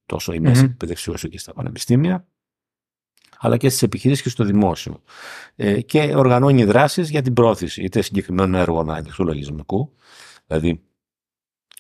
τόσο 0.06 0.34
η 0.34 0.40
μέση 0.40 0.62
Μμμ. 0.64 0.70
εκπαίδευση 0.70 1.10
όσο 1.10 1.28
και 1.28 1.40
στα 1.40 1.54
πανεπιστήμια 1.54 2.26
αλλά 3.44 3.58
και 3.58 3.70
στις 3.70 3.82
επιχειρήσεις 3.82 4.24
και 4.24 4.30
στο 4.30 4.44
δημόσιο. 4.44 5.02
Ε, 5.56 5.82
και 5.82 6.16
οργανώνει 6.16 6.64
δράσεις 6.64 7.10
για 7.10 7.22
την 7.22 7.34
πρόθεση 7.34 7.84
είτε 7.84 8.02
συγκεκριμένων 8.02 8.56
έργων 8.56 8.92
ανοιχτού 8.92 9.24
λογισμικού, 9.24 9.94
δηλαδή 10.48 10.82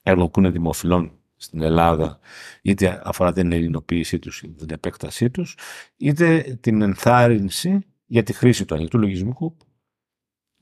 έργων 0.03 0.31
που 0.31 0.39
είναι 0.39 0.49
δημοφιλών 0.49 1.20
στην 1.41 1.61
Ελλάδα, 1.61 2.19
είτε 2.61 3.01
αφορά 3.03 3.33
την 3.33 3.51
ελληνοποίησή 3.51 4.19
τους, 4.19 4.41
είτε 4.41 4.65
την 4.65 4.73
επέκτασή 4.75 5.29
τους, 5.29 5.57
είτε 5.97 6.57
την 6.61 6.81
ενθάρρυνση 6.81 7.79
για 8.05 8.23
τη 8.23 8.33
χρήση 8.33 8.65
του 8.65 8.75
ανοιχτού 8.75 8.99
λογισμικού 8.99 9.57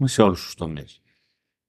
σε 0.03 0.21
όλους 0.21 0.43
τους 0.43 0.55
τομείς. 0.55 1.01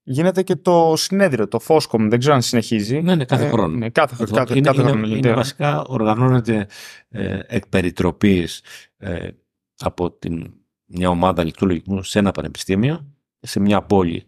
Γίνεται 0.03 0.43
και 0.43 0.57
το 0.57 0.95
συνέδριο, 0.97 1.49
το 1.49 1.61
FOSCOM, 1.66 1.99
δεν 2.09 2.19
ξέρω 2.19 2.35
αν 2.35 2.43
συνεχίζει. 2.43 3.01
Ναι, 3.01 3.15
ναι, 3.15 3.24
κάθε 3.24 3.47
Ε, 3.47 3.49
χρόνο. 3.49 3.77
Ναι, 3.77 3.91
κάθε, 3.91 4.15
κάθε, 4.19 4.32
κάθε, 4.35 4.57
είναι, 4.57 4.66
κάθε 4.66 4.81
είναι, 4.81 4.91
χρόνο 4.91 5.07
είναι 5.07 5.15
γίνεται. 5.15 5.35
βασικά 5.35 5.82
οργανώνεται 5.85 6.66
ε, 7.09 7.41
εκ 7.47 7.66
περιτροπής, 7.66 8.62
ε, 8.97 9.28
από 9.77 10.11
την, 10.11 10.53
μια 10.85 11.09
ομάδα 11.09 11.41
ανοιχτού 11.41 11.66
λογισμού 11.66 12.03
σε 12.03 12.19
ένα 12.19 12.31
πανεπιστήμιο, 12.31 13.15
σε 13.41 13.61
μια 13.61 13.82
πόλη. 13.82 14.24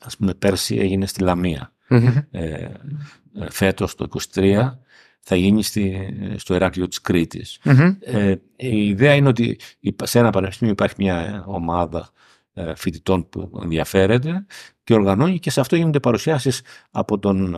Ας 0.00 0.16
πούμε 0.16 0.34
πέρσι 0.34 0.76
έγινε 0.76 1.06
στη 1.06 1.22
Λαμία. 1.22 1.70
Μμμ. 1.88 2.06
Ε, 2.06 2.24
ε, 2.30 2.72
φέτος 3.50 3.94
το 3.94 4.06
23 4.34 4.72
θα 5.20 5.36
γίνει 5.36 5.62
στη, 5.62 6.08
στο 6.36 6.54
Εράκλειο 6.54 6.88
της 6.88 7.00
Κρήτης. 7.00 7.58
Μμμ. 7.64 7.96
Ε, 8.00 8.30
η 8.56 8.88
ιδέα 8.88 9.14
είναι 9.14 9.28
ότι 9.28 9.58
υπά- 9.80 10.06
σε 10.06 10.18
ένα 10.18 10.30
πανεπιστήμιο 10.30 10.72
υπάρχει 10.72 10.94
μια 10.98 11.44
ομάδα 11.46 12.10
ε, 12.54 12.74
φοιτητών 12.74 13.28
που 13.28 13.50
ενδιαφέρεται 13.62 14.46
και 14.84 14.94
οργανώνει 14.94 15.38
και 15.38 15.50
σε 15.50 15.60
αυτό 15.60 15.76
γίνονται 15.76 16.00
παρουσιάσεις 16.00 16.62
από 16.90 17.18
τον, 17.18 17.54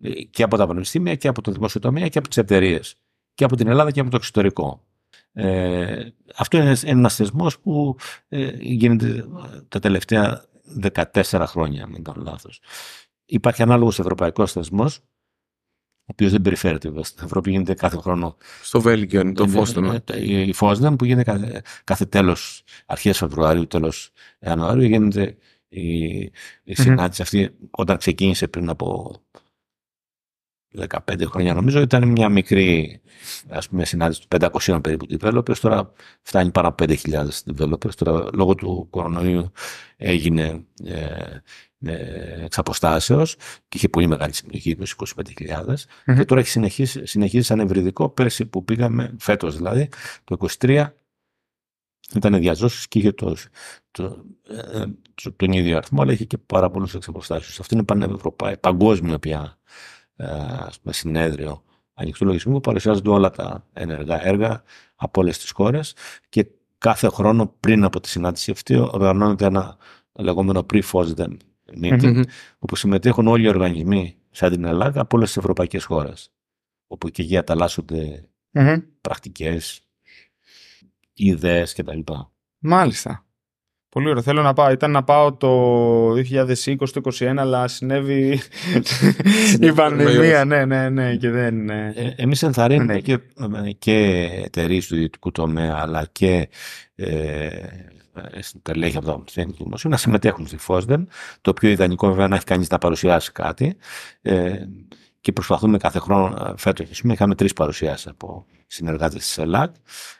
ε, 0.00 0.10
και 0.30 0.42
από 0.42 0.56
τα 0.56 0.66
πανεπιστήμια 0.66 1.14
και 1.14 1.28
από 1.28 1.42
το 1.42 1.52
δημόσιο 1.52 1.80
τομέα 1.80 2.08
και 2.08 2.18
από 2.18 2.28
τις 2.28 2.36
εταιρείες 2.36 2.94
και 3.34 3.44
από 3.44 3.56
την 3.56 3.68
Ελλάδα 3.68 3.90
και 3.90 4.00
από 4.00 4.10
το 4.10 4.16
εξωτερικό. 4.16 4.82
Ε, 5.32 6.06
αυτό 6.36 6.56
είναι 6.58 6.76
ένας 6.84 7.14
θεσμός 7.14 7.58
που 7.60 7.96
ε, 8.28 8.50
γίνεται 8.60 9.24
τα 9.68 9.78
τελευταία 9.78 10.44
14 11.12 11.44
χρόνια, 11.46 11.84
αν 11.84 11.92
δεν 11.92 12.02
κάνω 12.02 12.22
λάθος. 12.22 12.60
Υπάρχει 13.30 13.62
ανάλογος 13.62 13.98
ευρωπαϊκός 13.98 14.52
θεσμός, 14.52 14.96
ο 14.96 16.10
οποίος 16.12 16.30
δεν 16.30 16.42
περιφέρεται 16.42 16.88
βέβαια 16.88 17.04
στην 17.04 17.24
Ευρώπη, 17.24 17.50
γίνεται 17.50 17.74
κάθε 17.74 17.96
χρόνο 17.96 18.36
Στο 18.62 18.80
Βέλγιο 18.80 19.20
είναι 19.20 19.32
το 19.32 19.42
είναι- 19.42 19.52
φως 19.52 19.72
του. 19.72 19.80
ναι. 19.80 19.98
είναι 20.16 20.42
Η 20.42 20.48
η 20.48 20.52
Φόσδεμ 20.52 20.96
που 20.96 21.04
γίνεται 21.04 21.30
κάθε, 21.30 21.62
κάθε 21.84 22.04
τέλος, 22.06 22.62
αρχές 22.86 23.18
Φεβρουαρίου, 23.18 23.66
τέλος 23.66 24.10
Ιανουαρίου, 24.40 24.82
γίνεται 24.86 25.36
η, 25.68 26.06
η 26.64 26.74
συνάντηση 26.74 27.22
αυτή 27.22 27.50
όταν 27.70 27.96
ξεκίνησε 27.96 28.48
πριν 28.48 28.68
από 28.68 29.16
15 30.78 31.24
χρόνια 31.24 31.54
νομίζω 31.54 31.80
ήταν 31.80 32.08
μια 32.08 32.28
μικρή 32.28 33.00
ας 33.48 33.68
πούμε, 33.68 33.84
συνάντηση 33.84 34.20
του 34.28 34.36
500 34.40 34.78
περίπου 34.82 35.06
developers 35.20 35.56
τώρα 35.58 35.92
φτάνει 36.22 36.50
πάνω 36.50 36.68
από 36.68 36.84
5.000 36.88 37.28
developers 37.56 37.94
τώρα 37.94 38.28
λόγω 38.32 38.54
του 38.54 38.86
κορονοϊού 38.90 39.52
έγινε 39.96 40.64
ε, 40.84 41.36
ε, 41.84 42.44
εξ 42.44 42.58
αποστάσεως. 42.58 43.34
Και 43.68 43.76
είχε 43.76 43.88
πολύ 43.88 44.06
μεγάλη 44.06 44.32
συμμετοχή 44.32 44.76
25.000 44.80 45.64
Μμμ. 46.06 46.16
και 46.16 46.24
τώρα 46.24 46.40
έχει 46.40 46.50
συνεχίσει, 46.50 47.06
συνεχίσει 47.06 47.46
σαν 47.46 47.60
ευρυδικό 47.60 48.08
πέρσι 48.08 48.46
που 48.46 48.64
πήγαμε 48.64 49.14
φέτος 49.18 49.56
δηλαδή. 49.56 49.88
Το 50.24 50.36
23 50.58 50.86
ήταν 52.14 52.38
διαζώσεις 52.38 52.88
και 52.88 52.98
είχε 52.98 53.12
το, 53.12 53.36
το, 53.90 54.24
ε, 54.48 54.84
το- 55.14 55.32
τον 55.32 55.52
ίδιο 55.52 55.76
αριθμό 55.76 56.02
αλλά 56.02 56.12
είχε 56.12 56.24
και 56.24 56.38
πάρα 56.38 56.70
πολλούς 56.70 56.94
εξαποστάσεις. 56.94 57.60
Αυτό 57.60 57.74
είναι 57.74 57.84
πανευρωπαϊκό, 57.84 58.60
παγκόσμιο 58.60 59.18
πια 59.18 59.58
ε, 60.16 60.26
ας 60.58 60.80
πούμε, 60.80 60.92
συνέδριο 60.92 61.62
ανοιχτού 61.94 62.24
λογισμού 62.24 62.52
που 62.52 62.60
παρουσιάζονται 62.60 63.10
όλα 63.10 63.30
τα 63.30 63.66
ενεργά 63.72 64.26
έργα 64.26 64.62
από 64.96 65.20
όλες 65.20 65.38
τις 65.38 65.50
χώρες. 65.50 65.94
Και 66.28 66.46
κάθε 66.78 67.08
χρόνο 67.08 67.54
πριν 67.60 67.84
από 67.84 68.00
τη 68.00 68.08
συνάντηση 68.08 68.50
αυτή 68.50 68.76
οργανώνεται 68.76 69.44
ένα 69.44 69.76
λεγόμενο 70.12 70.66
pre-FOSDEM 70.72 71.36
meeting 71.82 72.02
Μμμ. 72.12 72.22
όπου 72.58 72.76
συμμετέχουν 72.76 73.26
όλοι 73.26 73.44
οι 73.44 73.48
οργανισμοί 73.48 74.16
σαν 74.30 74.50
την 74.50 74.64
Ελλάδα 74.64 75.00
από 75.00 75.16
όλες 75.16 75.28
τις 75.28 75.36
ευρωπαϊκές 75.36 75.84
χώρες. 75.84 76.32
Όπου 76.86 77.08
και 77.08 77.22
εκεί 77.22 77.36
ανταλλάσσονται 77.36 78.28
Μμμ. 78.50 78.76
πρακτικές, 79.00 79.80
ιδέες 81.14 81.74
κτλ. 81.74 81.98
Μάλιστα. 82.58 83.22
Πολύ 83.88 84.08
ωραίο. 84.08 84.22
Θέλω 84.22 84.42
να 84.42 84.52
πάω. 84.52 84.70
Ήταν 84.70 84.90
να 84.90 85.04
πάω 85.04 85.32
το 85.36 86.10
2020, 86.12 86.76
το 86.76 87.00
2021, 87.18 87.34
αλλά 87.38 87.68
συνέβη 87.68 88.40
η 89.60 89.72
πανδημία. 89.72 90.44
Ναι, 90.44 90.64
ναι, 90.64 90.88
ναι. 90.88 91.16
Και 91.16 91.30
δεν. 91.30 91.70
ε, 91.70 91.92
Ε, 91.96 92.12
εμείς 92.16 92.42
ενθαρρύνουμε 92.42 92.92
Ναι. 92.92 93.00
και, 93.00 93.12
ε, 93.12 93.72
και 93.78 94.28
εταιρείες 94.44 94.86
του 94.86 94.94
ιδιωτικού 94.94 95.30
τομέα 95.30 95.76
αλλά 95.78 96.08
και 96.12 96.48
ε, 96.94 97.48
στελέχη 98.40 98.96
από 98.96 99.06
τα 99.06 99.12
πανεπιστήμια 99.12 99.54
του 99.54 99.64
δημοσίου 99.64 99.90
να 99.90 99.96
συμμετέχουν 99.96 100.46
στη 100.46 100.58
FOSDEM, 100.66 101.04
το 101.40 101.50
οποίο 101.50 101.70
ιδανικό 101.70 102.08
βέβαια 102.08 102.28
να 102.28 102.36
έχει 102.36 102.44
κανείς 102.44 102.68
να 102.68 102.78
παρουσιάσει 102.78 103.32
κάτι. 103.32 103.76
Ε, 104.22 104.64
και 105.20 105.32
προσπαθούμε 105.32 105.78
κάθε 105.78 105.98
χρόνο, 105.98 106.46
ε, 106.46 106.52
φέτος 106.56 106.90
ας 106.90 107.00
πούμε, 107.00 107.12
είχαμε 107.12 107.34
τρεις 107.34 107.52
παρουσιάσεις 107.52 108.06
από 108.06 108.46
συνεργάτες 108.66 109.18
της 109.18 109.38
ΕΛΑΚ. 109.38 109.74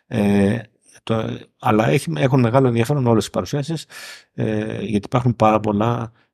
Ε, 0.06 0.58
το, 1.02 1.38
αλλά 1.58 1.88
έχει, 1.88 2.12
έχουν 2.16 2.40
μεγάλο 2.40 2.66
ενδιαφέρον 2.66 3.06
όλες 3.06 3.26
οι 3.26 3.30
παρουσιάσεις 3.30 3.86
ε, 4.34 4.80
γιατί 4.80 5.06
υπάρχουν 5.06 5.36
πάρα 5.36 5.60
πολλά 5.60 6.00
ε, 6.02 6.27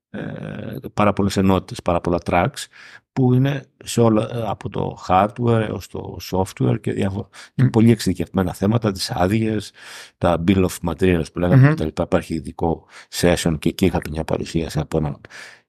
πάρα 0.95 1.13
πολλές 1.13 1.37
ενότητες, 1.37 1.83
πάρα 1.83 2.01
πολλά 2.01 2.19
tracks 2.25 2.67
που 3.13 3.35
είναι 3.35 3.65
σε 3.85 4.01
όλα, 4.01 4.29
ε, 4.33 4.43
από 4.47 4.69
το 4.69 4.99
hardware 5.09 5.65
έως 5.69 5.89
το 5.89 6.17
software 6.31 6.81
και, 6.81 6.93
διάφορα, 6.93 7.29
και 7.55 7.65
πολύ 7.65 7.91
εξειδικευμένα 7.91 8.53
θέματα, 8.55 8.93
τις 8.93 9.11
άδειες, 9.11 9.73
τα 10.19 10.45
bill 10.49 10.67
of 10.67 10.91
materials 10.93 11.25
που 11.33 11.39
λέγαμε 11.39 11.63
Μμμ. 11.69 11.73
mm-hmm. 11.73 11.91
κτλ. 11.91 12.03
Υπάρχει 12.03 12.35
ειδικό 12.35 12.87
session 13.21 13.55
και 13.59 13.69
εκεί 13.69 13.85
είχα 13.85 14.01
μια 14.11 14.25
παρουσίαση 14.25 14.79
από 14.79 14.97
έναν 14.99 15.21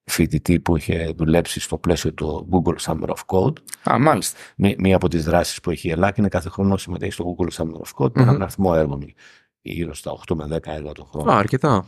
φοιτητή 0.04 0.60
που 0.60 0.78
είχε 0.78 1.14
δουλέψει 1.18 1.60
στο 1.60 1.78
πλαίσιο 1.78 2.14
του 2.14 2.50
Google 2.52 2.76
Summer 2.92 3.08
of 3.10 3.20
Code. 3.26 3.54
Α, 3.92 4.00
μάλιστα. 4.00 4.40
Μí- 4.58 4.76
Μία 4.80 4.96
από 4.96 5.08
τις 5.08 5.24
δράσεις 5.24 5.60
που 5.60 5.72
έχει 5.72 5.88
η 5.88 5.92
Ελλάδα 5.92 6.14
είναι 6.18 6.28
κάθε 6.28 6.50
χρόνο 6.50 6.78
συμμετέχει 6.78 7.12
στο 7.12 7.36
Google 7.38 7.50
Summer 7.54 7.82
of 7.82 8.04
Code 8.06 8.12
με 8.16 8.22
έναν 8.22 8.36
Μμμ. 8.36 8.42
αριθμό 8.42 8.72
έργων, 8.76 9.14
γύρω 9.62 9.94
στα 9.94 10.12
8 10.12 10.36
με 10.36 10.48
10 10.58 10.58
έργα 10.72 10.92
το 10.92 11.06
χρόνο 11.06 11.32
Α, 11.32 11.38
αρκετά. 11.38 11.86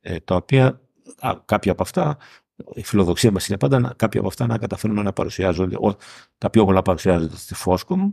ε, 0.00 0.16
τα 0.20 0.34
οποία 0.34 0.80
α, 1.18 1.34
κάποια 1.44 1.72
από 1.72 1.82
αυτά, 1.82 2.16
η 2.74 2.84
φιλοδοξία 2.84 3.30
μας 3.30 3.48
είναι 3.48 3.58
πάντα 3.58 3.78
να, 3.78 3.92
κάποια 3.96 4.20
από 4.20 4.28
αυτά 4.28 4.46
να 4.46 4.58
καταφέρουμε 4.58 5.02
να 5.02 5.12
παρουσιάζονται, 5.12 5.76
ο, 5.76 5.96
τα 6.38 6.50
πιο 6.50 6.64
πολλά 6.64 6.82
παρουσιάζονται 6.82 7.36
στη 7.36 7.54
Foscom 7.64 8.12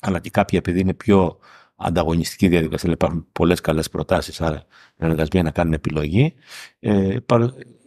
αλλά 0.00 0.18
και 0.18 0.30
κάποια 0.30 0.58
επειδή 0.58 0.80
είναι 0.80 0.94
πιο 0.94 1.38
ανταγωνιστική 1.76 2.48
διαδικασία, 2.48 2.90
υπάρχουν 2.90 3.26
πολλές 3.32 3.60
καλές 3.60 3.90
προτάσεις, 3.90 4.40
άρα 4.40 4.64
εργασμοί 4.96 5.42
να 5.42 5.50
κάνουν 5.50 5.72
επιλογή. 5.72 6.34
Ε, 6.78 7.16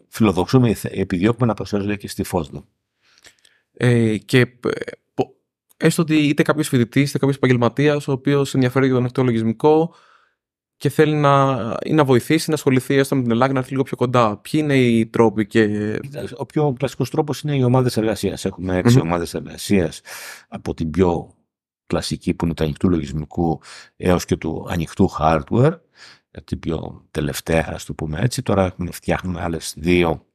φιλοδοξούμε, 0.08 0.76
επιδιώκουμε 0.82 1.46
να 1.48 1.54
προσφέρουμε 1.54 1.96
και 1.96 2.08
στη 2.08 2.24
Φόσδο. 2.24 2.66
Ε, 3.74 4.18
και 4.18 4.40
ε, 4.40 4.48
έστω 5.78 6.02
ότι 6.02 6.16
είτε 6.16 6.44
κάποιος 6.44 6.68
φοιτητής 6.68 7.10
είτε 7.10 7.18
κάποιος 7.18 7.38
επαγγελματίας, 7.38 8.08
ο 8.08 8.12
οποίος 8.12 8.54
ενδιαφέρει 8.54 8.86
για 8.86 8.94
τον 8.94 9.04
ανοιχτό 9.04 9.24
λογισμικό 9.24 9.96
και 10.82 10.90
θέλει 10.90 11.16
να, 11.16 11.58
ή 11.84 11.94
να 11.94 12.04
βοηθήσει, 12.04 12.50
να 12.50 12.56
ασχοληθεί 12.56 12.96
έστω 12.96 13.16
με 13.16 13.22
την 13.22 13.32
Ελλάδα, 13.32 13.54
να 13.54 13.60
έρθει 13.60 13.72
λίγο 13.72 13.84
πιο 13.84 13.98
κοντά. 13.98 14.38
Ποιοι 14.38 14.62
είναι 14.64 14.78
οι 14.78 15.06
τρόποι 15.06 15.46
και. 15.46 16.00
Ο 16.38 16.46
πιο 16.46 16.74
κλασικός 16.78 17.10
τρόπος 17.10 17.42
είναι 17.42 17.56
οι 17.56 17.64
ομάδες 17.64 17.98
εργασίας. 17.98 18.46
Έχουμε 18.46 18.78
έξι 18.78 18.98
mm-hmm. 19.00 19.04
ομάδες 19.04 19.34
εργασίας 19.34 20.02
από 20.48 20.74
την 20.74 20.92
πιο 20.92 21.34
κλασική 21.86 22.34
που 22.34 22.46
είναι 22.46 22.54
του 22.54 22.64
ανοιχτού 22.64 22.90
λογισμικού 22.90 23.62
έως 23.96 24.26
και 24.26 24.36
του 24.36 24.68
ανοιχτού 24.70 25.10
hardware. 25.20 25.80
Την 26.44 26.60
πιο 26.60 27.06
τελευταία, 27.12 27.70
ας 27.74 27.86
το 27.86 27.94
πούμε 27.94 28.20
έτσι. 28.22 28.42
Τώρα 28.42 28.76
φτιάχνουμε 28.92 29.42
άλλες 29.42 29.74
δύο. 29.78 30.26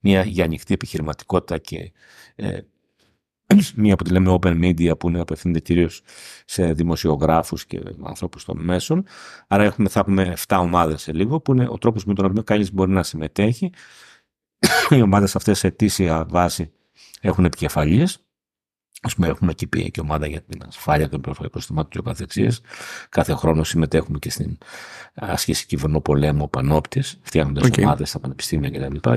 Μία 0.00 0.22
για 0.22 0.44
ανοιχτή 0.44 0.74
επιχειρηματικότητα 0.74 1.58
και 1.58 1.92
ε, 2.34 2.58
μία 3.76 3.96
που 3.96 4.04
τη 4.04 4.10
λέμε 4.10 4.38
open 4.40 4.64
media 4.64 4.98
που 4.98 5.08
είναι 5.08 5.20
απευθύνεται 5.20 5.60
κυρίως 5.60 6.02
σε 6.44 6.72
δημοσιογράφους 6.72 7.66
και 7.66 7.80
ανθρώπους 8.02 8.44
των 8.44 8.58
μέσων. 8.60 9.04
Άρα 9.46 9.64
έχουμε, 9.64 9.88
θα 9.88 10.00
έχουμε 10.00 10.34
7 10.46 10.58
ομάδες 10.60 11.02
σε 11.02 11.12
λίγο 11.12 11.40
που 11.40 11.52
είναι 11.52 11.66
ο 11.68 11.78
τρόπος 11.78 12.04
με 12.04 12.14
τον 12.14 12.24
οποίο 12.24 12.42
κανείς 12.42 12.72
μπορεί 12.72 12.90
να 12.90 13.02
συμμετέχει. 13.02 13.72
Οι 14.90 15.02
ομάδες 15.02 15.36
αυτές 15.36 15.58
σε 15.58 15.66
αιτήσια 15.66 16.26
βάση 16.28 16.72
έχουν 17.20 17.44
επικεφαλίες 17.44 18.24
Α 19.04 19.14
πούμε, 19.14 19.28
έχουμε 19.28 19.50
εκεί 19.50 19.66
πει 19.66 19.90
και 19.90 20.00
ομάδα 20.00 20.26
για 20.26 20.42
την 20.42 20.62
ασφάλεια 20.66 21.08
των 21.08 21.20
πληροφορικών 21.20 21.60
συστημάτων 21.60 21.90
και 21.90 21.98
ο 21.98 22.02
καθεξής. 22.02 22.60
Κάθε 23.08 23.34
χρόνο 23.34 23.64
συμμετέχουμε 23.64 24.18
και 24.18 24.30
στην 24.30 24.58
άσκηση 25.14 25.66
κυβερνοπολέμου 25.66 26.50
πανόπτης, 26.50 27.18
φτιάχνοντας 27.22 27.68
okay. 27.68 27.82
ομάδες 27.82 28.08
στα 28.08 28.18
πανεπιστήμια 28.18 28.70
κτλ. 28.70 29.10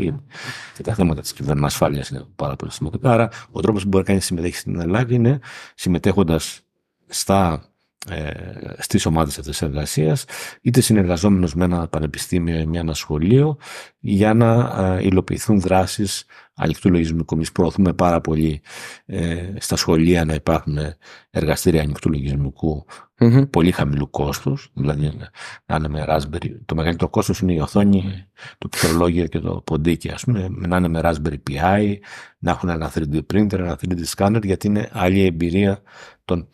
Και 0.76 0.84
τα 0.84 0.94
θέματα 0.94 1.22
της 1.22 1.34
κυβερνοασφάλεια 1.34 2.06
είναι 2.12 2.26
πάρα 2.36 2.56
πολύ 2.56 2.72
σημαντικά. 2.72 3.12
Άρα, 3.12 3.30
ο 3.52 3.60
τρόπος 3.62 3.84
που 3.84 3.88
μπορεί 3.88 4.04
να 4.04 4.10
κάνει 4.10 4.22
συμμετέχει 4.22 4.56
στην 4.56 4.80
Ελλάδα 4.80 5.14
είναι 5.14 5.40
συμμετέχοντας 5.76 6.62
στα 7.08 7.54
ε, 7.54 7.75
στις 8.78 9.06
ομάδες 9.06 9.40
αυτής 9.40 9.58
της 9.58 9.68
εργασίας 9.68 10.26
είτε 10.62 10.82
συνεργαζόμενος 10.82 11.56
με 11.56 11.64
ένα 11.64 11.88
πανεπιστήμιο 11.88 12.60
ή 12.60 12.66
με 12.66 12.78
ένα 12.78 12.94
σχολείο 12.94 13.58
για 14.00 14.34
να 14.34 14.76
ε, 14.98 15.06
υλοποιηθούν 15.06 15.60
δράσεις 15.60 16.26
ανοιχτού 16.56 16.90
λογισμικού. 16.90 17.36
Εμείς 17.36 17.52
προωθούμε 17.52 17.94
πάρα 17.94 18.22
πολύ 18.22 18.62
ε, 19.06 19.54
στα 19.60 19.76
σχολεία 19.76 20.26
να 20.26 20.34
υπάρχουν 20.34 20.78
εργαστήρια 21.30 21.82
ανοιχτού 21.82 22.10
πολύ 23.50 23.72
χαμηλού 23.72 24.10
κόστους. 24.10 24.72
Δηλαδή 24.74 25.12
να 25.66 25.76
είναι 25.76 25.88
με 25.88 26.06
Raspberry. 26.08 26.50
Το 26.66 26.76
μεγαλύτερο 26.76 27.10
κόστος 27.10 27.40
είναι 27.40 27.54
η 27.54 27.60
οθόνη, 27.60 28.26
το 28.58 28.68
πληκτρολόγιο 28.68 29.28
και 29.28 29.40
το 29.40 29.62
ποντίκι, 29.66 30.10
ας 30.10 30.24
πούμε, 30.24 30.48
να 30.50 30.78
είναι 30.78 30.88
με 30.88 31.02
Raspberry 31.04 31.38
Pi, 31.50 31.96
να 32.40 32.52
έχουν 32.52 32.70
ένα 32.70 32.92
3D 32.96 33.22
printer, 33.34 33.54
ένα 33.54 33.80
3D 33.82 34.04
scanner, 34.16 34.44
γιατί 34.44 34.68
είναι 34.68 34.90
άλλη 34.92 35.26
εμπειρία 35.26 35.82
των 36.26 36.48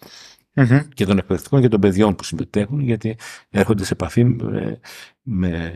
mm 0.55 0.87
και 0.93 1.05
των 1.05 1.17
εκπαιδευτικών 1.17 1.61
και 1.61 1.67
των 1.67 1.79
παιδιών 1.79 2.15
που 2.15 2.23
συμμετέχουν, 2.23 2.79
γιατί 2.79 3.17
έρχονται 3.49 3.83
σε 3.83 3.93
επαφή 3.93 4.23
με, 4.23 4.79
με 5.21 5.73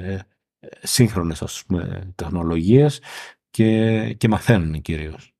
σύγχρονες 0.81 1.41
ας 1.41 1.63
πούμε, 1.67 2.11
τεχνολογίες 2.15 3.01
και, 3.49 4.13
και 4.17 4.27
μαθαίνουν 4.27 4.81
κυρίως. 4.81 5.35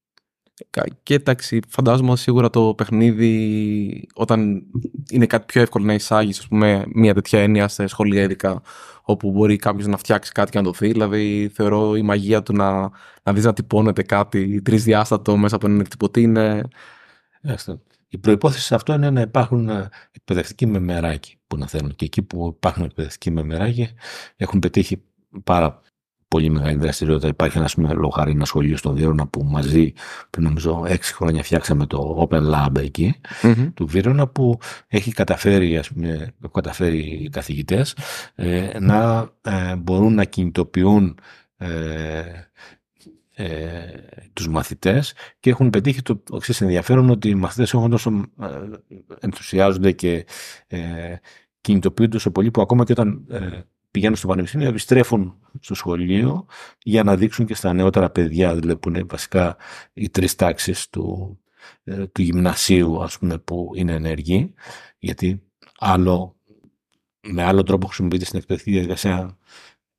Και 1.04 1.14
εντάξει, 1.14 1.60
φαντάζομαι 1.68 2.18
σίγουρα 2.18 2.50
το 2.50 2.74
παιχνίδι 2.74 4.08
όταν 4.14 4.64
είναι 5.10 5.26
κάτι 5.26 5.46
πιο 5.46 5.62
εύκολο 5.62 5.86
να 5.86 5.94
εισάγεις 5.94 6.48
μια 6.94 7.14
τέτοια 7.14 7.40
έννοια 7.40 7.68
σε 7.68 7.88
σχολεία 7.88 8.22
ειδικά 8.22 8.62
όπου 9.02 9.32
μπορεί 9.32 9.56
κάποιος 9.56 9.88
να 9.88 9.98
φτιάξει 9.98 10.32
κάτι 10.32 10.52
και 10.52 10.58
να 10.58 10.64
το 10.64 10.72
δει. 10.72 10.92
Δηλαδή 10.92 11.52
θεωρώ 11.54 11.96
η 11.96 12.02
μαγεία 12.02 12.44
του 12.44 12.54
να, 12.54 12.92
να 13.24 13.34
δεις 13.34 13.44
να 13.44 13.54
τυπώνεται 13.54 14.04
κάτι 14.04 14.62
τρισδιάστατο 14.62 15.38
μέσα 15.38 15.56
από 15.56 15.68
έναν 15.68 15.80
εκτυπωτή 15.80 16.22
είναι... 16.22 16.68
Η 18.08 18.18
προπόθεση 18.18 18.66
σε 18.66 18.76
αυτό 18.76 18.94
είναι 18.94 19.10
να 19.10 19.22
υπάρχουν 19.22 19.70
ε, 19.70 19.90
εκπαιδευτικοί 20.12 20.66
με 20.66 20.80
μεράκι 20.80 21.40
που 21.48 21.58
να 21.58 21.68
θέλουν. 21.68 21.96
Και 21.96 22.06
εκεί 22.06 22.22
που 22.22 22.54
υπάρχουν 22.56 22.84
εκπαιδευτικοί 22.84 23.32
με 23.32 23.44
μεράκι 23.44 23.90
έχουν 24.36 24.60
πετύχει 24.60 25.04
πάρα 25.44 25.82
πολύ 26.28 26.50
μεγάλη 26.50 26.78
δραστηριότητα. 26.78 27.28
Υπάρχει 27.28 27.58
ένας 27.58 27.74
πούμε, 27.74 27.94
λογάρι, 27.94 28.32
ένα 28.32 28.46
σχολείο 28.46 28.78
στο 28.78 28.94
Βίρονα 28.94 29.28
που 29.28 29.44
μαζί 29.44 29.94
πριν 30.30 30.46
νομίζω 30.46 30.84
έξι 30.88 31.14
χρόνια 31.14 31.44
φτιάξαμε 31.44 31.86
το 31.86 32.28
Open 32.30 32.54
Lab 32.54 32.80
εκεί 32.80 33.16
mm-hmm. 33.42 33.72
του 33.74 33.88
Βίρονα 33.88 34.28
που 34.28 34.58
έχει 34.88 35.12
καταφέρει, 35.12 35.78
ας 35.78 35.90
πούμε, 35.90 36.34
καταφέρει 36.52 36.98
οι 36.98 37.30
καθηγητές 37.30 37.96
ε, 38.36 38.80
να 38.80 39.30
ε, 39.42 39.76
μπορούν 39.76 40.14
να 40.14 40.24
κινητοποιούν 40.24 41.20
ε, 41.58 42.22
ε, 43.36 43.86
τους 44.34 44.48
μαθητές 44.48 45.14
και 45.40 45.50
έχουν 45.50 45.70
πετύχει 45.70 46.02
το 46.02 46.24
εξή 46.34 46.64
ενδιαφέρον 46.64 47.10
ότι 47.10 47.30
οι 47.30 47.36
μαθητές 47.36 47.74
έχουν 47.74 47.90
τόσο 47.90 48.30
ε, 48.42 48.48
ενθουσιάζονται 49.20 49.92
και 49.92 50.26
ε, 50.68 51.16
κινητοποιούνται 51.62 52.12
τόσο 52.12 52.32
πολύ 52.32 52.52
που 52.52 52.62
ακόμα 52.62 52.84
και 52.84 52.92
όταν 52.92 53.26
ε, 53.30 53.60
πηγαίνουν 53.92 54.16
στο 54.16 54.28
πανεπιστήμιο 54.28 54.68
επιστρέφουν 54.68 55.36
στο 55.60 55.74
σχολείο 55.74 56.46
για 56.84 57.04
να 57.04 57.16
δείξουν 57.16 57.46
και 57.46 57.56
στα 57.56 57.74
νεότερα 57.74 58.10
παιδιά 58.10 58.56
δηλαδή 58.56 58.80
που 58.80 58.90
είναι 58.90 59.04
βασικά 59.04 59.58
οι 59.94 60.10
τρεις 60.10 60.36
τάξεις 60.36 60.90
του, 60.90 61.40
ε, 61.84 62.08
του 62.08 62.22
γυμνασίου 62.22 63.04
ας 63.04 63.18
πούμε 63.18 63.38
που 63.38 63.72
είναι 63.76 63.94
ενεργοί. 63.94 64.54
Γιατί 64.98 65.44
άλλο, 65.80 66.36
με 67.28 67.44
άλλο 67.44 67.64
τρόπο 67.64 67.86
χρησιμοποιείται 67.86 68.26
στην 68.26 68.40
εκπαιδευτική 68.40 68.76
διαδικασία 68.76 69.38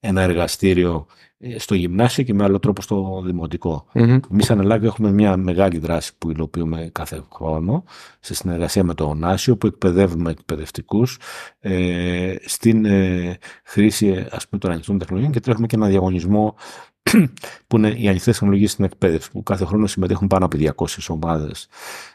ένα 0.00 0.22
εργαστήριο 0.22 1.06
ε, 1.38 1.58
στο 1.58 1.74
γυμνάσιο 1.74 2.24
και 2.24 2.34
με 2.34 2.44
άλλο 2.44 2.58
τρόπο 2.58 2.82
στο 2.82 3.22
δημοτικό. 3.24 3.86
Mm-hmm. 3.94 4.18
Εμείς 4.30 4.46
σαν 4.46 4.60
Ελλάδα 4.60 4.86
έχουμε 4.86 5.12
μια 5.12 5.36
μεγάλη 5.36 5.78
δράση 5.78 6.12
που 6.18 6.30
υλοποιούμε 6.30 6.90
κάθε 6.92 7.22
χρόνο 7.32 7.84
σε 8.20 8.34
συνεργασία 8.34 8.84
με 8.84 8.94
το 8.94 9.04
Ωνάσιο 9.04 9.56
που 9.56 9.66
εκπαιδεύουμε 9.66 10.30
εκπαιδευτικούς 10.30 11.18
ε, 11.58 12.34
στην 12.44 12.84
ε, 12.84 13.38
χρήση 13.64 14.26
ας 14.30 14.48
πούμε, 14.48 14.60
των 14.60 14.70
ανοιχτών 14.70 14.98
τεχνολογιών 14.98 15.32
και 15.32 15.40
τρέχουμε 15.40 15.66
και 15.66 15.76
ένα 15.76 15.86
διαγωνισμό 15.86 16.54
που 17.66 17.76
είναι 17.76 17.88
οι 17.88 18.08
ανοιχτές 18.08 18.38
τεχνολογίες 18.38 18.70
στην 18.70 18.84
εκπαίδευση 18.84 19.30
που 19.30 19.42
κάθε 19.42 19.64
χρόνο 19.64 19.86
συμμετέχουν 19.86 20.26
πάνω 20.28 20.44
από 20.44 20.56
200 20.76 20.86
ομάδες 21.08 21.68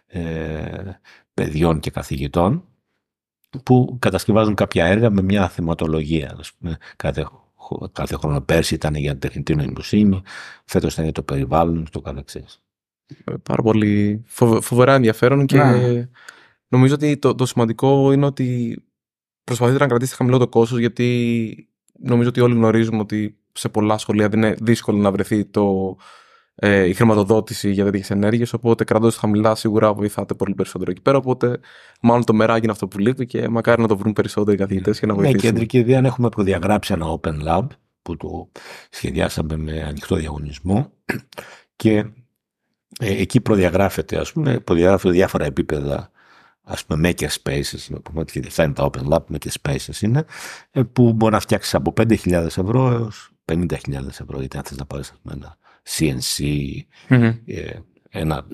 ε, 0.07 0.99
παιδιών 1.33 1.79
και 1.79 1.91
καθηγητών 1.91 2.63
που 3.63 3.97
κατασκευάζουν 3.99 4.55
κάποια 4.55 4.85
έργα 4.85 5.09
με 5.09 5.21
μια 5.21 5.49
θεματολογία. 5.49 6.35
Ας 6.39 6.53
πούμε, 6.53 6.77
κάθε 6.95 7.21
κάθε 7.91 8.15
χρόνο 8.15 8.41
πέρσι 8.41 8.73
ήταν 8.73 8.95
για 8.95 9.17
τεχνητή 9.17 9.55
νοημοσύνη, 9.55 10.21
φέτος 10.65 10.93
ήταν 10.93 11.03
για 11.03 11.13
το 11.13 11.23
περιβάλλον, 11.23 11.87
το 11.91 12.01
καθεξής. 12.01 12.61
Ε, 13.23 13.33
πάρα 13.43 13.61
πολύ 13.61 14.23
φοβερά 14.61 14.93
ενδιαφέρον 14.93 15.45
και 15.45 15.57
ναι. 15.57 16.09
νομίζω 16.67 16.93
ότι 16.93 17.17
το, 17.17 17.35
το 17.35 17.45
σημαντικό 17.45 18.11
είναι 18.11 18.25
ότι 18.25 18.77
προσπαθείτε 19.43 19.79
να 19.79 19.87
κρατήσετε 19.87 20.15
χαμηλό 20.15 20.37
το 20.37 20.47
κόστος 20.47 20.79
γιατί 20.79 21.69
νομίζω 21.99 22.29
ότι 22.29 22.41
όλοι 22.41 22.53
γνωρίζουμε 22.53 22.99
ότι 22.99 23.37
σε 23.53 23.69
πολλά 23.69 23.97
σχολεία 23.97 24.29
δεν 24.29 24.41
είναι 24.41 24.55
δύσκολο 24.61 24.97
να 24.97 25.11
βρεθεί 25.11 25.45
το, 25.45 25.95
ε, 26.55 26.83
η 26.83 26.93
χρηματοδότηση 26.93 27.71
για 27.71 27.83
τέτοιες 27.83 28.09
ενέργειες. 28.09 28.53
Οπότε 28.53 28.83
κρατώντας 28.83 29.15
χαμηλά 29.15 29.55
σίγουρα 29.55 29.93
βοηθάτε 29.93 30.33
πολύ 30.33 30.53
περισσότερο 30.53 30.91
εκεί 30.91 31.01
πέρα. 31.01 31.17
Οπότε 31.17 31.59
μάλλον 32.01 32.23
το 32.23 32.33
μεράκι 32.33 32.63
είναι 32.63 32.71
αυτό 32.71 32.87
που 32.87 32.97
λείπει 32.97 33.25
και 33.25 33.47
μακάρι 33.47 33.81
να 33.81 33.87
το 33.87 33.97
βρουν 33.97 34.13
περισσότεροι 34.13 34.57
καθηγητές 34.57 34.99
και 34.99 35.05
να 35.05 35.13
βοηθήσουν. 35.13 35.39
Ναι, 35.39 35.51
κεντρική 35.51 35.77
ιδέα 35.77 35.97
αν 35.97 36.05
έχουμε 36.05 36.29
προδιαγράψει 36.29 36.93
ένα 36.93 37.19
open 37.19 37.47
lab 37.47 37.67
που 38.01 38.17
το 38.17 38.49
σχεδιάσαμε 38.89 39.57
με 39.57 39.83
ανοιχτό 39.83 40.15
διαγωνισμό 40.15 40.91
και 41.75 42.05
ε, 42.99 43.21
εκεί 43.21 43.41
προδιαγράφεται, 43.41 44.17
ας 44.17 44.31
πούμε, 44.31 44.59
προδιαγράφεται 44.59 45.13
διάφορα 45.13 45.45
επίπεδα 45.45 46.11
ας 46.63 46.85
πούμε 46.85 47.09
maker 47.09 47.27
spaces, 47.43 47.85
να 47.87 47.99
πούμε 47.99 48.19
ότι 48.19 48.43
αυτά 48.47 48.63
είναι 48.63 48.73
τα 48.73 48.89
open 48.93 49.13
lab, 49.13 49.19
maker 49.31 49.51
spaces 49.61 50.01
είναι, 50.01 50.25
ε, 50.71 50.81
που 50.83 51.13
μπορεί 51.13 51.33
να 51.33 51.39
φτιάξεις 51.39 51.75
από 51.75 51.93
5.000 51.97 52.31
ευρώ 52.31 52.91
έως 52.91 53.31
50.000 53.45 53.67
ευρώ, 54.07 54.41
είτε 54.41 54.57
αν 54.57 54.63
θες 54.63 54.77
να 54.77 54.85
πάρεις 54.85 55.13
ένα 55.31 55.57
CNC, 55.89 56.45
ε, 57.45 57.79
ένα, 58.09 58.47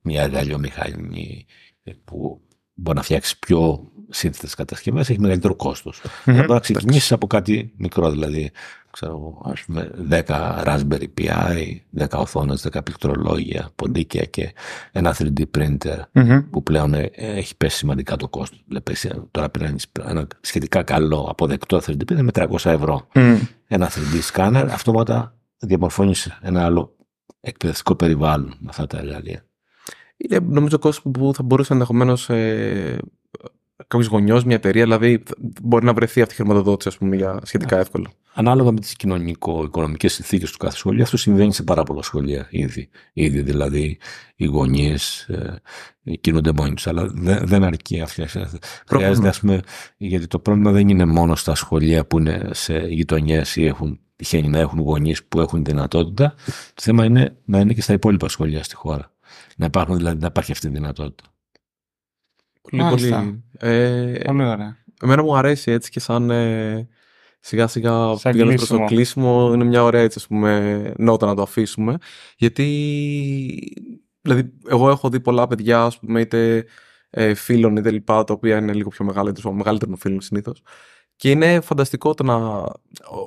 μια 0.00 0.22
εργαλειομηχανή 0.22 1.46
ε, 1.82 1.92
που 2.04 2.40
μπορεί 2.74 2.96
να 2.96 3.02
φτιάξει 3.02 3.38
πιο 3.38 3.88
σύνθετες 4.08 4.54
κατασκευές, 4.54 5.10
έχει 5.10 5.20
μεγαλύτερο 5.20 5.54
κόστος. 5.54 6.02
Mm-hmm. 6.02 6.32
Μπορεί 6.34 6.48
να 6.48 6.58
ξεκινήσεις 6.58 7.12
από 7.12 7.26
κάτι 7.26 7.72
μικρό, 7.76 8.10
δηλαδή 8.10 8.50
ξέρω, 8.90 9.40
ας 9.44 9.64
πούμε, 9.64 9.90
10 10.10 10.24
Raspberry 10.64 11.06
Pi, 11.18 11.76
10 11.98 12.06
οθόνες, 12.10 12.66
10 12.72 12.82
πληκτρολόγια, 12.84 13.70
ποντίκια 13.74 14.24
και 14.24 14.52
ένα 14.92 15.16
3D 15.18 15.42
printer 15.58 15.98
που 16.50 16.62
πλέον 16.62 16.94
ε, 16.94 17.10
έχει 17.14 17.56
πέσει 17.56 17.76
σημαντικά 17.76 18.16
το 18.16 18.28
κόστος. 18.28 18.64
Δηλαδή, 18.66 19.24
τώρα 19.30 19.50
πήραν 19.50 19.76
ένα 20.04 20.26
σχετικά 20.40 20.82
καλό 20.82 21.26
αποδεκτό 21.30 21.80
3D 21.86 22.12
printer 22.12 22.22
με 22.22 22.30
300 22.34 22.46
ευρώ. 22.64 23.06
Ένα 23.66 23.90
3D 23.90 24.32
scanner, 24.32 24.68
αυτόματα 24.70 25.34
διαμορφώνεις 25.66 26.38
ένα 26.42 26.64
άλλο 26.64 26.96
εκπαιδευτικό 27.40 27.94
περιβάλλον 27.94 28.54
με 28.58 28.66
αυτά 28.68 28.86
τα 28.86 28.98
εργαλεία. 28.98 29.46
είναι 30.16 30.38
νομίζω 30.38 30.78
κόσμο 30.78 31.10
που 31.10 31.32
θα 31.34 31.42
μπορούσε 31.42 31.72
ενδεχομένως 31.72 32.30
ε, 32.30 32.98
κάποιο 33.86 34.06
γονιός, 34.10 34.44
μια 34.44 34.56
εταιρεία, 34.56 34.82
δηλαδή 34.82 35.22
μπορεί 35.62 35.84
να 35.84 35.92
βρεθεί 35.92 36.22
αυτή 36.22 36.34
η 36.34 36.36
χρηματοδότηση 36.36 36.88
ας 36.88 36.98
πούμε, 36.98 37.16
για 37.16 37.38
σχετικά 37.42 37.78
εύκολα. 37.78 38.10
Ανάλογα 38.34 38.72
με 38.72 38.80
τις 38.80 38.94
κοινωνικο-οικονομικές 38.94 40.12
συνθήκες 40.12 40.50
του 40.50 40.58
κάθε 40.58 40.76
σχολείου, 40.76 41.02
αυτό 41.02 41.16
συμβαίνει 41.16 41.52
σε 41.52 41.62
πάρα 41.62 41.82
πολλά 41.82 42.02
σχολεία 42.02 42.46
ήδη. 42.50 42.88
ήδη 43.12 43.40
δηλαδή, 43.40 43.98
οι 44.36 44.44
γονείς 44.44 45.20
ε, 45.28 45.62
κινούνται 46.20 46.52
μόνοι 46.52 46.74
τους, 46.74 46.86
αλλά 46.86 47.06
δεν, 47.06 47.46
δεν 47.46 47.64
αρκεί 47.64 48.00
αυτή. 48.00 48.24
Χρειάζεται, 48.86 49.28
ας 49.28 49.40
πούμε, 49.40 49.60
γιατί 49.96 50.26
το 50.26 50.38
πρόβλημα 50.38 50.70
δεν 50.70 50.88
είναι 50.88 51.04
μόνο 51.04 51.34
στα 51.34 51.54
σχολεία 51.54 52.06
που 52.06 52.18
είναι 52.18 52.48
σε 52.52 52.78
γειτονιές 52.78 53.56
ή 53.56 53.64
έχουν 53.64 54.00
τυχαίνει 54.16 54.48
να 54.48 54.58
έχουν 54.58 54.80
γονείς 54.80 55.24
που 55.24 55.40
έχουν 55.40 55.64
δυνατότητα. 55.64 56.34
Το 56.46 56.82
θέμα 56.82 57.04
είναι 57.04 57.36
να 57.44 57.58
είναι 57.58 57.72
και 57.72 57.82
στα 57.82 57.92
υπόλοιπα 57.92 58.28
σχολεία 58.28 58.62
στη 58.62 58.74
χώρα. 58.74 59.12
Να, 59.56 59.66
υπάρχουν, 59.66 59.96
δηλαδή, 59.96 60.20
να 60.20 60.26
υπάρχει 60.26 60.52
αυτή 60.52 60.66
η 60.66 60.70
δυνατότητα. 60.70 61.24
Πολύ, 62.70 62.82
πολύ. 62.90 63.42
Ε, 63.58 64.20
πολύ 64.24 64.44
ωραία. 64.44 64.76
Εμένα 65.02 65.22
μου 65.22 65.36
αρέσει 65.36 65.70
έτσι 65.70 65.90
και 65.90 66.00
σαν 66.00 66.30
ε, 66.30 66.88
σιγά 67.40 67.66
σιγά 67.66 68.16
Σαν 68.16 68.32
πηγαίνοντας 68.32 68.66
προς 68.66 68.68
το 68.68 68.84
κλείσιμο. 68.84 68.86
κλείσιμο 68.86 69.54
είναι 69.54 69.64
μια 69.64 69.82
ωραία 69.82 70.00
έτσι 70.02 70.18
ας 70.18 70.26
πούμε 70.26 70.92
νότα 70.96 71.26
να 71.26 71.34
το 71.34 71.42
αφήσουμε 71.42 71.96
γιατί 72.36 72.64
δηλαδή 74.20 74.52
εγώ 74.68 74.90
έχω 74.90 75.08
δει 75.08 75.20
πολλά 75.20 75.46
παιδιά 75.46 75.82
ας 75.82 75.98
πούμε 75.98 76.20
είτε 76.20 76.64
ε, 77.10 77.34
φίλων 77.34 77.76
είτε 77.76 77.90
λοιπά 77.90 78.24
τα 78.24 78.34
οποία 78.34 78.56
είναι 78.56 78.72
λίγο 78.72 78.88
πιο 78.88 79.04
μεγάλα 79.04 79.30
είτε 79.30 79.52
μεγαλύτερων 79.52 79.96
φίλων 79.96 80.20
συνήθως 80.20 80.62
και 81.16 81.30
είναι 81.30 81.60
φανταστικό 81.60 82.14
το 82.14 82.22
να 82.22 82.64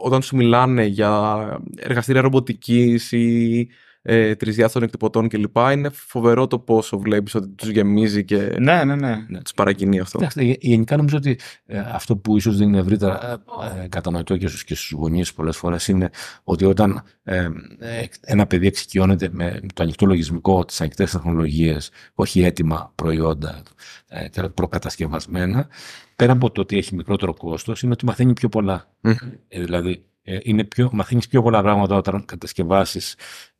όταν 0.01 0.21
σου 0.21 0.35
μιλάνε 0.35 0.85
για 0.85 1.61
εργαστήρια 1.75 2.21
ρομποτικής 2.21 3.11
ή 3.11 3.67
ε, 4.09 4.35
τρισδιάστατων 4.35 4.83
εκτυπωτών 4.83 5.27
κλπ. 5.27 5.57
Είναι 5.71 5.89
φοβερό 5.89 6.47
το 6.47 6.59
πόσο 6.59 6.99
βλέπεις 6.99 7.35
ότι 7.35 7.47
τους 7.47 7.69
γεμίζει 7.69 8.25
και 8.25 8.55
Ναι, 8.59 8.83
ναι, 8.83 8.95
ναι. 8.95 9.41
τους 9.41 9.53
παρακινεί 9.53 9.99
αυτό. 9.99 10.17
Εντάξει, 10.21 10.45
γε- 10.45 10.63
γενικά 10.63 10.97
νομίζω 10.97 11.17
ότι 11.17 11.39
ε, 11.65 11.79
αυτό 11.79 12.17
που 12.17 12.37
ίσως 12.37 12.57
δεν 12.57 12.67
είναι 12.67 12.77
ευρύτερα 12.77 13.31
ε, 13.31 13.83
ε, 13.83 13.87
κατανοητό 13.87 14.37
και 14.37 14.47
στους, 14.47 14.63
και 14.63 14.75
στους 14.75 14.91
γονείς 14.91 15.33
πολλές 15.33 15.57
φορές 15.57 15.87
είναι 15.87 16.09
ότι 16.43 16.65
όταν 16.65 17.03
ε, 17.23 17.49
ε, 17.79 18.03
ένα 18.21 18.47
παιδί 18.47 18.67
εξοικειώνεται 18.67 19.29
με 19.31 19.59
το 19.73 19.83
ανοιχτό 19.83 20.05
λογισμικό, 20.05 20.65
τις 20.65 20.81
ανοιχτές 20.81 21.11
τεχνολογίες, 21.11 21.91
όχι 22.13 22.41
έτοιμα 22.43 22.91
προϊόντα 22.95 23.61
ε, 24.07 24.27
και 24.29 24.41
προκατασκευασμένα, 24.41 25.67
πέρα 26.15 26.31
από 26.31 26.51
το 26.51 26.61
ότι 26.61 26.77
έχει 26.77 26.95
μικρότερο 26.95 27.33
κόστος, 27.33 27.81
είναι 27.81 27.91
ότι 27.91 28.05
μαθαίνει 28.05 28.33
πιο 28.33 28.49
πολλά. 28.49 28.89
Μμμ. 29.01 29.13
Ε, 29.47 29.63
δηλαδή, 29.63 30.01
ε, 30.29 30.37
είναι 30.41 30.63
πιο, 30.63 30.89
μαθαίνεις 30.93 31.27
πιο 31.27 31.41
πολλά 31.41 31.61
πράγματα 31.61 31.95
όταν 31.95 32.25
κατασκευάσεις 32.25 33.13
ε, 33.13 33.56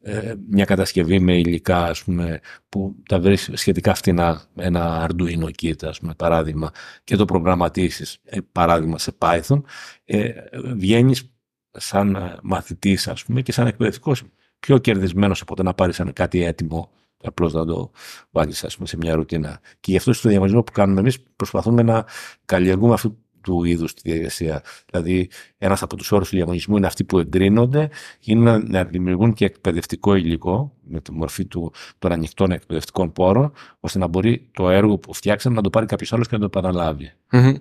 μια 0.50 0.66
κατασκευή 0.66 1.20
με 1.20 1.38
υλικά 1.38 1.86
ας 1.86 2.04
πούμε, 2.04 2.40
που 2.70 2.96
τα 3.10 3.20
βρεις 3.20 3.50
σχετικά 3.54 3.94
φτηνά, 3.94 4.42
ένα 4.56 5.10
Arduino 5.10 5.50
kit 5.62 5.86
ας 5.86 6.00
πούμε, 6.00 6.14
παράδειγμα, 6.18 6.72
και 7.04 7.16
το 7.16 7.26
προγραμματίσεις 7.26 8.18
ε, 8.24 8.38
παράδειγμα 8.52 8.98
σε 8.98 9.12
Python, 9.18 9.62
ε, 10.06 10.32
βγαίνεις 10.76 11.32
σαν 11.72 12.16
ε, 12.16 12.38
μαθητής 12.44 13.08
ας 13.08 13.24
πούμε, 13.26 13.42
και 13.42 13.52
σαν 13.52 13.68
εκπαιδευτικός 13.68 14.24
πιο 14.60 14.78
κερδισμένος 14.78 15.42
από 15.42 15.56
το 15.56 15.64
να 15.64 15.74
πάρεις 15.74 16.00
ένα 16.00 16.12
κάτι 16.12 16.44
έτοιμο 16.44 16.92
απλώς 17.24 17.54
να 17.54 17.66
το 17.66 17.92
βάλεις 18.32 18.64
ας 18.64 18.76
πούμε, 18.76 18.88
σε 18.88 18.98
μια 18.98 19.16
ρουτίνα. 19.16 19.60
Και 19.80 19.92
γι' 19.92 19.98
αυτό 19.98 20.14
στο 20.14 20.30
διαγωνισμό 20.30 20.64
που 20.64 20.72
κάνουμε 20.72 21.00
εμείς 21.00 21.24
προσπαθούμε 21.36 21.82
να 21.82 22.06
καλλιεργούμε 22.46 22.94
αυτού 22.94 23.18
του 23.48 23.64
είδους 23.64 23.94
τη 23.94 24.02
διαδικασία. 24.04 24.64
Δηλαδή, 24.92 25.30
ένας 25.58 25.82
από 25.82 25.96
τους 25.96 26.12
όρους 26.12 26.30
του 26.30 26.36
διαγωνισμού 26.36 26.78
είναι 26.78 26.88
αυτοί 26.88 27.04
που 27.04 27.20
εγκρίνονται, 27.20 27.90
είναι 28.24 28.52
να, 28.52 28.64
να 28.68 28.84
δημιουργούν 28.84 29.34
και 29.34 29.46
εκπαιδευτικό 29.46 30.16
υλικό 30.16 30.74
με 30.84 31.02
τη 31.02 31.12
μορφή 31.12 31.46
του, 31.46 31.72
των 32.00 32.12
ανοιχτών 32.12 32.52
εκπαιδευτικών 32.52 33.12
πόρων, 33.12 33.52
ώστε 33.80 34.00
να 34.00 34.08
μπορεί 34.08 34.50
το 34.52 34.70
έργο 34.70 34.98
που 34.98 35.14
φτιάξαμε 35.14 35.56
να 35.56 35.62
το 35.62 35.70
πάρει 35.70 35.86
κάποιος 35.86 36.14
άλλος 36.14 36.28
και 36.28 36.38
να 36.38 36.40
το 36.40 36.46
επαναλάβει. 36.46 37.12
Μμμ. 37.32 37.56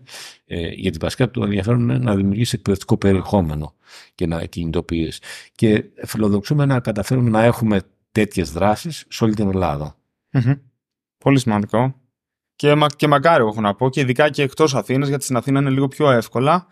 Ε, 0.47 0.69
γιατί 0.69 0.99
βασικά 0.99 1.31
το 1.31 1.43
ενδιαφέρον 1.43 1.81
είναι 1.81 1.99
να 1.99 2.15
δημιουργήσει 2.15 2.55
εκπαιδευτικό 2.57 2.97
περιεχόμενο 2.97 3.75
και 4.15 4.27
να 4.27 4.45
κινητοποιείς. 4.45 5.21
Και 5.55 5.85
φιλοδοξούμε 6.05 6.65
να 6.65 6.81
καταφέρουμε 6.81 7.31
να 7.31 7.43
έχουμε 7.43 7.81
τέτοιες 8.13 8.53
δράσεις 8.53 9.05
σε 9.09 9.25
όλη 9.25 9.35
την 9.35 9.49
Ελλάδα. 9.49 9.97
Μμμ. 10.31 10.53
Πολύ 11.19 11.39
σημαντικό. 11.39 11.95
Και, 12.57 12.75
μα, 12.75 12.87
και 12.89 13.07
μακάρι 13.07 13.45
έχω 13.45 13.61
να 13.61 13.75
πω, 13.75 13.91
και 13.91 14.01
ειδικά 14.01 14.31
και 14.31 14.43
εκτός 14.43 14.75
Αθήνας, 14.75 15.09
γιατί 15.09 15.25
στην 15.25 15.37
Αθήνα 15.37 15.61
είναι 15.61 15.71
λίγο 15.71 15.89
πιο 15.89 16.11
εύκολα. 16.11 16.67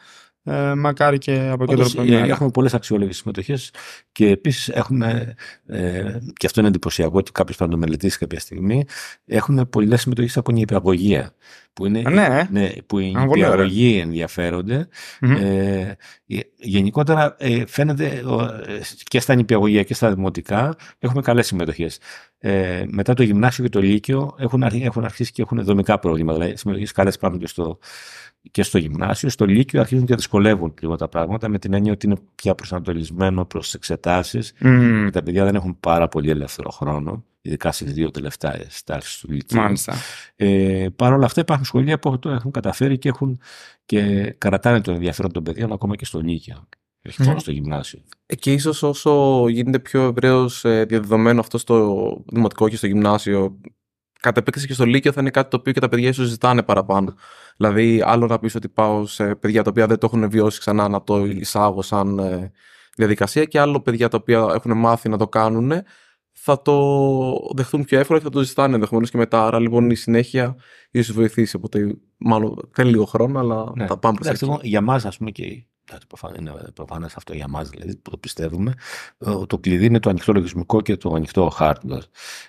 Ε, 0.47 0.75
μακάρι 0.75 1.19
και 1.19 1.49
από 1.53 1.63
εκεί 1.65 1.73
Όντως, 1.73 1.95
το 1.95 2.03
ε, 2.03 2.17
έχουμε 2.29 2.51
πολλές 2.51 2.75
αξιόλογες 2.75 3.17
συμμετοχές 3.17 3.71
και 4.13 4.29
επίσης 4.29 4.69
έχουμε, 4.69 5.35
ε, 5.67 6.19
και 6.37 6.47
αυτό 6.47 6.61
είναι 6.61 6.69
εντυπωσιακό 6.69 7.19
ότι 7.19 7.33
κάποιος 7.33 7.57
θα 7.57 7.69
το 7.69 7.77
μελετήσει 7.77 8.19
κάποια 8.19 8.41
στιγμή, 8.41 8.85
έχουν 9.27 9.69
πολλές 9.69 10.01
συμμετοχές 10.01 10.37
από 10.37 10.53
νηπιαγωγεία. 10.53 11.35
Που 11.73 11.87
είναι, 11.87 12.03
Ναι, 12.11 12.47
ε. 12.55 12.69
που 12.87 12.99
οι 12.99 13.15
Α, 13.19 13.27
πολύ 13.27 13.45
ωραία. 13.45 13.49
νηπιαγωγοί 13.49 13.99
ενδιαφέρονται. 13.99 14.89
Μμμ. 15.21 15.31
Ε, 15.37 15.97
ε, 16.27 16.39
γενικότερα 16.57 17.37
ε, 17.39 17.67
φαίνεται 17.67 18.23
ο, 18.27 18.43
ε, 18.43 18.81
και 19.05 19.21
στα 19.21 19.35
νηπιαγωγεία 19.35 19.83
και 19.83 19.95
στα 19.95 20.15
δημοτικά 20.15 20.77
έχουμε 20.99 21.23
καλές 21.23 21.47
συμμετοχές. 21.47 21.99
Ε, 22.39 22.85
μετά 22.89 23.15
το 23.15 23.23
γυμνάσιο 23.23 23.65
και 23.65 23.71
το 23.71 23.81
λύκειο 23.81 24.35
έχουν, 24.39 24.63
αρχ- 24.63 24.85
έχουν 24.85 25.05
αρχίσει 25.05 25.33
και 25.33 25.43
έχουν 25.43 25.65
δομικά 25.65 25.99
προβλήματα. 25.99 26.39
Δηλαδή 26.39 26.57
συμμετοχές 26.59 26.93
καλές 26.93 27.15
υπάρχουν 27.15 27.39
και 27.41 27.47
στο, 27.47 27.79
και 28.51 28.63
στο 28.63 28.79
γυμνάσιο. 28.79 29.29
Στο 29.29 29.47
λύκειο 29.47 29.81
αρχίζουν 29.81 30.07
και 30.07 30.15
δυσκολεύουν 30.15 30.75
λίγο 30.81 30.97
τα 30.97 31.09
πράγματα 31.09 31.49
με 31.49 31.59
την 31.59 31.73
έννοια 31.75 31.93
ότι 31.93 32.07
είναι 32.07 32.17
πια 32.35 32.55
προσανατολισμένο 32.55 33.45
προς 33.45 33.65
τις 33.65 33.75
εξετάσεις. 33.75 34.53
Μμμ. 34.61 35.05
Και 35.05 35.11
τα 35.11 35.23
παιδιά 35.23 35.45
δεν 35.45 35.55
έχουν 35.55 35.81
πάρα 35.81 36.09
πολύ 36.09 36.31
ελεύθερο 36.31 36.71
χρόνο, 36.71 37.25
ειδικά 37.43 37.73
στις 37.73 37.93
δύο 37.93 38.11
τελευταίες 38.11 38.77
στάσεις 38.77 39.19
του 39.19 39.31
λυκείου. 39.33 39.59
Μάλιστα. 39.59 39.95
Ε, 40.37 40.87
Παρ' 40.97 41.13
όλα 41.13 41.25
αυτά 41.27 41.41
υπάρχουν 41.41 41.67
σχολεία 41.67 41.99
που 41.99 42.19
το 42.19 42.31
έχουν 42.31 42.51
καταφέρει 42.51 42.99
και, 42.99 43.09
έχουν 43.09 43.41
και 43.87 44.31
κρατάνε 44.39 44.81
το 44.81 44.93
ενδιαφέρον 44.93 45.33
των 45.33 45.43
παιδιών 45.43 45.73
ακόμα 45.73 45.97
και 45.97 46.05
στο 46.05 46.21
Λύκειο. 46.21 46.69
Όχι 47.09 47.21
μόνο 47.23 47.33
Μμμ. 47.33 47.39
στο 47.41 47.51
γυμνάσιο. 47.51 48.01
Ε, 48.27 48.35
Και 48.35 48.53
ίσως 48.53 48.83
όσο 48.83 49.45
γίνεται 49.49 49.79
πιο 49.79 50.03
ευρέως 50.03 50.61
διαδεδομένο 50.61 51.41
αυτό 51.41 51.59
στο 51.59 52.25
δημοτικό 52.27 52.69
και 52.69 52.77
στο 52.77 52.87
γυμνάσιο, 52.87 53.61
κατ' 54.25 54.37
επέκταση 54.37 54.67
και 54.67 54.73
στο 54.73 54.85
λύκειο 54.85 55.13
θα 55.13 55.21
είναι 55.21 55.31
κάτι 55.31 55.51
το 55.51 55.57
οποίο 55.57 55.73
και 55.73 55.81
τα 55.81 55.89
παιδιά 55.89 56.09
ίσως 56.09 56.27
ζητάνε 56.27 56.63
παραπάνω. 56.63 57.15
Δηλαδή, 57.57 58.03
άλλο 58.05 58.27
να 58.27 58.39
πεις 58.39 58.55
ότι 58.55 58.69
πάω 58.69 59.07
σε 59.07 59.35
παιδιά 59.35 59.63
τα 59.63 59.71
οποία 59.71 59.87
δεν 59.87 59.99
το 59.99 60.07
έχουν 60.13 60.31
βιώσει 60.31 60.59
ξανά 60.59 60.89
να 60.89 61.03
το 61.03 61.25
εισάγω 61.25 61.83
σαν 61.83 62.19
ε, 62.19 62.53
διαδικασία 62.97 63.45
και 63.45 63.61
άλλο 63.61 63.81
παιδιά 63.81 64.09
τα 64.09 64.17
οποία 64.21 64.47
έχουν 64.55 64.77
μάθει 64.79 65.09
να 65.09 65.19
το 65.19 65.29
κάνουν 65.29 65.73
θα 66.33 66.63
το 66.63 66.75
δεχτούν 67.57 67.85
πιο 67.85 67.99
εύκολα 67.99 68.19
και 68.19 68.25
θα 68.25 68.31
το 68.31 68.43
ζητάνε 68.43 68.75
ενδεχομένως 68.75 69.11
και 69.11 69.17
μετά. 69.17 69.47
Άρα 69.47 69.59
λοιπόν 69.61 69.91
η 69.91 69.95
συνέχεια 69.95 70.57
ίσως 70.91 71.15
βοηθήσει. 71.15 71.57
Οπότε 71.57 71.97
μάλλον 72.17 72.69
θέλει 72.73 72.91
λίγο 72.91 73.05
χρόνο, 73.05 73.39
αλλά 73.39 73.73
Ναι. 73.75 73.87
θα 73.87 73.99
πάμε 73.99 74.15
προς 74.15 74.27
Εντάξει, 74.27 74.45
εκεί. 74.45 74.53
εγώ, 74.53 74.61
για 74.63 74.81
μας, 74.81 75.05
ας 75.05 75.17
πούμε, 75.17 75.31
και 75.31 75.43
εντάξει, 75.43 75.53
προφανώς 75.53 75.74
είναι 76.39 76.53
προφανές 76.75 77.15
αυτό 77.17 77.35
για 77.35 77.49
μας, 77.49 77.69
δηλαδή, 77.69 77.97
που 77.97 78.11
το 78.11 78.17
πιστεύουμε, 78.17 78.75
ε, 79.19 79.47
το 79.47 79.59
κλειδί 79.59 79.85
είναι 79.85 80.01
το 80.01 80.11
ανοιχτό 80.11 80.33
λογισμικό 80.33 80.81
και 80.81 80.97
το 80.97 81.15
ανοιχτό 81.15 81.53
hardware. 81.59 82.03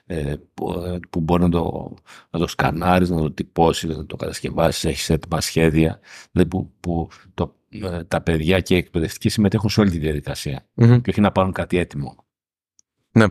Ε, 0.06 0.36
που, 0.54 0.72
ε, 0.72 1.00
που 1.10 1.20
μπορεί 1.20 1.42
να 1.42 1.50
το, 1.50 1.94
να 2.30 2.40
το 2.40 2.48
σκανάρεις, 2.48 3.10
να 3.10 3.18
το 3.18 3.32
τυπώσεις, 3.32 3.98
να 3.98 4.06
το 4.06 4.16
κατασκευάσεις, 4.16 4.86
έχεις 4.86 5.10
έτοιμα 5.10 5.42
σχέδια. 5.42 6.00
Δηλαδή, 6.32 6.50
που, 6.50 6.72
που 6.80 7.08
το, 7.34 7.56
ε, 7.70 8.04
τα 8.04 8.22
παιδιά 8.22 8.60
και 8.60 8.76
οι 8.76 8.78
εκπαιδευτικοί 8.78 9.30
συμμετέχουν 9.30 9.70
σε 9.70 9.80
όλη 9.80 9.90
τη 9.90 9.98
διαδικασία. 9.98 10.66
Μμμ. 10.74 11.02
και 11.02 11.10
όχι 11.10 11.22
να 11.22 11.32
πάρουν 11.32 11.52
κάτι 11.52 11.78
έτοιμο. 11.78 12.26
Ναι. 13.12 13.26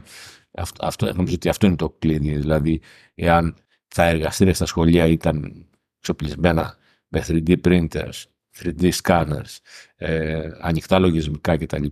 Αυτό, 0.51 0.87
αυτό, 0.87 1.15
νομίζω 1.15 1.35
ότι 1.35 1.49
αυτό 1.49 1.67
είναι 1.67 1.77
το 1.77 1.91
κλειδί. 1.99 2.37
Δηλαδή, 2.37 2.81
εάν 3.15 3.57
τα 3.95 4.05
εργαστήρια 4.05 4.55
στα 4.55 4.67
σχολεία 4.67 5.07
ήταν 5.07 5.67
εξοπλισμένα 5.99 6.77
με 7.09 7.25
3D 7.27 7.57
printers, 7.65 8.23
3D 8.59 8.91
scanners, 9.03 9.59
ε, 9.97 10.49
ανοιχτά 10.61 10.99
λογισμικά 10.99 11.57
κτλ., 11.57 11.87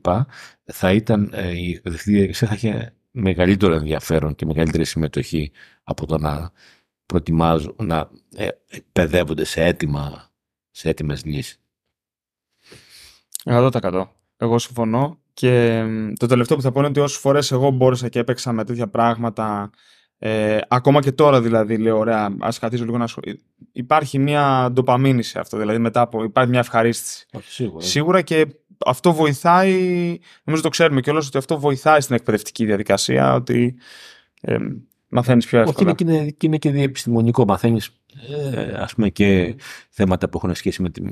θα 0.65 0.93
ήταν, 0.93 1.31
ε, 1.33 1.59
η 1.59 1.71
εκπαιδευτική 1.71 2.17
διαδικασία 2.17 2.49
θα 2.49 2.55
είχε 2.55 2.95
μεγαλύτερο 3.11 3.75
ενδιαφέρον 3.75 4.35
και 4.35 4.47
μεγαλύτερη 4.47 4.85
συμμετοχή 4.85 5.53
από 5.83 6.07
το 6.07 6.19
να 6.19 6.53
προτιμάζουν, 7.07 7.75
να 7.83 8.11
ε, 8.37 8.49
εκπαιδεύονται 8.69 9.45
σε, 9.45 9.65
έτοιμα, 9.65 10.31
σε 10.71 10.89
έτοιμες 10.89 11.25
λύσεις. 11.25 11.61
100%. 13.45 14.05
Εγώ 14.37 14.59
συμφωνώ. 14.59 15.21
Και 15.35 15.83
μ, 15.83 16.13
το 16.13 16.27
τελευταίο 16.27 16.57
που 16.57 16.63
θα 16.63 16.73
πω 16.73 16.79
είναι 16.79 16.89
ότι 16.89 17.01
όσες 17.01 17.19
φορές 17.19 17.53
εγώ 17.53 17.71
μπόρεσα 17.71 18.09
και 18.09 18.19
έπαιξα 18.19 18.53
με 18.53 18.65
τέτοια 18.65 18.89
πράγματα. 18.89 19.71
Ε, 20.25 20.59
ακόμα 20.69 21.01
και 21.01 21.13
τώρα 21.13 21.41
δηλαδή 21.41 21.77
λέω: 21.77 21.99
Ωραία, 21.99 22.37
ας 22.41 22.59
καθίσω 22.59 22.85
λίγο 22.85 22.99
να 22.99 23.05
ασχοληθώ. 23.05 23.39
Υπάρχει 23.73 24.19
μια 24.19 24.69
ντοπαμίνη 24.73 25.23
σε 25.23 25.39
αυτό. 25.39 25.57
Δηλαδή 25.59 25.79
μετά 25.79 26.01
από. 26.01 26.25
Υπάρχει 26.25 26.51
μια 26.51 26.59
ευχαρίστηση. 26.59 27.27
Όχι, 27.33 27.51
σίγουρα. 27.51 27.85
Σίγουρα 27.85 28.23
και 28.23 28.47
αυτό 28.87 29.13
βοηθάει. 29.13 29.73
Νομίζω 30.45 30.63
το 30.63 30.69
ξέρουμε 30.69 31.01
κιόλας 31.01 31.27
ότι 31.27 31.39
αυτό 31.39 31.59
βοηθάει 31.59 32.01
στην 32.01 32.15
εκπαιδευτική 32.15 32.65
διαδικασία. 32.65 33.35
Ότι 33.35 33.75
ε, 34.41 34.57
μαθαίνεις 35.09 35.47
πιο 35.47 35.61
Όχι, 35.61 35.69
εύκολα. 35.69 35.95
είναι, 35.99 36.13
και 36.13 36.21
είναι, 36.21 36.31
και 36.31 36.47
είναι 36.47 36.59
και 36.59 36.71
διεπιστημονικό. 36.71 37.45
Μαθαίνεις 37.45 37.91
ε, 38.55 38.73
ας 38.77 38.95
πούμε 38.95 39.09
και 39.09 39.57
θέματα 39.91 40.29
που 40.29 40.41
έχουν 40.43 40.55
σχέση 40.55 40.83
με 40.83 40.91
τη 40.91 41.03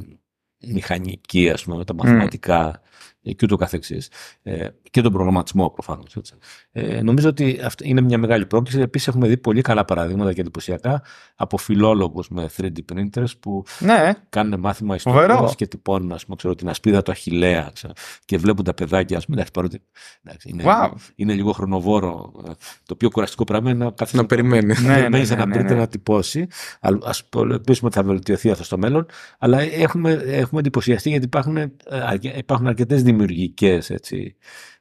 μηχανική, 0.67 1.51
ας 1.51 1.65
πούμε, 1.65 1.77
με 1.77 1.85
τα 1.85 1.95
μαθηματικά. 1.95 2.69
ε, 2.69 2.81
και 3.23 3.37
ούτω 3.43 3.57
καθεξής. 3.57 4.09
Ε, 4.43 4.67
και 4.91 5.01
τον 5.03 5.13
προγραμματισμό 5.13 5.71
προφανώς. 5.71 6.17
Έτσι. 6.17 6.35
Ε, 6.73 7.03
νομίζω 7.03 7.29
ότι 7.29 7.61
αυτή 7.65 7.89
είναι 7.89 8.01
μια 8.01 8.19
μεγάλη 8.19 8.47
πρόκληση. 8.47 8.81
Επίσης 8.81 9.09
έχουμε 9.09 9.29
δει 9.29 9.37
πολύ 9.37 9.61
καλά 9.61 9.85
παραδείγματα 9.85 10.33
και 10.33 10.41
εντυπωσιακά 10.41 11.03
από 11.37 11.57
φιλόλογους 11.57 12.29
με 12.29 12.49
3D 12.57 12.79
printers 12.93 13.25
που 13.41 13.65
Ναι, 13.79 14.13
κάνουν 14.29 14.61
μάθημα 14.61 14.99
Φοβερό. 14.99 15.23
ιστορίας 15.33 15.55
και 15.55 15.67
τυπώνουν 15.67 16.13
ας 16.13 16.25
πούμε, 16.25 16.37
ξέρω, 16.37 16.55
την 16.55 16.69
ασπίδα 16.69 17.03
του 17.03 17.11
Αχιλέα 17.11 17.71
ξέρω, 17.75 17.93
και 18.25 18.39
βλέπουν 18.39 18.65
τα 18.65 18.75
παιδάκια. 18.75 19.17
Ας 19.17 19.25
πούμε, 19.25 19.37
εντάξει, 19.37 19.53
παρότι, 19.53 19.83
εντάξει, 20.25 20.49
είναι, 20.49 20.63
Wow. 20.67 20.91
είναι 21.15 21.33
λίγο 21.33 21.53
χρονοβόρο. 21.53 22.33
ε, 22.49 22.51
Το 22.87 22.95
πιο 22.97 23.11
κουραστικό 23.11 23.45
πράγμα 23.45 23.71
είναι 23.71 23.85
να 23.85 23.91
κάθεσαι 23.91 24.17
Να 24.17 24.27
περιμένεις. 24.27 24.81
Ναι, 24.83 24.89
ναι, 24.89 24.95
περιμένεις 24.95 25.29
ναι, 25.29 25.35
ένα 25.35 25.47
ναι, 25.47 25.57
printer 25.61 25.65
ναι. 25.65 25.75
να 25.75 25.89
τυπώσει. 25.89 26.47
Α 26.81 26.89
ας 27.05 27.25
πω- 27.25 27.51
ελπίσουμε 27.51 27.89
ότι 27.95 27.97
θα 27.97 28.03
βελτιωθεί 28.05 28.51
αυτό 28.51 28.65
στο 28.65 28.79
μέλλον. 28.79 29.07
Αλλά 29.39 29.61
έχουμε, 29.61 30.13
έχουμε 30.13 30.61
εντυπωσιαστεί 30.61 31.09
γιατί 31.09 31.25
υπάρχουν, 31.25 31.57
ε, 31.57 31.73
αρκε- 31.91 32.37
υπάρχουν 32.37 32.67
αρκετές 32.67 33.03
δημιουργικές 33.11 33.93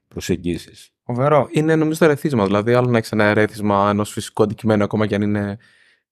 προσεγγίσεις. 0.07 0.89
φοβερό. 1.03 1.47
Είναι 1.51 1.75
νομίζω 1.75 1.99
το 1.99 2.05
ερεθίσμα. 2.05 2.45
Δηλαδή, 2.45 2.73
άλλο 2.73 2.89
να 2.89 2.97
έχεις 2.97 3.11
ένα 3.11 3.23
ερέθισμα 3.23 3.89
ενός 3.89 4.11
φυσικού 4.11 4.43
αντικειμένου, 4.43 4.83
ακόμα 4.83 5.05
και 5.07 5.15
αν 5.15 5.21
είναι. 5.21 5.57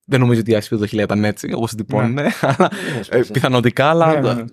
Δεν 0.06 0.20
νομίζω 0.20 0.40
ότι 0.40 0.52
η 0.52 0.56
ασπίδα 0.56 0.82
το 0.82 0.88
χιλιά 0.88 1.04
ήταν 1.04 1.24
έτσι, 1.26 1.52
όπως 1.54 1.76
τυπώνουν. 1.76 2.18
Αλλά, 2.42 2.72
ε, 3.10 3.22
πιθανοτικά, 3.32 3.90
αλλά 3.90 4.12
Ναι, 4.14 4.20
ναι, 4.20 4.34
ναι. 4.34 4.44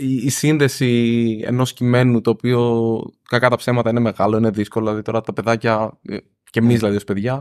η, 0.00 0.14
η 0.14 0.28
σύνδεση 0.30 1.40
ενός 1.46 1.72
κειμένου 1.72 2.20
το 2.20 2.30
οποίο 2.30 3.00
κακά 3.28 3.50
τα 3.50 3.56
ψέματα 3.56 3.90
είναι 3.90 4.00
μεγάλο, 4.00 4.36
είναι 4.36 4.50
δύσκολο. 4.50 4.84
Δηλαδή, 4.84 5.02
τώρα 5.04 5.20
τα 5.20 5.32
παιδάκια, 5.32 5.98
ε, 6.02 6.16
και 6.50 6.58
εμείς 6.58 6.78
δηλαδή 6.78 6.96
ως 6.96 7.04
παιδιά, 7.04 7.32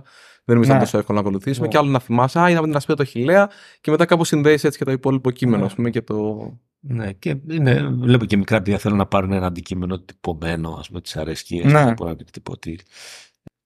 δεν 0.46 0.56
νομίζω 0.56 0.62
Ναι. 0.62 0.68
να 0.68 0.74
είναι 0.76 0.84
τόσο 0.84 0.98
εύκολο 0.98 1.20
να 1.22 1.24
ακολουθήσουμε. 1.28 1.66
Ναι. 1.66 1.72
Και 1.72 1.78
άλλο 1.78 1.90
να 1.90 2.00
θυμάσαι, 2.00 2.40
Α, 2.40 2.50
είδαμε 2.50 2.68
την 2.68 2.76
ασπίδα 2.76 2.98
το 2.98 3.04
χιλέα, 3.04 3.50
και 3.82 3.92
μετά 3.92 4.06
κάπου 4.06 4.24
συνδέεις 4.26 4.64
έτσι 4.64 4.78
και 4.78 4.86
το 4.86 4.92
υπόλοιπο 4.92 5.32
κείμενο, 5.32 5.58
Ναι. 5.58 5.66
ας 5.66 5.74
πούμε, 5.76 5.90
και 5.90 6.02
το. 6.02 6.38
Ναι, 6.86 7.12
και 7.14 7.36
είναι, 7.50 7.88
βλέπω 7.88 8.26
και 8.26 8.38
μικρά 8.38 8.62
παιδιά 8.62 8.78
θέλουν 8.78 8.98
να 8.98 9.06
πάρουν 9.06 9.32
ένα 9.32 9.46
αντικείμενο 9.46 10.00
τυπωμένο, 10.00 10.76
ας 10.80 10.88
πούμε, 10.88 11.02
τις 11.02 11.18
αρέσκειες, 11.18 11.72
Ναι. 11.72 11.84
που 11.86 11.94
μπορεί 11.94 12.10
να 12.10 12.16
πει 12.16 12.24
τυπωτή. 12.24 12.80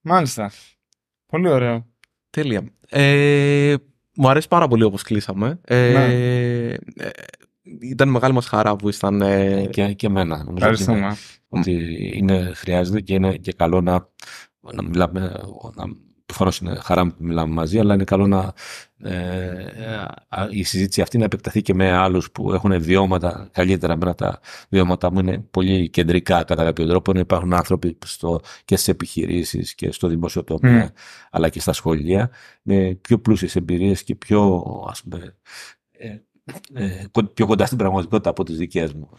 Μάλιστα. 0.02 0.52
Πολύ 1.26 1.48
ωραίο. 1.50 1.86
Τέλεια. 2.30 2.64
Ε, 2.90 3.76
μου 4.16 4.30
αρέσει 4.30 4.48
πάρα 4.48 4.68
πολύ 4.68 4.84
όπως 4.84 5.02
κλείσαμε. 5.04 5.60
Ε, 5.64 5.92
Ναι. 5.92 6.06
ε, 6.06 6.78
ήταν 7.82 8.10
μεγάλη 8.10 8.34
μας 8.34 8.46
χαρά 8.46 8.76
που 8.76 8.90
ήσταν... 8.90 9.22
ε, 9.22 9.66
Και, 9.72 9.94
και 9.94 10.08
εμένα. 10.08 10.44
Νομίζω 10.44 10.68
ότι 10.68 10.84
είναι, 10.84 10.98
Ευχαριστούμε. 10.98 11.16
ότι 11.48 12.12
είναι, 12.18 12.52
χρειάζεται 12.56 13.02
και 13.02 13.14
είναι 13.14 13.38
και 13.38 13.54
καλό 13.54 13.82
να, 13.82 14.10
να 14.74 14.84
μιλάμε, 14.84 15.20
να, 15.76 15.84
προφανώς 16.28 16.58
είναι 16.58 16.76
χαρά 16.76 17.08
που 17.08 17.16
μιλάμε 17.18 17.54
μαζί, 17.54 17.80
αλλά 17.80 17.94
είναι 17.94 18.04
καλό 18.04 18.28
να 18.28 18.54
ε, 19.04 19.72
α, 20.30 20.48
η 20.50 20.64
συζήτηση 20.64 21.02
αυτή 21.02 21.18
να 21.18 21.24
επεκταθεί 21.24 21.62
και 21.62 21.74
με 21.74 21.92
άλλους 21.92 22.32
που 22.32 22.54
έχουν 22.54 22.82
βιώματα 22.82 23.50
καλύτερα. 23.52 23.94
Εμένα 23.94 24.16
τα 24.16 24.40
βιώματα 24.70 25.12
μου 25.12 25.20
είναι 25.20 25.38
πολύ 25.52 25.90
κεντρικά 25.90 26.44
κατά 26.44 26.64
κάποιο 26.64 26.88
τρόπο. 26.88 27.14
Να 27.14 27.20
υπάρχουν 27.20 27.54
άνθρωποι 27.54 27.98
στο, 28.06 28.40
και 28.66 28.76
στις 28.76 28.88
επιχειρήσεις 28.88 29.76
και 29.76 29.92
στο 29.92 30.08
δημόσιο 30.08 30.44
τομέα, 30.44 30.84
Μμ. 30.84 30.88
αλλά 31.32 31.50
και 31.50 31.60
στα 31.60 31.74
σχολεία, 31.74 32.30
με 32.62 32.98
πιο 33.02 33.20
πλούσιες 33.20 33.56
εμπειρίες 33.56 34.04
και 34.04 34.16
πιο, 34.16 34.64
ας 34.90 35.04
πούμε, 35.04 35.36
ε, 35.92 36.08
ε, 36.74 37.06
κο- 37.12 37.24
πιο 37.34 37.46
κοντά 37.46 37.66
στην 37.66 37.78
πραγματικότητα 37.78 38.30
από 38.30 38.44
τις 38.44 38.58
δικές 38.58 38.94
μου. 38.94 39.10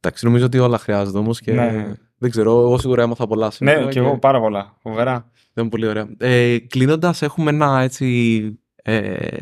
Εντάξει, 0.00 0.24
νομίζω 0.24 0.44
ότι 0.46 0.58
όλα 0.58 0.78
χρειάζονται 0.78 1.18
όμως 1.18 1.40
και 1.40 1.52
Ναι. 1.52 1.94
δεν 2.18 2.30
ξέρω, 2.30 2.50
εγώ 2.60 2.78
σίγουρα 2.78 3.02
έμαθα 3.02 3.26
πολλά 3.26 3.50
σήμερα. 3.50 3.84
Ναι, 3.84 3.90
και 3.90 3.98
εγώ 3.98 4.18
πάρα 4.18 4.40
πολλά. 4.40 4.76
Φοβερά. 4.82 5.30
Ήταν 5.52 5.68
πολύ 5.68 5.86
ωραία. 5.86 6.08
Ε, 6.18 6.58
Κλείνοντας, 6.58 7.22
έχουμε 7.22 7.50
ένα 7.50 7.80
έτσι. 7.80 8.58
Ε, 8.82 9.36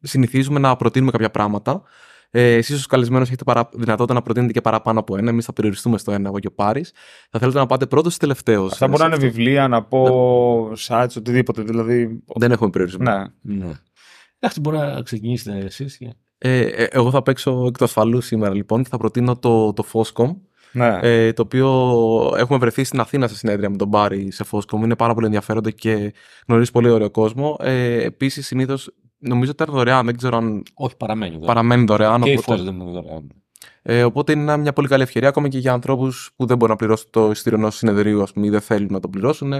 συνηθίζουμε 0.00 0.58
να 0.58 0.76
προτείνουμε 0.76 1.10
κάποια 1.10 1.30
πράγματα. 1.30 1.82
Ε, 2.30 2.54
Εσείς, 2.54 2.76
ως 2.76 2.86
καλεσμένος, 2.86 3.28
έχετε 3.28 3.44
παρα... 3.44 3.68
δυνατότητα 3.72 4.14
να 4.14 4.22
προτείνετε 4.22 4.52
και 4.52 4.60
παραπάνω 4.60 5.00
από 5.00 5.16
ένα. 5.16 5.30
Εμείς 5.30 5.44
θα 5.44 5.52
περιοριστούμε 5.52 5.98
στο 5.98 6.12
ένα, 6.12 6.28
εγώ 6.28 6.38
και 6.38 6.46
ο 6.46 6.52
Πάρης. 6.52 6.92
Θα 7.30 7.38
θέλετε 7.38 7.58
να 7.58 7.66
πάτε 7.66 7.86
πρώτος 7.86 8.14
ή 8.14 8.18
τελευταίος; 8.18 8.72
Αυτά 8.72 8.88
μπορεί 8.88 9.00
να 9.00 9.06
είναι 9.06 9.16
βιβλία, 9.16 9.68
να 9.68 9.82
πω 9.82 10.70
sites, 10.78 11.16
οτιδήποτε. 11.16 11.62
Δηλαδή. 11.62 12.22
Δεν 12.34 12.52
έχουμε 12.52 12.70
περιορισμό. 12.70 13.02
Ναι. 13.02 13.24
Ναι. 13.40 13.72
Εντάξει, 14.38 14.60
μπορεί 14.60 14.76
να 14.76 15.02
ξεκινήσετε 15.02 15.58
εσείς. 15.58 15.96
Και... 15.96 16.14
Ε, 16.38 16.60
ε, 16.60 16.88
εγώ 16.90 17.10
θα 17.10 17.22
παίξω 17.22 17.64
εκ 17.68 17.78
του 17.78 17.84
ασφαλού 17.84 18.20
σήμερα 18.20 18.54
λοιπόν 18.54 18.82
και 18.82 18.88
θα 18.88 18.96
προτείνω 18.96 19.36
το, 19.36 19.72
το 19.72 19.84
Foscom. 19.92 20.36
Ναι. 20.78 20.98
Ε, 21.02 21.32
το 21.32 21.42
οποίο 21.42 21.66
έχουμε 22.36 22.58
βρεθεί 22.58 22.84
στην 22.84 23.00
Αθήνα 23.00 23.28
σε 23.28 23.36
συνέδρια 23.36 23.70
με 23.70 23.76
τον 23.76 23.90
Πάρη 23.90 24.30
σε 24.32 24.44
Foscom. 24.50 24.76
Είναι 24.82 24.96
πάρα 24.96 25.14
πολύ 25.14 25.26
ενδιαφέροντα 25.26 25.70
και 25.70 26.12
γνωρίζεις 26.46 26.72
πολύ 26.72 26.88
ωραίο 26.90 27.10
κόσμο. 27.10 27.56
Ε, 27.60 28.04
Επίσης, 28.04 28.46
συνήθως 28.46 28.90
νομίζω 29.18 29.50
ότι 29.50 29.62
ήταν 29.62 29.74
δωρεάν. 29.74 30.06
Δεν 30.06 30.16
ξέρω 30.16 30.36
αν 30.36 30.62
Όχι, 30.74 30.96
παραμένει. 30.96 31.32
βέβαια. 31.32 31.46
παραμένει 31.46 31.84
δωρεάν. 31.84 32.22
Και 32.22 32.30
η 32.30 32.36
οπότε- 32.36 32.56
φως 32.56 32.64
δεν 32.64 32.80
είναι 32.80 32.90
δωρεάν. 32.90 33.28
Ε, 33.82 34.04
οπότε 34.04 34.32
είναι 34.32 34.56
μια 34.56 34.72
πολύ 34.72 34.88
καλή 34.88 35.02
ευκαιρία 35.02 35.28
ακόμα 35.28 35.48
και 35.48 35.58
για 35.58 35.72
ανθρώπους 35.72 36.30
που 36.36 36.46
δεν 36.46 36.56
μπορούν 36.56 36.72
να 36.72 36.78
πληρώσουν 36.78 37.06
το 37.10 37.30
εισιτήριο 37.30 37.58
ενός 37.58 37.76
συνεδρίου 37.76 38.22
ας 38.22 38.32
πούμε, 38.32 38.46
ή 38.46 38.50
δεν 38.50 38.60
θέλουν 38.60 38.88
να 38.92 39.00
το 39.00 39.08
πληρώσουν. 39.08 39.52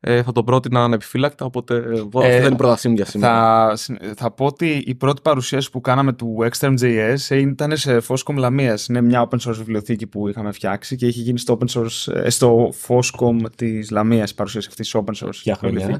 Ε, 0.00 0.22
θα 0.22 0.32
το 0.32 0.44
πρότεινα 0.44 0.84
ανεπιφύλακτα. 0.84 1.44
Οπότε 1.44 1.74
ε, 1.74 1.78
εγώ- 1.78 2.20
αυτή 2.20 2.26
Ε, 2.28 2.30
δεν 2.30 2.44
είναι 2.44 2.54
η 2.54 2.56
πρότασή 2.56 2.88
μου 2.88 2.94
για 2.94 3.04
σήμερα. 3.04 3.32
Θα, 3.68 3.76
συ- 3.76 3.96
θα 4.16 4.30
πω 4.30 4.44
ότι 4.44 4.82
η 4.86 4.94
πρώτη 4.94 5.20
παρουσίαση 5.22 5.70
που 5.70 5.80
κάναμε 5.80 6.12
του 6.12 6.36
Extreme.js 6.50 7.16
ήταν 7.30 7.76
σε 7.76 8.00
Foscom 8.08 8.34
Λαμίας. 8.36 8.86
Είναι 8.86 9.00
μια 9.00 9.28
open 9.28 9.38
source 9.38 9.54
βιβλιοθήκη 9.56 10.06
που 10.06 10.28
είχαμε 10.28 10.52
φτιάξει 10.52 10.96
και 10.96 11.06
είχε 11.06 11.20
γίνει 11.20 11.38
στο, 11.38 11.58
open 11.60 11.80
source, 11.80 12.12
ε, 12.14 12.30
στο 12.30 12.72
Foscom 12.88 13.36
της 13.56 13.90
Λαμίας 13.90 14.30
η 14.30 14.34
παρουσίαση 14.34 14.68
αυτής 14.70 14.90
της 14.90 15.00
open 15.04 15.26
source 15.26 15.40
Ποια 15.42 15.56
χρονιά; 15.56 15.96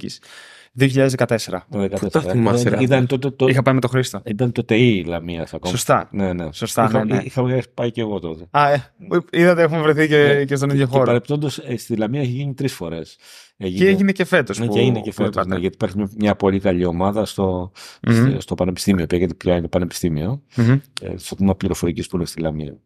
Βιβλιοθήκης. 0.76 1.48
2014. 1.48 1.66
Το 1.70 1.80
14. 1.80 2.10
τα 2.10 2.20
θυμάσαι, 2.20 2.68
ρε. 2.68 2.82
ήταν, 2.82 3.06
τότε 3.06 3.30
το, 3.30 3.46
Είχα 3.46 3.62
πάει 3.62 3.74
με 3.74 3.80
τον 3.80 3.90
Χρήστο. 3.90 4.20
ήταν 4.24 4.52
το 4.52 4.64
ΤΕΙ 4.64 5.04
Λαμίας 5.06 5.54
ακόμα. 5.54 5.70
Σωστά. 5.72 6.08
Ναι, 6.12 6.32
ναι. 6.32 6.52
Σωστά, 6.52 6.84
είχα, 6.84 7.04
ναι, 7.04 7.14
ναι. 7.14 7.22
Είχα 7.24 7.62
πάει 7.74 7.90
και 7.90 8.00
εγώ 8.00 8.18
τότε. 8.18 8.46
Α, 8.50 8.72
ε, 8.72 8.92
είδατε, 9.32 9.62
έχουμε 9.62 9.80
βρεθεί 9.82 10.08
και, 10.08 10.16
Ναι. 10.36 10.44
και 10.44 10.56
στον 10.56 10.70
ίδιο 10.70 10.84
Και 10.86 10.90
χώρο. 10.92 11.04
παρεπτόντως 11.04 11.60
στη 11.76 11.96
Λαμία 11.96 12.20
έχει 12.20 12.30
γίνει 12.30 12.54
τρεις 12.54 12.72
φορές. 12.72 13.16
Και 13.56 13.88
έγινε 13.88 14.12
και 14.12 14.24
φέτος. 14.24 14.58
Ναι, 14.58 14.66
που- 14.66 14.72
και 14.72 14.80
είναι 14.80 15.00
και 15.00 15.10
που 15.10 15.16
φέτος, 15.16 15.34
είπατε. 15.34 15.48
ναι, 15.48 15.58
γιατί 15.60 15.74
υπάρχει 15.74 15.96
μια- 15.96 16.10
μια 16.18 16.34
πολύ 16.36 16.60
καλή 16.60 16.84
ομάδα 16.84 17.24
στο, 17.24 17.72
Μμμ. 18.02 18.14
στο, 18.30 18.40
στο 18.40 18.54
Πανεπιστήμιο, 18.54 19.06
πια, 19.06 19.18
γιατί 19.18 19.34
πια 19.34 19.56
είναι 19.56 19.68
Πανεπιστήμιο, 19.68 20.42
Μμμ. 20.56 20.70
ε, 21.02 21.12
στο 21.16 21.34
τμήμα 21.34 21.54
πληροφορικής 21.56 22.06
που 22.08 22.16
είναι 22.16 22.26
στη 22.26 22.40
Λαμία. 22.40 22.76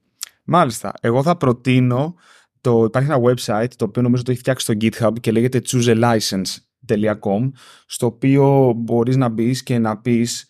Μάλιστα. 0.45 0.93
Εγώ 1.01 1.23
θα 1.23 1.37
προτείνω. 1.37 2.15
Το, 2.61 2.85
υπάρχει 2.85 3.11
ένα 3.11 3.21
website 3.23 3.69
το 3.77 3.85
οποίο 3.85 4.03
νομίζω 4.03 4.23
το 4.23 4.31
έχει 4.31 4.41
φτιάξει 4.41 4.65
στο 4.65 4.75
GitHub 4.81 5.12
και 5.21 5.33
λέγεται 5.33 5.61
choosealicense.com 6.91 7.51
στο 7.87 8.07
οποίο 8.07 8.73
μπορείς 8.77 9.17
να 9.17 9.29
μπεις 9.29 9.62
και 9.62 9.79
να 9.79 9.99
πεις 9.99 10.47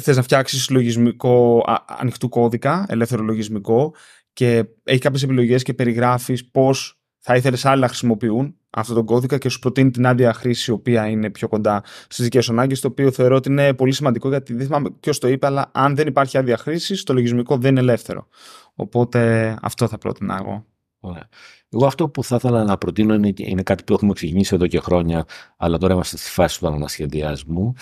θες 0.00 0.16
να 0.16 0.22
φτιάξεις 0.22 0.70
λογισμικό 0.70 1.64
α, 1.66 1.84
ανοιχτού 1.86 2.28
κώδικα, 2.28 2.86
ελεύθερο 2.88 3.22
λογισμικό 3.22 3.94
και 4.32 4.64
έχει 4.84 5.00
κάποιες 5.00 5.22
επιλογές 5.22 5.62
και 5.62 5.74
περιγράφεις 5.74 6.50
πώς 6.50 7.00
θα 7.18 7.36
ήθελες 7.36 7.64
άλλοι 7.64 7.80
να 7.80 7.88
χρησιμοποιούν 7.88 8.56
αυτόν 8.70 8.96
τον 8.96 9.04
κώδικα 9.04 9.38
και 9.38 9.48
σου 9.48 9.58
προτείνει 9.58 9.90
την 9.90 10.06
άδεια 10.06 10.32
χρήση 10.32 10.70
η 10.70 10.74
οποία 10.74 11.08
είναι 11.08 11.30
πιο 11.30 11.48
κοντά 11.48 11.82
στις 12.08 12.24
δικές 12.24 12.44
σου 12.44 12.52
ανάγκες 12.52 12.80
το 12.80 12.88
οποίο 12.88 13.10
θεωρώ 13.10 13.36
ότι 13.36 13.50
είναι 13.50 13.74
πολύ 13.74 13.92
σημαντικό 13.92 14.28
γιατί 14.28 14.54
δεν 14.54 14.66
θυμάμαι 14.66 14.90
ποιος 14.90 15.18
το 15.18 15.28
είπε 15.28 15.46
αλλά 15.46 15.70
αν 15.74 15.94
δεν 15.94 16.06
υπάρχει 16.06 16.38
άδεια 16.38 16.56
χρήσης 16.56 17.02
το 17.02 17.12
λογισμικό 17.12 17.56
δεν 17.56 17.70
είναι 17.70 17.80
ελεύθερο. 17.80 18.28
Οπότε 18.74 19.54
αυτό 19.62 19.88
θα 19.88 19.98
πρότεινα 19.98 20.38
εγώ. 20.40 20.66
Ωραία. 21.00 21.28
Εγώ 21.70 21.86
αυτό 21.86 22.08
που 22.08 22.24
θα 22.24 22.36
ήθελα 22.36 22.64
να 22.64 22.78
προτείνω 22.78 23.14
είναι, 23.14 23.32
είναι 23.36 23.62
κάτι 23.62 23.84
που 23.84 23.92
έχουμε 23.92 24.12
ξεκινήσει 24.12 24.54
εδώ 24.54 24.66
και 24.66 24.80
χρόνια, 24.80 25.26
αλλά 25.56 25.78
τώρα 25.78 25.94
είμαστε 25.94 26.16
στη 26.16 26.30
φάση 26.30 26.58
του 26.58 26.66
ανασχεδιασμού. 26.66 27.74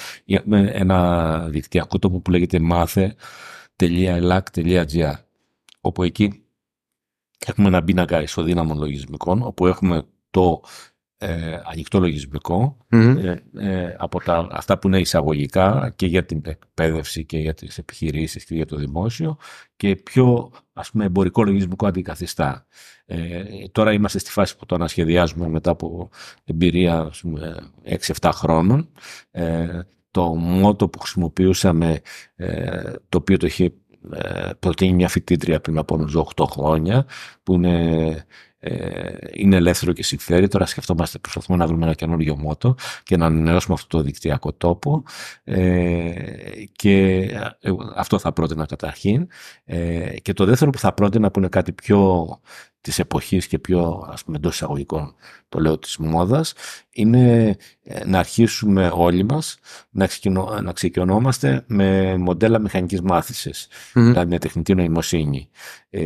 Με 0.45 0.71
ένα 0.73 1.39
δικτυακό 1.49 1.99
τόπο 1.99 2.21
που 2.21 2.31
λέγεται 2.31 2.61
mathe.elac.gr 2.71 5.15
όπου 5.81 6.03
εκεί 6.03 6.45
έχουμε 7.47 7.69
ένα 7.69 7.85
πίνακα 7.85 8.23
ισοδύναμων 8.23 8.79
λογισμικών, 8.79 9.43
όπου 9.43 9.67
έχουμε 9.67 10.07
το 10.31 10.63
ε, 11.19 11.59
ανοιχτό 11.65 11.99
λογισμικό, 11.99 12.77
Μμμ. 12.89 13.19
ε, 13.19 13.43
ε, 13.57 13.95
από 13.99 14.21
τα, 14.21 14.49
αυτά 14.51 14.79
που 14.79 14.87
είναι 14.87 15.01
εισαγωγικά 15.01 15.93
και 15.97 16.07
για 16.07 16.25
την 16.25 16.43
εκπαίδευση 16.45 17.25
και 17.25 17.39
για 17.39 17.55
τις 17.55 17.79
επιχειρήσεις 17.79 18.45
και 18.45 18.55
για 18.55 18.67
το 18.67 18.77
δημόσιο 18.77 19.37
και 19.77 19.97
πιο 19.97 20.51
ας 20.73 20.91
πούμε 20.91 21.05
εμπορικό 21.05 21.45
λογισμικό 21.45 21.87
αντικαθιστά. 21.87 22.67
Ε, 23.07 23.43
τώρα 23.73 23.93
είμαστε 23.93 24.19
στη 24.19 24.31
φάση 24.31 24.57
που 24.57 24.67
το 24.67 24.75
ανασχεδιάζουμε 24.75 25.49
μετά 25.49 25.71
από 25.71 26.09
εμπειρία 26.45 26.99
ας 26.99 27.21
πούμε, 27.21 27.57
6-7 28.21 28.31
χρόνων. 28.33 28.89
Ε, 29.31 29.81
το 30.11 30.35
μότο 30.35 30.89
που 30.89 30.99
χρησιμοποιούσαμε, 30.99 32.01
ε, 32.35 32.93
το 33.09 33.19
οποίο 33.19 33.37
το 33.37 33.47
είχε 33.47 33.73
ε, 34.13 34.51
προτείνει 34.59 34.93
μια 34.93 35.09
φοιτήτρια 35.09 35.61
πριν 35.61 35.79
από 35.79 35.97
νομίζω 35.97 36.29
8 36.37 36.45
χρόνια, 36.51 37.07
που 37.43 37.55
είναι 37.55 38.27
ε, 38.67 39.17
είναι 39.33 39.57
ελεύθερο 39.57 39.93
και 39.93 40.03
συμφέρει. 40.03 40.49
Τώρα 40.49 40.67
σκεφτόμαστε, 40.67 41.19
προσπαθούμε 41.19 41.59
να 41.59 41.67
βρούμε 41.67 41.85
ένα 41.85 41.95
καινούριο 41.95 42.37
μότο 42.37 42.75
και 43.03 43.17
να 43.17 43.27
ανανεώσουμε 43.27 43.75
αυτό 43.75 43.97
το 43.97 44.03
δικτυακό 44.03 44.53
τόπο. 44.53 45.03
Ε, 45.45 46.13
και 46.73 47.19
ε, 47.61 47.71
αυτό 47.97 48.19
θα 48.19 48.33
πρότεινα 48.33 48.67
καταρχήν. 48.67 49.29
Ε, 49.65 50.17
και 50.21 50.33
το 50.33 50.45
δεύτερο 50.45 50.71
που 50.71 50.79
θα 50.79 50.93
πρότεινα, 50.95 51.31
που 51.31 51.39
είναι 51.39 51.49
κάτι 51.49 51.73
πιο 51.73 52.27
της 52.87 52.99
εποχής 52.99 53.47
και 53.47 53.59
πιο 53.59 54.09
ας 54.13 54.25
πούμε 54.25 54.37
εντός 54.37 54.55
εισαγωγικών 54.55 55.15
το 55.49 55.59
λέω 55.59 55.79
της 55.79 55.97
μόδας 55.97 56.53
είναι 56.91 57.57
ε, 57.83 58.05
να 58.05 58.19
αρχίσουμε 58.19 58.91
όλοι 58.95 59.25
μας 59.25 59.59
να, 59.91 60.07
ξεκινώ, 60.07 60.59
να 60.63 60.73
ξεκινόμαστε 60.73 61.65
με 61.67 62.17
μοντέλα 62.17 62.59
μηχανικής 62.59 63.01
μάθησης, 63.01 63.69
δηλαδή 63.93 64.31
με 64.31 64.39
τεχνητή 64.39 64.75
νοημοσύνη. 64.75 65.49
Ε, 65.91 66.01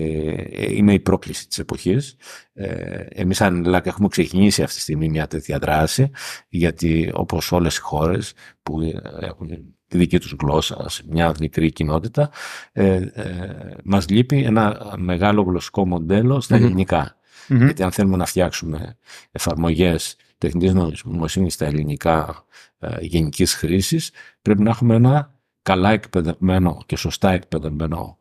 είναι 0.74 0.92
η 0.92 1.00
πρόκληση 1.00 1.48
της 1.48 1.58
εποχής. 1.58 2.16
Ε, 2.52 3.06
εμείς 3.08 3.36
σαν 3.36 3.64
ΛΑΚ 3.64 3.86
έχουμε 3.86 4.08
ξεκινήσει 4.08 4.62
αυτή 4.62 4.76
τη 4.76 4.80
στιγμή 4.80 5.08
μια 5.08 5.26
τέτοια 5.26 5.58
δράση 5.58 6.10
γιατί 6.48 7.10
όπως 7.14 7.52
όλες 7.52 7.76
οι 7.76 7.80
χώρες 7.80 8.32
που 8.62 8.80
έχουν 9.20 9.48
τη 9.90 9.98
δική 9.98 10.18
τους 10.18 10.34
γλώσσα 10.40 10.88
σε 10.88 11.02
μια 11.08 11.34
μικρή 11.40 11.72
κοινότητα 11.72 12.30
ε, 12.72 12.94
ε, 12.94 13.74
μας 13.84 14.08
λείπει 14.08 14.42
ένα 14.42 14.94
μεγάλο 14.98 15.42
γλωσσικό 15.42 15.86
μοντέλο 15.86 16.40
στα 16.40 16.56
ελληνικα 16.56 17.16
Γιατί 17.48 17.82
αν 17.82 17.92
θέλουμε 17.92 18.16
να 18.16 18.26
φτιάξουμε 18.26 18.96
εφαρμογές 19.30 20.16
τεχνητής 20.38 20.74
νοημοσύνης 20.74 21.54
στα 21.54 21.66
ελληνικά 21.66 22.44
ε, 22.78 22.96
γενικής 23.00 23.54
χρήσης 23.54 24.12
πρέπει 24.42 24.62
να 24.62 24.70
έχουμε 24.70 24.94
ένα 24.94 25.34
καλά 25.62 25.90
εκπαιδευμένο 25.90 26.82
και 26.86 26.96
σωστά 26.96 27.30
εκπαιδευμένο 27.30 28.16
ε, 28.16 28.19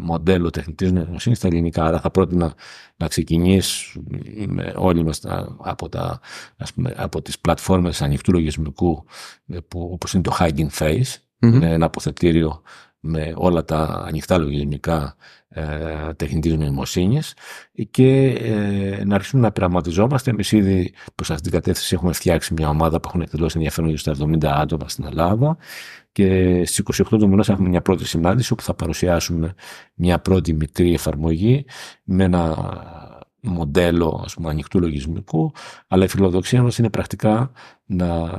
μοντέλο 0.00 0.50
τεχνητής 0.50 0.92
νοημοσύνης 0.92 1.38
στα 1.38 1.46
ελληνικά. 1.46 1.84
Άρα 1.84 2.00
θα 2.00 2.10
πρότεινα 2.10 2.54
να 2.96 3.08
ξεκινήσουμε 3.08 4.72
όλοι 4.76 5.04
μας 5.04 5.20
από, 5.58 5.88
τα, 5.88 6.20
ας 6.56 6.72
πούμε, 6.72 6.94
από 6.96 7.22
τις 7.22 7.38
πλατφόρμες 7.38 8.02
ανοιχτού 8.02 8.32
λογισμικού 8.32 9.04
ε, 9.46 9.58
που, 9.68 9.90
όπως 9.92 10.14
είναι 10.14 10.22
το 10.22 10.36
Hugging 10.38 10.70
Face, 10.78 11.14
ένα 11.38 11.86
αποθετήριο 11.86 12.62
με 13.00 13.32
όλα 13.36 13.64
τα 13.64 14.04
ανοιχτά 14.06 14.38
λογισμικά 14.38 15.16
ε, 15.48 15.62
τεχνητής 16.16 16.56
νοημοσύνης 16.56 17.34
και 17.90 18.28
ε, 18.28 19.04
να 19.04 19.14
αρχίσουμε 19.14 19.42
να 19.42 19.52
πειραματιζόμαστε. 19.52 20.30
Εμείς 20.30 20.52
ήδη 20.52 20.94
προς 21.14 21.30
αυτήν 21.30 21.50
την 21.50 21.60
κατεύθυνση 21.60 21.94
έχουμε 21.94 22.12
φτιάξει 22.12 22.54
μια 22.54 22.68
ομάδα 22.68 23.00
που 23.00 23.08
έχουν 23.08 23.20
εκδηλώσει 23.20 23.56
ενδιαφέρον 23.56 23.90
για 23.90 23.98
στα 23.98 24.14
70 24.18 24.44
άτομα 24.44 24.88
στην 24.88 25.04
Ελλάδα 25.04 25.56
και 26.12 26.62
στις 26.64 27.02
28 27.02 27.18
του 27.18 27.28
μηνός 27.28 27.48
έχουμε 27.48 27.68
μια 27.68 27.82
πρώτη 27.82 28.06
συνάντηση 28.06 28.52
όπου 28.52 28.62
θα 28.62 28.74
παρουσιάσουμε 28.74 29.54
μια 29.94 30.18
πρώτη 30.18 30.52
μικρή 30.52 30.92
εφαρμογή 30.92 31.64
με 32.04 32.24
ένα 32.24 32.56
μοντέλο 33.46 34.22
ας 34.24 34.34
πούμε, 34.34 34.50
ανοιχτού 34.50 34.80
λογισμικού, 34.80 35.52
αλλά 35.88 36.04
η 36.04 36.08
φιλοδοξία 36.08 36.62
μας 36.62 36.78
είναι 36.78 36.90
πρακτικά 36.90 37.50
να, 37.84 38.30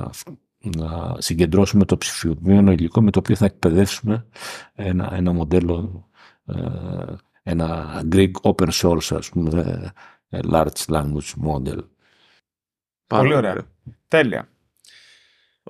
να 0.60 1.16
συγκεντρώσουμε 1.18 1.84
το 1.84 1.98
ψηφιοποιημένο 1.98 2.72
υλικό 2.72 3.02
με 3.02 3.10
το 3.10 3.18
οποίο 3.18 3.36
θα 3.36 3.44
εκπαιδεύσουμε 3.44 4.26
ένα, 4.74 5.14
ένα 5.14 5.32
μοντέλο, 5.32 6.08
ε, 6.46 7.14
ένα 7.42 8.00
Greek 8.12 8.30
open 8.42 8.70
source, 8.72 9.16
ας 9.16 9.28
πούμε, 9.28 9.92
ε, 10.28 10.38
large 10.42 10.84
language 10.86 11.32
model. 11.46 11.78
Πολύ 13.06 13.34
ωραία. 13.34 13.66
Τέλεια. 14.08 14.48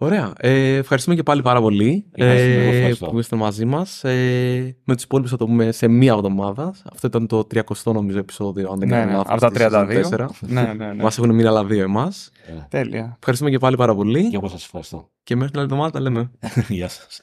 Ωραία. 0.00 0.32
Ε, 0.36 0.76
ευχαριστούμε 0.76 1.16
και 1.16 1.22
πάλι 1.22 1.42
πάρα 1.42 1.60
πολύ 1.60 2.04
ε, 2.12 2.90
που 2.98 3.18
είστε 3.18 3.36
μαζί 3.36 3.64
μας. 3.64 4.04
Ε, 4.04 4.76
με 4.84 4.94
τους 4.94 5.04
υπόλοιπους 5.04 5.30
θα 5.30 5.36
το 5.36 5.46
πούμε 5.46 5.72
σε 5.72 5.88
μία 5.88 6.12
εβδομάδα. 6.12 6.74
Αυτό 6.92 7.06
ήταν 7.06 7.26
το 7.26 7.46
30 7.54 7.60
νομίζω 7.84 8.18
επεισόδιο, 8.18 8.70
αν 8.70 8.78
δεν 8.78 8.88
ναι, 8.88 8.96
κάνω 8.96 9.20
Από 9.26 9.40
τα 9.40 9.50
32. 9.54 10.26
ναι, 10.40 10.62
ναι, 10.62 10.92
ναι. 10.92 11.02
Μας 11.02 11.18
έχουν 11.18 11.34
μείνει 11.34 11.48
άλλα 11.48 11.64
δύο 11.64 11.82
εμάς. 11.82 12.30
Τέλεια. 12.68 13.16
Ευχαριστούμε 13.18 13.50
και 13.50 13.58
πάλι 13.58 13.76
πάρα 13.76 13.94
πολύ. 13.94 14.28
Και 14.28 14.36
εγώ 14.36 14.48
σας 14.48 14.64
ευχαριστώ. 14.64 15.08
Και 15.22 15.34
μέχρι 15.34 15.50
την 15.50 15.60
άλλη 15.60 15.68
εβδομάδα 15.70 15.92
τα 15.92 16.00
λέμε. 16.00 16.30
Γεια 16.68 16.88
σας. 16.88 17.20